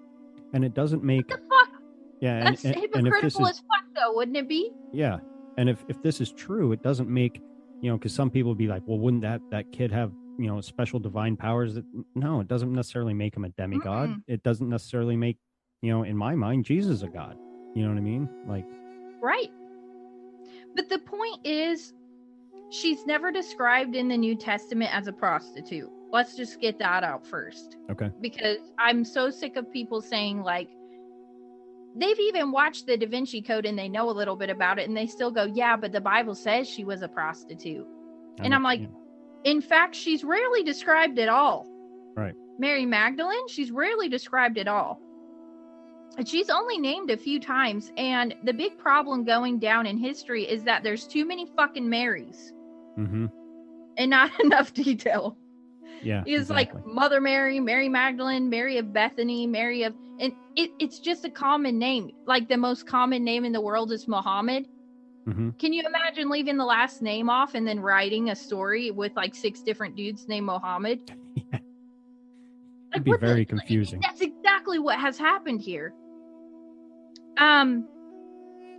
And 0.53 0.65
it 0.65 0.75
doesn't 0.75 1.03
make, 1.03 1.29
what 1.29 1.41
the 1.41 1.47
fuck 1.49 1.81
yeah. 2.21 2.37
And, 2.39 2.47
that's 2.49 2.65
and, 2.65 2.75
and 2.75 2.83
hypocritical 2.83 3.47
is, 3.47 3.51
as 3.51 3.59
fuck 3.59 3.85
though 3.95 4.15
wouldn't 4.15 4.37
it 4.37 4.49
be 4.49 4.71
yeah. 4.93 5.19
And 5.57 5.69
if, 5.69 5.85
if 5.89 6.01
this 6.03 6.21
is 6.21 6.33
true, 6.33 6.73
it 6.73 6.83
doesn't 6.83 7.09
make, 7.09 7.41
you 7.81 7.91
know, 7.91 7.99
cause 7.99 8.15
some 8.15 8.31
people 8.31 8.51
would 8.51 8.59
be 8.59 8.69
like, 8.69 8.83
well, 8.87 8.99
wouldn't 8.99 9.23
that, 9.23 9.41
that 9.51 9.73
kid 9.73 9.91
have, 9.93 10.13
you 10.39 10.47
know, 10.47 10.61
special 10.61 11.01
divine 11.01 11.37
powers 11.37 11.75
that, 11.75 11.85
no, 12.15 12.41
it 12.41 12.49
doesn't 12.49 12.73
necessarily 12.73 13.15
make 13.15 13.37
him 13.37 13.45
a 13.45 13.49
demigod. 13.51 14.11
Mm-mm. 14.11 14.23
It 14.29 14.43
doesn't 14.43 14.69
necessarily 14.69 15.17
make 15.17 15.39
you 15.83 15.93
know, 15.93 16.03
in 16.03 16.17
my 16.17 16.35
mind, 16.35 16.65
Jesus 16.65 17.03
a 17.03 17.09
God. 17.09 17.37
You 17.75 17.83
know 17.83 17.91
what 17.91 17.99
I 17.99 18.03
mean? 18.03 18.29
Like, 18.47 18.67
Right. 19.21 19.51
But 20.75 20.89
the 20.89 20.99
point 20.99 21.45
is, 21.45 21.93
she's 22.71 23.05
never 23.07 23.33
described 23.33 23.95
in 23.95 24.09
the 24.09 24.17
New 24.17 24.37
Testament 24.37 24.95
as 24.95 25.07
a 25.07 25.13
prostitute. 25.13 25.91
Let's 26.11 26.37
just 26.37 26.61
get 26.61 26.79
that 26.79 27.05
out 27.05 27.27
first. 27.27 27.77
okay. 27.91 28.11
Because 28.21 28.59
I'm 28.79 29.05
so 29.05 29.31
sick 29.31 29.57
of 29.57 29.71
people 29.73 30.01
saying, 30.01 30.43
like, 30.43 30.69
they've 31.97 32.19
even 32.19 32.53
watched 32.53 32.87
the 32.87 32.97
Da 32.97 33.07
Vinci 33.07 33.43
Code 33.43 33.67
and 33.67 33.79
they 33.79 33.89
know 33.89 34.09
a 34.09 34.13
little 34.13 34.37
bit 34.37 34.51
about 34.51 34.79
it 34.79 34.89
and 34.89 34.97
they 34.97 35.07
still 35.07 35.31
go, 35.31 35.45
yeah, 35.45 35.77
but 35.77 35.93
the 35.93 36.01
Bible 36.01 36.35
says 36.35 36.69
she 36.69 36.85
was 36.85 37.03
a 37.03 37.09
prostitute. 37.09 37.87
And 38.41 38.55
I'm 38.55 38.63
like, 38.63 38.81
yeah, 38.81 39.51
In 39.51 39.61
fact, 39.61 39.97
she's 39.97 40.23
rarely 40.23 40.63
described 40.63 41.19
at 41.19 41.29
all. 41.29 41.67
Right. 42.17 42.35
Mary 42.59 42.87
Magdalene, 42.87 43.49
she's 43.49 43.71
rarely 43.71 44.09
described 44.09 44.59
at 44.59 44.69
all. 44.69 45.01
And 46.17 46.29
she's 46.29 46.51
only 46.51 46.79
named 46.79 47.11
a 47.11 47.17
few 47.17 47.39
times. 47.41 47.93
And 47.97 48.35
the 48.45 48.53
big 48.53 48.79
problem 48.79 49.25
going 49.25 49.59
down 49.59 49.87
in 49.87 49.99
history 49.99 50.45
is 50.45 50.65
that 50.65 50.83
there's 50.83 51.07
too 51.07 51.25
many 51.25 51.47
fucking 51.57 51.89
Marys 51.89 52.53
mm-hmm. 52.99 53.27
and 53.97 54.11
not 54.11 54.39
enough 54.45 54.73
detail. 54.73 55.37
Yeah. 56.03 56.23
It's 56.27 56.51
exactly. 56.51 56.81
like 56.83 56.87
Mother 56.87 57.21
Mary, 57.21 57.61
Mary 57.61 57.89
Magdalene, 57.89 58.49
Mary 58.49 58.79
of 58.79 58.93
Bethany, 58.93 59.47
Mary 59.47 59.83
of, 59.83 59.95
and 60.21 60.33
it, 60.57 60.71
it's 60.79 60.99
just 60.99 61.25
a 61.25 61.31
common 61.31 61.79
name. 61.79 62.11
Like 62.27 62.49
the 62.49 62.57
most 62.57 62.87
common 62.87 63.25
name 63.25 63.45
in 63.45 63.53
the 63.53 63.61
world 63.61 63.93
is 63.93 64.07
Muhammad. 64.09 64.67
Mhm. 65.27 65.59
Can 65.59 65.73
you 65.73 65.83
imagine 65.87 66.31
leaving 66.31 66.57
the 66.57 66.65
last 66.65 67.03
name 67.03 67.29
off 67.29 67.55
and 67.55 67.67
then 67.69 67.81
writing 67.81 68.31
a 68.31 68.35
story 68.37 68.91
with 68.91 69.15
like 69.17 69.35
six 69.35 69.61
different 69.61 69.95
dudes 69.97 70.27
named 70.29 70.47
Muhammad? 70.47 71.01
It'd 72.93 73.05
be 73.05 73.11
what 73.11 73.21
the- 73.21 73.27
very 73.27 73.45
confusing. 73.55 74.01
That's 74.01 74.21
exactly 74.23 74.79
what 74.79 74.99
has 74.99 75.19
happened 75.19 75.61
here. 75.61 75.93
Um, 77.39 77.87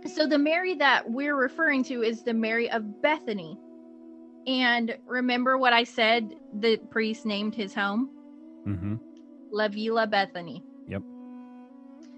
so 0.06 0.26
the 0.26 0.38
Mary 0.38 0.74
that 0.74 1.08
we're 1.10 1.36
referring 1.36 1.84
to 1.84 2.02
is 2.02 2.22
the 2.22 2.34
Mary 2.34 2.70
of 2.70 3.00
Bethany. 3.02 3.56
And 4.46 4.96
remember 5.06 5.58
what 5.58 5.72
I 5.72 5.84
said 5.84 6.34
the 6.58 6.78
priest 6.90 7.26
named 7.26 7.54
his 7.54 7.74
home? 7.74 8.10
Mm-hmm. 8.66 8.96
La 9.52 9.68
Villa 9.68 10.06
Bethany. 10.06 10.62
Yep. 10.88 11.02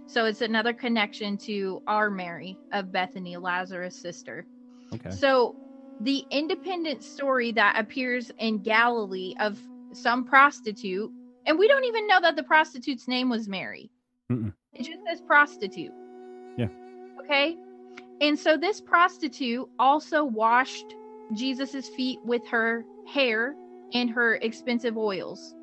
So 0.06 0.24
it's 0.26 0.40
another 0.40 0.72
connection 0.72 1.36
to 1.38 1.82
our 1.86 2.10
Mary 2.10 2.58
of 2.72 2.92
Bethany, 2.92 3.36
Lazarus' 3.36 3.96
sister. 3.96 4.46
Okay. 4.94 5.10
So 5.10 5.56
the 6.00 6.24
independent 6.30 7.02
story 7.02 7.52
that 7.52 7.78
appears 7.78 8.30
in 8.38 8.58
Galilee 8.58 9.34
of 9.40 9.58
some 9.92 10.24
prostitute, 10.24 11.10
and 11.46 11.58
we 11.58 11.68
don't 11.68 11.84
even 11.84 12.06
know 12.06 12.20
that 12.20 12.36
the 12.36 12.42
prostitute's 12.42 13.08
name 13.08 13.28
was 13.28 13.48
Mary. 13.48 13.90
Mm-mm. 14.30 14.52
It 14.74 14.84
just 14.84 15.00
says 15.08 15.20
prostitute. 15.20 15.92
Yeah. 16.56 16.68
Okay. 17.20 17.56
And 18.20 18.38
so 18.38 18.56
this 18.56 18.80
prostitute 18.80 19.68
also 19.78 20.24
washed 20.24 20.94
Jesus's 21.32 21.88
feet 21.88 22.18
with 22.24 22.46
her 22.48 22.84
hair 23.06 23.54
and 23.94 24.10
her 24.10 24.36
expensive 24.36 24.96
oils. 24.96 25.54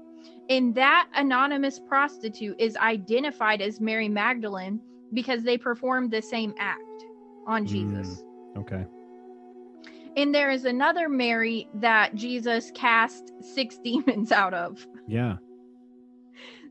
And 0.50 0.74
that 0.76 1.08
anonymous 1.14 1.80
prostitute 1.80 2.60
is 2.60 2.76
identified 2.78 3.62
as 3.62 3.80
Mary 3.80 4.10
Magdalene 4.10 4.80
because 5.14 5.44
they 5.44 5.58
performed 5.58 6.12
the 6.12 6.22
same 6.22 6.54
act 6.58 6.82
on 7.48 7.62
hmm, 7.64 7.68
Jesus. 7.68 8.24
Okay. 8.58 8.86
And 10.18 10.34
there 10.34 10.50
is 10.50 10.66
another 10.66 11.08
Mary 11.08 11.70
that 11.76 12.16
Jesus 12.16 12.72
cast 12.74 13.32
six 13.42 13.78
demons 13.84 14.32
out 14.32 14.54
of. 14.54 14.86
Yeah. 15.08 15.38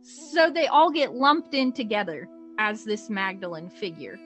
So 0.02 0.50
they 0.50 0.66
all 0.66 0.90
get 0.90 1.14
lumped 1.14 1.54
in 1.54 1.72
together 1.72 2.28
as 2.58 2.84
this 2.84 3.08
Magdalene 3.08 3.70
figure. 3.70 4.18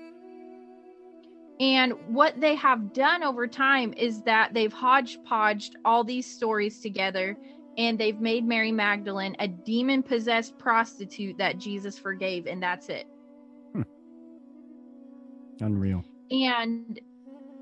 And 1.63 1.93
what 2.09 2.41
they 2.41 2.57
have 2.57 2.93
done 2.93 3.23
over 3.23 3.47
time 3.47 3.95
is 3.97 4.21
that 4.23 4.53
they've 4.53 4.73
hodgepodged 4.73 5.77
all 5.85 6.03
these 6.03 6.27
stories 6.27 6.81
together 6.81 7.39
and 7.79 7.97
they've 7.97 8.19
made 8.19 8.45
Mary 8.45 8.73
Magdalene 8.73 9.37
a 9.39 9.47
demon 9.47 10.03
possessed 10.03 10.59
prostitute 10.59 11.39
that 11.39 11.59
Jesus 11.59 11.97
forgave, 11.97 12.49
and 12.49 12.61
that's 12.61 12.89
it. 12.89 13.07
Hmm. 13.75 13.83
Unreal. 15.61 16.05
And 16.33 16.99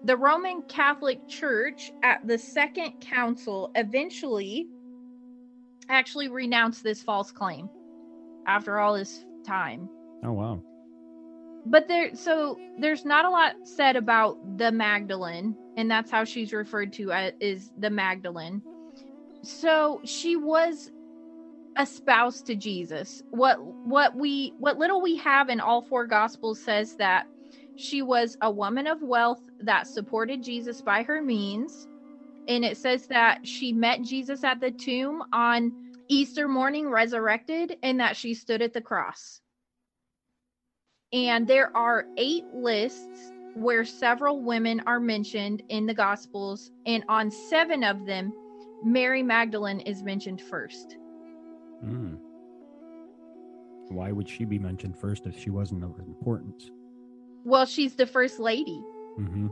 the 0.04 0.16
Roman 0.16 0.62
Catholic 0.62 1.28
Church 1.28 1.92
at 2.02 2.26
the 2.26 2.38
Second 2.38 3.02
Council 3.02 3.70
eventually 3.74 4.66
actually 5.90 6.28
renounced 6.28 6.82
this 6.82 7.02
false 7.02 7.30
claim 7.30 7.68
after 8.46 8.78
all 8.78 8.94
this 8.94 9.26
time. 9.44 9.90
Oh 10.24 10.32
wow. 10.32 10.62
But 11.66 11.88
there 11.88 12.14
so 12.14 12.58
there's 12.78 13.04
not 13.04 13.24
a 13.24 13.30
lot 13.30 13.54
said 13.64 13.96
about 13.96 14.58
the 14.58 14.72
Magdalene 14.72 15.56
and 15.76 15.90
that's 15.90 16.10
how 16.10 16.24
she's 16.24 16.52
referred 16.52 16.92
to 16.94 17.12
as 17.12 17.32
is 17.40 17.70
the 17.78 17.90
Magdalene. 17.90 18.62
So 19.42 20.00
she 20.04 20.36
was 20.36 20.90
a 21.76 21.86
spouse 21.86 22.42
to 22.42 22.54
Jesus. 22.54 23.22
What 23.30 23.62
what 23.62 24.16
we 24.16 24.54
what 24.58 24.78
little 24.78 25.00
we 25.00 25.16
have 25.16 25.48
in 25.48 25.60
all 25.60 25.82
four 25.82 26.06
gospels 26.06 26.60
says 26.60 26.96
that 26.96 27.26
she 27.76 28.02
was 28.02 28.36
a 28.42 28.50
woman 28.50 28.86
of 28.86 29.02
wealth 29.02 29.40
that 29.60 29.86
supported 29.86 30.42
Jesus 30.42 30.82
by 30.82 31.02
her 31.02 31.22
means. 31.22 31.88
And 32.48 32.64
it 32.64 32.76
says 32.76 33.06
that 33.06 33.46
she 33.46 33.72
met 33.72 34.02
Jesus 34.02 34.44
at 34.44 34.60
the 34.60 34.70
tomb 34.70 35.22
on 35.32 35.72
Easter 36.08 36.48
morning, 36.48 36.90
resurrected, 36.90 37.78
and 37.82 38.00
that 38.00 38.16
she 38.16 38.34
stood 38.34 38.60
at 38.60 38.72
the 38.72 38.80
cross. 38.80 39.40
And 41.12 41.46
there 41.46 41.76
are 41.76 42.06
eight 42.16 42.44
lists 42.54 43.32
where 43.54 43.84
several 43.84 44.40
women 44.40 44.80
are 44.86 45.00
mentioned 45.00 45.62
in 45.68 45.86
the 45.86 45.94
Gospels, 45.94 46.70
and 46.86 47.02
on 47.08 47.30
seven 47.30 47.82
of 47.82 48.06
them, 48.06 48.32
Mary 48.84 49.22
Magdalene 49.22 49.80
is 49.80 50.02
mentioned 50.02 50.40
first. 50.40 50.96
Mm. 51.84 52.18
Why 53.88 54.12
would 54.12 54.28
she 54.28 54.44
be 54.44 54.58
mentioned 54.58 54.96
first 54.96 55.26
if 55.26 55.36
she 55.36 55.50
wasn't 55.50 55.82
of 55.82 55.98
importance? 55.98 56.70
Well, 57.44 57.66
she's 57.66 57.96
the 57.96 58.06
first 58.06 58.38
lady. 58.38 58.80
Mm-hmm. 59.18 59.48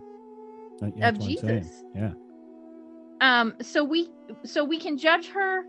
That, 0.79 0.87
Of 0.87 1.01
that's 1.01 1.19
what 1.19 1.29
I'm 1.29 1.37
saying. 1.39 1.63
Jesus. 1.63 1.85
Yeah. 1.95 2.13
Um, 3.21 3.55
so 3.61 3.83
we 3.83 4.09
so 4.45 4.63
we 4.63 4.79
can 4.79 4.97
judge 4.97 5.29
her 5.31 5.65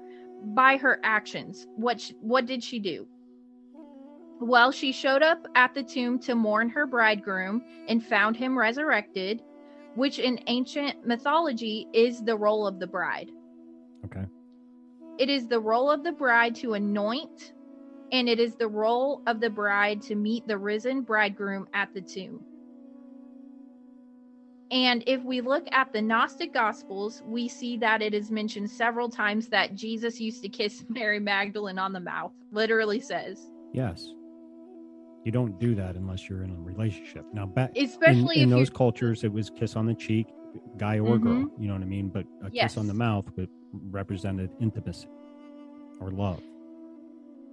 by 0.54 0.78
her 0.78 1.00
actions. 1.04 1.66
What 1.76 2.00
sh- 2.00 2.12
what 2.22 2.46
did 2.46 2.64
she 2.64 2.78
do? 2.78 3.08
Well, 4.40 4.72
she 4.72 4.92
showed 4.94 5.22
up 5.22 5.46
at 5.56 5.74
the 5.74 5.84
tomb 5.84 6.18
to 6.20 6.36
mourn 6.36 6.70
her 6.70 6.86
bridegroom 6.86 7.62
and 7.88 8.04
found 8.04 8.38
him 8.38 8.58
resurrected, 8.58 9.42
which 9.96 10.18
in 10.18 10.40
ancient 10.48 11.06
mythology 11.06 11.88
is 11.94 12.24
the 12.24 12.38
role 12.38 12.66
of 12.66 12.80
the 12.80 12.88
bride. 12.88 13.32
Okay. 14.06 14.26
It 15.18 15.30
is 15.30 15.48
the 15.48 15.60
role 15.60 15.92
of 15.92 16.04
the 16.04 16.14
bride 16.14 16.56
to 16.56 16.74
anoint, 16.76 17.54
and 18.14 18.30
it 18.30 18.40
is 18.40 18.56
the 18.56 18.70
role 18.70 19.22
of 19.28 19.42
the 19.42 19.50
bride 19.50 20.02
to 20.04 20.16
meet 20.16 20.48
the 20.48 20.58
risen 20.58 21.02
bridegroom 21.02 21.68
at 21.74 21.94
the 21.94 22.02
tomb. 22.02 22.46
And 24.72 25.04
if 25.08 25.22
we 25.24 25.42
look 25.42 25.68
at 25.72 25.92
the 25.92 26.02
Gnostic 26.02 26.54
Gospels, 26.54 27.24
we 27.26 27.50
see 27.50 27.76
that 27.78 28.02
it 28.02 28.14
is 28.14 28.32
mentioned 28.32 28.70
several 28.70 29.10
times 29.10 29.50
that 29.50 29.76
Jesus 29.76 30.22
used 30.22 30.44
to 30.44 30.50
kiss 30.50 30.86
Mary 30.90 31.20
Magdalene 31.20 31.80
on 31.80 31.92
the 31.92 32.00
mouth, 32.00 32.32
literally 32.52 33.02
says. 33.02 33.52
Yes. 33.74 34.14
You 35.26 35.32
don't 35.32 35.60
do 35.60 35.76
that 35.76 35.96
unless 35.96 36.30
you're 36.30 36.44
in 36.44 36.52
a 36.52 36.60
relationship. 36.60 37.26
Now, 37.34 37.46
back 37.46 37.72
Especially 37.78 38.38
in, 38.38 38.44
in 38.44 38.50
those 38.50 38.70
cultures, 38.70 39.24
it 39.24 39.32
was 39.32 39.50
kiss 39.50 39.76
on 39.76 39.86
the 39.86 39.94
cheek, 39.94 40.28
guy 40.78 40.98
or 41.00 41.18
girl. 41.18 41.34
Mhm. 41.44 41.52
You 41.62 41.68
know 41.68 41.74
what 41.74 41.84
I 41.84 41.86
mean? 41.86 42.08
But 42.10 42.26
a 42.44 42.50
Yes. 42.52 42.72
kiss 42.74 42.78
on 42.78 42.88
the 42.88 42.94
mouth 42.94 43.26
would 43.36 43.50
represented 43.92 44.50
intimacy 44.60 45.08
or 46.00 46.12
love. 46.12 46.42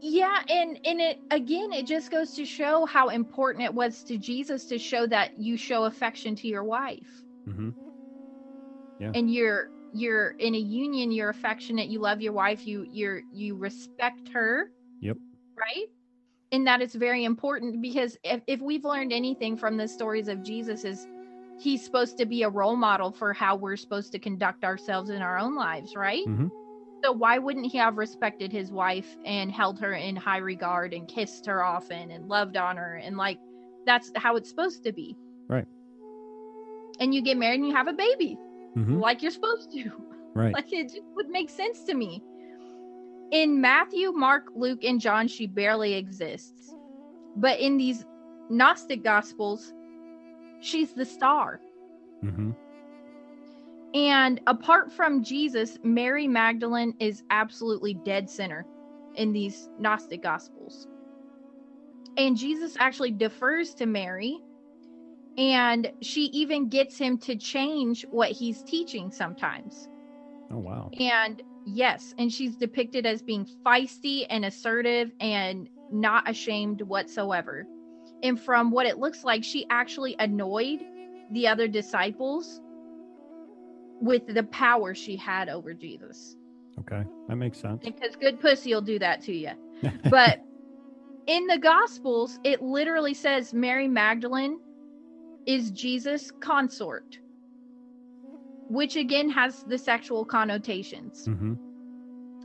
Yeah, 0.01 0.39
and 0.49 0.79
and 0.85 1.01
it 1.01 1.19
again, 1.31 1.73
it 1.73 1.87
just 1.87 2.11
goes 2.11 2.35
to 2.35 2.45
show 2.45 2.87
how 2.87 3.09
important 3.09 3.64
it 3.64 3.75
was 3.75 4.03
to 4.05 4.17
Jesus 4.19 4.67
to 4.67 4.79
show 4.79 5.07
that 5.09 5.39
you 5.39 5.57
show 5.57 5.85
affection 5.85 6.35
to 6.37 6.49
your 6.49 6.64
wife. 6.64 7.25
Mm-hmm. 7.49 7.71
and 9.14 9.31
you're 9.33 9.71
you're 9.93 10.31
in 10.39 10.55
a 10.55 10.59
union 10.59 11.12
you're 11.12 11.29
affectionate 11.29 11.89
you 11.89 12.01
love 12.01 12.21
your 12.21 12.33
wife 12.33 12.67
you 12.67 12.87
you're 12.91 13.23
you 13.33 13.55
respect 13.57 14.29
her 14.31 14.71
Yep. 15.01 15.19
right 15.57 15.87
and 16.53 16.66
that 16.66 16.80
is 16.80 16.94
very 16.94 17.24
important 17.24 17.80
because 17.82 18.16
if, 18.24 18.40
if 18.47 18.61
we've 18.61 18.84
learned 18.84 19.12
anything 19.12 19.57
from 19.57 19.76
the 19.76 19.86
stories 19.88 20.28
of 20.28 20.42
jesus 20.42 20.84
is 20.84 21.07
he's 21.59 21.84
supposed 21.84 22.18
to 22.18 22.26
be 22.26 22.42
a 22.42 22.49
role 22.49 22.76
model 22.76 23.11
for 23.11 23.32
how 23.32 23.57
we're 23.57 23.76
supposed 23.76 24.12
to 24.12 24.18
conduct 24.18 24.64
ourselves 24.64 25.11
in 25.11 25.22
our 25.22 25.38
own 25.38 25.55
lives 25.57 25.94
right 25.97 26.26
Mhm. 26.26 26.51
so 27.03 27.12
why 27.12 27.38
wouldn't 27.38 27.66
he 27.66 27.78
have 27.78 27.97
respected 27.99 28.53
his 28.53 28.70
wife 28.70 29.16
and 29.24 29.51
held 29.51 29.78
her 29.80 29.92
in 29.94 30.16
high 30.16 30.38
regard 30.38 30.92
and 30.94 31.09
kissed 31.09 31.47
her 31.47 31.62
often 31.64 32.11
and 32.11 32.28
loved 32.28 32.57
on 32.57 32.76
her 32.76 32.97
and 32.97 33.16
like 33.16 33.38
that's 33.86 34.11
how 34.16 34.36
it's 34.36 34.49
supposed 34.49 34.82
to 34.84 34.92
be 34.92 35.16
Right. 35.49 35.66
and 37.01 37.14
you 37.14 37.22
get 37.22 37.36
married 37.36 37.61
and 37.61 37.68
you 37.68 37.74
have 37.74 37.88
a 37.88 37.92
baby 37.92 38.38
Mhm. 38.76 39.01
like 39.01 39.22
you're 39.22 39.30
supposed 39.30 39.72
to 39.72 39.90
Right. 40.34 40.53
like 40.59 40.72
it 40.72 40.84
just 40.90 41.01
would 41.14 41.28
make 41.30 41.49
sense 41.49 41.84
to 41.84 41.94
me. 41.94 42.22
In 43.33 43.61
Matthew, 43.61 44.12
Mark, 44.12 44.49
Luke, 44.55 44.85
and 44.85 45.01
John, 45.01 45.29
she 45.29 45.47
barely 45.47 45.95
exists. 45.95 46.74
But 47.37 47.61
in 47.61 47.77
these 47.77 48.05
Gnostic 48.49 49.03
gospels, 49.03 49.72
she's 50.61 50.93
the 50.93 51.05
star. 51.05 51.61
hmm 52.22 52.51
And 53.95 54.41
apart 54.47 54.93
from 54.93 55.22
Jesus, 55.24 55.79
Mary 55.83 56.29
Magdalene 56.29 56.95
is 57.01 57.24
absolutely 57.31 57.95
dead 57.95 58.31
center 58.31 58.66
in 59.16 59.33
these 59.33 59.68
Gnostic 59.79 60.22
Gospels. 60.22 60.87
And 62.16 62.37
Jesus 62.37 62.77
actually 62.79 63.11
defers 63.11 63.74
to 63.74 63.87
Mary, 63.87 64.39
and 65.37 65.91
she 66.01 66.24
even 66.27 66.68
gets 66.68 66.97
him 66.97 67.18
to 67.18 67.37
change 67.37 68.07
what 68.11 68.31
he's 68.31 68.62
teaching 68.62 69.11
sometimes. 69.11 69.89
Oh 70.51 70.59
wow. 70.59 70.91
And 70.99 71.43
yes, 71.67 72.14
and 72.19 72.33
she's 72.33 72.57
depicted 72.57 73.05
as 73.05 73.21
being 73.21 73.47
feisty 73.64 74.27
and 74.31 74.45
assertive 74.45 75.12
and 75.21 75.69
not 75.93 76.29
ashamed 76.29 76.81
whatsoever. 76.83 77.67
And 78.23 78.41
from 78.41 78.71
what 78.71 78.87
it 78.87 78.99
looks 78.99 79.25
like, 79.25 79.45
she 79.45 79.67
actually 79.69 80.17
annoyed 80.19 80.81
the 81.33 81.49
other 81.49 81.69
disciples 81.69 82.61
with 84.01 84.27
the 84.27 84.45
power 84.45 84.95
she 84.95 85.17
had 85.17 85.49
over 85.49 85.75
Jesus. 85.75 86.37
Okay, 86.81 87.05
that 87.29 87.37
makes 87.37 87.59
sense. 87.59 87.83
Because 87.85 88.17
good 88.17 88.41
pussy 88.41 88.73
will 88.73 88.83
do 88.83 88.99
that 88.99 89.21
to 89.23 89.33
you. 89.35 89.51
But 90.11 90.41
in 91.27 91.47
the 91.47 91.59
Gospels, 91.59 92.39
it 92.45 92.62
literally 92.62 93.14
says 93.14 93.53
Mary 93.53 93.89
Magdalene 93.89 94.59
is 95.47 95.71
Jesus' 95.71 96.31
consort, 96.41 97.19
which 98.69 98.97
again 98.97 99.29
has 99.31 99.62
the 99.64 99.79
sexual 99.79 100.25
connotations. 100.25 101.27
hmm 101.27 101.55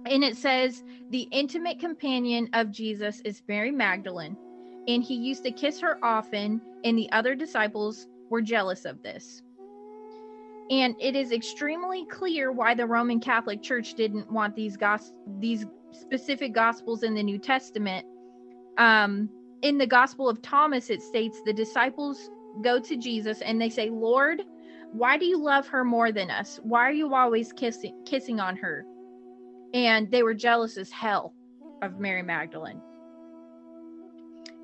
And 0.06 0.24
it 0.24 0.38
says 0.38 0.84
the 1.10 1.28
intimate 1.32 1.80
companion 1.80 2.50
of 2.54 2.72
Jesus 2.72 3.22
is 3.26 3.44
Mary 3.48 3.72
Magdalene, 3.72 4.38
and 4.88 5.04
he 5.04 5.16
used 5.16 5.44
to 5.44 5.52
kiss 5.52 5.80
her 5.82 6.04
often, 6.04 6.62
and 6.84 6.98
the 6.98 7.12
other 7.12 7.36
disciples 7.36 8.08
were 8.30 8.42
jealous 8.42 8.86
of 8.86 9.02
this. 9.04 9.44
And 10.70 10.96
it 11.00 11.16
is 11.16 11.32
extremely 11.32 12.06
clear 12.06 12.52
why 12.52 12.74
the 12.74 12.86
Roman 12.86 13.20
Catholic 13.20 13.62
Church 13.62 13.94
didn't 13.94 14.32
want 14.32 14.56
these 14.56 14.78
gos- 14.78 15.12
these 15.40 15.66
specific 15.92 16.54
gospels 16.54 17.04
in 17.04 17.14
the 17.14 17.24
New 17.24 17.38
Testament. 17.38 18.06
Um, 18.78 19.30
in 19.62 19.78
the 19.78 19.86
Gospel 19.88 20.30
of 20.30 20.42
Thomas, 20.42 20.90
it 20.90 21.02
states 21.02 21.42
the 21.46 21.54
disciples 21.54 22.30
go 22.62 22.80
to 22.80 22.96
Jesus 22.96 23.42
and 23.42 23.60
they 23.62 23.70
say, 23.70 23.90
"Lord, 23.90 24.42
why 24.92 25.18
do 25.18 25.26
you 25.26 25.38
love 25.42 25.68
her 25.68 25.84
more 25.84 26.12
than 26.12 26.30
us? 26.32 26.60
Why 26.64 26.88
are 26.88 26.94
you 26.94 27.14
always 27.14 27.54
kissing 27.54 28.04
kissing 28.06 28.40
on 28.40 28.58
her?" 28.58 28.86
And 29.74 30.12
they 30.12 30.24
were 30.24 30.34
jealous 30.34 30.78
as 30.78 30.92
hell 30.92 31.34
of 31.82 32.00
Mary 32.00 32.24
Magdalene. 32.24 32.82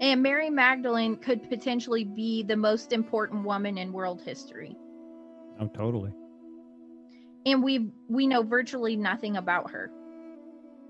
And 0.01 0.21
Mary 0.21 0.49
Magdalene 0.49 1.15
could 1.15 1.49
potentially 1.49 2.03
be 2.03 2.43
the 2.43 2.55
most 2.57 2.93
important 2.93 3.45
woman 3.45 3.77
in 3.77 3.93
world 3.93 4.21
history 4.21 4.75
Oh, 5.59 5.67
totally. 5.67 6.13
and 7.45 7.63
we 7.63 7.91
we 8.09 8.27
know 8.27 8.43
virtually 8.43 8.95
nothing 8.95 9.37
about 9.37 9.71
her. 9.71 9.91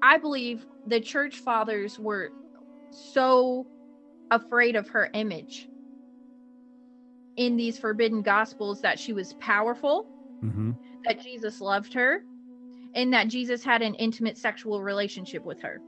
I 0.01 0.17
believe 0.17 0.65
the 0.87 0.99
church 0.99 1.37
fathers 1.37 1.99
were 1.99 2.31
so 2.91 3.67
afraid 4.31 4.75
of 4.75 4.89
her 4.89 5.09
image 5.13 5.69
in 7.37 7.55
these 7.55 7.77
forbidden 7.77 8.21
gospels 8.21 8.81
that 8.81 8.99
she 8.99 9.13
was 9.13 9.33
powerful, 9.35 10.07
hmm 10.41 10.71
that 11.05 11.21
Jesus 11.23 11.61
loved 11.61 11.93
her, 11.93 12.23
and 12.93 13.13
that 13.13 13.29
Jesus 13.29 13.63
had 13.63 13.81
an 13.81 13.93
intimate 13.95 14.37
sexual 14.37 14.83
relationship 14.83 15.45
with 15.45 15.61
her. 15.61 15.79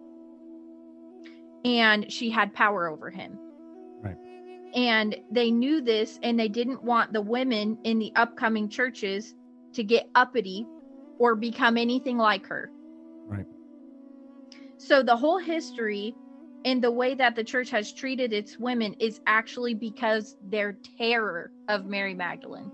And 1.65 2.09
she 2.11 2.29
had 2.29 2.53
power 2.53 2.87
over 2.87 3.09
him. 3.09 3.37
Right. 4.01 4.15
And 4.75 5.17
they 5.29 5.51
knew 5.51 5.81
this 5.81 6.19
and 6.23 6.39
they 6.39 6.47
didn't 6.47 6.83
want 6.83 7.11
the 7.11 7.21
women 7.21 7.77
in 7.83 7.99
the 7.99 8.13
upcoming 8.15 8.69
churches 8.69 9.35
to 9.73 9.83
get 9.83 10.09
uppity 10.15 10.65
or 11.17 11.35
become 11.35 11.75
anything 11.75 12.17
like 12.17 12.47
her. 12.47 12.71
Right. 13.27 13.47
So 14.77 15.03
the 15.03 15.17
whole 15.17 15.39
history 15.39 16.15
and 16.65 16.83
the 16.83 16.91
way 16.91 17.13
that 17.15 17.35
the 17.35 17.43
church 17.43 17.69
has 17.69 17.91
treated 17.93 18.33
its 18.33 18.57
women 18.59 18.93
is 18.99 19.21
actually 19.27 19.73
because 19.73 20.35
their 20.43 20.77
terror 20.97 21.51
of 21.67 21.85
Mary 21.85 22.13
Magdalene. 22.13 22.71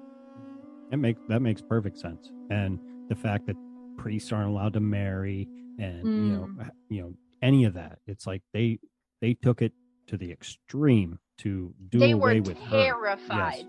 That 0.91 0.97
makes 0.97 1.21
that 1.29 1.41
makes 1.41 1.61
perfect 1.61 1.97
sense. 1.97 2.31
And 2.49 2.79
the 3.09 3.15
fact 3.15 3.47
that 3.47 3.55
priests 3.97 4.31
aren't 4.31 4.49
allowed 4.49 4.73
to 4.73 4.79
marry, 4.79 5.47
and 5.79 6.03
you 6.03 6.33
know, 6.33 6.47
Mm. 6.57 6.69
you 6.89 7.01
know, 7.01 7.13
any 7.41 7.65
of 7.65 7.73
that, 7.73 7.99
it's 8.07 8.25
like 8.27 8.41
they 8.53 8.79
they 9.21 9.33
took 9.33 9.61
it 9.61 9.73
to 10.07 10.17
the 10.17 10.31
extreme 10.31 11.17
to 11.39 11.73
do 11.89 11.99
they 11.99 12.11
away 12.11 12.39
were 12.39 12.47
with 12.49 12.59
her. 12.59 12.69
terrified, 12.85 13.65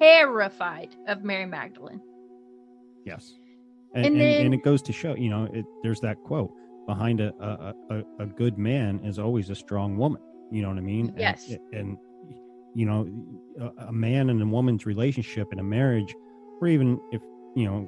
terrified 0.00 0.94
of 1.06 1.24
Mary 1.24 1.46
Magdalene. 1.46 2.00
Yes, 3.04 3.32
and 3.94 4.04
And 4.06 4.14
and, 4.14 4.20
then- 4.20 4.44
and 4.46 4.54
it 4.54 4.62
goes 4.62 4.82
to 4.82 4.92
show, 4.92 5.14
you 5.14 5.30
know, 5.30 5.44
it, 5.52 5.64
there's 5.82 6.00
that 6.00 6.16
quote 6.24 6.52
behind 6.88 7.20
a, 7.20 7.30
a 7.38 7.74
a 7.94 8.02
a 8.24 8.26
good 8.26 8.56
man 8.58 9.00
is 9.04 9.18
always 9.18 9.50
a 9.50 9.54
strong 9.54 9.96
woman. 9.96 10.22
You 10.50 10.62
know 10.62 10.68
what 10.70 10.78
I 10.78 10.86
mean? 10.94 11.06
And- 11.10 11.18
Yes. 11.20 11.40
and, 11.78 11.98
you 12.74 12.86
know, 12.86 13.06
a, 13.60 13.86
a 13.88 13.92
man 13.92 14.30
and 14.30 14.40
a 14.42 14.46
woman's 14.46 14.84
relationship 14.86 15.46
in 15.52 15.58
a 15.58 15.62
marriage, 15.78 16.12
or 16.60 16.66
even 16.68 16.98
if 17.12 17.20
you 17.54 17.66
know 17.68 17.78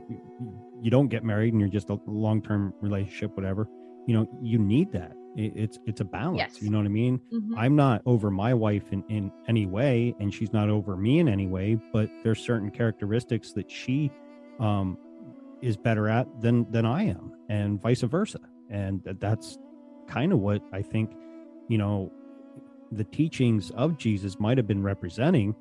you 0.83 0.91
don't 0.91 1.09
get 1.09 1.23
married 1.25 1.53
and 1.55 1.61
you're 1.61 1.71
just 1.81 1.91
a 1.91 1.99
long 2.07 2.43
term 2.43 2.73
relationship, 2.81 3.31
whatever, 3.37 3.67
you 4.07 4.15
know, 4.15 4.29
you 4.43 4.59
need 4.59 4.93
that. 4.93 5.13
It, 5.37 5.53
it's 5.65 5.79
it's 5.87 6.01
a 6.01 6.05
balance. 6.05 6.39
Yes. 6.39 6.63
You 6.63 6.71
know 6.71 6.79
what 6.79 6.87
I 6.87 6.91
mean? 7.05 7.21
Mhm. 7.33 7.55
I'm 7.57 7.77
not 7.77 8.03
over 8.05 8.31
my 8.31 8.53
wife 8.53 8.87
in, 8.93 9.03
in 9.09 9.31
any 9.49 9.65
way, 9.67 10.15
and 10.21 10.33
she's 10.35 10.53
not 10.53 10.69
over 10.69 10.97
me 10.97 11.21
in 11.21 11.29
any 11.29 11.47
way, 11.47 11.79
but 11.93 12.11
there's 12.23 12.41
certain 12.41 12.71
characteristics 12.71 13.53
that 13.53 13.71
she 13.71 14.11
um, 14.59 14.99
is 15.63 15.77
better 15.77 16.09
at 16.09 16.27
than 16.43 16.67
than 16.73 16.85
I 16.85 17.05
am, 17.05 17.33
and 17.49 17.81
vice 17.81 18.03
versa. 18.03 18.41
And 18.71 19.03
that's 19.21 19.59
kind 20.09 20.33
of 20.33 20.39
what 20.41 20.63
I 20.73 20.83
think, 20.83 21.13
you 21.69 21.79
know, 21.79 22.13
the 22.93 23.05
teachings 23.05 23.71
of 23.73 23.97
Jesus 23.97 24.39
might 24.41 24.59
have 24.59 24.67
been 24.67 24.83
representing. 24.83 25.55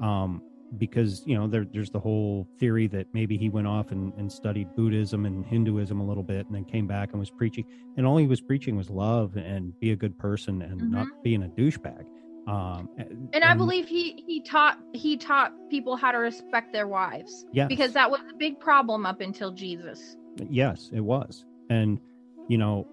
Um, 0.00 0.42
because 0.78 1.22
you 1.26 1.36
know 1.36 1.46
there, 1.46 1.64
there's 1.72 1.90
the 1.90 2.00
whole 2.00 2.46
theory 2.58 2.86
that 2.88 3.06
maybe 3.12 3.36
he 3.36 3.48
went 3.48 3.66
off 3.66 3.90
and, 3.90 4.12
and 4.14 4.30
studied 4.30 4.68
buddhism 4.74 5.26
and 5.26 5.44
hinduism 5.46 6.00
a 6.00 6.04
little 6.04 6.22
bit 6.22 6.46
and 6.46 6.54
then 6.54 6.64
came 6.64 6.86
back 6.86 7.10
and 7.10 7.20
was 7.20 7.30
preaching 7.30 7.64
and 7.96 8.06
all 8.06 8.16
he 8.16 8.26
was 8.26 8.40
preaching 8.40 8.76
was 8.76 8.90
love 8.90 9.36
and 9.36 9.78
be 9.80 9.92
a 9.92 9.96
good 9.96 10.18
person 10.18 10.62
and 10.62 10.90
not 10.90 11.06
being 11.22 11.42
a 11.44 11.48
douchebag 11.48 12.04
um 12.48 12.88
And 13.32 13.44
I 13.44 13.54
believe 13.54 13.86
he 13.86 14.22
he 14.26 14.40
taught 14.40 14.78
he 14.92 15.16
taught 15.16 15.52
people 15.70 15.96
how 15.96 16.12
to 16.12 16.18
respect 16.18 16.72
their 16.72 16.88
wives 16.88 17.46
yes 17.52 17.68
because 17.68 17.92
that 17.92 18.10
was 18.10 18.20
a 18.30 18.36
big 18.36 18.58
problem 18.58 19.06
up 19.06 19.20
until 19.20 19.52
Jesus. 19.52 20.16
yes 20.48 20.90
it 20.92 21.00
was 21.00 21.44
and 21.70 22.00
you 22.48 22.58
know 22.58 22.86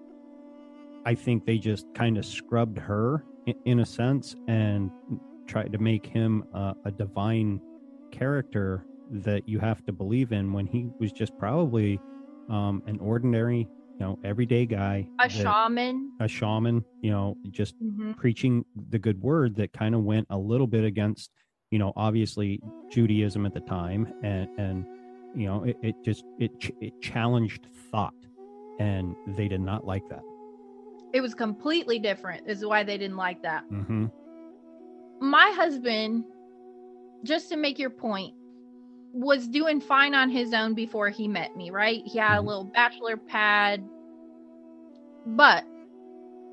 i 1.06 1.14
think 1.14 1.44
they 1.44 1.58
just 1.58 1.86
kind 1.94 2.16
of 2.18 2.24
scrubbed 2.24 2.78
her 2.78 3.24
in, 3.66 3.80
a 3.80 3.84
sense 3.86 4.34
and 4.48 4.90
tried 5.46 5.70
to 5.72 5.78
make 5.78 6.06
him 6.06 6.42
uh, 6.54 6.72
a 6.86 6.90
divine 6.90 7.60
character 8.10 8.84
that 9.10 9.46
you 9.46 9.58
have 9.58 9.84
to 9.84 9.92
believe 9.92 10.32
in 10.32 10.52
when 10.52 10.66
he 10.66 10.88
was 10.98 11.12
just 11.12 11.36
probably 11.38 12.00
um 12.48 12.82
an 12.86 12.98
ordinary 13.00 13.58
you 13.58 14.00
know 14.00 14.18
everyday 14.24 14.64
guy 14.64 15.06
A 15.20 15.28
that- 15.28 15.32
shaman. 15.32 16.10
a 16.20 16.28
shaman 16.28 16.84
you 17.02 17.10
know 17.10 17.36
just 17.50 17.74
Mhm. 17.82 18.16
preaching 18.16 18.64
the 18.90 18.98
good 18.98 19.20
word 19.20 19.56
that 19.56 19.72
kind 19.72 19.94
of 19.94 20.02
went 20.04 20.26
a 20.30 20.38
little 20.38 20.66
bit 20.66 20.84
against 20.84 21.30
you 21.70 21.78
know 21.78 21.92
obviously 21.96 22.60
judaism 22.90 23.44
at 23.46 23.52
the 23.52 23.60
time 23.60 24.06
and 24.22 24.48
and 24.58 24.86
you 25.34 25.46
know 25.46 25.64
it, 25.64 25.76
it 25.82 25.94
just 26.04 26.24
it 26.38 26.50
ch- 26.60 26.72
it 26.80 26.92
challenged 27.02 27.66
thought 27.90 28.14
and 28.78 29.14
they 29.26 29.48
did 29.48 29.60
not 29.60 29.86
like 29.86 30.08
that 30.08 30.22
It 31.12 31.20
was 31.20 31.34
completely 31.34 31.98
different. 31.98 32.46
Is 32.48 32.64
why 32.64 32.82
they 32.84 32.98
didn't 32.98 33.16
like 33.16 33.42
that. 33.42 33.64
mm-hmm. 33.70 34.06
my 35.20 35.52
husband, 35.54 36.24
just 37.22 37.48
to 37.50 37.56
make 37.56 37.78
your 37.78 37.90
point, 37.90 38.34
was 39.12 39.46
doing 39.46 39.80
fine 39.80 40.14
on 40.14 40.28
his 40.28 40.52
own 40.52 40.74
before 40.74 41.08
he 41.08 41.28
met 41.28 41.56
me, 41.56 41.70
right? 41.70 42.02
He 42.04 42.18
had 42.18 42.34
Mhm. 42.36 42.38
a 42.38 42.46
little 42.48 42.64
bachelor 42.64 43.16
pad, 43.16 43.84
but 45.26 45.64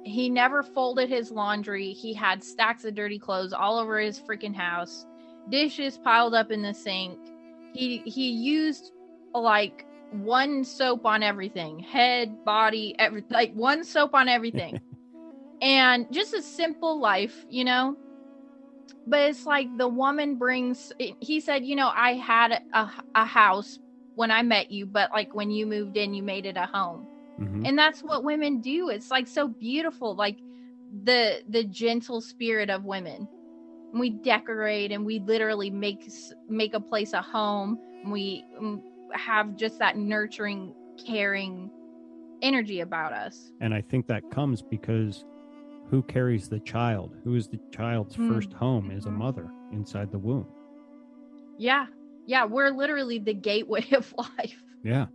he 0.03 0.29
never 0.29 0.63
folded 0.63 1.09
his 1.09 1.31
laundry. 1.31 1.91
He 1.93 2.13
had 2.13 2.43
stacks 2.43 2.85
of 2.85 2.95
dirty 2.95 3.19
clothes 3.19 3.53
all 3.53 3.77
over 3.77 3.99
his 3.99 4.19
freaking 4.19 4.55
house, 4.55 5.05
dishes 5.49 5.97
piled 5.97 6.33
up 6.33 6.51
in 6.51 6.61
the 6.61 6.73
sink. 6.73 7.17
He 7.73 7.97
he 8.05 8.29
used 8.31 8.91
like 9.33 9.85
one 10.11 10.63
soap 10.63 11.05
on 11.05 11.23
everything, 11.23 11.79
head, 11.79 12.43
body, 12.45 12.95
every 12.99 13.23
like 13.29 13.53
one 13.53 13.83
soap 13.83 14.13
on 14.13 14.27
everything. 14.29 14.79
and 15.61 16.11
just 16.11 16.33
a 16.33 16.41
simple 16.41 16.99
life, 16.99 17.45
you 17.49 17.63
know? 17.63 17.95
but 19.07 19.21
it's 19.21 19.47
like 19.47 19.67
the 19.77 19.87
woman 19.87 20.35
brings 20.35 20.91
he 21.21 21.39
said 21.39 21.65
you 21.65 21.75
know 21.75 21.91
i 21.95 22.13
had 22.13 22.61
a, 22.73 22.91
a 23.15 23.25
house 23.25 23.79
when 24.13 24.29
i 24.29 24.43
met 24.43 24.69
you 24.69 24.85
but 24.85 25.09
like 25.11 25.33
when 25.33 25.49
you 25.49 25.65
moved 25.65 25.97
in 25.97 26.13
you 26.13 26.21
made 26.21 26.45
it 26.45 26.55
a 26.55 26.67
home 26.67 27.07
Mm-hmm. 27.39 27.65
and 27.65 27.79
that's 27.79 28.01
what 28.01 28.23
women 28.23 28.61
do 28.61 28.89
it's 28.89 29.09
like 29.09 29.27
so 29.27 29.47
beautiful 29.47 30.13
like 30.15 30.37
the 31.03 31.41
the 31.49 31.63
gentle 31.63 32.21
spirit 32.21 32.69
of 32.69 32.85
women. 32.85 33.27
We 33.93 34.09
decorate 34.09 34.91
and 34.91 35.05
we 35.05 35.19
literally 35.19 35.69
make 35.69 36.09
make 36.49 36.73
a 36.73 36.79
place 36.79 37.13
a 37.13 37.21
home. 37.21 37.79
We 38.05 38.45
have 39.13 39.55
just 39.55 39.79
that 39.79 39.97
nurturing, 39.97 40.73
caring 41.05 41.69
energy 42.41 42.79
about 42.81 43.13
us. 43.13 43.51
And 43.61 43.73
I 43.73 43.81
think 43.81 44.07
that 44.07 44.29
comes 44.31 44.61
because 44.61 45.25
who 45.89 46.01
carries 46.03 46.47
the 46.49 46.59
child? 46.59 47.15
Who 47.23 47.35
is 47.35 47.47
the 47.47 47.59
child's 47.71 48.15
Hmm. 48.15 48.27
first 48.29 48.53
home 48.53 48.91
is 48.91 49.05
a 49.05 49.09
Mhm. 49.09 49.17
mother 49.17 49.51
inside 49.71 50.11
the 50.11 50.19
womb. 50.19 50.47
Yeah. 51.57 51.85
Yeah, 52.25 52.45
we're 52.45 52.69
literally 52.69 53.19
the 53.19 53.33
gateway 53.33 53.85
of 53.91 54.13
life. 54.17 54.63
Yeah. 54.83 55.07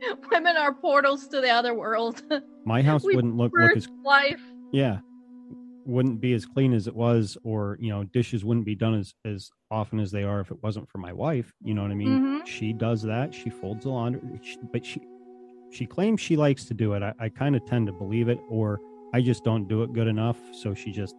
Women 0.32 0.56
are 0.56 0.74
portals 0.74 1.28
to 1.28 1.40
the 1.40 1.50
other 1.50 1.74
world. 1.74 2.22
My 2.64 2.82
house 2.82 3.04
wouldn't 3.04 3.36
look 3.36 3.52
look 3.52 3.70
Birth 3.72 3.76
as 3.76 3.88
life. 4.04 4.42
yeah 4.72 4.98
wouldn't 5.86 6.20
be 6.20 6.32
as 6.34 6.44
clean 6.44 6.72
as 6.72 6.86
it 6.86 6.94
was 6.94 7.36
or 7.44 7.76
you 7.80 7.90
know 7.90 8.04
dishes 8.04 8.44
wouldn't 8.44 8.66
be 8.66 8.74
done 8.74 8.94
as 8.94 9.14
as 9.24 9.50
often 9.70 10.00
as 10.00 10.10
they 10.10 10.22
are 10.24 10.40
if 10.40 10.50
it 10.50 10.62
wasn't 10.62 10.88
for 10.90 10.98
my 10.98 11.12
wife 11.12 11.52
you 11.62 11.74
know 11.74 11.82
what 11.82 11.90
i 11.90 11.94
mean 11.94 12.18
Mhm. 12.18 12.46
she 12.46 12.72
does 12.72 13.02
that 13.02 13.32
she 13.34 13.50
folds 13.50 13.84
the 13.84 13.90
laundry 13.90 14.20
but 14.72 14.84
she 14.84 15.00
she 15.70 15.86
claims 15.86 16.20
she 16.20 16.36
likes 16.36 16.64
to 16.64 16.74
do 16.74 16.92
it 16.94 17.02
i, 17.02 17.12
I 17.18 17.28
kind 17.28 17.54
of 17.56 17.64
tend 17.66 17.86
to 17.86 17.92
believe 17.92 18.28
it 18.28 18.38
or 18.48 18.80
i 19.14 19.20
just 19.20 19.44
don't 19.44 19.68
do 19.68 19.82
it 19.82 19.92
good 19.92 20.08
enough 20.08 20.38
so 20.52 20.74
she 20.74 20.92
just 20.92 21.14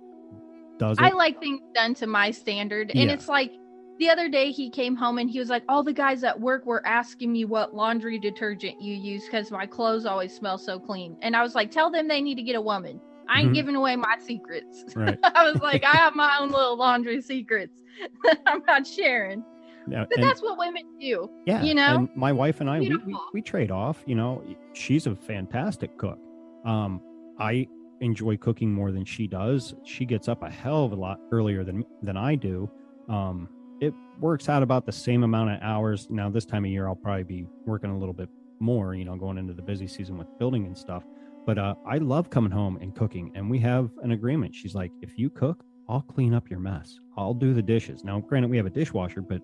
does 0.78 0.98
it 1.00 1.04
I 1.04 1.12
like 1.12 1.40
things 1.40 1.62
done 1.74 1.94
to 1.96 2.08
my 2.08 2.32
standard. 2.32 2.92
And 2.92 3.10
Yeah. 3.10 3.14
it's 3.14 3.28
like 3.28 3.52
the 3.98 4.10
other 4.10 4.30
day 4.30 4.52
he 4.52 4.70
came 4.70 4.96
home 4.96 5.18
and 5.18 5.28
he 5.30 5.40
was 5.40 5.50
like, 5.50 5.64
All 5.68 5.82
the 5.84 5.92
guys 5.94 6.24
at 6.24 6.40
work 6.40 6.68
were 6.68 6.86
asking 6.86 7.32
me 7.32 7.46
what 7.46 7.74
laundry 7.74 8.20
detergent 8.20 8.80
you 8.80 8.94
use 8.94 9.26
because 9.26 9.50
my 9.50 9.66
clothes 9.66 10.06
always 10.06 10.36
smell 10.36 10.60
so 10.60 10.80
clean. 10.80 11.18
And 11.24 11.36
I 11.36 11.42
was 11.42 11.56
like, 11.56 11.72
Tell 11.72 11.90
them 11.90 12.08
they 12.08 12.22
need 12.22 12.36
to 12.36 12.44
get 12.44 12.56
a 12.56 12.62
woman. 12.62 13.02
I 13.30 13.42
ain't 13.42 13.52
Mhm. 13.52 13.56
giving 13.56 13.76
away 13.76 13.96
my 13.96 14.16
secrets. 14.20 14.86
right 14.96 15.18
I 15.24 15.50
was 15.52 15.62
like, 15.62 15.84
I 15.84 15.96
have 15.98 16.16
my 16.16 16.38
own 16.42 16.52
little 16.52 16.78
laundry 16.78 17.22
secrets. 17.22 17.82
I'm 18.46 18.64
not 18.68 18.86
sharing. 18.88 19.44
But 19.90 20.10
that's 20.18 20.42
what 20.42 20.58
women 20.58 20.84
do. 21.00 21.30
yeah 21.46 21.64
you 21.64 21.74
know? 21.74 21.96
and 21.96 22.10
my 22.14 22.34
wife 22.34 22.60
and 22.60 22.70
i 22.70 22.82
we, 22.82 22.90
we, 23.06 23.16
we 23.36 23.42
trade 23.42 23.72
off 23.72 24.04
you 24.06 24.16
know 24.16 24.44
she's 24.74 25.08
a 25.08 25.16
fantastic 25.16 25.98
cook 25.98 26.20
um 26.66 27.00
i 27.40 27.66
enjoy 28.02 28.36
cooking 28.36 28.70
more 28.74 28.92
than 28.92 29.06
she 29.06 29.28
does 29.28 29.74
she 29.86 30.04
gets 30.04 30.28
up 30.28 30.44
a 30.44 30.50
hell 30.50 30.84
of 30.84 30.92
a 30.92 30.96
lot 30.96 31.22
earlier 31.32 31.64
than 31.64 31.86
than 32.02 32.18
i 32.18 32.36
do 32.36 32.70
um 33.08 33.48
it 33.80 33.94
works 34.20 34.50
out 34.50 34.62
about 34.62 34.86
the 34.86 34.92
same 34.92 35.24
amount 35.24 35.52
of 35.52 35.60
hours 35.62 36.08
now 36.10 36.30
this 36.30 36.44
time 36.46 36.66
of 36.66 36.70
year 36.72 36.86
i'll 36.88 36.94
probably 36.96 37.24
be 37.24 37.48
working 37.66 37.90
a 37.90 37.98
little 37.98 38.14
bit 38.14 38.28
more 38.60 38.94
you 38.94 39.06
know 39.06 39.16
going 39.16 39.38
into 39.38 39.54
the 39.54 39.62
busy 39.62 39.88
season 39.88 40.18
with 40.18 40.28
building 40.38 40.66
and 40.66 40.78
stuff 40.78 41.04
but 41.48 41.58
uh 41.58 41.74
i 41.88 41.98
love 41.98 42.30
coming 42.30 42.52
home 42.52 42.78
and 42.82 42.94
cooking 42.96 43.32
and 43.34 43.50
we 43.50 43.58
have 43.58 43.90
an 44.04 44.12
agreement 44.12 44.54
she's 44.54 44.76
like 44.76 44.92
if 45.02 45.18
you 45.18 45.30
cook 45.30 45.64
i'll 45.90 46.02
clean 46.02 46.34
up 46.34 46.48
your 46.50 46.60
mess 46.60 47.00
i'll 47.18 47.34
do 47.34 47.54
the 47.54 47.62
dishes 47.62 48.04
now 48.04 48.20
granted 48.20 48.50
we 48.52 48.58
have 48.58 48.68
a 48.68 48.70
dishwasher 48.70 49.22
but 49.22 49.42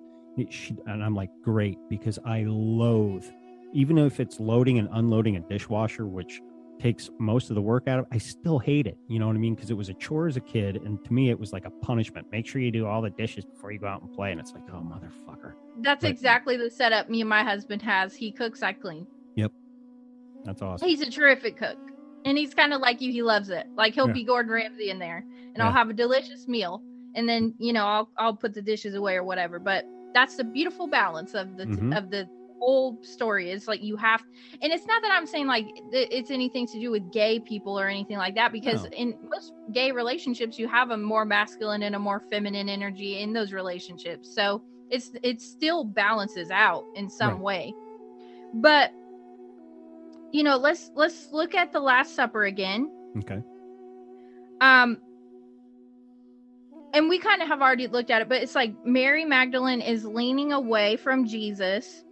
she, 0.49 0.75
and 0.87 1.03
I'm 1.03 1.15
like, 1.15 1.29
great, 1.43 1.77
because 1.89 2.17
I 2.25 2.43
loathe, 2.47 3.25
even 3.73 3.97
if 3.97 4.19
it's 4.19 4.39
loading 4.39 4.79
and 4.79 4.89
unloading 4.93 5.37
a 5.37 5.41
dishwasher, 5.41 6.07
which 6.07 6.41
takes 6.79 7.09
most 7.19 7.49
of 7.49 7.55
the 7.55 7.61
work 7.61 7.87
out 7.87 7.99
of 7.99 8.05
I 8.11 8.17
still 8.17 8.59
hate 8.59 8.87
it. 8.87 8.97
You 9.07 9.19
know 9.19 9.27
what 9.27 9.35
I 9.35 9.39
mean? 9.39 9.55
Because 9.55 9.69
it 9.69 9.75
was 9.77 9.89
a 9.89 9.93
chore 9.93 10.27
as 10.27 10.35
a 10.37 10.41
kid. 10.41 10.77
And 10.77 11.03
to 11.05 11.13
me, 11.13 11.29
it 11.29 11.39
was 11.39 11.53
like 11.53 11.65
a 11.65 11.69
punishment. 11.69 12.27
Make 12.31 12.47
sure 12.47 12.61
you 12.61 12.71
do 12.71 12.87
all 12.87 13.01
the 13.01 13.11
dishes 13.11 13.45
before 13.45 13.71
you 13.71 13.79
go 13.79 13.87
out 13.87 14.01
and 14.01 14.11
play. 14.11 14.31
And 14.31 14.39
it's 14.39 14.53
like, 14.53 14.63
oh, 14.71 14.77
motherfucker. 14.77 15.53
That's 15.81 16.03
Right. 16.03 16.11
exactly 16.11 16.57
the 16.57 16.69
setup 16.69 17.09
me 17.09 17.21
and 17.21 17.29
my 17.29 17.43
husband 17.43 17.81
has. 17.83 18.15
He 18.15 18.31
cooks, 18.31 18.63
I 18.63 18.73
clean. 18.73 19.05
Yep. 19.35 19.51
That's 20.45 20.61
awesome. 20.61 20.87
He's 20.87 21.01
a 21.01 21.09
terrific 21.09 21.57
cook. 21.57 21.77
And 22.25 22.37
he's 22.37 22.53
kind 22.53 22.73
of 22.73 22.81
like 22.81 23.01
you. 23.01 23.11
He 23.11 23.21
loves 23.21 23.49
it. 23.49 23.67
Like 23.75 23.93
he'll 23.93 24.07
Yeah. 24.07 24.13
be 24.13 24.23
Gordon 24.23 24.51
Ramsay 24.51 24.89
in 24.89 24.99
there, 24.99 25.25
and 25.27 25.57
Yeah. 25.57 25.65
I'll 25.65 25.73
have 25.73 25.89
a 25.89 25.93
delicious 25.93 26.47
meal, 26.47 26.81
and 27.15 27.27
then 27.27 27.53
you 27.59 27.73
know 27.73 27.85
I'll 27.85 28.09
I'll 28.17 28.35
put 28.35 28.53
the 28.53 28.61
dishes 28.61 28.95
away 28.95 29.15
or 29.15 29.23
whatever. 29.23 29.59
But 29.59 29.85
that's 30.13 30.35
the 30.37 30.43
beautiful 30.43 30.87
balance 30.87 31.33
of 31.33 31.57
the 31.57 31.65
Mhm. 31.65 31.97
of 31.97 32.09
the 32.11 32.29
whole 32.59 32.97
story. 33.01 33.49
It's 33.51 33.67
like 33.67 33.83
you 33.83 33.97
have, 33.97 34.23
and 34.61 34.71
it's 34.71 34.87
not 34.87 35.01
that 35.01 35.11
I'm 35.11 35.25
saying 35.25 35.47
like 35.47 35.65
it's 35.91 36.31
anything 36.31 36.65
to 36.67 36.79
do 36.79 36.91
with 36.91 37.11
gay 37.11 37.39
people 37.39 37.77
or 37.77 37.87
anything 37.89 38.17
like 38.17 38.35
that. 38.35 38.53
Because 38.53 38.83
No. 38.83 38.89
in 38.91 39.17
most 39.29 39.51
gay 39.73 39.91
relationships, 39.91 40.57
you 40.57 40.67
have 40.69 40.91
a 40.91 40.97
more 40.97 41.25
masculine 41.25 41.83
and 41.83 41.93
a 41.95 41.99
more 41.99 42.21
feminine 42.21 42.69
energy 42.69 43.19
in 43.19 43.33
those 43.33 43.51
relationships. 43.51 44.33
So 44.33 44.61
it's 44.89 45.11
it 45.23 45.41
still 45.41 45.83
balances 45.83 46.51
out 46.51 46.85
in 46.95 47.09
some 47.09 47.33
Right. 47.33 47.41
way. 47.41 47.73
But 48.53 48.93
you 50.33 50.43
know 50.43 50.57
let's 50.57 50.91
let's 50.95 51.29
look 51.31 51.55
at 51.55 51.71
the 51.71 51.79
last 51.79 52.15
supper 52.15 52.43
again 52.43 52.91
Okay. 53.19 53.41
um 54.59 54.97
and 56.93 57.09
we 57.09 57.17
kind 57.19 57.41
of 57.41 57.47
have 57.47 57.61
already 57.61 57.87
looked 57.87 58.09
at 58.11 58.21
it 58.21 58.27
but 58.29 58.41
it's 58.41 58.55
like 58.55 58.73
mary 58.85 59.23
magdalene 59.25 59.79
is 59.81 60.03
leaning 60.05 60.51
away 60.51 60.97
from 60.97 61.25
jesus 61.25 62.03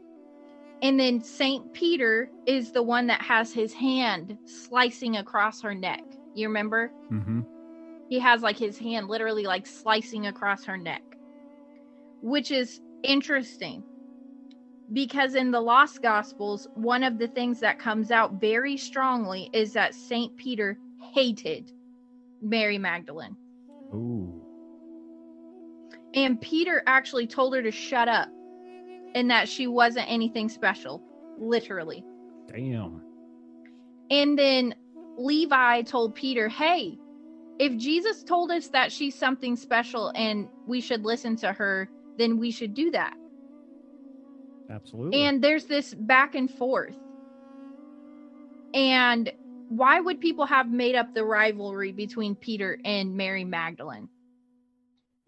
and 0.82 1.00
then 1.00 1.22
saint 1.22 1.74
peter 1.74 2.30
is 2.46 2.72
the 2.72 2.84
one 2.84 3.08
that 3.08 3.22
has 3.22 3.52
his 3.54 3.74
hand 3.74 4.38
slicing 4.46 5.18
across 5.18 5.62
her 5.62 5.74
neck 5.76 6.02
you 6.36 6.48
remember 6.48 6.92
Mm-hmm. 7.12 7.42
he 8.10 8.20
has 8.20 8.42
like 8.42 8.58
his 8.58 8.78
hand 8.78 9.08
literally 9.10 9.44
like 9.44 9.68
slicing 9.68 10.28
across 10.28 10.64
her 10.66 10.78
neck 10.78 11.02
which 12.22 12.52
is 12.52 12.80
interesting 13.04 13.84
because 14.94 15.36
in 15.36 15.52
the 15.52 15.60
lost 15.60 16.02
gospels 16.02 16.68
one 16.76 17.04
of 17.04 17.18
the 17.18 17.28
things 17.28 17.60
that 17.60 17.80
comes 17.80 18.12
out 18.12 18.34
very 18.40 18.78
strongly 18.78 19.50
is 19.54 19.74
that 19.74 19.96
saint 19.96 20.36
peter 20.38 20.78
hated 21.14 21.72
mary 22.42 22.78
magdalene 22.78 23.36
Ooh. 23.94 24.42
and 26.14 26.40
peter 26.42 26.84
actually 26.88 27.28
told 27.28 27.56
her 27.56 27.62
to 27.62 27.72
shut 27.72 28.08
up 28.08 28.30
and 29.16 29.30
that 29.30 29.48
she 29.48 29.68
wasn't 29.68 30.10
anything 30.10 30.50
special 30.50 31.02
literally 31.38 32.04
Damn. 32.52 33.02
And 34.10 34.38
then 34.38 34.76
Levi 35.18 35.84
told 35.84 36.16
Peter, 36.16 36.50
Hey, 36.50 36.98
if 37.60 37.78
Jesus 37.78 38.24
told 38.24 38.52
us 38.52 38.68
that 38.70 38.92
she's 38.92 39.16
something 39.16 39.56
special 39.56 40.12
and 40.16 40.48
we 40.68 40.82
should 40.82 41.04
listen 41.04 41.36
to 41.38 41.54
her, 41.54 41.90
then 42.18 42.38
we 42.38 42.52
should 42.52 42.74
do 42.74 42.92
that. 42.92 43.14
Absolutely. 44.70 45.24
And 45.24 45.42
there's 45.42 45.66
this 45.66 45.94
back 45.94 46.36
and 46.36 46.50
forth. 46.50 46.96
And 48.74 49.32
why 49.70 50.00
would 50.00 50.20
people 50.20 50.46
have 50.46 50.70
made 50.70 50.96
up 50.96 51.14
the 51.14 51.24
rivalry 51.24 51.92
between 51.92 52.36
Peter 52.36 52.80
and 52.86 53.16
Mary 53.16 53.44
Magdalene? 53.44 54.10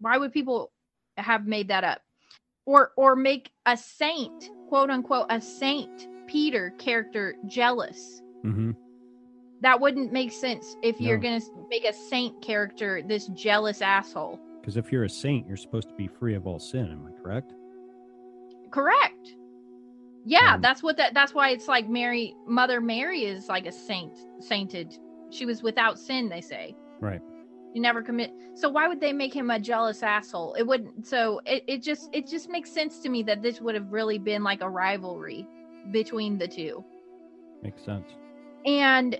Why 0.00 0.18
would 0.18 0.32
people 0.32 0.72
have 1.16 1.46
made 1.46 1.68
that 1.68 1.84
up? 1.84 2.00
Or 2.66 2.92
or 2.96 3.16
make 3.16 3.50
a 3.66 3.76
saint, 3.76 4.50
quote 4.68 4.90
unquote, 4.90 5.26
a 5.30 5.40
saint 5.40 6.08
Peter 6.26 6.70
character 6.78 7.34
jealous? 7.46 8.22
mm-hmm. 8.44 8.72
That 9.62 9.80
wouldn't 9.80 10.12
make 10.12 10.30
sense 10.30 10.76
if 10.82 11.00
you're 11.00 11.16
going 11.16 11.40
to 11.40 11.46
make 11.70 11.86
a 11.86 11.92
saint 11.92 12.42
character 12.42 13.02
this 13.02 13.28
jealous 13.28 13.80
asshole. 13.80 14.38
Because 14.60 14.76
if 14.76 14.92
you're 14.92 15.04
a 15.04 15.08
saint, 15.08 15.46
you're 15.46 15.56
supposed 15.56 15.88
to 15.88 15.94
be 15.94 16.06
free 16.06 16.34
of 16.34 16.46
all 16.46 16.58
sin. 16.58 16.90
Am 16.90 17.06
I 17.06 17.22
correct? 17.22 17.54
Correct. 18.74 19.36
Yeah, 20.24 20.54
Um, 20.54 20.60
that's 20.60 20.82
what 20.82 20.96
that 20.96 21.14
that's 21.14 21.32
why 21.32 21.50
it's 21.50 21.68
like 21.68 21.88
Mary 21.88 22.34
Mother 22.46 22.80
Mary 22.80 23.24
is 23.24 23.48
like 23.48 23.66
a 23.66 23.72
saint, 23.72 24.16
sainted. 24.40 24.98
She 25.30 25.46
was 25.46 25.62
without 25.62 25.96
sin, 25.98 26.28
they 26.28 26.40
say. 26.40 26.74
Right. 27.00 27.20
You 27.74 27.80
never 27.80 28.02
commit. 28.02 28.32
So 28.54 28.68
why 28.68 28.88
would 28.88 29.00
they 29.00 29.12
make 29.12 29.32
him 29.34 29.50
a 29.50 29.60
jealous 29.60 30.02
asshole? 30.02 30.54
It 30.54 30.66
wouldn't 30.66 31.06
so 31.06 31.40
it, 31.46 31.62
it 31.68 31.82
just 31.82 32.08
it 32.12 32.26
just 32.26 32.48
makes 32.50 32.70
sense 32.70 32.98
to 33.00 33.08
me 33.08 33.22
that 33.24 33.42
this 33.42 33.60
would 33.60 33.76
have 33.76 33.92
really 33.92 34.18
been 34.18 34.42
like 34.42 34.60
a 34.62 34.68
rivalry 34.68 35.46
between 35.92 36.36
the 36.38 36.48
two. 36.48 36.84
Makes 37.62 37.84
sense. 37.84 38.08
and 38.66 39.16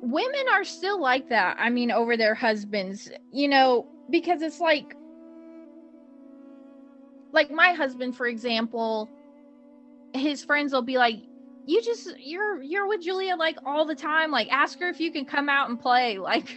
women 0.00 0.44
are 0.52 0.64
still 0.64 1.00
like 1.00 1.28
that 1.28 1.56
i 1.60 1.70
mean 1.70 1.90
over 1.92 2.16
their 2.16 2.34
husbands 2.34 3.08
you 3.30 3.46
know 3.46 3.86
because 4.10 4.42
it's 4.42 4.58
like 4.60 4.96
like 7.32 7.50
my 7.50 7.72
husband 7.72 8.16
for 8.16 8.26
example 8.26 9.08
his 10.14 10.44
friends 10.44 10.72
will 10.72 10.82
be 10.82 10.98
like 10.98 11.16
you 11.64 11.80
just 11.80 12.08
you're 12.18 12.60
you're 12.60 12.88
with 12.88 13.00
julia 13.00 13.36
like 13.36 13.56
all 13.64 13.86
the 13.86 13.94
time. 13.94 14.32
Like 14.32 14.48
ask 14.50 14.80
her 14.80 14.88
if 14.88 14.98
you 14.98 15.12
can 15.12 15.24
come 15.24 15.48
out 15.48 15.70
and 15.70 15.78
play. 15.78 16.18
Like, 16.18 16.56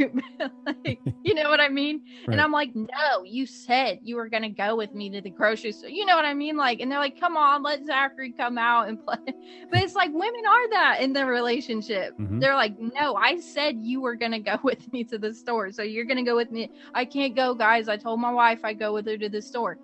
like 0.66 1.00
you 1.24 1.34
know 1.36 1.50
what 1.50 1.60
i 1.60 1.70
mean? 1.70 2.02
Right. 2.28 2.34
and 2.34 2.42
i'm 2.42 2.52
like 2.52 2.72
no 2.76 3.24
you 3.24 3.46
said 3.46 4.00
you 4.02 4.16
were 4.16 4.30
gonna 4.30 4.50
go 4.50 4.76
with 4.76 4.94
me 4.96 5.10
to 5.12 5.22
the 5.22 5.30
grocery 5.30 5.72
store. 5.74 5.90
You 5.92 6.06
know 6.06 6.16
what 6.16 6.26
i 6.26 6.34
mean? 6.34 6.58
Like 6.58 6.80
and 6.80 6.92
they're 6.92 7.00
like 7.00 7.20
come 7.20 7.38
on 7.38 7.62
let 7.62 7.86
zachary 7.86 8.34
come 8.34 8.58
out 8.58 8.88
and 8.90 9.00
play. 9.00 9.18
But 9.72 9.82
it's 9.84 9.94
like 9.96 10.10
women 10.12 10.26
are 10.50 10.70
that 10.72 10.98
in 11.02 11.14
the 11.14 11.26
relationship. 11.26 12.14
Mhm. 12.20 12.42
they're 12.42 12.56
like 12.56 12.74
no 13.00 13.16
i 13.16 13.40
said 13.40 13.76
you 13.80 14.02
were 14.02 14.16
gonna 14.16 14.40
go 14.40 14.58
with 14.64 14.92
me 14.92 15.04
to 15.06 15.20
the 15.20 15.34
store 15.36 15.72
so 15.72 15.84
you're 15.84 16.06
gonna 16.06 16.24
go 16.24 16.36
with 16.36 16.50
me. 16.52 16.72
I 16.96 17.06
can't 17.06 17.36
go 17.36 17.54
guys. 17.54 17.88
I 17.88 17.98
told 17.98 18.20
my 18.20 18.32
wife 18.32 18.62
i 18.64 18.74
go 18.74 18.92
with 18.94 19.06
her 19.06 19.18
to 19.18 19.30
the 19.30 19.42
store 19.42 19.78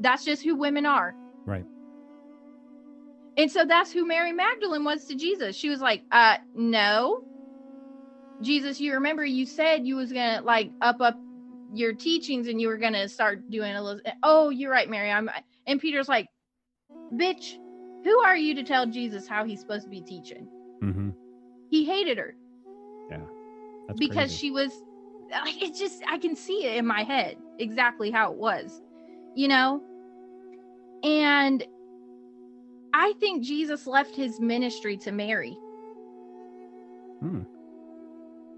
that's 0.00 0.24
just 0.24 0.42
who 0.42 0.54
women 0.54 0.86
are 0.86 1.14
Right. 1.44 1.64
and 3.36 3.50
so 3.50 3.64
that's 3.64 3.92
who 3.92 4.06
mary 4.06 4.32
magdalene 4.32 4.84
was 4.84 5.04
to 5.06 5.14
jesus 5.14 5.56
she 5.56 5.68
was 5.68 5.80
like 5.80 6.02
uh 6.12 6.36
no 6.54 7.22
Jesus, 8.42 8.80
you 8.80 8.92
remember 8.94 9.24
you 9.24 9.46
said 9.46 9.86
you 9.86 9.96
was 9.96 10.12
gonna 10.12 10.42
like 10.42 10.70
up 10.82 11.00
up 11.00 11.18
your 11.72 11.94
teachings 11.94 12.48
and 12.48 12.60
you 12.60 12.68
were 12.68 12.76
gonna 12.76 13.08
start 13.08 13.50
doing 13.50 13.74
a 13.74 13.82
little. 13.82 14.00
Oh, 14.22 14.50
you're 14.50 14.70
right, 14.70 14.88
Mary. 14.88 15.10
I'm. 15.10 15.30
And 15.66 15.80
Peter's 15.80 16.08
like, 16.08 16.28
bitch, 17.14 17.56
who 18.04 18.18
are 18.20 18.36
you 18.36 18.54
to 18.56 18.62
tell 18.62 18.86
Jesus 18.86 19.26
how 19.26 19.44
he's 19.44 19.60
supposed 19.60 19.84
to 19.84 19.90
be 19.90 20.02
teaching? 20.02 20.46
Mm-hmm. 20.82 21.10
He 21.70 21.84
hated 21.84 22.18
her 22.18 22.34
yeah, 23.10 23.20
That's 23.88 23.98
because 23.98 24.30
crazy. 24.30 24.36
she 24.36 24.50
was. 24.50 24.72
Like, 25.44 25.60
it's 25.62 25.78
just 25.78 26.02
I 26.08 26.18
can 26.18 26.36
see 26.36 26.66
it 26.66 26.76
in 26.76 26.86
my 26.86 27.02
head 27.02 27.36
exactly 27.58 28.10
how 28.10 28.32
it 28.32 28.38
was, 28.38 28.80
you 29.36 29.46
know. 29.48 29.80
And 31.04 31.64
I 32.92 33.12
think 33.20 33.44
Jesus 33.44 33.86
left 33.86 34.16
his 34.16 34.40
ministry 34.40 34.96
to 34.98 35.12
Mary. 35.12 35.56
Hmm. 37.20 37.42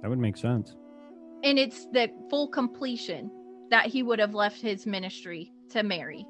That 0.02 0.08
would 0.08 0.18
make 0.18 0.36
sense. 0.36 0.76
and 1.44 1.58
it's 1.58 1.86
the 1.92 2.08
full 2.30 2.48
completion 2.48 3.30
that 3.70 3.86
he 3.86 4.02
would 4.02 4.18
have 4.18 4.34
left 4.34 4.60
his 4.60 4.86
ministry 4.86 5.52
to 5.70 5.82
Mary. 5.82 6.26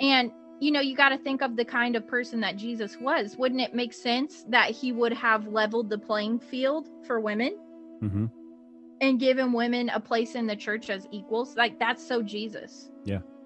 And 0.00 0.30
you 0.60 0.72
know, 0.72 0.80
you 0.80 0.96
got 0.96 1.10
to 1.10 1.18
think 1.18 1.40
of 1.42 1.54
the 1.56 1.64
kind 1.64 1.94
of 1.94 2.06
person 2.08 2.40
that 2.40 2.56
Jesus 2.56 2.96
was. 3.00 3.36
Wouldn't 3.36 3.60
it 3.60 3.74
make 3.74 3.92
sense 3.92 4.44
that 4.48 4.70
he 4.72 4.90
would 4.90 5.12
have 5.12 5.46
leveled 5.46 5.88
the 5.88 5.98
playing 5.98 6.40
field 6.40 6.88
for 7.06 7.20
women 7.20 7.56
Mm-hmm. 8.02 8.26
and 9.00 9.18
given 9.20 9.52
women 9.52 9.88
a 9.88 9.98
place 10.00 10.34
in 10.36 10.46
the 10.46 10.56
church 10.56 10.88
as 10.90 11.06
equals? 11.12 11.56
Like 11.56 11.78
that's 11.78 12.04
so 12.06 12.22
Jesus. 12.22 12.90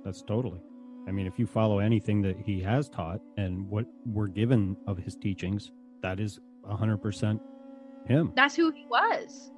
That's 0.04 0.22
totally. 0.22 0.60
I 1.08 1.10
mean, 1.10 1.26
if 1.26 1.38
you 1.38 1.46
follow 1.46 1.78
anything 1.80 2.22
that 2.22 2.36
he 2.38 2.60
has 2.60 2.88
taught 2.88 3.20
and 3.36 3.68
what 3.68 3.86
we're 4.06 4.28
given 4.28 4.76
of 4.86 4.98
his 4.98 5.16
teachings, 5.16 5.72
that 6.02 6.20
is 6.20 6.40
hundred 6.64 6.98
percent 6.98 7.40
him. 8.06 8.32
That's 8.36 8.54
who 8.54 8.70
he 8.70 8.86
was. 8.88 9.50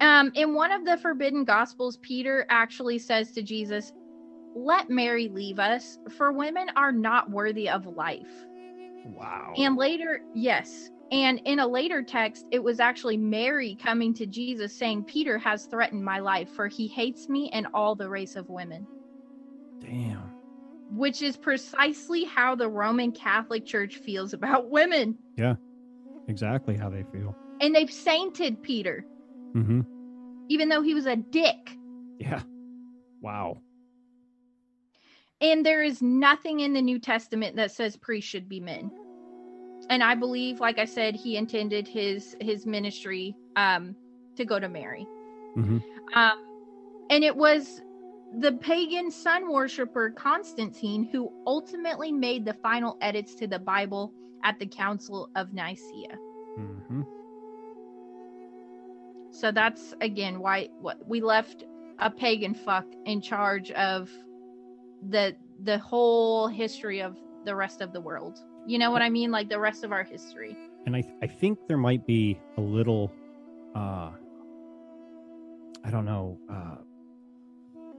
Um, 0.00 0.30
in 0.34 0.54
one 0.54 0.70
of 0.70 0.84
the 0.84 0.96
forbidden 0.98 1.44
gospels, 1.44 1.98
Peter 2.02 2.46
actually 2.48 2.98
says 2.98 3.32
to 3.32 3.42
Jesus, 3.42 3.92
Let 4.54 4.90
Mary 4.90 5.28
leave 5.28 5.58
us, 5.58 5.98
for 6.16 6.32
women 6.32 6.68
are 6.76 6.92
not 6.92 7.30
worthy 7.30 7.68
of 7.68 7.86
life. 7.86 8.46
Wow. 9.04 9.54
And 9.56 9.76
later, 9.76 10.20
yes. 10.34 10.90
And 11.10 11.40
in 11.46 11.58
a 11.58 11.66
later 11.66 12.02
text, 12.02 12.46
it 12.52 12.62
was 12.62 12.80
actually 12.80 13.16
Mary 13.16 13.76
coming 13.82 14.12
to 14.14 14.26
Jesus 14.26 14.76
saying, 14.76 15.04
Peter 15.04 15.38
has 15.38 15.64
threatened 15.64 16.04
my 16.04 16.18
life, 16.20 16.50
for 16.50 16.68
he 16.68 16.86
hates 16.86 17.28
me 17.28 17.48
and 17.52 17.66
all 17.72 17.94
the 17.94 18.08
race 18.08 18.36
of 18.36 18.50
women, 18.50 18.86
Damn. 19.80 20.30
which 20.90 21.22
is 21.22 21.36
precisely 21.36 22.24
how 22.24 22.54
the 22.54 22.68
Roman 22.68 23.12
Catholic 23.12 23.64
Church 23.66 23.96
feels 23.96 24.32
about 24.32 24.70
women. 24.70 25.16
Yeah, 25.36 25.54
exactly 26.28 26.76
how 26.76 26.88
they 26.90 27.04
feel. 27.12 27.36
And 27.60 27.74
they've 27.74 27.90
sainted 27.92 28.62
Peter, 28.62 29.04
Mm-hmm. 29.54 29.80
even 30.48 30.68
though 30.68 30.82
he 30.82 30.94
was 30.94 31.06
a 31.06 31.16
dick. 31.16 31.76
Yeah. 32.18 32.42
Wow. 33.22 33.58
And 35.40 35.64
there 35.64 35.82
is 35.82 36.02
nothing 36.02 36.60
in 36.60 36.72
the 36.72 36.82
New 36.82 36.98
Testament 36.98 37.56
that 37.56 37.70
says 37.70 37.96
priests 37.96 38.28
should 38.28 38.48
be 38.48 38.60
men. 38.60 38.90
And 39.88 40.02
I 40.02 40.14
believe, 40.14 40.60
like 40.60 40.78
I 40.78 40.84
said, 40.84 41.14
he 41.14 41.36
intended 41.36 41.86
his 41.88 42.36
his 42.40 42.66
ministry 42.66 43.34
um, 43.56 43.94
to 44.36 44.44
go 44.44 44.58
to 44.58 44.68
Mary. 44.68 45.06
Mm-hmm. 45.56 45.78
Um, 46.14 46.38
and 47.10 47.24
it 47.24 47.36
was 47.36 47.80
the 48.36 48.52
pagan 48.52 49.10
sun 49.10 49.50
worshiper 49.50 50.10
Constantine 50.10 51.08
who 51.10 51.32
ultimately 51.46 52.12
made 52.12 52.44
the 52.44 52.54
final 52.54 52.98
edits 53.00 53.34
to 53.36 53.46
the 53.46 53.58
Bible 53.58 54.12
at 54.44 54.58
the 54.58 54.66
Council 54.66 55.30
of 55.34 55.52
Nicaea. 55.52 56.18
Mm-hmm. 56.58 57.02
So 59.30 59.52
that's 59.52 59.94
again 60.00 60.40
why 60.40 60.68
what 60.80 61.06
we 61.06 61.20
left 61.20 61.64
a 61.98 62.10
pagan 62.10 62.54
fuck 62.54 62.86
in 63.06 63.20
charge 63.20 63.70
of 63.72 64.10
the 65.10 65.34
the 65.64 65.78
whole 65.78 66.48
history 66.48 67.00
of 67.00 67.16
the 67.44 67.54
rest 67.54 67.80
of 67.80 67.92
the 67.92 68.00
world. 68.00 68.38
You 68.66 68.78
know 68.78 68.90
what 68.90 69.02
I 69.02 69.08
mean? 69.08 69.30
Like 69.30 69.48
the 69.48 69.58
rest 69.58 69.84
of 69.84 69.92
our 69.92 70.04
history. 70.04 70.56
And 70.86 70.94
I 70.96 71.02
I 71.22 71.26
think 71.26 71.58
there 71.66 71.78
might 71.78 72.06
be 72.06 72.38
a 72.56 72.60
little 72.60 73.12
uh 73.74 74.10
I 75.84 75.90
don't 75.90 76.04
know, 76.04 76.38
uh 76.50 76.76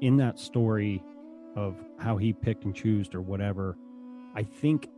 in 0.02 0.18
that 0.18 0.40
story 0.40 1.04
of 1.56 1.76
how 1.98 2.18
he 2.18 2.34
picked 2.34 2.64
and 2.64 2.76
chose 2.76 3.08
or 3.14 3.22
whatever, 3.22 3.78
I 4.36 4.44
think 4.44 4.90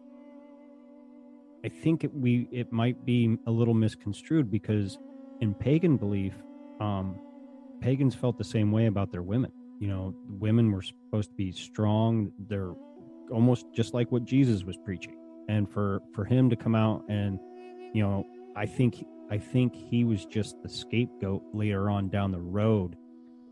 I 1.63 1.69
think 1.69 2.03
it, 2.03 2.13
we 2.13 2.47
it 2.51 2.71
might 2.71 3.05
be 3.05 3.37
a 3.45 3.51
little 3.51 3.73
misconstrued 3.73 4.49
because 4.49 4.97
in 5.41 5.53
pagan 5.53 5.97
belief, 5.97 6.33
um, 6.79 7.19
pagans 7.81 8.15
felt 8.15 8.37
the 8.37 8.43
same 8.43 8.71
way 8.71 8.87
about 8.87 9.11
their 9.11 9.21
women. 9.21 9.51
You 9.79 9.87
know, 9.87 10.15
women 10.39 10.71
were 10.71 10.81
supposed 10.81 11.29
to 11.31 11.35
be 11.35 11.51
strong. 11.51 12.31
They're 12.47 12.73
almost 13.31 13.67
just 13.73 13.93
like 13.93 14.11
what 14.11 14.25
Jesus 14.25 14.63
was 14.63 14.77
preaching. 14.77 15.15
And 15.49 15.69
for 15.69 16.01
for 16.13 16.25
him 16.25 16.49
to 16.49 16.55
come 16.55 16.75
out 16.75 17.03
and, 17.09 17.39
you 17.93 18.03
know, 18.03 18.25
I 18.55 18.65
think 18.65 19.05
I 19.29 19.37
think 19.37 19.75
he 19.75 20.03
was 20.03 20.25
just 20.25 20.61
the 20.61 20.69
scapegoat 20.69 21.43
later 21.53 21.89
on 21.89 22.09
down 22.09 22.31
the 22.31 22.39
road 22.39 22.95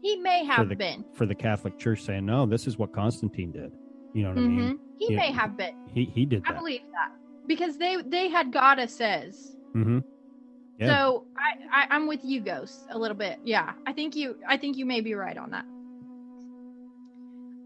He 0.01 0.15
may 0.17 0.43
have 0.45 0.69
the- 0.69 0.75
been. 0.75 1.03
for 1.13 1.25
the 1.25 1.35
Catholic 1.35 1.77
Church, 1.77 2.01
saying, 2.01 2.25
"No, 2.25 2.45
this 2.45 2.67
is 2.67 2.77
what 2.77 2.91
Constantine 2.93 3.51
did." 3.51 3.71
You 4.13 4.23
know 4.23 4.29
what 4.29 4.37
I 4.37 4.41
Mhm. 4.41 4.55
mean? 4.57 4.79
He 4.97 5.11
Yeah. 5.13 5.17
may 5.17 5.31
have 5.31 5.55
been. 5.57 5.75
He 5.93 6.05
he 6.05 6.25
did 6.25 6.43
I 6.45 6.53
that. 6.53 6.59
believe 6.59 6.81
that 6.93 7.11
because 7.47 7.77
they 7.77 8.01
they 8.01 8.29
had 8.29 8.51
goddesses. 8.51 9.55
mm-hmm. 9.75 9.99
Yeah. 10.79 10.87
So 10.95 11.25
I, 11.37 11.83
I 11.83 11.95
I'm 11.95 12.07
with 12.07 12.23
you, 12.23 12.39
Ghost, 12.41 12.87
a 12.89 12.97
little 12.97 13.17
bit. 13.17 13.39
Yeah, 13.43 13.73
I 13.85 13.93
think 13.93 14.15
you 14.15 14.37
I 14.47 14.57
think 14.57 14.77
you 14.77 14.85
may 14.85 15.01
be 15.01 15.13
right 15.13 15.37
on 15.37 15.51
that. 15.51 15.65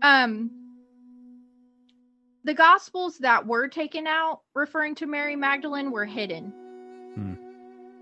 Um, 0.01 0.51
the 2.43 2.53
gospels 2.53 3.19
that 3.19 3.45
were 3.47 3.67
taken 3.67 4.05
out 4.07 4.41
referring 4.53 4.95
to 4.95 5.05
Mary 5.05 5.35
Magdalene 5.35 5.91
were 5.91 6.05
hidden. 6.05 6.51
Hmm. 7.15 7.33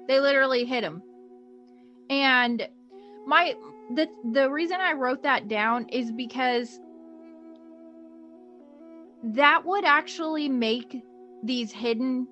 They 0.08 0.20
literally 0.20 0.66
hid 0.66 0.84
them. 0.84 1.04
And 2.10 2.68
my 3.28 3.56
the 3.96 4.08
the 4.32 4.50
reason 4.50 4.78
I 4.80 4.94
wrote 4.94 5.24
that 5.24 5.48
down 5.48 5.88
is 5.90 6.12
because 6.12 6.80
that 9.24 9.66
would 9.66 9.86
actually 9.86 10.50
make 10.50 11.04
these 11.44 11.72
hidden 11.72 12.28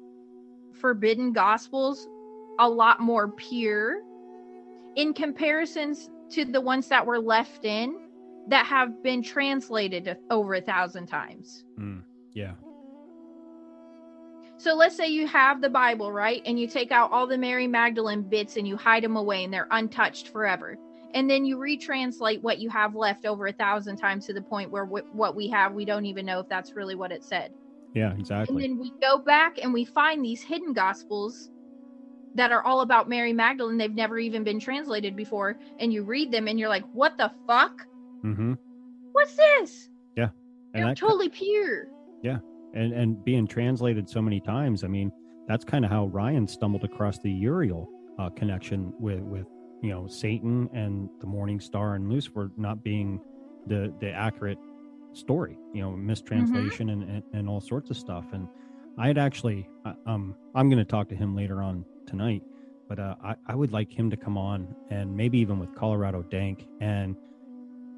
forbidden 0.73 1.33
gospels 1.33 2.07
a 2.59 2.67
lot 2.67 2.99
more 2.99 3.29
pure 3.29 4.01
in 4.95 5.13
comparisons 5.13 6.09
to 6.31 6.45
the 6.45 6.61
ones 6.61 6.87
that 6.87 7.05
were 7.05 7.19
left 7.19 7.65
in 7.65 7.95
that 8.47 8.65
have 8.65 9.03
been 9.03 9.21
translated 9.21 10.17
over 10.29 10.55
a 10.55 10.61
thousand 10.61 11.07
times. 11.07 11.65
Mm. 11.79 12.03
Yeah. 12.33 12.53
So 14.57 14.73
let's 14.73 14.95
say 14.95 15.07
you 15.07 15.25
have 15.27 15.61
the 15.61 15.69
Bible, 15.69 16.11
right? 16.11 16.41
And 16.45 16.59
you 16.59 16.67
take 16.67 16.91
out 16.91 17.11
all 17.11 17.27
the 17.27 17.37
Mary 17.37 17.67
Magdalene 17.67 18.23
bits 18.23 18.57
and 18.57 18.67
you 18.67 18.75
hide 18.75 19.03
them 19.03 19.15
away 19.15 19.43
and 19.43 19.53
they're 19.53 19.69
untouched 19.71 20.27
forever. 20.29 20.77
And 21.13 21.29
then 21.29 21.45
you 21.45 21.57
retranslate 21.57 22.41
what 22.41 22.59
you 22.59 22.69
have 22.69 22.95
left 22.95 23.25
over 23.25 23.47
a 23.47 23.53
thousand 23.53 23.97
times 23.97 24.25
to 24.27 24.33
the 24.33 24.41
point 24.41 24.71
where 24.71 24.85
w- 24.85 25.05
what 25.11 25.35
we 25.35 25.47
have, 25.49 25.73
we 25.73 25.85
don't 25.85 26.05
even 26.05 26.25
know 26.25 26.39
if 26.39 26.47
that's 26.49 26.75
really 26.75 26.95
what 26.95 27.11
it 27.11 27.23
said. 27.23 27.51
Yeah. 27.95 28.13
Exactly. 28.17 28.63
And 28.63 28.63
then 28.63 28.79
we 28.79 28.93
go 29.01 29.17
back 29.17 29.57
and 29.61 29.73
we 29.73 29.85
find 29.85 30.23
these 30.23 30.43
hidden 30.43 30.73
gospels 30.73 31.49
that 32.35 32.51
are 32.51 32.63
all 32.63 32.81
about 32.81 33.09
Mary 33.09 33.33
Magdalene. 33.33 33.77
They've 33.77 33.93
never 33.93 34.19
even 34.19 34.43
been 34.43 34.59
translated 34.59 35.15
before. 35.15 35.57
And 35.79 35.91
you 35.91 36.03
read 36.03 36.31
them 36.31 36.47
and 36.47 36.59
you're 36.59 36.69
like, 36.69 36.85
what 36.93 37.17
the 37.17 37.31
fuck? 37.47 37.87
mm-hmm. 38.23 38.53
What's 39.11 39.35
this? 39.35 39.89
Yeah. 40.15 40.29
And 40.73 40.85
They're 40.85 40.95
totally 40.95 41.29
pure. 41.29 41.87
Yeah. 42.21 42.37
And 42.73 42.93
and 42.93 43.23
being 43.25 43.47
translated 43.47 44.07
so 44.07 44.21
many 44.21 44.39
times. 44.39 44.83
I 44.83 44.87
mean, 44.87 45.11
that's 45.47 45.65
kind 45.65 45.83
of 45.83 45.89
how 45.89 46.05
Ryan 46.07 46.47
stumbled 46.47 46.83
across 46.83 47.17
the 47.17 47.31
Uriel 47.31 47.89
uh, 48.19 48.29
connection 48.29 48.93
with 48.99 49.21
with 49.21 49.47
you 49.81 49.89
know 49.89 50.07
Satan 50.07 50.69
and 50.73 51.09
the 51.19 51.27
Morning 51.27 51.59
Star 51.59 51.95
and 51.95 52.09
Lucifer 52.09 52.51
not 52.57 52.83
being 52.83 53.19
the 53.67 53.93
the 53.99 54.11
accurate 54.11 54.57
story. 55.13 55.57
You 55.73 55.81
know, 55.81 55.91
mistranslation 55.91 56.89
and, 56.89 57.03
and 57.03 57.23
and 57.33 57.49
all 57.49 57.61
sorts 57.61 57.89
of 57.89 57.97
stuff. 57.97 58.25
And 58.31 58.47
I 58.97 59.07
had 59.07 59.17
actually, 59.17 59.67
um, 60.05 60.35
I'm 60.55 60.69
going 60.69 60.79
to 60.79 60.85
talk 60.89 61.07
to 61.09 61.15
him 61.15 61.35
later 61.35 61.61
on 61.61 61.85
tonight. 62.05 62.43
But 62.89 62.99
uh, 62.99 63.15
I, 63.23 63.35
I 63.47 63.55
would 63.55 63.71
like 63.71 63.91
him 63.91 64.09
to 64.09 64.17
come 64.17 64.37
on 64.37 64.75
and 64.89 65.15
maybe 65.15 65.37
even 65.39 65.59
with 65.59 65.73
Colorado 65.75 66.23
Dank 66.23 66.65
and 66.81 67.15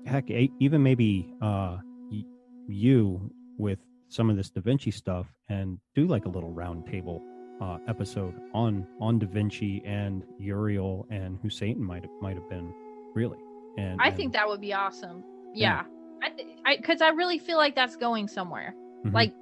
heck, 0.06 0.30
even 0.30 0.84
maybe 0.84 1.34
uh, 1.42 1.78
y- 2.12 2.26
you 2.68 3.32
with 3.58 3.80
some 4.10 4.30
of 4.30 4.36
this 4.36 4.50
Da 4.50 4.62
Vinci 4.62 4.92
stuff 4.92 5.28
and 5.48 5.80
do 5.96 6.06
like 6.06 6.26
a 6.26 6.30
little 6.30 6.52
roundtable 6.54 7.22
uh, 7.62 7.78
episode 7.88 8.34
on 8.54 8.86
on 9.00 9.20
Da 9.20 9.28
Vinci 9.28 9.82
and 9.86 10.24
Uriel 10.40 11.06
and 11.10 11.38
who 11.42 11.50
Satan 11.50 11.84
might 11.84 12.02
have 12.04 12.12
might 12.22 12.36
have 12.36 12.50
been, 12.50 12.74
really. 13.14 13.38
And 13.78 14.02
I 14.02 14.08
and- 14.08 14.18
think 14.18 14.34
that 14.34 14.48
would 14.48 14.60
be 14.62 14.74
awesome. 14.74 15.24
Yeah. 15.54 15.84
Yeah. 15.84 15.84
I, 16.24 16.30
th- 16.30 17.02
I, 17.02 17.06
I 17.06 17.10
really 17.10 17.40
feel 17.40 17.58
like 17.58 17.76
that's 17.76 17.96
going 17.96 18.28
somewhere. 18.28 18.76
Mhm. 19.06 19.14
Like 19.14 19.34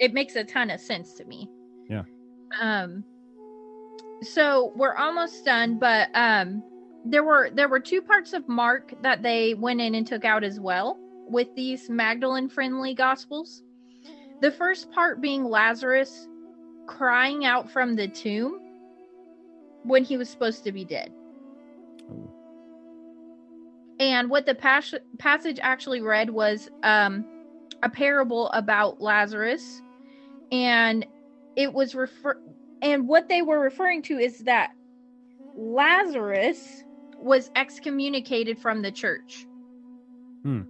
it 0.00 0.12
makes 0.14 0.34
a 0.36 0.44
ton 0.44 0.70
of 0.70 0.80
sense 0.80 1.12
to 1.14 1.24
me. 1.26 1.48
Yeah. 1.88 2.02
Um, 2.60 3.04
so 4.22 4.72
we're 4.76 4.94
almost 4.96 5.44
done, 5.44 5.78
but 5.78 6.08
um, 6.14 6.62
there 7.04 7.22
were 7.24 7.50
there 7.52 7.68
were 7.68 7.80
two 7.80 8.00
parts 8.02 8.32
of 8.32 8.48
Mark 8.48 8.94
that 9.02 9.22
they 9.22 9.54
went 9.54 9.80
in 9.80 9.94
and 9.94 10.06
took 10.06 10.24
out 10.24 10.42
as 10.44 10.58
well 10.60 10.98
with 11.28 11.48
these 11.54 11.88
Magdalene 11.90 12.48
friendly 12.48 12.94
gospels. 12.94 13.62
The 14.40 14.50
first 14.50 14.90
part 14.92 15.20
being 15.20 15.44
Lazarus 15.44 16.28
crying 16.86 17.44
out 17.44 17.70
from 17.70 17.96
the 17.96 18.08
tomb 18.08 18.60
when 19.84 20.04
he 20.04 20.16
was 20.16 20.28
supposed 20.28 20.64
to 20.64 20.72
be 20.72 20.84
dead. 20.84 21.12
And 24.00 24.28
what 24.28 24.46
the 24.46 24.54
pas- 24.54 24.94
passage 25.18 25.58
actually 25.62 26.00
read 26.00 26.30
was 26.30 26.68
um, 26.82 27.24
a 27.82 27.88
parable 27.88 28.50
about 28.50 29.00
Lazarus, 29.00 29.82
and 30.50 31.06
it 31.56 31.72
was 31.72 31.94
refer 31.94 32.38
and 32.82 33.08
what 33.08 33.28
they 33.28 33.40
were 33.40 33.60
referring 33.60 34.02
to 34.02 34.18
is 34.18 34.40
that 34.40 34.72
Lazarus 35.56 36.84
was 37.18 37.50
excommunicated 37.56 38.58
from 38.58 38.82
the 38.82 38.92
church. 38.92 39.46
Hmm. 40.42 40.62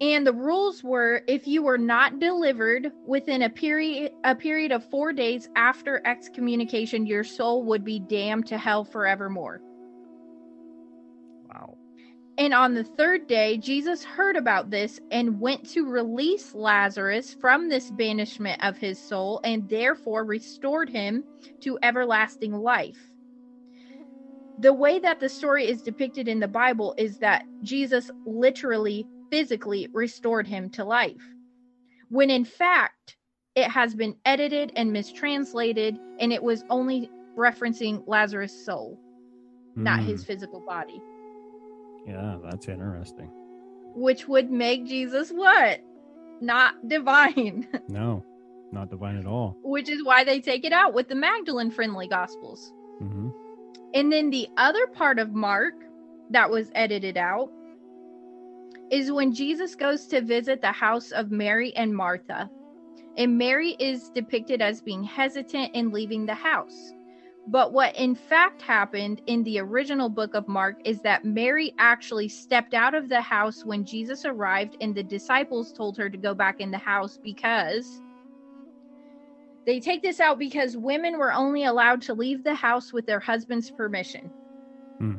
And 0.00 0.26
the 0.26 0.32
rules 0.32 0.82
were 0.82 1.22
if 1.28 1.46
you 1.46 1.62
were 1.62 1.78
not 1.78 2.18
delivered 2.18 2.90
within 3.06 3.42
a 3.42 3.50
period 3.50 4.12
a 4.24 4.34
period 4.34 4.72
of 4.72 4.88
4 4.90 5.12
days 5.12 5.48
after 5.54 6.02
excommunication 6.04 7.06
your 7.06 7.24
soul 7.24 7.64
would 7.64 7.84
be 7.84 8.00
damned 8.00 8.46
to 8.48 8.58
hell 8.58 8.84
forevermore. 8.84 9.60
Wow. 11.48 11.76
And 12.36 12.52
on 12.52 12.74
the 12.74 12.82
third 12.82 13.28
day, 13.28 13.56
Jesus 13.56 14.02
heard 14.02 14.34
about 14.34 14.68
this 14.68 14.98
and 15.12 15.40
went 15.40 15.64
to 15.70 15.88
release 15.88 16.52
Lazarus 16.54 17.36
from 17.40 17.68
this 17.68 17.92
banishment 17.92 18.62
of 18.64 18.76
his 18.76 18.98
soul 18.98 19.40
and 19.44 19.68
therefore 19.68 20.24
restored 20.24 20.88
him 20.88 21.22
to 21.60 21.78
everlasting 21.84 22.52
life. 22.52 22.98
The 24.58 24.72
way 24.72 24.98
that 24.98 25.20
the 25.20 25.28
story 25.28 25.68
is 25.68 25.82
depicted 25.82 26.26
in 26.26 26.40
the 26.40 26.48
Bible 26.48 26.94
is 26.98 27.18
that 27.18 27.44
Jesus 27.62 28.10
literally, 28.26 29.06
physically 29.34 29.88
restored 29.92 30.46
him 30.46 30.70
to 30.70 30.84
life, 30.84 31.20
when 32.08 32.30
in 32.30 32.44
fact, 32.44 33.16
it 33.56 33.68
has 33.68 33.92
been 33.96 34.14
edited 34.24 34.72
and 34.76 34.92
mistranslated, 34.92 35.98
and 36.20 36.32
it 36.32 36.40
was 36.40 36.62
only 36.70 37.10
referencing 37.36 38.04
Lazarus' 38.06 38.64
soul, 38.64 38.96
not 39.74 39.98
Hmm. 39.98 40.06
his 40.06 40.24
physical 40.24 40.60
body 40.60 41.00
Yeah, 42.06 42.36
that's 42.44 42.68
interesting. 42.68 43.28
which 43.96 44.28
would 44.28 44.50
make 44.52 44.86
Jesus 44.86 45.30
what? 45.32 45.80
Not 46.40 46.74
divine, 46.88 47.66
No, 47.88 48.22
not 48.70 48.88
divine 48.90 49.16
at 49.18 49.26
all. 49.26 49.56
which 49.64 49.88
is 49.88 50.04
why 50.04 50.22
they 50.22 50.40
take 50.40 50.64
it 50.64 50.72
out 50.72 50.94
with 50.94 51.08
the 51.08 51.14
Magdalene 51.16 51.72
friendly 51.72 52.06
gospels. 52.06 52.72
hmm 53.00 53.30
And 53.94 54.12
then 54.12 54.30
the 54.30 54.46
other 54.56 54.86
part 54.86 55.18
of 55.18 55.32
Mark 55.32 55.74
that 56.30 56.50
was 56.50 56.70
edited 56.76 57.16
out 57.16 57.50
is 58.94 59.10
when 59.10 59.32
Jesus 59.32 59.74
goes 59.74 60.06
to 60.06 60.20
visit 60.20 60.60
the 60.60 60.70
house 60.70 61.10
of 61.10 61.32
Mary 61.32 61.74
and 61.74 61.92
Martha. 61.92 62.48
And 63.16 63.36
Mary 63.36 63.74
is 63.80 64.08
depicted 64.10 64.62
as 64.62 64.80
being 64.80 65.02
hesitant 65.02 65.74
in 65.74 65.90
leaving 65.90 66.26
the 66.26 66.34
house. 66.34 66.92
But 67.48 67.72
what 67.72 67.96
in 67.96 68.14
fact 68.14 68.62
happened 68.62 69.20
in 69.26 69.42
the 69.42 69.58
original 69.58 70.08
book 70.08 70.34
of 70.34 70.46
Mark 70.46 70.76
is 70.84 71.02
that 71.02 71.24
Mary 71.24 71.74
actually 71.78 72.28
stepped 72.28 72.72
out 72.72 72.94
of 72.94 73.08
the 73.08 73.20
house 73.20 73.64
when 73.64 73.84
Jesus 73.84 74.24
arrived, 74.24 74.76
and 74.80 74.94
the 74.94 75.02
disciples 75.02 75.72
told 75.72 75.96
her 75.98 76.08
to 76.08 76.16
go 76.16 76.32
back 76.32 76.60
in 76.60 76.70
the 76.70 76.78
house 76.78 77.18
because 77.20 78.00
they 79.66 79.80
take 79.80 80.02
this 80.02 80.20
out 80.20 80.38
because 80.38 80.76
women 80.76 81.18
were 81.18 81.32
only 81.32 81.64
allowed 81.64 82.00
to 82.02 82.14
leave 82.14 82.44
the 82.44 82.54
house 82.54 82.92
with 82.92 83.06
their 83.06 83.20
husband's 83.20 83.72
permission. 83.72 84.30
Hmm. 84.98 85.16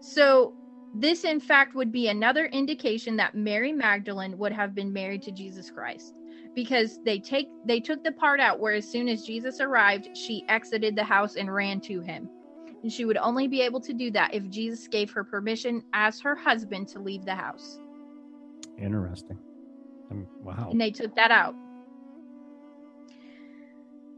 So, 0.00 0.54
this 0.94 1.24
in 1.24 1.40
fact 1.40 1.74
would 1.74 1.92
be 1.92 2.08
another 2.08 2.46
indication 2.46 3.16
that 3.16 3.34
Mary 3.34 3.72
Magdalene 3.72 4.38
would 4.38 4.52
have 4.52 4.74
been 4.74 4.92
married 4.92 5.22
to 5.22 5.32
Jesus 5.32 5.70
Christ 5.70 6.14
because 6.54 6.98
they 7.04 7.18
take 7.18 7.48
they 7.64 7.80
took 7.80 8.02
the 8.02 8.12
part 8.12 8.40
out 8.40 8.58
where 8.58 8.74
as 8.74 8.88
soon 8.88 9.08
as 9.08 9.22
Jesus 9.22 9.60
arrived, 9.60 10.16
she 10.16 10.44
exited 10.48 10.96
the 10.96 11.04
house 11.04 11.36
and 11.36 11.52
ran 11.52 11.80
to 11.82 12.00
him. 12.00 12.28
And 12.82 12.92
she 12.92 13.04
would 13.04 13.16
only 13.16 13.48
be 13.48 13.60
able 13.60 13.80
to 13.80 13.92
do 13.92 14.10
that 14.12 14.34
if 14.34 14.48
Jesus 14.48 14.86
gave 14.88 15.10
her 15.10 15.24
permission 15.24 15.82
as 15.92 16.20
her 16.20 16.34
husband 16.34 16.88
to 16.88 17.00
leave 17.00 17.24
the 17.24 17.34
house. 17.34 17.78
Interesting. 18.78 19.38
Um, 20.10 20.26
wow. 20.42 20.68
and 20.70 20.80
they 20.80 20.90
took 20.90 21.14
that 21.16 21.30
out. 21.30 21.54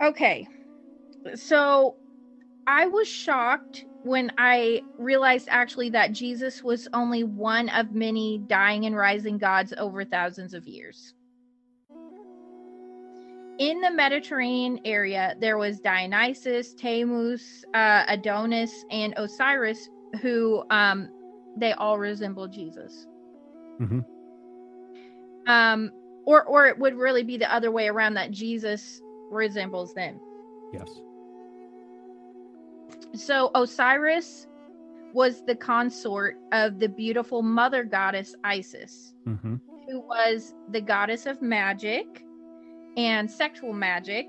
Okay. 0.02 0.46
So 1.34 1.96
I 2.66 2.86
was 2.86 3.08
shocked 3.08 3.84
when 4.02 4.32
I 4.38 4.82
realized 4.98 5.48
actually 5.50 5.90
that 5.90 6.12
Jesus 6.12 6.62
was 6.62 6.88
only 6.92 7.24
one 7.24 7.68
of 7.70 7.92
many 7.92 8.38
dying 8.46 8.86
and 8.86 8.96
rising 8.96 9.38
gods 9.38 9.74
over 9.76 10.04
thousands 10.04 10.54
of 10.54 10.66
years. 10.66 11.14
In 13.58 13.80
the 13.82 13.90
Mediterranean 13.90 14.80
area, 14.86 15.34
there 15.38 15.58
was 15.58 15.80
Dionysus, 15.80 16.72
Tammuz, 16.74 17.62
uh, 17.74 18.04
Adonis, 18.08 18.86
and 18.90 19.12
Osiris, 19.18 19.90
who 20.22 20.64
um, 20.70 21.10
they 21.58 21.72
all 21.72 21.98
resemble 21.98 22.48
Jesus. 22.48 23.06
Mhm. 23.78 24.04
Um, 25.46 25.90
or 26.24 26.44
or 26.44 26.68
it 26.68 26.78
would 26.78 26.94
really 26.94 27.22
be 27.22 27.36
the 27.36 27.52
other 27.52 27.70
way 27.70 27.88
around 27.88 28.14
that 28.14 28.30
Jesus 28.30 29.02
resembles 29.30 29.92
them. 29.92 30.18
Yes. 30.72 30.88
So 33.14 33.50
Osiris 33.54 34.46
was 35.12 35.42
the 35.44 35.56
consort 35.56 36.36
of 36.52 36.78
the 36.78 36.88
beautiful 36.88 37.42
mother 37.42 37.84
goddess 37.84 38.34
Isis, 38.44 39.14
hmm 39.24 39.56
who 39.88 40.00
was 40.00 40.54
the 40.70 40.80
goddess 40.80 41.26
of 41.26 41.42
magic 41.42 42.24
and 42.96 43.28
sexual 43.28 43.72
magic. 43.72 44.26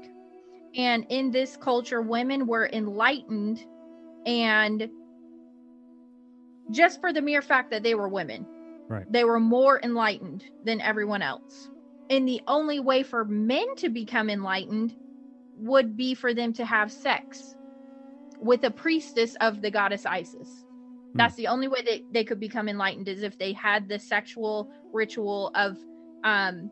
And 0.75 1.05
in 1.09 1.29
this 1.29 1.55
culture, 1.55 2.01
women 2.01 2.47
were 2.47 2.67
enlightened 2.73 3.63
and 4.25 4.89
just 6.71 6.99
for 6.99 7.13
the 7.13 7.21
mere 7.21 7.43
fact 7.43 7.69
that 7.71 7.83
they 7.83 7.93
were 7.93 8.07
women, 8.09 8.47
Right. 8.87 9.05
they 9.11 9.23
were 9.23 9.39
more 9.39 9.79
enlightened 9.83 10.45
than 10.63 10.81
everyone 10.81 11.21
else. 11.21 11.69
And 12.09 12.27
the 12.27 12.41
only 12.47 12.79
way 12.79 13.03
for 13.03 13.23
men 13.23 13.65
to 13.77 13.89
become 13.89 14.29
enlightened 14.29 14.95
would 15.57 15.95
be 15.95 16.15
for 16.15 16.33
them 16.33 16.53
to 16.53 16.65
have 16.65 16.91
sex 16.91 17.55
with 18.41 18.63
a 18.63 18.71
priestess 18.71 19.35
of 19.41 19.61
the 19.61 19.71
goddess 19.71 20.05
Isis. 20.05 20.65
That's 21.13 21.35
the 21.35 21.47
only 21.47 21.67
way 21.67 21.81
that 21.81 22.01
they 22.13 22.23
could 22.23 22.39
become 22.39 22.69
enlightened 22.69 23.09
is 23.09 23.21
if 23.21 23.37
they 23.37 23.51
had 23.51 23.89
the 23.89 23.99
sexual 23.99 24.71
ritual 24.93 25.51
of 25.55 25.77
um, 26.23 26.71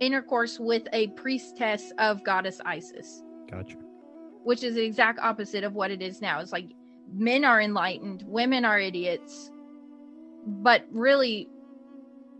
intercourse 0.00 0.58
with 0.60 0.86
a 0.92 1.08
priestess 1.08 1.90
of 1.98 2.22
goddess 2.22 2.60
Isis, 2.66 3.22
Gotcha. 3.50 3.76
which 4.42 4.62
is 4.62 4.74
the 4.74 4.84
exact 4.84 5.18
opposite 5.20 5.64
of 5.64 5.74
what 5.74 5.90
it 5.90 6.02
is 6.02 6.20
now. 6.20 6.40
It's 6.40 6.52
like 6.52 6.68
men 7.10 7.44
are 7.44 7.60
enlightened, 7.62 8.24
women 8.26 8.64
are 8.64 8.78
idiots. 8.78 9.50
But 10.46 10.84
really, 10.90 11.48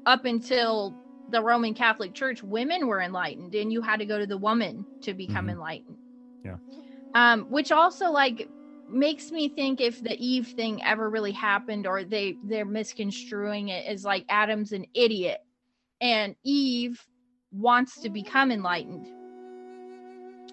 up 0.05 0.27
until 0.27 0.95
the 1.31 1.43
Roman 1.43 1.73
Catholic 1.73 2.13
Church, 2.13 2.43
women 2.43 2.87
were 2.87 3.01
enlightened, 3.01 3.55
and 3.55 3.73
you 3.73 3.81
had 3.81 4.01
to 4.01 4.05
go 4.07 4.19
to 4.19 4.27
the 4.27 4.37
woman 4.37 4.85
to 5.01 5.15
become 5.15 5.47
Mhm. 5.47 5.53
enlightened. 5.53 5.97
Yeah. 6.45 6.57
Um, 7.15 7.43
which 7.51 7.71
also 7.73 8.11
like 8.11 8.49
makes 8.89 9.31
me 9.31 9.49
think 9.49 9.81
if 9.81 10.03
the 10.03 10.17
Eve 10.19 10.49
thing 10.49 10.83
ever 10.83 11.09
really 11.11 11.33
happened, 11.33 11.87
or 11.87 12.05
they 12.05 12.37
they're 12.45 12.65
misconstruing 12.65 13.69
it 13.69 13.87
as 13.87 14.05
like 14.05 14.25
Adam's 14.29 14.73
an 14.73 14.87
idiot, 14.95 15.41
and 16.01 16.35
Eve 16.45 17.07
wants 17.53 18.01
to 18.01 18.11
become 18.11 18.51
enlightened, 18.51 19.07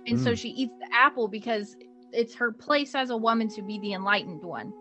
and 0.08 0.20
so 0.20 0.32
Mm. 0.32 0.38
she 0.38 0.50
eats 0.50 0.74
the 0.80 0.88
apple 0.96 1.28
because 1.28 1.76
it's 2.12 2.36
her 2.36 2.52
place 2.52 2.96
as 2.96 3.10
a 3.10 3.18
woman 3.18 3.50
to 3.50 3.62
be 3.64 3.80
the 3.80 3.94
enlightened 3.94 4.44
one, 4.44 4.74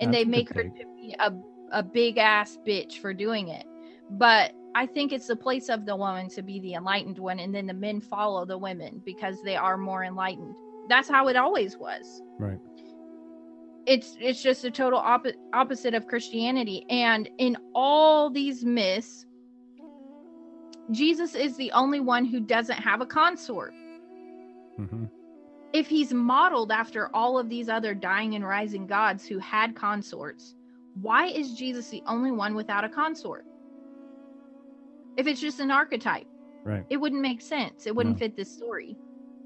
and 0.00 0.12
That's 0.12 0.18
they 0.18 0.24
make 0.24 0.50
her 0.54 0.62
to 0.64 0.84
be 0.96 1.14
a 1.18 1.32
a 1.72 1.82
big 1.82 2.18
ass 2.18 2.58
bitch 2.66 2.98
for 3.00 3.12
doing 3.12 3.48
it. 3.48 3.66
But 4.10 4.52
I 4.74 4.86
think 4.86 5.12
it's 5.12 5.26
the 5.26 5.36
place 5.36 5.68
of 5.68 5.84
the 5.86 5.96
woman 5.96 6.28
to 6.30 6.42
be 6.42 6.60
the 6.60 6.74
enlightened 6.74 7.18
one, 7.18 7.40
and 7.40 7.54
then 7.54 7.66
the 7.66 7.74
men 7.74 8.00
follow 8.00 8.44
the 8.46 8.58
women 8.58 9.02
because 9.04 9.42
they 9.42 9.56
are 9.56 9.76
more 9.76 10.04
enlightened. 10.04 10.54
That's 10.88 11.08
how 11.08 11.28
it 11.28 11.36
always 11.36 11.76
was. 11.76 12.22
Right. 12.38 12.58
It's 13.86 14.16
it's 14.20 14.42
just 14.42 14.64
a 14.64 14.70
total 14.70 15.00
oppo- 15.00 15.34
opposite 15.54 15.94
of 15.94 16.06
Christianity, 16.06 16.84
and 16.90 17.28
in 17.38 17.56
all 17.74 18.28
these 18.30 18.64
myths, 18.64 19.24
Jesus 20.90 21.34
is 21.34 21.56
the 21.56 21.70
only 21.72 22.00
one 22.00 22.24
who 22.24 22.40
doesn't 22.40 22.78
have 22.78 23.00
a 23.00 23.06
consort. 23.06 23.72
hmm 24.76 25.04
If 25.72 25.86
he's 25.88 26.12
modeled 26.14 26.70
after 26.72 27.14
all 27.14 27.38
of 27.38 27.48
these 27.48 27.68
other 27.68 27.94
dying 27.94 28.34
and 28.34 28.46
rising 28.46 28.86
gods 28.86 29.26
who 29.26 29.38
had 29.38 29.74
consorts, 29.74 30.54
why 31.00 31.26
is 31.26 31.54
Jesus 31.54 31.88
the 31.90 32.02
only 32.06 32.30
one 32.30 32.54
without 32.54 32.84
a 32.84 32.88
consort? 32.88 33.44
If 35.16 35.26
it's 35.26 35.40
just 35.40 35.60
an 35.60 35.70
archetype, 35.70 36.26
Right. 36.64 36.84
it 36.90 36.96
wouldn't 36.98 37.22
make 37.22 37.40
sense. 37.40 37.86
It 37.86 37.94
wouldn't 37.94 38.16
No. 38.16 38.18
fit 38.18 38.36
this 38.36 38.50
story. 38.50 38.96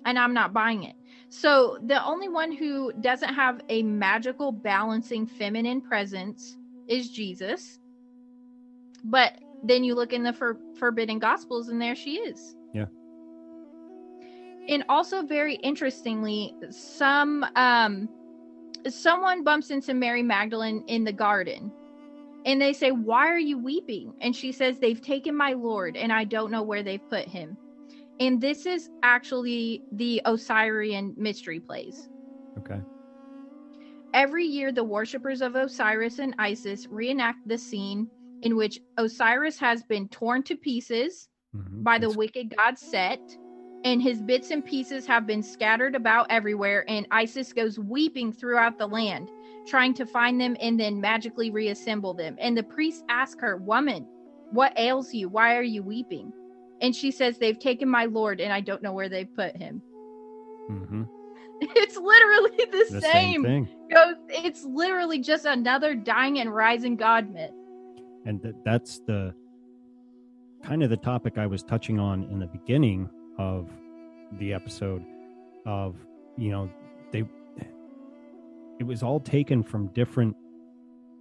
And 0.04 0.18
I'm 0.18 0.34
not 0.34 0.52
buying 0.52 0.84
it. 0.84 0.96
So 1.28 1.78
the 1.86 2.04
only 2.04 2.28
one 2.28 2.52
who 2.52 2.92
doesn't 3.00 3.32
have 3.32 3.62
a 3.68 3.82
magical 3.82 4.52
balancing 4.52 5.26
feminine 5.26 5.80
presence 5.80 6.58
is 6.88 7.10
Jesus. 7.10 7.78
But 9.04 9.38
then 9.64 9.82
you 9.84 9.94
look 9.94 10.12
in 10.12 10.22
the 10.22 10.32
for, 10.32 10.58
forbidden 10.74 11.18
gospels 11.18 11.68
and 11.68 11.80
there 11.80 11.94
she 11.94 12.16
is. 12.16 12.54
Yeah. 12.74 12.86
And 14.68 14.84
also 14.88 15.22
very 15.22 15.54
interestingly, 15.56 16.54
some 16.70 17.44
um 17.56 18.08
someone 18.88 19.42
bumps 19.42 19.70
into 19.70 19.94
Mary 19.94 20.22
Magdalene 20.22 20.84
in 20.86 21.04
the 21.04 21.12
garden. 21.12 21.72
And 22.44 22.60
they 22.60 22.72
say, 22.72 22.90
"Why 22.90 23.28
are 23.28 23.38
you 23.38 23.56
weeping?" 23.58 24.14
And 24.20 24.34
she 24.34 24.52
says, 24.52 24.78
"They've 24.78 25.00
taken 25.00 25.34
my 25.34 25.52
Lord 25.52 25.96
and 25.96 26.12
I 26.12 26.24
don't 26.24 26.50
know 26.50 26.62
where 26.62 26.82
they've 26.82 27.08
put 27.08 27.26
him." 27.26 27.56
And 28.20 28.40
this 28.40 28.66
is 28.66 28.88
actually 29.02 29.82
the 29.92 30.22
Osirian 30.26 31.14
mystery 31.16 31.60
plays. 31.60 32.08
Okay. 32.58 32.80
Every 34.14 34.44
year, 34.44 34.72
the 34.72 34.84
worshippers 34.84 35.40
of 35.40 35.56
Osiris 35.56 36.18
and 36.18 36.34
Isis 36.38 36.86
reenact 36.90 37.38
the 37.46 37.58
scene 37.58 38.08
in 38.42 38.56
which 38.56 38.78
Osiris 38.98 39.58
has 39.58 39.82
been 39.84 40.08
torn 40.08 40.42
to 40.44 40.56
pieces 40.56 41.28
Mhm. 41.56 41.82
by 41.82 41.98
the 41.98 42.06
It's- 42.06 42.16
wicked 42.16 42.54
god 42.56 42.78
Set, 42.78 43.20
and 43.84 44.02
his 44.02 44.20
bits 44.20 44.50
and 44.50 44.64
pieces 44.64 45.06
have 45.06 45.26
been 45.26 45.42
scattered 45.42 45.94
about 45.94 46.26
everywhere, 46.28 46.84
and 46.88 47.06
Isis 47.10 47.52
goes 47.52 47.78
weeping 47.78 48.32
throughout 48.32 48.78
the 48.78 48.86
land, 48.86 49.28
trying 49.66 49.94
to 49.94 50.06
find 50.06 50.40
them 50.40 50.56
and 50.60 50.78
then 50.78 51.00
magically 51.00 51.50
reassemble 51.50 52.14
them. 52.14 52.36
And 52.38 52.56
the 52.56 52.62
priests 52.62 53.02
ask 53.08 53.40
her, 53.40 53.56
Woman, 53.56 54.06
what 54.50 54.78
ails 54.78 55.14
you? 55.14 55.28
Why 55.28 55.56
are 55.56 55.62
you 55.62 55.82
weeping? 55.82 56.32
And 56.82 56.94
she 56.94 57.10
says, 57.10 57.38
They've 57.38 57.58
taken 57.58 57.88
my 57.88 58.04
Lord, 58.06 58.40
and 58.40 58.52
I 58.52 58.60
don't 58.60 58.82
know 58.82 58.92
where 58.92 59.08
they've 59.08 59.32
put 59.34 59.56
him. 59.56 59.80
Mhm. 60.70 61.08
It's 61.60 61.96
literally 61.96 62.50
the, 62.72 62.86
The 62.94 63.00
same. 63.00 63.44
same 63.44 63.66
thing. 63.66 63.68
It's 64.28 64.64
literally 64.64 65.20
just 65.20 65.44
another 65.44 65.94
dying 65.94 66.40
and 66.40 66.52
rising 66.52 66.96
god 66.96 67.30
myth. 67.32 67.52
and 68.26 68.42
th- 68.42 68.54
that's 68.64 68.98
the 69.06 69.32
kind 70.64 70.82
of 70.82 70.90
the 70.90 70.96
topic 70.96 71.38
I 71.38 71.46
was 71.46 71.62
touching 71.62 71.98
on 72.00 72.24
in 72.32 72.38
the 72.40 72.46
beginning 72.46 73.08
of 73.38 73.68
the 74.40 74.52
episode 74.52 75.04
of 75.66 75.94
you 76.36 76.50
know 76.50 76.68
they 77.12 77.24
it 78.80 78.84
was 78.84 79.02
all 79.04 79.20
taken 79.20 79.62
from 79.62 79.86
different 79.88 80.34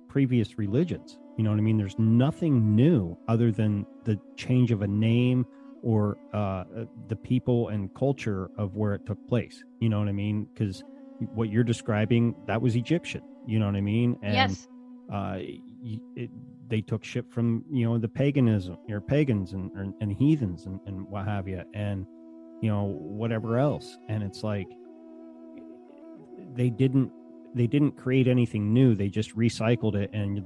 previous 0.08 0.58
religions 0.58 1.20
you 1.38 1.44
know 1.44 1.50
what 1.50 1.58
i 1.58 1.62
mean? 1.62 1.78
There's 1.78 1.98
nothing 1.98 2.76
new 2.76 3.18
other 3.28 3.52
than 3.52 3.86
the 4.04 4.20
change 4.38 4.72
of 4.72 4.82
a 4.82 4.88
name 4.88 5.46
or 5.84 6.18
uh, 6.34 6.64
the 7.08 7.16
people 7.16 7.70
and 7.70 7.92
culture 7.96 8.52
of 8.58 8.76
where 8.76 8.94
it 8.94 9.06
took 9.06 9.18
place. 9.28 9.64
You 9.80 9.90
know 9.90 10.00
what 10.00 10.08
i 10.08 10.12
mean? 10.12 10.48
Because 10.54 10.84
what 11.34 11.50
you're 11.50 11.64
describing 11.64 12.36
that 12.48 12.62
was 12.62 12.76
egyptian. 12.76 13.22
You 13.46 13.60
know 13.60 13.66
what 13.66 13.76
i 13.76 13.82
mean? 13.82 14.18
And 14.22 14.34
yes. 14.52 14.68
uh, 15.12 15.38
it, 15.40 16.30
they 16.68 16.82
took 16.82 17.04
shit 17.04 17.30
from 17.30 17.64
you 17.72 17.86
know 17.88 17.98
the 17.98 18.08
paganism 18.08 18.78
or 18.90 19.02
pagans 19.02 19.54
and 19.54 19.72
and, 19.76 19.94
and 20.02 20.12
heathens 20.12 20.66
and, 20.66 20.80
and 20.86 21.08
what 21.08 21.26
have 21.26 21.48
you 21.48 21.62
and 21.74 22.06
you 22.62 22.70
know 22.70 22.84
whatever 22.84 23.58
else. 23.58 23.98
And 24.08 24.24
it's 24.24 24.44
like 24.44 24.68
they 26.56 26.70
didn't 26.70 27.12
they 27.54 27.68
didn't 27.68 27.98
create 27.98 28.28
anything 28.28 28.74
new. 28.74 28.96
They 28.96 29.10
just 29.10 29.36
recycled 29.36 29.96
it 29.96 30.10
and 30.14 30.46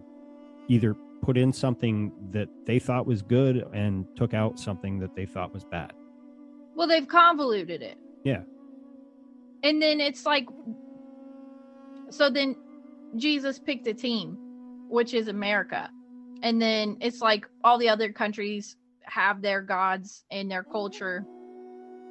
either 0.68 0.96
put 1.22 1.38
in 1.38 1.52
something 1.52 2.12
that 2.32 2.48
they 2.66 2.80
thought 2.80 3.06
was 3.08 3.22
good 3.22 3.66
and 3.74 4.06
took 4.16 4.34
out 4.34 4.60
something 4.60 5.00
that 5.00 5.16
they 5.16 5.26
thought 5.26 5.54
was 5.54 5.64
bad 5.64 5.92
Well, 6.76 6.88
they've 6.88 7.08
convoluted 7.08 7.82
it. 7.82 7.98
Yeah. 8.24 8.42
And 9.64 9.82
then 9.82 10.00
it's 10.00 10.26
like, 10.26 10.48
so 12.10 12.30
then 12.30 12.56
Jesus 13.16 13.58
picked 13.60 13.88
a 13.88 13.94
team, 13.94 14.38
which 14.90 15.14
is 15.14 15.28
America. 15.28 15.90
And 16.44 16.62
then 16.62 16.98
it's 17.02 17.22
like 17.22 17.48
all 17.64 17.78
the 17.80 17.90
other 17.90 18.12
countries 18.12 18.76
have 19.04 19.42
their 19.42 19.62
gods 19.62 20.26
and 20.32 20.52
their 20.52 20.64
culture, 20.64 21.26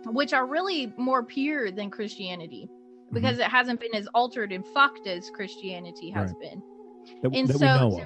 which 0.06 0.32
are 0.32 0.46
really 0.46 0.92
more 0.96 1.22
pure 1.22 1.70
than 1.70 1.90
Christianity 1.90 2.68
because 3.12 3.34
mm-hmm. 3.34 3.42
it 3.42 3.50
hasn't 3.50 3.80
been 3.80 3.94
as 3.94 4.08
altered 4.14 4.50
and 4.50 4.66
fucked 4.68 5.06
as 5.06 5.30
Christianity 5.30 6.10
has 6.10 6.32
Right. 6.32 6.40
been 6.40 6.62
that, 7.22 7.36
and 7.36 7.48
that 7.48 7.58
so 7.58 8.00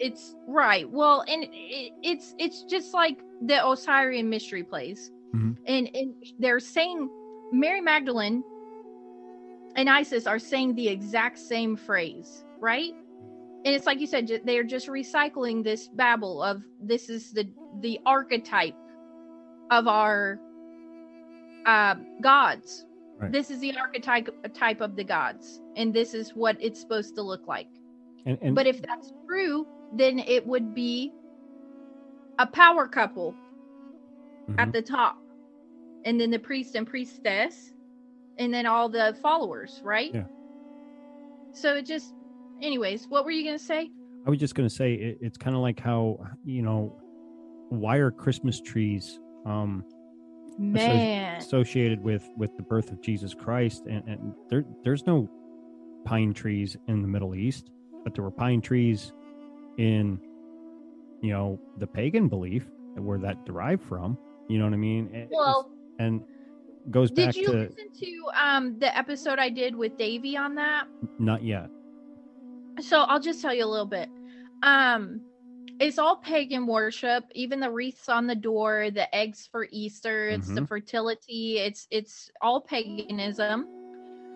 it's 0.00 0.34
right 0.46 0.88
well 0.90 1.24
and 1.28 1.44
it, 1.52 1.92
it's 2.02 2.34
it's 2.38 2.62
just 2.64 2.94
like 2.94 3.18
the 3.42 3.64
osirian 3.64 4.28
mystery 4.28 4.62
plays 4.62 5.10
Mhm. 5.34 5.56
and 5.66 5.90
and 5.94 6.14
they're 6.38 6.60
saying 6.60 7.08
mary 7.52 7.80
magdalene 7.80 8.42
and 9.76 9.90
isis 9.90 10.26
are 10.26 10.38
saying 10.38 10.74
the 10.74 10.88
exact 10.88 11.38
same 11.38 11.76
phrase 11.76 12.44
right 12.60 12.92
and 13.64 13.74
it's 13.74 13.86
like 13.86 14.00
you 14.00 14.06
said 14.06 14.30
they're 14.44 14.64
just 14.64 14.88
recycling 14.88 15.62
this 15.62 15.88
babble 15.88 16.42
of 16.42 16.62
this 16.80 17.08
is 17.10 17.32
the 17.32 17.48
the 17.80 17.98
archetype 18.06 18.74
of 19.70 19.86
our 19.88 20.38
uh 21.66 21.94
gods 22.20 22.84
Right. 23.20 23.32
this 23.32 23.50
is 23.50 23.58
the 23.58 23.76
archetype 23.76 24.28
type 24.54 24.80
of 24.80 24.94
the 24.94 25.02
gods 25.02 25.60
and 25.74 25.92
this 25.92 26.14
is 26.14 26.30
what 26.36 26.56
it's 26.60 26.80
supposed 26.80 27.16
to 27.16 27.22
look 27.22 27.48
like 27.48 27.66
and, 28.26 28.38
and 28.42 28.54
but 28.54 28.66
if 28.66 28.80
that's 28.82 29.12
true, 29.26 29.66
then 29.92 30.18
it 30.18 30.46
would 30.46 30.74
be 30.74 31.12
a 32.38 32.46
power 32.46 32.86
couple 32.86 33.34
at 34.58 34.68
Mhm. 34.68 34.72
the 34.72 34.82
top, 34.82 35.18
and 36.04 36.20
then 36.20 36.30
the 36.30 36.38
priest 36.38 36.74
and 36.74 36.86
priestess, 36.86 37.72
and 38.38 38.52
then 38.52 38.66
all 38.66 38.88
the 38.88 39.16
followers, 39.20 39.80
right? 39.84 40.14
Yeah. 40.14 40.26
So 41.52 41.74
it 41.74 41.86
just, 41.86 42.14
anyways, 42.60 43.08
what 43.08 43.24
were 43.24 43.30
you 43.30 43.44
gonna 43.44 43.58
say? 43.58 43.90
I 44.26 44.30
was 44.30 44.38
just 44.38 44.54
going 44.54 44.68
to 44.68 44.74
say 44.74 44.92
it, 44.94 45.18
it's 45.22 45.38
kind 45.38 45.56
of 45.56 45.62
like 45.62 45.80
how 45.80 46.18
you 46.44 46.60
know 46.60 46.94
why 47.70 47.96
are 47.96 48.10
Christmas 48.10 48.60
trees 48.60 49.18
um, 49.46 49.84
Man, 50.58 51.38
associated 51.38 52.02
with 52.02 52.28
with 52.36 52.54
the 52.56 52.62
birth 52.62 52.90
of 52.90 53.00
Jesus 53.00 53.32
Christ? 53.32 53.86
And, 53.86 54.06
and 54.06 54.34
there 54.50 54.64
there's 54.84 55.06
no 55.06 55.28
pine 56.04 56.34
trees 56.34 56.76
in 56.88 57.00
the 57.00 57.08
Middle 57.08 57.34
East, 57.34 57.70
but 58.04 58.14
there 58.14 58.24
were 58.24 58.30
pine 58.30 58.60
trees 58.60 59.12
in 59.78 60.20
you 61.22 61.32
know 61.32 61.58
the 61.78 61.86
pagan 61.86 62.28
belief 62.28 62.66
where 62.96 63.18
that 63.18 63.44
derived 63.46 63.82
from. 63.84 64.18
You 64.48 64.58
know 64.58 64.64
what 64.64 64.74
I 64.74 64.76
mean? 64.78 65.14
It- 65.14 65.28
well, 65.30 65.70
and 65.98 66.22
goes 66.90 67.10
did 67.10 67.26
back 67.26 67.36
you 67.36 67.46
to 67.46 67.52
listen 67.52 67.90
to 68.00 68.22
um 68.42 68.78
the 68.78 68.96
episode 68.96 69.38
I 69.38 69.48
did 69.50 69.74
with 69.74 69.96
Davey 69.96 70.36
on 70.36 70.54
that? 70.56 70.86
not 71.18 71.42
yet. 71.42 71.68
so 72.80 73.00
I'll 73.02 73.20
just 73.20 73.40
tell 73.42 73.54
you 73.54 73.64
a 73.64 73.66
little 73.66 73.86
bit. 73.86 74.08
Um, 74.62 75.20
it's 75.80 75.98
all 75.98 76.16
pagan 76.16 76.66
worship. 76.66 77.24
Even 77.34 77.60
the 77.60 77.70
wreaths 77.70 78.08
on 78.08 78.26
the 78.26 78.34
door, 78.34 78.90
the 78.90 79.12
eggs 79.14 79.48
for 79.50 79.68
Easter, 79.70 80.28
it's 80.28 80.48
the 80.48 80.66
fertility. 80.66 81.58
It's 81.58 81.86
it's 81.90 82.30
all 82.42 82.60
paganism. 82.60 83.66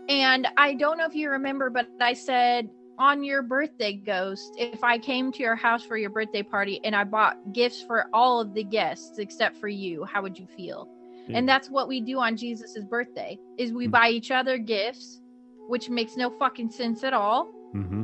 And 0.08 0.46
I 0.56 0.74
don't 0.74 0.98
know 0.98 1.06
if 1.06 1.14
you 1.14 1.30
remember, 1.30 1.70
but 1.70 1.86
I 2.00 2.12
said 2.12 2.68
on 2.98 3.24
your 3.24 3.42
birthday, 3.42 3.94
ghost, 3.94 4.54
if 4.58 4.84
I 4.84 4.98
came 4.98 5.32
to 5.32 5.42
your 5.42 5.56
house 5.56 5.84
for 5.84 5.96
your 5.96 6.10
birthday 6.10 6.42
party 6.42 6.80
and 6.84 6.94
I 6.94 7.04
bought 7.04 7.36
gifts 7.52 7.82
for 7.82 8.06
all 8.12 8.40
of 8.40 8.54
the 8.54 8.64
guests 8.64 9.18
except 9.18 9.56
for 9.58 9.68
you, 9.68 10.04
how 10.04 10.22
would 10.22 10.38
you 10.38 10.46
feel? 10.46 10.88
And 11.28 11.48
that's 11.48 11.70
what 11.70 11.88
we 11.88 12.00
do 12.00 12.18
on 12.18 12.36
Jesus's 12.36 12.84
birthday 12.84 13.38
is 13.58 13.72
we 13.72 13.86
Mm. 13.88 13.92
buy 13.92 14.08
each 14.10 14.30
other 14.30 14.58
gifts, 14.58 15.20
which 15.68 15.88
makes 15.88 16.16
no 16.16 16.30
fucking 16.30 16.70
sense 16.70 17.02
at 17.04 17.14
all. 17.14 17.46
hmm 17.72 18.02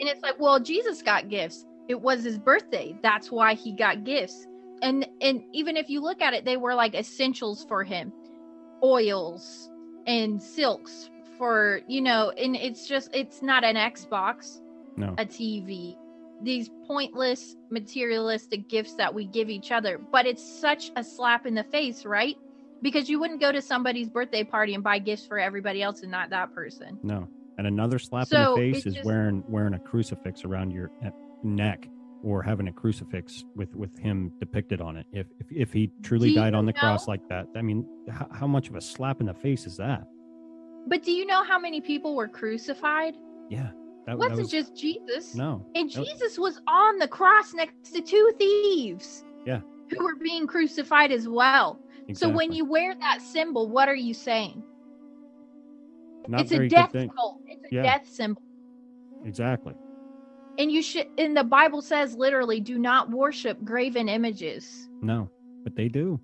And 0.00 0.08
it's 0.08 0.22
like, 0.22 0.38
well, 0.38 0.60
Jesus 0.60 1.02
got 1.02 1.28
gifts. 1.28 1.64
It 1.88 2.00
was 2.00 2.22
his 2.24 2.38
birthday. 2.38 2.96
That's 3.02 3.30
why 3.30 3.54
he 3.54 3.72
got 3.72 4.04
gifts. 4.04 4.46
And 4.82 5.06
and 5.20 5.42
even 5.52 5.76
if 5.76 5.88
you 5.90 6.00
look 6.00 6.22
at 6.22 6.34
it, 6.34 6.44
they 6.44 6.56
were 6.56 6.74
like 6.74 6.94
essentials 6.94 7.64
for 7.68 7.84
him. 7.84 8.12
Oils 8.82 9.68
and 10.06 10.42
silks 10.42 11.08
for, 11.38 11.80
you 11.88 12.00
know, 12.00 12.30
and 12.30 12.56
it's 12.56 12.86
just 12.86 13.10
it's 13.14 13.42
not 13.42 13.64
an 13.64 13.76
Xbox, 13.76 14.60
no. 14.96 15.14
a 15.18 15.24
TV. 15.26 15.96
These 16.42 16.70
pointless 16.86 17.56
materialistic 17.70 18.68
gifts 18.68 18.94
that 18.96 19.14
we 19.14 19.26
give 19.26 19.48
each 19.48 19.70
other. 19.70 19.98
But 19.98 20.26
it's 20.26 20.42
such 20.42 20.90
a 20.96 21.04
slap 21.04 21.46
in 21.46 21.54
the 21.54 21.64
face, 21.64 22.04
right? 22.04 22.36
Because 22.82 23.08
you 23.08 23.20
wouldn't 23.20 23.40
go 23.40 23.52
to 23.52 23.62
somebody's 23.62 24.08
birthday 24.08 24.42
party 24.42 24.74
and 24.74 24.82
buy 24.82 24.98
gifts 24.98 25.24
for 25.24 25.38
everybody 25.38 25.82
else 25.82 26.02
and 26.02 26.10
not 26.10 26.30
that 26.30 26.52
person. 26.52 26.98
No. 27.02 27.28
And 27.58 27.66
another 27.66 27.98
slap 27.98 28.26
So, 28.26 28.54
in 28.56 28.60
the 28.60 28.72
face 28.72 28.86
is 28.86 28.94
just- 28.94 29.06
wearing 29.06 29.44
wearing 29.46 29.74
a 29.74 29.78
crucifix 29.78 30.44
around 30.44 30.72
your 30.72 30.90
uh, 31.04 31.10
neck 31.44 31.88
or 32.24 32.42
having 32.42 32.68
a 32.68 32.72
crucifix 32.72 33.44
with 33.54 33.74
with 33.74 33.96
him 33.98 34.32
depicted 34.40 34.80
on 34.80 34.96
it. 34.96 35.06
If 35.12 35.26
if, 35.38 35.46
if 35.50 35.72
he 35.72 35.90
truly 36.02 36.34
died 36.34 36.54
on 36.54 36.66
the 36.66 36.72
cross 36.72 37.06
like 37.08 37.28
that, 37.28 37.46
I 37.56 37.62
mean, 37.62 37.86
how, 38.10 38.28
how 38.32 38.46
much 38.46 38.68
of 38.68 38.74
a 38.74 38.80
slap 38.80 39.20
in 39.20 39.26
the 39.26 39.34
face 39.34 39.66
is 39.66 39.76
that? 39.76 40.06
But 40.86 41.02
do 41.02 41.12
you 41.12 41.26
know 41.26 41.44
how 41.44 41.58
many 41.58 41.80
people 41.80 42.14
were 42.16 42.28
crucified? 42.28 43.14
Yeah. 43.48 43.70
That, 44.06 44.18
wasn't 44.18 44.38
was 44.40 44.50
just 44.50 44.76
Jesus. 44.76 45.34
no. 45.34 45.64
And 45.74 45.90
that 45.90 46.00
was- 46.00 46.08
Jesus 46.08 46.38
was 46.38 46.60
on 46.66 46.98
the 46.98 47.08
cross 47.08 47.54
next 47.54 47.94
to 47.94 48.02
two 48.02 48.32
thieves. 48.38 49.24
Yeah. 49.46 49.60
Who 49.90 50.04
were 50.04 50.16
being 50.16 50.46
crucified 50.46 51.12
as 51.12 51.28
well. 51.28 51.78
So 52.14 52.28
when 52.28 52.52
you 52.52 52.64
wear 52.64 52.94
that 52.96 53.22
symbol, 53.22 53.68
what 53.68 53.88
are 53.88 53.94
you 53.94 54.12
saying? 54.12 54.62
Not 56.28 56.42
it's 56.42 56.52
a 56.52 56.68
death 56.68 56.92
symbol. 56.92 57.40
It's 57.46 57.64
a 57.70 57.74
Yeah. 57.74 57.82
death 57.82 58.08
symbol. 58.08 58.42
Exactly. 59.24 59.74
And 60.58 60.70
you 60.70 60.82
should 60.82 61.06
and 61.16 61.36
the 61.36 61.44
Bible 61.44 61.80
says 61.80 62.14
literally 62.14 62.60
do 62.60 62.78
not 62.78 63.10
worship 63.10 63.62
graven 63.64 64.08
images. 64.08 64.88
No, 65.00 65.30
but 65.64 65.74
they 65.76 65.88
do. 65.88 66.20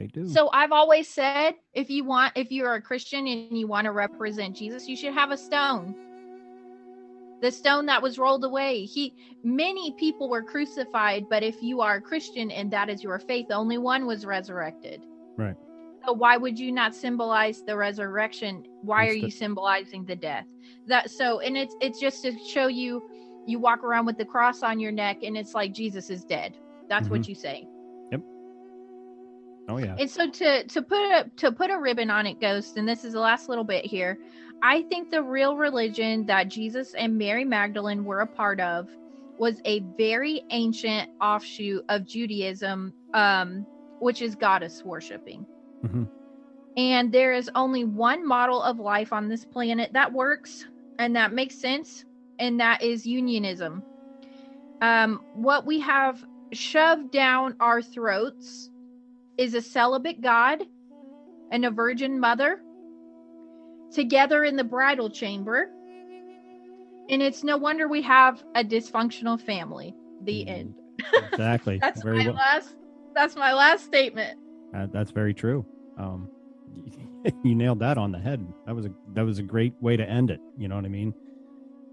They 0.00 0.06
do. 0.06 0.26
So 0.26 0.48
I've 0.54 0.72
always 0.72 1.08
said 1.08 1.56
if 1.74 1.90
you 1.90 2.04
want 2.04 2.32
if 2.34 2.50
you're 2.50 2.74
a 2.74 2.80
Christian 2.80 3.26
and 3.26 3.58
you 3.58 3.66
want 3.66 3.84
to 3.84 3.92
represent 3.92 4.56
Jesus, 4.56 4.88
you 4.88 4.96
should 4.96 5.12
have 5.12 5.30
a 5.30 5.36
stone. 5.36 5.94
The 7.42 7.52
stone 7.52 7.84
that 7.86 8.00
was 8.00 8.18
rolled 8.18 8.42
away. 8.42 8.86
He 8.86 9.14
many 9.44 9.92
people 9.98 10.30
were 10.30 10.42
crucified, 10.42 11.26
but 11.28 11.42
if 11.42 11.62
you 11.62 11.82
are 11.82 11.96
a 11.96 12.00
Christian 12.00 12.50
and 12.50 12.70
that 12.70 12.88
is 12.88 13.02
your 13.02 13.18
faith, 13.18 13.48
only 13.50 13.76
one 13.76 14.06
was 14.06 14.24
resurrected. 14.24 15.04
Right. 15.36 15.56
So 16.06 16.14
why 16.14 16.38
would 16.38 16.58
you 16.58 16.72
not 16.72 16.94
symbolize 16.94 17.62
the 17.62 17.76
resurrection? 17.76 18.64
Why 18.80 19.04
are 19.04 19.08
Instead- 19.08 19.22
you 19.22 19.30
symbolizing 19.30 20.06
the 20.06 20.16
death? 20.16 20.46
That 20.86 21.10
so 21.10 21.40
and 21.40 21.58
it's 21.58 21.76
it's 21.82 22.00
just 22.00 22.22
to 22.22 22.32
show 22.48 22.68
you 22.68 23.02
you 23.46 23.58
walk 23.58 23.84
around 23.84 24.06
with 24.06 24.16
the 24.16 24.24
cross 24.24 24.62
on 24.62 24.80
your 24.80 24.92
neck 24.92 25.18
and 25.22 25.36
it's 25.36 25.52
like 25.52 25.74
Jesus 25.74 26.08
is 26.08 26.24
dead. 26.24 26.56
That's 26.88 27.10
what 27.10 27.20
mm-hmm. 27.20 27.28
you 27.28 27.34
say. 27.34 27.68
Oh 29.70 29.78
yeah. 29.78 29.96
And 29.98 30.10
so 30.10 30.28
to 30.30 30.64
to 30.64 30.82
put 30.82 30.98
a 30.98 31.30
to 31.36 31.52
put 31.52 31.70
a 31.70 31.78
ribbon 31.78 32.10
on 32.10 32.26
it, 32.26 32.40
Ghost, 32.40 32.76
and 32.76 32.88
this 32.88 33.04
is 33.04 33.12
the 33.12 33.20
last 33.20 33.48
little 33.48 33.64
bit 33.64 33.84
here. 33.84 34.18
I 34.62 34.82
think 34.82 35.10
the 35.10 35.22
real 35.22 35.56
religion 35.56 36.26
that 36.26 36.48
Jesus 36.48 36.94
and 36.94 37.16
Mary 37.16 37.44
Magdalene 37.44 38.04
were 38.04 38.20
a 38.20 38.26
part 38.26 38.60
of 38.60 38.88
was 39.38 39.60
a 39.64 39.80
very 39.96 40.42
ancient 40.50 41.08
offshoot 41.20 41.82
of 41.88 42.06
Judaism, 42.06 42.92
um, 43.14 43.66
which 44.00 44.20
is 44.20 44.34
goddess 44.34 44.84
worshiping. 44.84 45.46
Mhm. 45.82 46.08
And 46.76 47.12
there 47.12 47.32
is 47.32 47.50
only 47.54 47.84
one 47.84 48.26
model 48.26 48.62
of 48.62 48.78
life 48.78 49.12
on 49.12 49.28
this 49.28 49.44
planet 49.44 49.92
that 49.94 50.12
works 50.12 50.66
and 50.98 51.16
that 51.16 51.32
makes 51.32 51.54
sense, 51.54 52.04
and 52.38 52.60
that 52.60 52.82
is 52.82 53.06
unionism. 53.06 53.82
Um, 54.82 55.24
what 55.34 55.66
we 55.66 55.80
have 55.80 56.22
shoved 56.52 57.10
down 57.10 57.56
our 57.60 57.80
throats 57.80 58.69
is 59.40 59.54
a 59.54 59.62
celibate 59.62 60.20
God 60.20 60.62
and 61.50 61.64
a 61.64 61.70
virgin 61.70 62.20
mother 62.20 62.60
together 63.90 64.44
in 64.44 64.54
the 64.54 64.62
bridal 64.64 65.08
chamber. 65.08 65.70
And 67.08 67.22
it's 67.22 67.42
no 67.42 67.56
wonder 67.56 67.88
we 67.88 68.02
have 68.02 68.44
a 68.54 68.62
dysfunctional 68.62 69.40
family. 69.40 69.96
The 70.24 70.44
Mm, 70.44 70.48
end. 70.48 70.74
Exactly. 71.32 71.78
That's 71.80 72.02
very 72.02 72.18
my 72.18 72.26
well. 72.26 72.34
last 72.34 72.76
that's 73.14 73.34
my 73.34 73.54
last 73.54 73.84
statement. 73.86 74.38
Uh, 74.74 74.86
that's 74.92 75.10
very 75.10 75.34
true. 75.34 75.66
Um, 75.96 76.28
you 77.42 77.54
nailed 77.56 77.80
that 77.80 77.98
on 77.98 78.12
the 78.12 78.18
head. 78.18 78.46
That 78.66 78.76
was 78.76 78.84
a 78.84 78.90
that 79.14 79.22
was 79.22 79.38
a 79.38 79.42
great 79.42 79.72
way 79.80 79.96
to 79.96 80.08
end 80.08 80.30
it. 80.30 80.40
You 80.58 80.68
know 80.68 80.76
what 80.76 80.84
I 80.84 80.88
mean? 80.88 81.14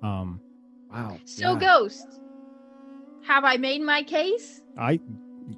Um, 0.03 0.41
wow. 0.91 1.17
So 1.25 1.53
yeah. 1.53 1.59
ghost. 1.59 2.05
Have 3.23 3.45
I 3.45 3.57
made 3.57 3.81
my 3.81 4.03
case? 4.03 4.61
I 4.77 4.99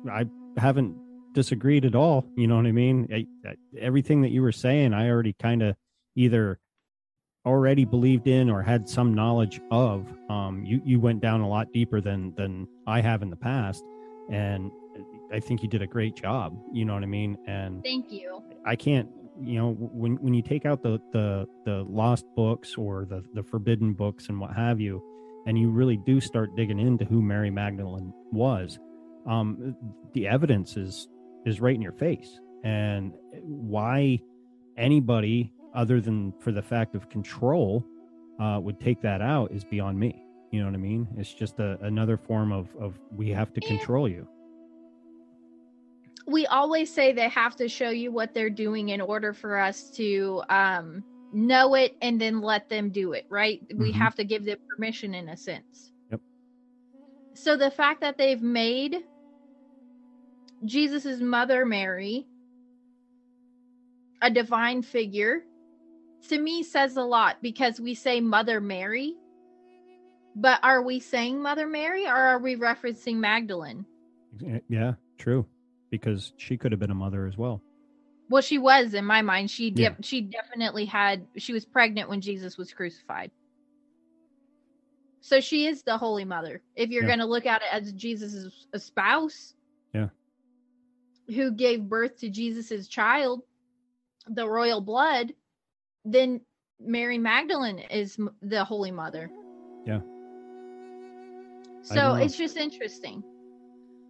I 0.09 0.25
haven't 0.57 0.95
disagreed 1.39 1.85
at 1.85 1.95
all. 1.95 2.25
You 2.35 2.47
know 2.47 2.57
what 2.57 2.65
I 2.65 2.73
mean? 2.73 3.07
I, 3.13 3.25
I, 3.47 3.55
everything 3.79 4.21
that 4.23 4.31
you 4.31 4.41
were 4.41 4.51
saying, 4.51 4.93
I 4.93 5.09
already 5.09 5.31
kind 5.31 5.63
of 5.63 5.77
either 6.17 6.59
already 7.45 7.85
believed 7.85 8.27
in 8.27 8.49
or 8.49 8.61
had 8.61 8.89
some 8.89 9.13
knowledge 9.13 9.61
of. 9.71 10.05
Um, 10.29 10.65
you 10.65 10.81
you 10.83 10.99
went 10.99 11.21
down 11.21 11.39
a 11.39 11.47
lot 11.47 11.71
deeper 11.71 12.01
than 12.01 12.33
than 12.35 12.67
I 12.87 12.99
have 12.99 13.21
in 13.21 13.29
the 13.29 13.37
past, 13.37 13.81
and 14.29 14.69
I 15.31 15.39
think 15.39 15.63
you 15.63 15.69
did 15.69 15.81
a 15.81 15.87
great 15.87 16.13
job. 16.13 16.59
You 16.73 16.83
know 16.83 16.93
what 16.93 17.03
I 17.03 17.11
mean? 17.19 17.37
And 17.47 17.81
Thank 17.83 18.11
you. 18.11 18.43
I 18.65 18.75
can't, 18.75 19.07
you 19.41 19.55
know, 19.59 19.71
when 19.79 20.17
when 20.17 20.33
you 20.33 20.41
take 20.41 20.65
out 20.65 20.83
the 20.83 20.99
the 21.13 21.47
the 21.63 21.85
lost 21.89 22.25
books 22.35 22.75
or 22.75 23.05
the 23.05 23.23
the 23.33 23.43
forbidden 23.43 23.93
books 23.93 24.27
and 24.27 24.41
what 24.41 24.53
have 24.53 24.81
you, 24.81 25.01
and 25.47 25.57
you 25.57 25.69
really 25.69 25.95
do 25.95 26.19
start 26.19 26.53
digging 26.57 26.79
into 26.79 27.05
who 27.05 27.21
Mary 27.21 27.49
Magdalene 27.49 28.11
was, 28.29 28.77
um, 29.25 29.73
the 30.13 30.27
evidence 30.27 30.75
is 30.75 31.07
is 31.45 31.59
right 31.61 31.75
in 31.75 31.81
your 31.81 31.91
face, 31.93 32.39
and 32.63 33.13
why 33.43 34.19
anybody 34.77 35.51
other 35.73 36.01
than 36.01 36.33
for 36.39 36.51
the 36.51 36.61
fact 36.61 36.95
of 36.95 37.09
control 37.09 37.85
uh, 38.39 38.59
would 38.61 38.79
take 38.79 39.01
that 39.01 39.21
out 39.21 39.51
is 39.51 39.63
beyond 39.63 39.99
me. 39.99 40.23
You 40.51 40.61
know 40.61 40.65
what 40.65 40.73
I 40.73 40.77
mean? 40.77 41.07
It's 41.17 41.33
just 41.33 41.59
a, 41.59 41.77
another 41.81 42.17
form 42.17 42.51
of 42.51 42.67
of 42.79 42.99
we 43.15 43.29
have 43.29 43.53
to 43.53 43.61
control 43.61 44.07
you. 44.09 44.27
we 46.27 46.45
always 46.47 46.93
say 46.93 47.11
they 47.11 47.27
have 47.29 47.55
to 47.55 47.67
show 47.67 47.89
you 47.89 48.11
what 48.11 48.33
they're 48.35 48.51
doing 48.51 48.89
in 48.89 49.01
order 49.01 49.33
for 49.33 49.57
us 49.57 49.89
to 49.91 50.43
um 50.49 51.03
know 51.33 51.73
it 51.75 51.95
and 52.03 52.19
then 52.21 52.39
let 52.41 52.69
them 52.69 52.89
do 52.91 53.13
it 53.13 53.25
right 53.29 53.61
we 53.75 53.91
Mhm. 53.91 53.95
have 53.95 54.13
to 54.15 54.23
give 54.23 54.45
them 54.45 54.57
permission 54.69 55.13
in 55.15 55.29
a 55.29 55.37
sense 55.37 55.91
Yep. 56.11 56.21
so 57.33 57.55
the 57.57 57.71
fact 57.71 58.01
that 58.01 58.17
they've 58.17 58.41
made 58.41 59.03
jesus's 60.65 61.22
mother 61.22 61.65
mary 61.65 62.26
a 64.22 64.30
divine 64.30 64.81
figure 64.81 65.41
to 66.27 66.38
me 66.40 66.64
says 66.64 66.98
a 66.98 67.02
lot 67.03 67.38
because 67.41 67.80
we 67.80 67.95
say 67.95 68.19
mother 68.19 68.60
mary 68.60 69.14
but 70.36 70.60
are 70.64 70.81
we 70.81 70.99
saying 70.99 71.41
mother 71.41 71.68
mary 71.68 72.06
or 72.06 72.14
are 72.15 72.40
we 72.40 72.56
referencing 72.56 73.15
magdalene 73.15 73.86
Yeah, 74.69 74.94
true. 75.18 75.45
Because 75.91 76.34
she 76.38 76.57
could 76.57 76.72
have 76.72 76.80
been 76.80 76.91
a 76.91 76.95
mother 76.95 77.26
as 77.26 77.38
well. 77.38 77.61
Well, 78.30 78.41
she 78.44 78.60
was 78.60 78.94
in 78.94 79.06
my 79.06 79.22
mind. 79.23 79.49
She 79.49 79.69
Yeah. 79.76 79.95
she 80.02 80.22
definitely 80.22 80.86
had. 80.86 81.26
She 81.38 81.52
was 81.52 81.65
pregnant 81.65 82.10
when 82.10 82.22
Jesus 82.22 82.57
was 82.57 82.72
crucified. 82.72 83.31
So 85.22 85.41
she 85.41 85.65
is 85.65 85.81
the 85.81 85.98
Holy 85.98 86.26
Mother. 86.26 86.61
If 86.76 86.91
you're 86.91 87.03
Yeah. 87.03 87.07
going 87.10 87.19
to 87.19 87.26
look 87.26 87.45
at 87.48 87.61
it 87.61 87.68
as 87.73 87.91
Jesus' 87.94 88.68
a 88.73 88.80
spouse. 88.80 89.56
Who 91.34 91.51
gave 91.51 91.84
birth 91.84 92.18
to 92.19 92.30
Jesus's 92.30 92.88
child, 92.88 93.43
the 94.27 94.47
royal 94.47 94.81
blood, 94.81 95.34
then 96.06 96.41
Mary 96.80 97.18
Magdalene 97.18 97.80
is 97.80 98.18
the 98.41 98.64
Holy 98.64 98.91
Mother. 98.91 99.30
Yeah. 99.85 99.99
So 101.81 102.15
it's 102.15 102.38
just 102.38 102.57
interesting. 102.57 103.23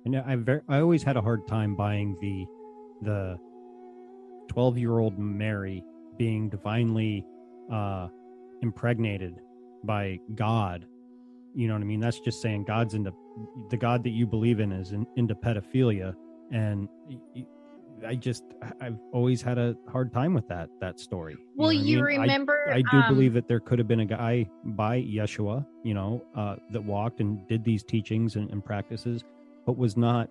And 0.05 0.17
I 0.17 0.35
very, 0.35 0.61
I 0.67 0.79
always 0.79 1.03
had 1.03 1.17
a 1.17 1.21
hard 1.21 1.47
time 1.47 1.75
buying 1.75 2.17
the 2.19 2.45
the 3.01 3.39
12 4.49 4.77
year 4.77 4.99
old 4.99 5.17
Mary 5.17 5.83
being 6.17 6.49
divinely 6.49 7.25
uh, 7.71 8.07
impregnated 8.61 9.39
by 9.83 10.19
God. 10.35 10.85
You 11.55 11.67
know 11.67 11.73
what 11.73 11.81
I 11.81 11.85
mean? 11.85 11.99
That's 11.99 12.19
just 12.19 12.41
saying 12.41 12.65
God's 12.65 12.93
into 12.93 13.13
the 13.69 13.77
God 13.77 14.03
that 14.03 14.09
you 14.09 14.27
believe 14.27 14.59
in 14.59 14.71
is 14.71 14.91
in, 14.91 15.07
into 15.15 15.35
pedophilia, 15.35 16.13
and 16.51 16.87
I 18.05 18.15
just 18.15 18.43
I've 18.81 18.97
always 19.11 19.41
had 19.41 19.57
a 19.57 19.75
hard 19.91 20.13
time 20.13 20.33
with 20.33 20.47
that 20.47 20.69
that 20.79 20.99
story. 20.99 21.35
Well, 21.55 21.71
know 21.71 21.77
what 21.77 21.83
I 21.83 21.87
you 21.87 21.95
mean? 21.97 22.21
Remember? 22.21 22.69
I 22.71 22.81
do 22.81 22.97
um, 22.97 23.13
believe 23.13 23.33
that 23.33 23.47
there 23.47 23.59
could 23.59 23.79
have 23.79 23.87
been 23.87 23.99
a 24.01 24.05
guy 24.05 24.47
by 24.63 25.01
Yeshua, 25.01 25.65
you 25.83 25.93
know, 25.93 26.23
uh, 26.35 26.55
that 26.71 26.83
walked 26.83 27.19
and 27.19 27.45
did 27.47 27.63
these 27.63 27.83
teachings 27.83 28.35
and, 28.35 28.49
and 28.51 28.63
practices, 28.63 29.23
but 29.65 29.77
was 29.77 29.97
not 29.97 30.29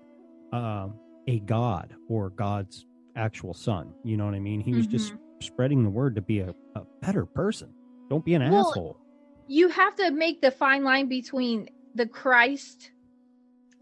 uh, 0.53 0.89
a 1.27 1.41
god 1.41 1.95
or 2.09 2.31
God's 2.31 2.87
actual 3.17 3.53
son. 3.55 3.93
You 4.05 4.17
know 4.17 4.25
what 4.25 4.35
I 4.35 4.41
mean? 4.41 4.61
He 4.61 4.73
was 4.75 4.87
just 4.87 5.15
spreading 5.41 5.83
the 5.85 5.91
word 5.91 6.15
to 6.15 6.23
be 6.23 6.41
a, 6.41 6.55
a 6.75 6.83
better 7.01 7.27
person. 7.27 7.69
Don't 8.09 8.25
be 8.25 8.35
an 8.35 8.49
Well, 8.51 8.71
asshole. 8.71 8.97
you 9.47 9.69
have 9.69 9.95
to 9.97 10.11
make 10.11 10.41
the 10.41 10.51
fine 10.51 10.85
line 10.85 11.09
between 11.09 11.69
the 11.95 12.07
Christ 12.07 12.93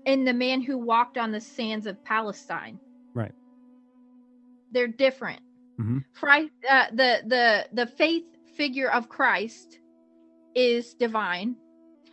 and 0.06 0.26
the 0.26 0.32
man 0.32 0.62
who 0.62 0.78
walked 0.78 1.18
on 1.18 1.32
the 1.32 1.40
sands 1.40 1.86
of 1.86 2.02
Palestine. 2.04 2.78
Right. 3.12 3.32
They're 4.72 4.88
different. 4.88 5.40
Mhm. 5.78 6.04
Christ, 6.14 6.52
uh, 6.70 6.86
the 6.92 7.22
the 7.26 7.68
the 7.72 7.86
faith 7.86 8.24
figure 8.56 8.90
of 8.90 9.08
Christ 9.08 9.80
is 10.54 10.94
divine, 10.94 11.56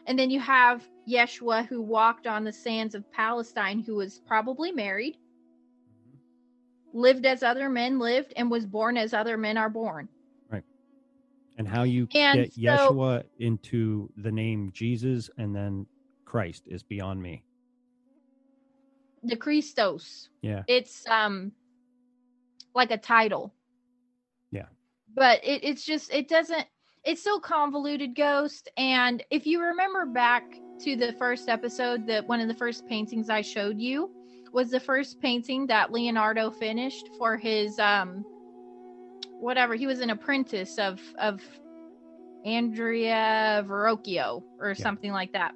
and 0.08 0.20
then 0.20 0.30
you 0.30 0.40
have 0.42 0.86
Yeshua 1.08 1.66
who 1.68 1.82
walked 1.82 2.28
on 2.28 2.44
the 2.44 2.52
sands 2.52 2.96
of 2.96 3.10
Palestine, 3.12 3.80
who 3.80 3.96
was 3.96 4.20
probably 4.20 4.72
married, 4.74 5.18
lived 6.94 7.26
as 7.26 7.44
other 7.44 7.70
men 7.70 8.00
lived, 8.00 8.34
and 8.36 8.52
was 8.52 8.66
born 8.66 8.98
as 8.98 9.14
other 9.14 9.38
men 9.38 9.58
are 9.58 9.70
born. 9.70 10.10
Right. 10.50 10.64
And 11.58 11.68
how 11.68 11.84
you 11.84 12.08
And 12.14 12.40
get 12.40 12.54
so- 12.54 12.62
Yeshua 12.62 13.24
into 13.40 14.10
the 14.18 14.32
name 14.32 14.72
Jesus 14.74 15.30
and 15.38 15.56
then 15.56 15.86
Christ 16.26 16.68
is 16.68 16.84
beyond 16.84 17.22
me. 17.22 17.44
The 19.24 19.36
Christos. 19.38 20.30
Yeah. 20.42 20.64
it's 20.68 21.08
um 21.08 21.52
like 22.76 22.92
a 22.92 22.98
title 22.98 23.54
Yeah. 24.52 24.66
but 25.16 25.40
it, 25.44 25.64
it's 25.64 25.86
just 25.86 26.12
it 26.14 26.28
doesn't 26.28 26.66
it's 27.06 27.24
so 27.24 27.40
convoluted 27.40 28.16
ghost 28.16 28.70
and 28.78 29.24
if 29.30 29.46
you 29.46 29.62
remember 29.62 30.06
back 30.06 30.44
to 30.82 30.96
the 30.96 31.14
first 31.14 31.48
episode 31.50 32.08
that 32.08 32.28
one 32.28 32.40
of 32.42 32.48
the 32.48 32.54
first 32.54 32.86
paintings 32.88 33.30
i 33.30 33.42
showed 33.42 33.80
you 33.80 34.10
was 34.52 34.70
the 34.70 34.80
first 34.80 35.20
painting 35.20 35.68
that 35.68 35.92
Leonardo 35.92 36.52
finished 36.52 37.10
for 37.18 37.38
his 37.38 37.78
um 37.80 38.24
whatever 39.40 39.76
he 39.76 39.88
was 39.88 40.00
an 40.00 40.10
apprentice 40.10 40.78
of 40.78 41.02
of 41.20 41.42
Andrea 42.46 43.64
Verrocchio 43.68 44.44
or 44.60 44.76
something 44.76 45.12
like 45.12 45.32
that. 45.34 45.54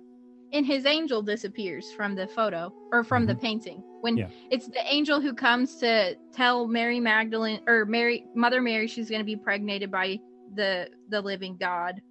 And 0.53 0.65
his 0.65 0.85
angel 0.85 1.21
disappears 1.21 1.91
from 1.91 2.15
the 2.15 2.27
photo 2.27 2.73
or 2.91 3.03
from 3.03 3.25
the 3.25 3.35
painting. 3.35 3.83
When 4.01 4.17
Yeah. 4.17 4.29
it's 4.49 4.67
the 4.67 4.81
angel 4.93 5.19
who 5.19 5.33
comes 5.33 5.75
to 5.77 6.15
tell 6.31 6.67
Mary 6.67 6.99
Magdalene 6.99 7.61
or 7.67 7.85
Mary 7.85 8.25
Mother 8.33 8.61
Mary 8.61 8.87
she's 8.87 9.09
going 9.09 9.19
to 9.19 9.25
be 9.25 9.35
pregnated 9.35 9.91
by 9.91 10.19
the 10.55 10.89
the 11.09 11.21
living 11.21 11.57
God 11.57 12.01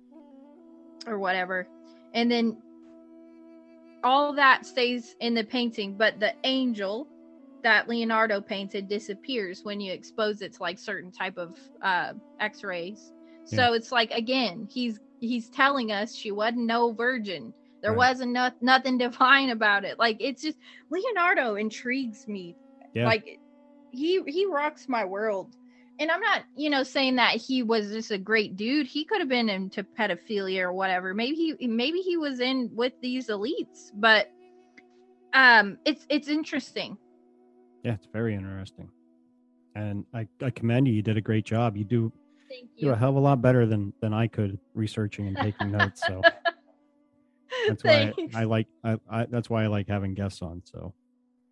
or 1.07 1.19
whatever. 1.19 1.67
And 2.13 2.31
then 2.31 2.57
all 4.05 4.33
that 4.35 4.67
stays 4.67 5.17
in 5.21 5.35
the 5.35 5.45
painting, 5.45 5.97
but 5.97 6.21
the 6.21 6.35
angel 6.45 7.09
that 7.63 7.89
Leonardo 7.89 8.41
painted 8.41 8.87
disappears 8.89 9.65
when 9.65 9.81
you 9.81 9.93
expose 9.93 10.43
it 10.43 10.53
to 10.55 10.63
like 10.63 10.79
certain 10.79 11.11
type 11.11 11.39
of 11.39 11.59
uh 11.83 12.13
x-rays. 12.41 13.13
So 13.45 13.73
it's 13.75 13.93
like 13.93 14.11
again, 14.11 14.69
he's 14.71 15.01
he's 15.21 15.49
telling 15.49 15.93
us 15.93 16.15
she 16.15 16.33
wasn't 16.33 16.67
no 16.67 16.93
virgin. 16.93 17.55
There 17.87 17.93
Right. 17.93 18.09
wasn't 18.11 18.33
no, 18.33 18.51
nothing 18.61 18.99
divine 19.07 19.51
about 19.51 19.85
it. 19.85 19.97
Like 19.97 20.17
it's 20.19 20.43
just 20.43 20.59
Leonardo 20.91 21.55
intrigues 21.55 22.27
me. 22.27 22.57
Yeah. 22.95 23.07
Like 23.07 23.39
he 23.93 24.23
he 24.27 24.45
rocks 24.47 24.89
my 24.89 25.05
world. 25.05 25.55
And 26.01 26.11
I'm 26.11 26.21
not, 26.21 26.43
you 26.57 26.69
know, 26.69 26.83
saying 26.83 27.15
that 27.17 27.37
he 27.37 27.63
was 27.63 27.93
just 27.93 28.11
a 28.11 28.19
great 28.19 28.57
dude. 28.57 28.89
He 28.89 29.05
could 29.05 29.21
have 29.21 29.29
been 29.29 29.49
into 29.49 29.85
pedophilia 29.85 30.63
or 30.63 30.73
whatever. 30.73 31.15
Maybe 31.15 31.37
he 31.59 31.67
maybe 31.69 32.01
he 32.01 32.17
was 32.17 32.41
in 32.41 32.71
with 32.75 32.93
these 33.01 33.29
elites, 33.29 33.93
but 33.95 34.27
um 35.33 35.79
it's 35.85 36.05
it's 36.09 36.27
interesting. 36.27 36.99
Yeah, 37.85 37.93
it's 37.93 38.09
very 38.13 38.35
interesting. 38.35 38.91
And 39.77 40.05
I, 40.13 40.27
I 40.43 40.51
commend 40.51 40.89
you. 40.89 40.95
You 40.95 41.03
did 41.03 41.17
a 41.19 41.21
great 41.21 41.45
job. 41.45 41.77
You 41.77 41.85
do 41.85 42.13
Thank 42.49 42.71
do 42.81 42.91
a 42.91 42.97
hell 42.97 43.11
of 43.11 43.17
a 43.17 43.21
lot 43.21 43.41
better 43.41 43.65
than 43.65 43.93
than 44.01 44.13
I 44.13 44.27
could 44.27 44.59
researching 44.75 45.29
and 45.29 45.37
taking 45.37 45.71
notes. 45.79 46.03
So 46.07 46.21
that's 47.69 47.85
why 47.85 48.15
I, 48.37 48.41
I 48.41 48.45
like 48.45 48.67
I, 48.85 48.99
I 49.11 49.27
that's 49.27 49.51
why 49.51 49.65
I 49.65 49.67
like 49.67 49.89
having 49.89 50.15
guests 50.15 50.43
on. 50.43 50.63
So 50.65 50.95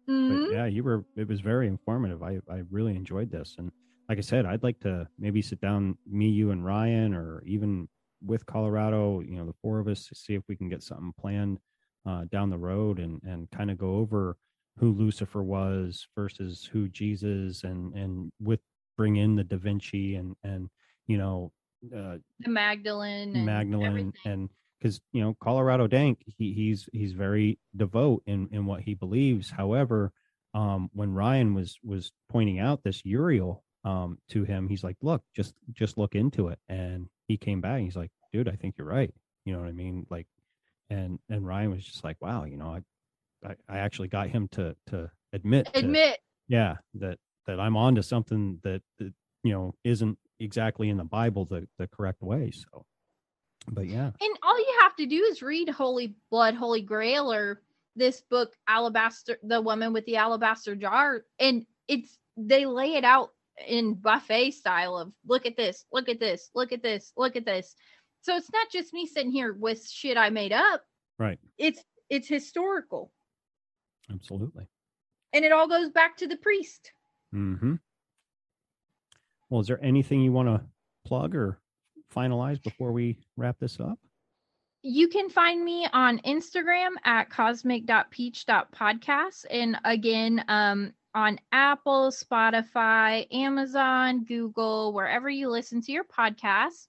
Mhm. 0.08 0.44
but 0.46 0.52
yeah, 0.52 0.66
you 0.66 0.84
were 0.84 1.04
it 1.16 1.28
was 1.28 1.40
very 1.40 1.66
informative. 1.66 2.22
I 2.22 2.40
I 2.50 2.62
really 2.70 2.94
enjoyed 2.96 3.30
this. 3.30 3.54
And 3.58 3.70
like 4.08 4.18
I 4.18 4.22
said, 4.22 4.44
I'd 4.46 4.62
like 4.62 4.78
to 4.80 5.08
maybe 5.18 5.40
sit 5.40 5.60
down, 5.60 5.96
me, 6.06 6.28
you, 6.28 6.50
and 6.50 6.64
Ryan, 6.64 7.14
or 7.14 7.42
even 7.46 7.88
with 8.22 8.44
Colorado, 8.46 9.20
you 9.20 9.36
know, 9.36 9.46
the 9.46 9.54
four 9.62 9.78
of 9.80 9.88
us 9.88 10.06
to 10.08 10.14
see 10.14 10.34
if 10.34 10.42
we 10.48 10.56
can 10.56 10.68
get 10.68 10.82
something 10.82 11.12
planned 11.18 11.58
uh, 12.06 12.24
down 12.30 12.50
the 12.50 12.58
road 12.58 12.98
and 12.98 13.20
and 13.22 13.50
kind 13.50 13.70
of 13.70 13.78
go 13.78 13.96
over 13.96 14.36
who 14.78 14.92
Lucifer 14.92 15.42
was 15.42 16.06
versus 16.16 16.68
who 16.70 16.88
Jesus 16.88 17.64
and 17.64 17.94
and 17.94 18.30
with 18.40 18.60
bring 18.96 19.16
in 19.16 19.36
the 19.36 19.44
Da 19.44 19.56
Vinci 19.56 20.16
and 20.16 20.36
and 20.44 20.68
you 21.06 21.16
know 21.16 21.50
uh, 21.96 22.16
the 22.40 22.48
Magdalene 22.50 23.34
and 23.34 23.46
Magdalene 23.46 23.86
everything. 23.86 24.12
and 24.26 24.48
because 24.84 25.00
you 25.12 25.22
know 25.22 25.34
Colorado 25.40 25.86
Dank 25.86 26.22
he 26.26 26.52
he's 26.52 26.88
he's 26.92 27.12
very 27.12 27.58
devout 27.74 28.22
in 28.26 28.48
in 28.52 28.66
what 28.66 28.82
he 28.82 28.94
believes. 28.94 29.50
However, 29.50 30.12
um, 30.52 30.90
when 30.92 31.14
Ryan 31.14 31.54
was 31.54 31.78
was 31.82 32.12
pointing 32.28 32.58
out 32.60 32.84
this 32.84 33.02
Uriel 33.04 33.64
um 33.84 34.18
to 34.28 34.44
him, 34.44 34.68
he's 34.68 34.84
like, 34.84 34.96
"Look, 35.00 35.22
just 35.34 35.54
just 35.72 35.96
look 35.96 36.14
into 36.14 36.48
it." 36.48 36.58
And 36.68 37.08
he 37.28 37.38
came 37.38 37.62
back. 37.62 37.80
He's 37.80 37.96
like, 37.96 38.10
"Dude, 38.32 38.48
I 38.48 38.56
think 38.56 38.74
you're 38.76 38.86
right." 38.86 39.12
You 39.46 39.54
know 39.54 39.60
what 39.60 39.68
I 39.68 39.72
mean? 39.72 40.06
Like, 40.10 40.26
and 40.90 41.18
and 41.30 41.46
Ryan 41.46 41.70
was 41.70 41.84
just 41.84 42.04
like, 42.04 42.20
"Wow, 42.20 42.44
you 42.44 42.58
know, 42.58 42.76
I 42.76 43.48
I, 43.48 43.54
I 43.68 43.78
actually 43.78 44.08
got 44.08 44.28
him 44.28 44.48
to 44.52 44.76
to 44.88 45.10
admit 45.32 45.72
to- 45.72 45.78
admit 45.78 46.18
yeah 46.46 46.76
that 46.94 47.18
that 47.46 47.58
i'm 47.58 47.76
onto 47.76 48.02
something 48.02 48.60
that, 48.62 48.82
that 48.98 49.12
you 49.42 49.52
know 49.52 49.74
isn't 49.82 50.18
exactly 50.38 50.90
in 50.90 50.98
the 50.98 51.04
bible 51.04 51.46
the 51.46 51.66
the 51.78 51.88
correct 51.88 52.22
way 52.22 52.50
so 52.50 52.84
but 53.68 53.86
yeah 53.86 54.10
and 54.20 54.38
all 54.42 54.58
you 54.58 54.78
have 54.80 54.94
to 54.96 55.06
do 55.06 55.16
is 55.22 55.42
read 55.42 55.68
Holy 55.68 56.14
Blood, 56.30 56.54
Holy 56.54 56.82
Grail 56.82 57.32
or 57.32 57.62
this 57.96 58.20
book 58.22 58.52
Alabaster 58.68 59.38
the 59.42 59.60
woman 59.60 59.92
with 59.92 60.04
the 60.06 60.16
alabaster 60.16 60.74
jar 60.74 61.22
and 61.38 61.64
it's 61.88 62.18
they 62.36 62.66
lay 62.66 62.94
it 62.94 63.04
out 63.04 63.30
in 63.68 63.94
buffet 63.94 64.50
style 64.50 64.98
of 64.98 65.12
look 65.26 65.46
at 65.46 65.56
this, 65.56 65.84
look 65.92 66.08
at 66.08 66.18
this, 66.18 66.50
look 66.54 66.72
at 66.72 66.82
this, 66.82 67.12
look 67.16 67.36
at 67.36 67.44
this. 67.44 67.76
So 68.22 68.36
it's 68.36 68.50
not 68.52 68.70
just 68.70 68.92
me 68.92 69.06
sitting 69.06 69.30
here 69.30 69.52
with 69.52 69.86
shit 69.88 70.16
I 70.16 70.30
made 70.30 70.52
up. 70.52 70.82
right 71.18 71.38
It's 71.58 71.82
it's 72.10 72.28
historical. 72.28 73.12
absolutely 74.12 74.66
And 75.32 75.44
it 75.44 75.52
all 75.52 75.68
goes 75.68 75.90
back 75.90 76.16
to 76.18 76.26
the 76.26 76.36
priest. 76.36 76.92
mm-hmm 77.34 77.74
well 79.50 79.60
is 79.60 79.66
there 79.68 79.82
anything 79.84 80.20
you 80.20 80.32
want 80.32 80.48
to 80.48 80.60
plug 81.06 81.34
or 81.34 81.60
finalize 82.14 82.62
before 82.62 82.92
we 82.92 83.18
wrap 83.36 83.58
this 83.58 83.80
up 83.80 83.98
You 84.82 85.08
can 85.08 85.28
find 85.30 85.64
me 85.64 85.86
on 85.92 86.18
Instagram 86.20 86.90
at 87.04 87.30
cosmic.peach.podcast. 87.30 89.46
And 89.50 89.76
again, 89.84 90.44
um, 90.48 90.92
on 91.14 91.38
Apple, 91.52 92.10
Spotify, 92.10 93.26
Amazon, 93.32 94.24
Google, 94.24 94.92
wherever 94.92 95.30
you 95.30 95.48
listen 95.48 95.80
to 95.82 95.92
your 95.92 96.04
podcasts. 96.04 96.88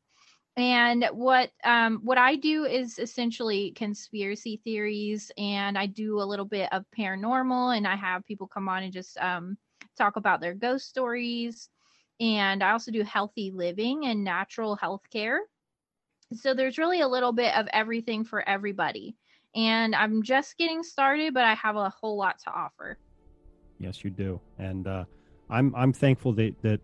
And 0.57 1.05
what 1.11 1.51
um, 1.65 1.99
what 2.03 2.17
I 2.17 2.35
do 2.37 2.63
is 2.65 2.97
essentially 2.97 3.71
conspiracy 3.71 4.61
theories, 4.63 5.29
and 5.37 5.77
I 5.77 5.85
do 5.85 6.21
a 6.21 6.23
little 6.23 6.45
bit 6.45 6.69
of 6.71 6.85
paranormal, 6.97 7.75
and 7.75 7.85
I 7.85 7.97
have 7.97 8.25
people 8.25 8.47
come 8.47 8.69
on 8.69 8.83
and 8.83 8.93
just 8.93 9.17
um, 9.17 9.57
talk 9.97 10.15
about 10.15 10.39
their 10.39 10.53
ghost 10.53 10.87
stories. 10.87 11.69
And 12.19 12.63
I 12.63 12.71
also 12.71 12.91
do 12.91 13.03
healthy 13.03 13.51
living 13.51 14.05
and 14.05 14.23
natural 14.23 14.75
health 14.75 15.03
care. 15.11 15.41
So 16.33 16.53
there's 16.53 16.77
really 16.77 17.01
a 17.01 17.07
little 17.07 17.33
bit 17.33 17.53
of 17.55 17.67
everything 17.71 18.23
for 18.23 18.47
everybody. 18.47 19.15
And 19.55 19.95
i'm 19.95 20.21
just 20.21 20.57
getting 20.57 20.83
started 20.83 21.33
but 21.33 21.45
i 21.45 21.53
have 21.53 21.77
a 21.77 21.89
whole 21.89 22.17
lot 22.17 22.39
to 22.39 22.51
offer. 22.51 22.97
Yes 23.79 24.03
you 24.03 24.09
do. 24.09 24.39
And 24.57 24.87
uh 24.87 25.05
i'm 25.49 25.73
i'm 25.75 25.93
thankful 25.93 26.33
that 26.33 26.55
that 26.61 26.81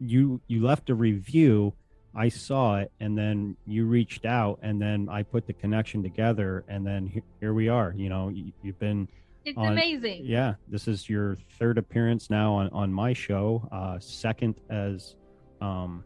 you 0.00 0.40
you 0.46 0.62
left 0.62 0.90
a 0.90 0.94
review. 0.94 1.74
I 2.16 2.28
saw 2.28 2.76
it 2.76 2.92
and 3.00 3.18
then 3.18 3.56
you 3.66 3.86
reached 3.86 4.24
out 4.24 4.60
and 4.62 4.80
then 4.80 5.08
i 5.10 5.24
put 5.24 5.48
the 5.48 5.52
connection 5.52 6.00
together 6.00 6.64
and 6.68 6.86
then 6.86 7.08
he- 7.08 7.22
here 7.40 7.52
we 7.52 7.68
are 7.68 7.92
you 7.96 8.08
know 8.08 8.28
you, 8.28 8.52
you've 8.62 8.78
been 8.78 9.08
it's 9.44 9.58
On- 9.58 9.72
amazing 9.72 10.22
yeah 10.24 10.54
this 10.68 10.88
is 10.88 11.08
your 11.08 11.36
third 11.58 11.78
appearance 11.78 12.30
now 12.30 12.52
on 12.54 12.68
on 12.70 12.92
my 12.92 13.12
show 13.12 13.66
uh 13.72 13.98
second 13.98 14.54
as 14.70 15.16
um 15.60 16.04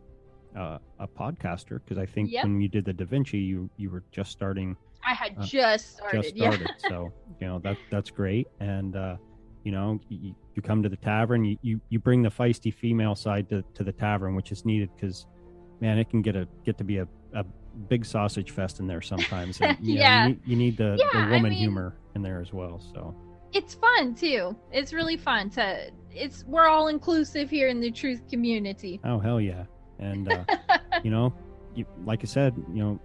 uh, 0.57 0.79
a 0.99 1.07
podcaster 1.07 1.79
because 1.85 1.99
i 1.99 2.07
think 2.07 2.31
Yep. 2.31 2.45
when 2.45 2.61
you 2.61 2.69
did 2.69 2.85
the 2.85 2.93
da 2.93 3.05
vinci 3.05 3.39
you 3.39 3.69
you 3.77 3.91
were 3.91 4.03
just 4.11 4.33
starting 4.33 4.77
i 5.07 5.15
had 5.15 5.35
uh, 5.39 5.45
just 5.45 5.97
started, 5.99 6.23
just 6.23 6.37
yeah 6.37 6.51
started. 6.51 6.71
so 6.89 7.13
you 7.41 7.47
know 7.47 7.59
that 7.61 7.77
that's 7.91 8.11
great, 8.11 8.49
and 8.61 8.97
uh, 8.97 9.17
you 9.63 9.71
know 9.71 10.01
you, 10.09 10.35
you 10.57 10.63
come 10.63 10.83
to 10.83 10.89
the 10.89 10.97
tavern, 10.97 11.45
you, 11.45 11.57
you 11.63 11.81
you 11.89 12.01
bring 12.01 12.21
the 12.23 12.29
feisty 12.31 12.75
female 12.75 13.15
side 13.15 13.49
to, 13.51 13.63
to 13.75 13.85
the 13.85 13.93
tavern, 13.93 14.35
which 14.35 14.51
is 14.51 14.65
needed 14.65 14.89
because 14.97 15.27
man, 15.81 15.99
it 15.99 16.11
can 16.11 16.21
get 16.21 16.35
a 16.35 16.49
get 16.65 16.77
to 16.79 16.83
be 16.85 16.97
a, 16.99 17.07
a 17.35 17.45
big 17.89 18.05
sausage 18.05 18.51
fest 18.51 18.81
in 18.81 18.89
there 18.89 19.01
sometimes. 19.01 19.61
And, 19.61 19.79
you 19.83 19.95
know, 19.97 20.01
Yeah. 20.01 20.23
you, 20.27 20.29
need, 20.31 20.41
you 20.47 20.57
need 20.57 20.77
the, 20.79 20.97
Yeah, 20.99 21.07
the 21.13 21.19
I 21.29 21.31
woman 21.31 21.51
mean- 21.51 21.59
humor 21.59 21.95
in 22.17 22.23
there 22.23 22.41
as 22.41 22.53
well. 22.53 22.81
So 22.93 23.15
it's 23.53 23.75
fun 23.75 24.15
too 24.15 24.55
it's 24.73 24.93
really 24.93 25.17
fun 25.17 25.49
to 25.49 25.91
it's 26.11 26.45
we're 26.47 26.67
all 26.67 26.89
inclusive 26.89 27.49
here 27.49 27.69
in 27.69 27.81
the 27.81 27.91
truth 27.91 28.23
community 28.29 29.01
oh 29.05 29.19
hell 29.19 29.41
yeah, 29.41 29.65
and 29.99 30.31
uh, 30.33 30.45
you 31.03 31.11
know, 31.11 31.33
you, 31.75 31.85
like 32.05 32.21
I 32.23 32.27
said, 32.27 32.55
you 32.73 32.83
know, 32.83 33.01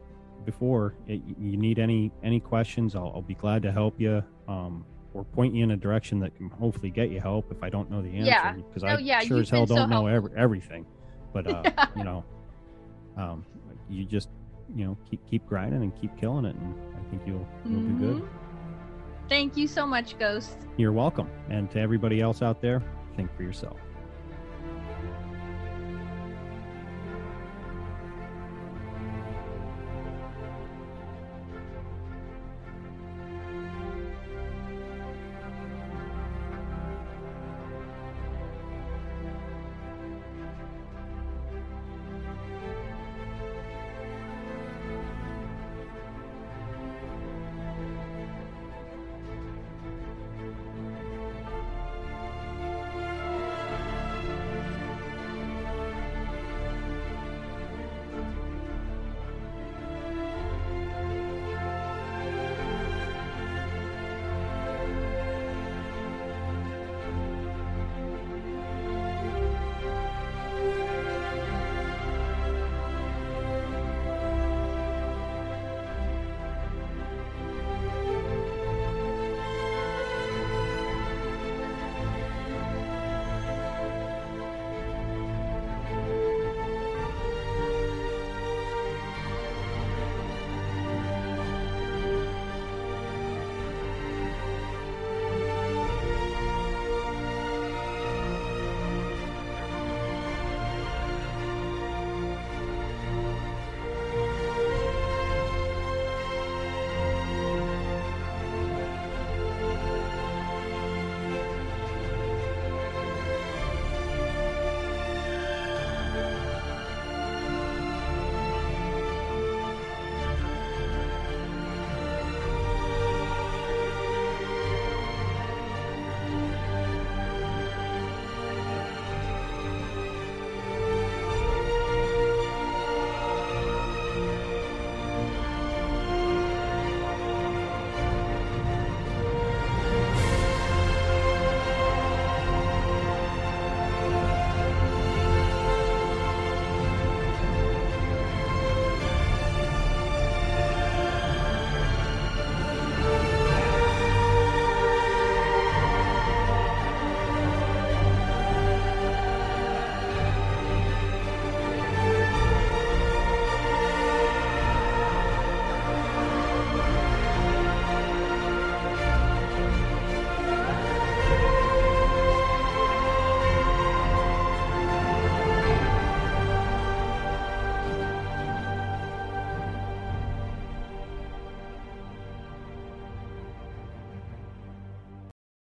before 0.45 0.95
it, 1.07 1.22
you 1.40 1.57
need 1.57 1.80
any 1.80 2.11
any 2.24 2.40
questions, 2.40 2.95
I'll, 2.95 3.11
I'll 3.15 3.22
be 3.22 3.36
glad 3.36 3.61
to 3.64 3.72
help 3.72 3.99
you. 3.99 4.24
Um, 4.48 4.86
or 5.14 5.24
point 5.24 5.53
you 5.53 5.64
in 5.64 5.72
a 5.72 5.78
direction 5.78 6.20
that 6.22 6.36
can 6.36 6.49
hopefully 6.49 6.90
get 6.90 7.11
you 7.11 7.20
help 7.20 7.52
if 7.52 7.61
I 7.61 7.70
don't 7.70 7.91
know 7.91 8.02
the 8.02 8.10
answer. 8.10 8.32
Yeah. 8.32 8.53
Because 8.53 8.84
Oh, 8.84 8.88
I 8.88 8.98
yeah, 8.98 9.20
sure 9.20 9.41
as 9.41 9.49
hell 9.49 9.68
don't 9.68 9.90
know 9.90 10.07
every, 10.07 10.32
everything. 10.36 10.88
But 11.32 11.45
uh, 11.45 11.61
Yeah. 11.65 11.86
you 11.95 12.03
know, 12.03 12.26
um, 13.15 13.45
you 13.90 14.06
just 14.06 14.30
you 14.76 14.86
know 14.86 14.98
keep 15.10 15.24
keep 15.30 15.45
grinding 15.45 15.84
and 15.84 15.95
keep 16.02 16.18
killing 16.18 16.45
it, 16.45 16.56
and 16.56 16.74
I 16.95 17.10
think 17.10 17.22
you'll 17.28 17.48
you'll 17.65 17.82
do 17.82 17.94
good. 17.94 18.30
Thank 19.30 19.58
you 19.58 19.68
so 19.68 19.86
much 19.86 20.18
ghost 20.20 20.58
You're 20.78 20.91
welcome. 20.91 21.30
And 21.50 21.70
to 21.72 21.80
everybody 21.80 22.22
else 22.22 22.41
out 22.41 22.62
there, 22.62 22.82
think 23.16 23.36
for 23.36 23.44
yourself. 23.44 23.80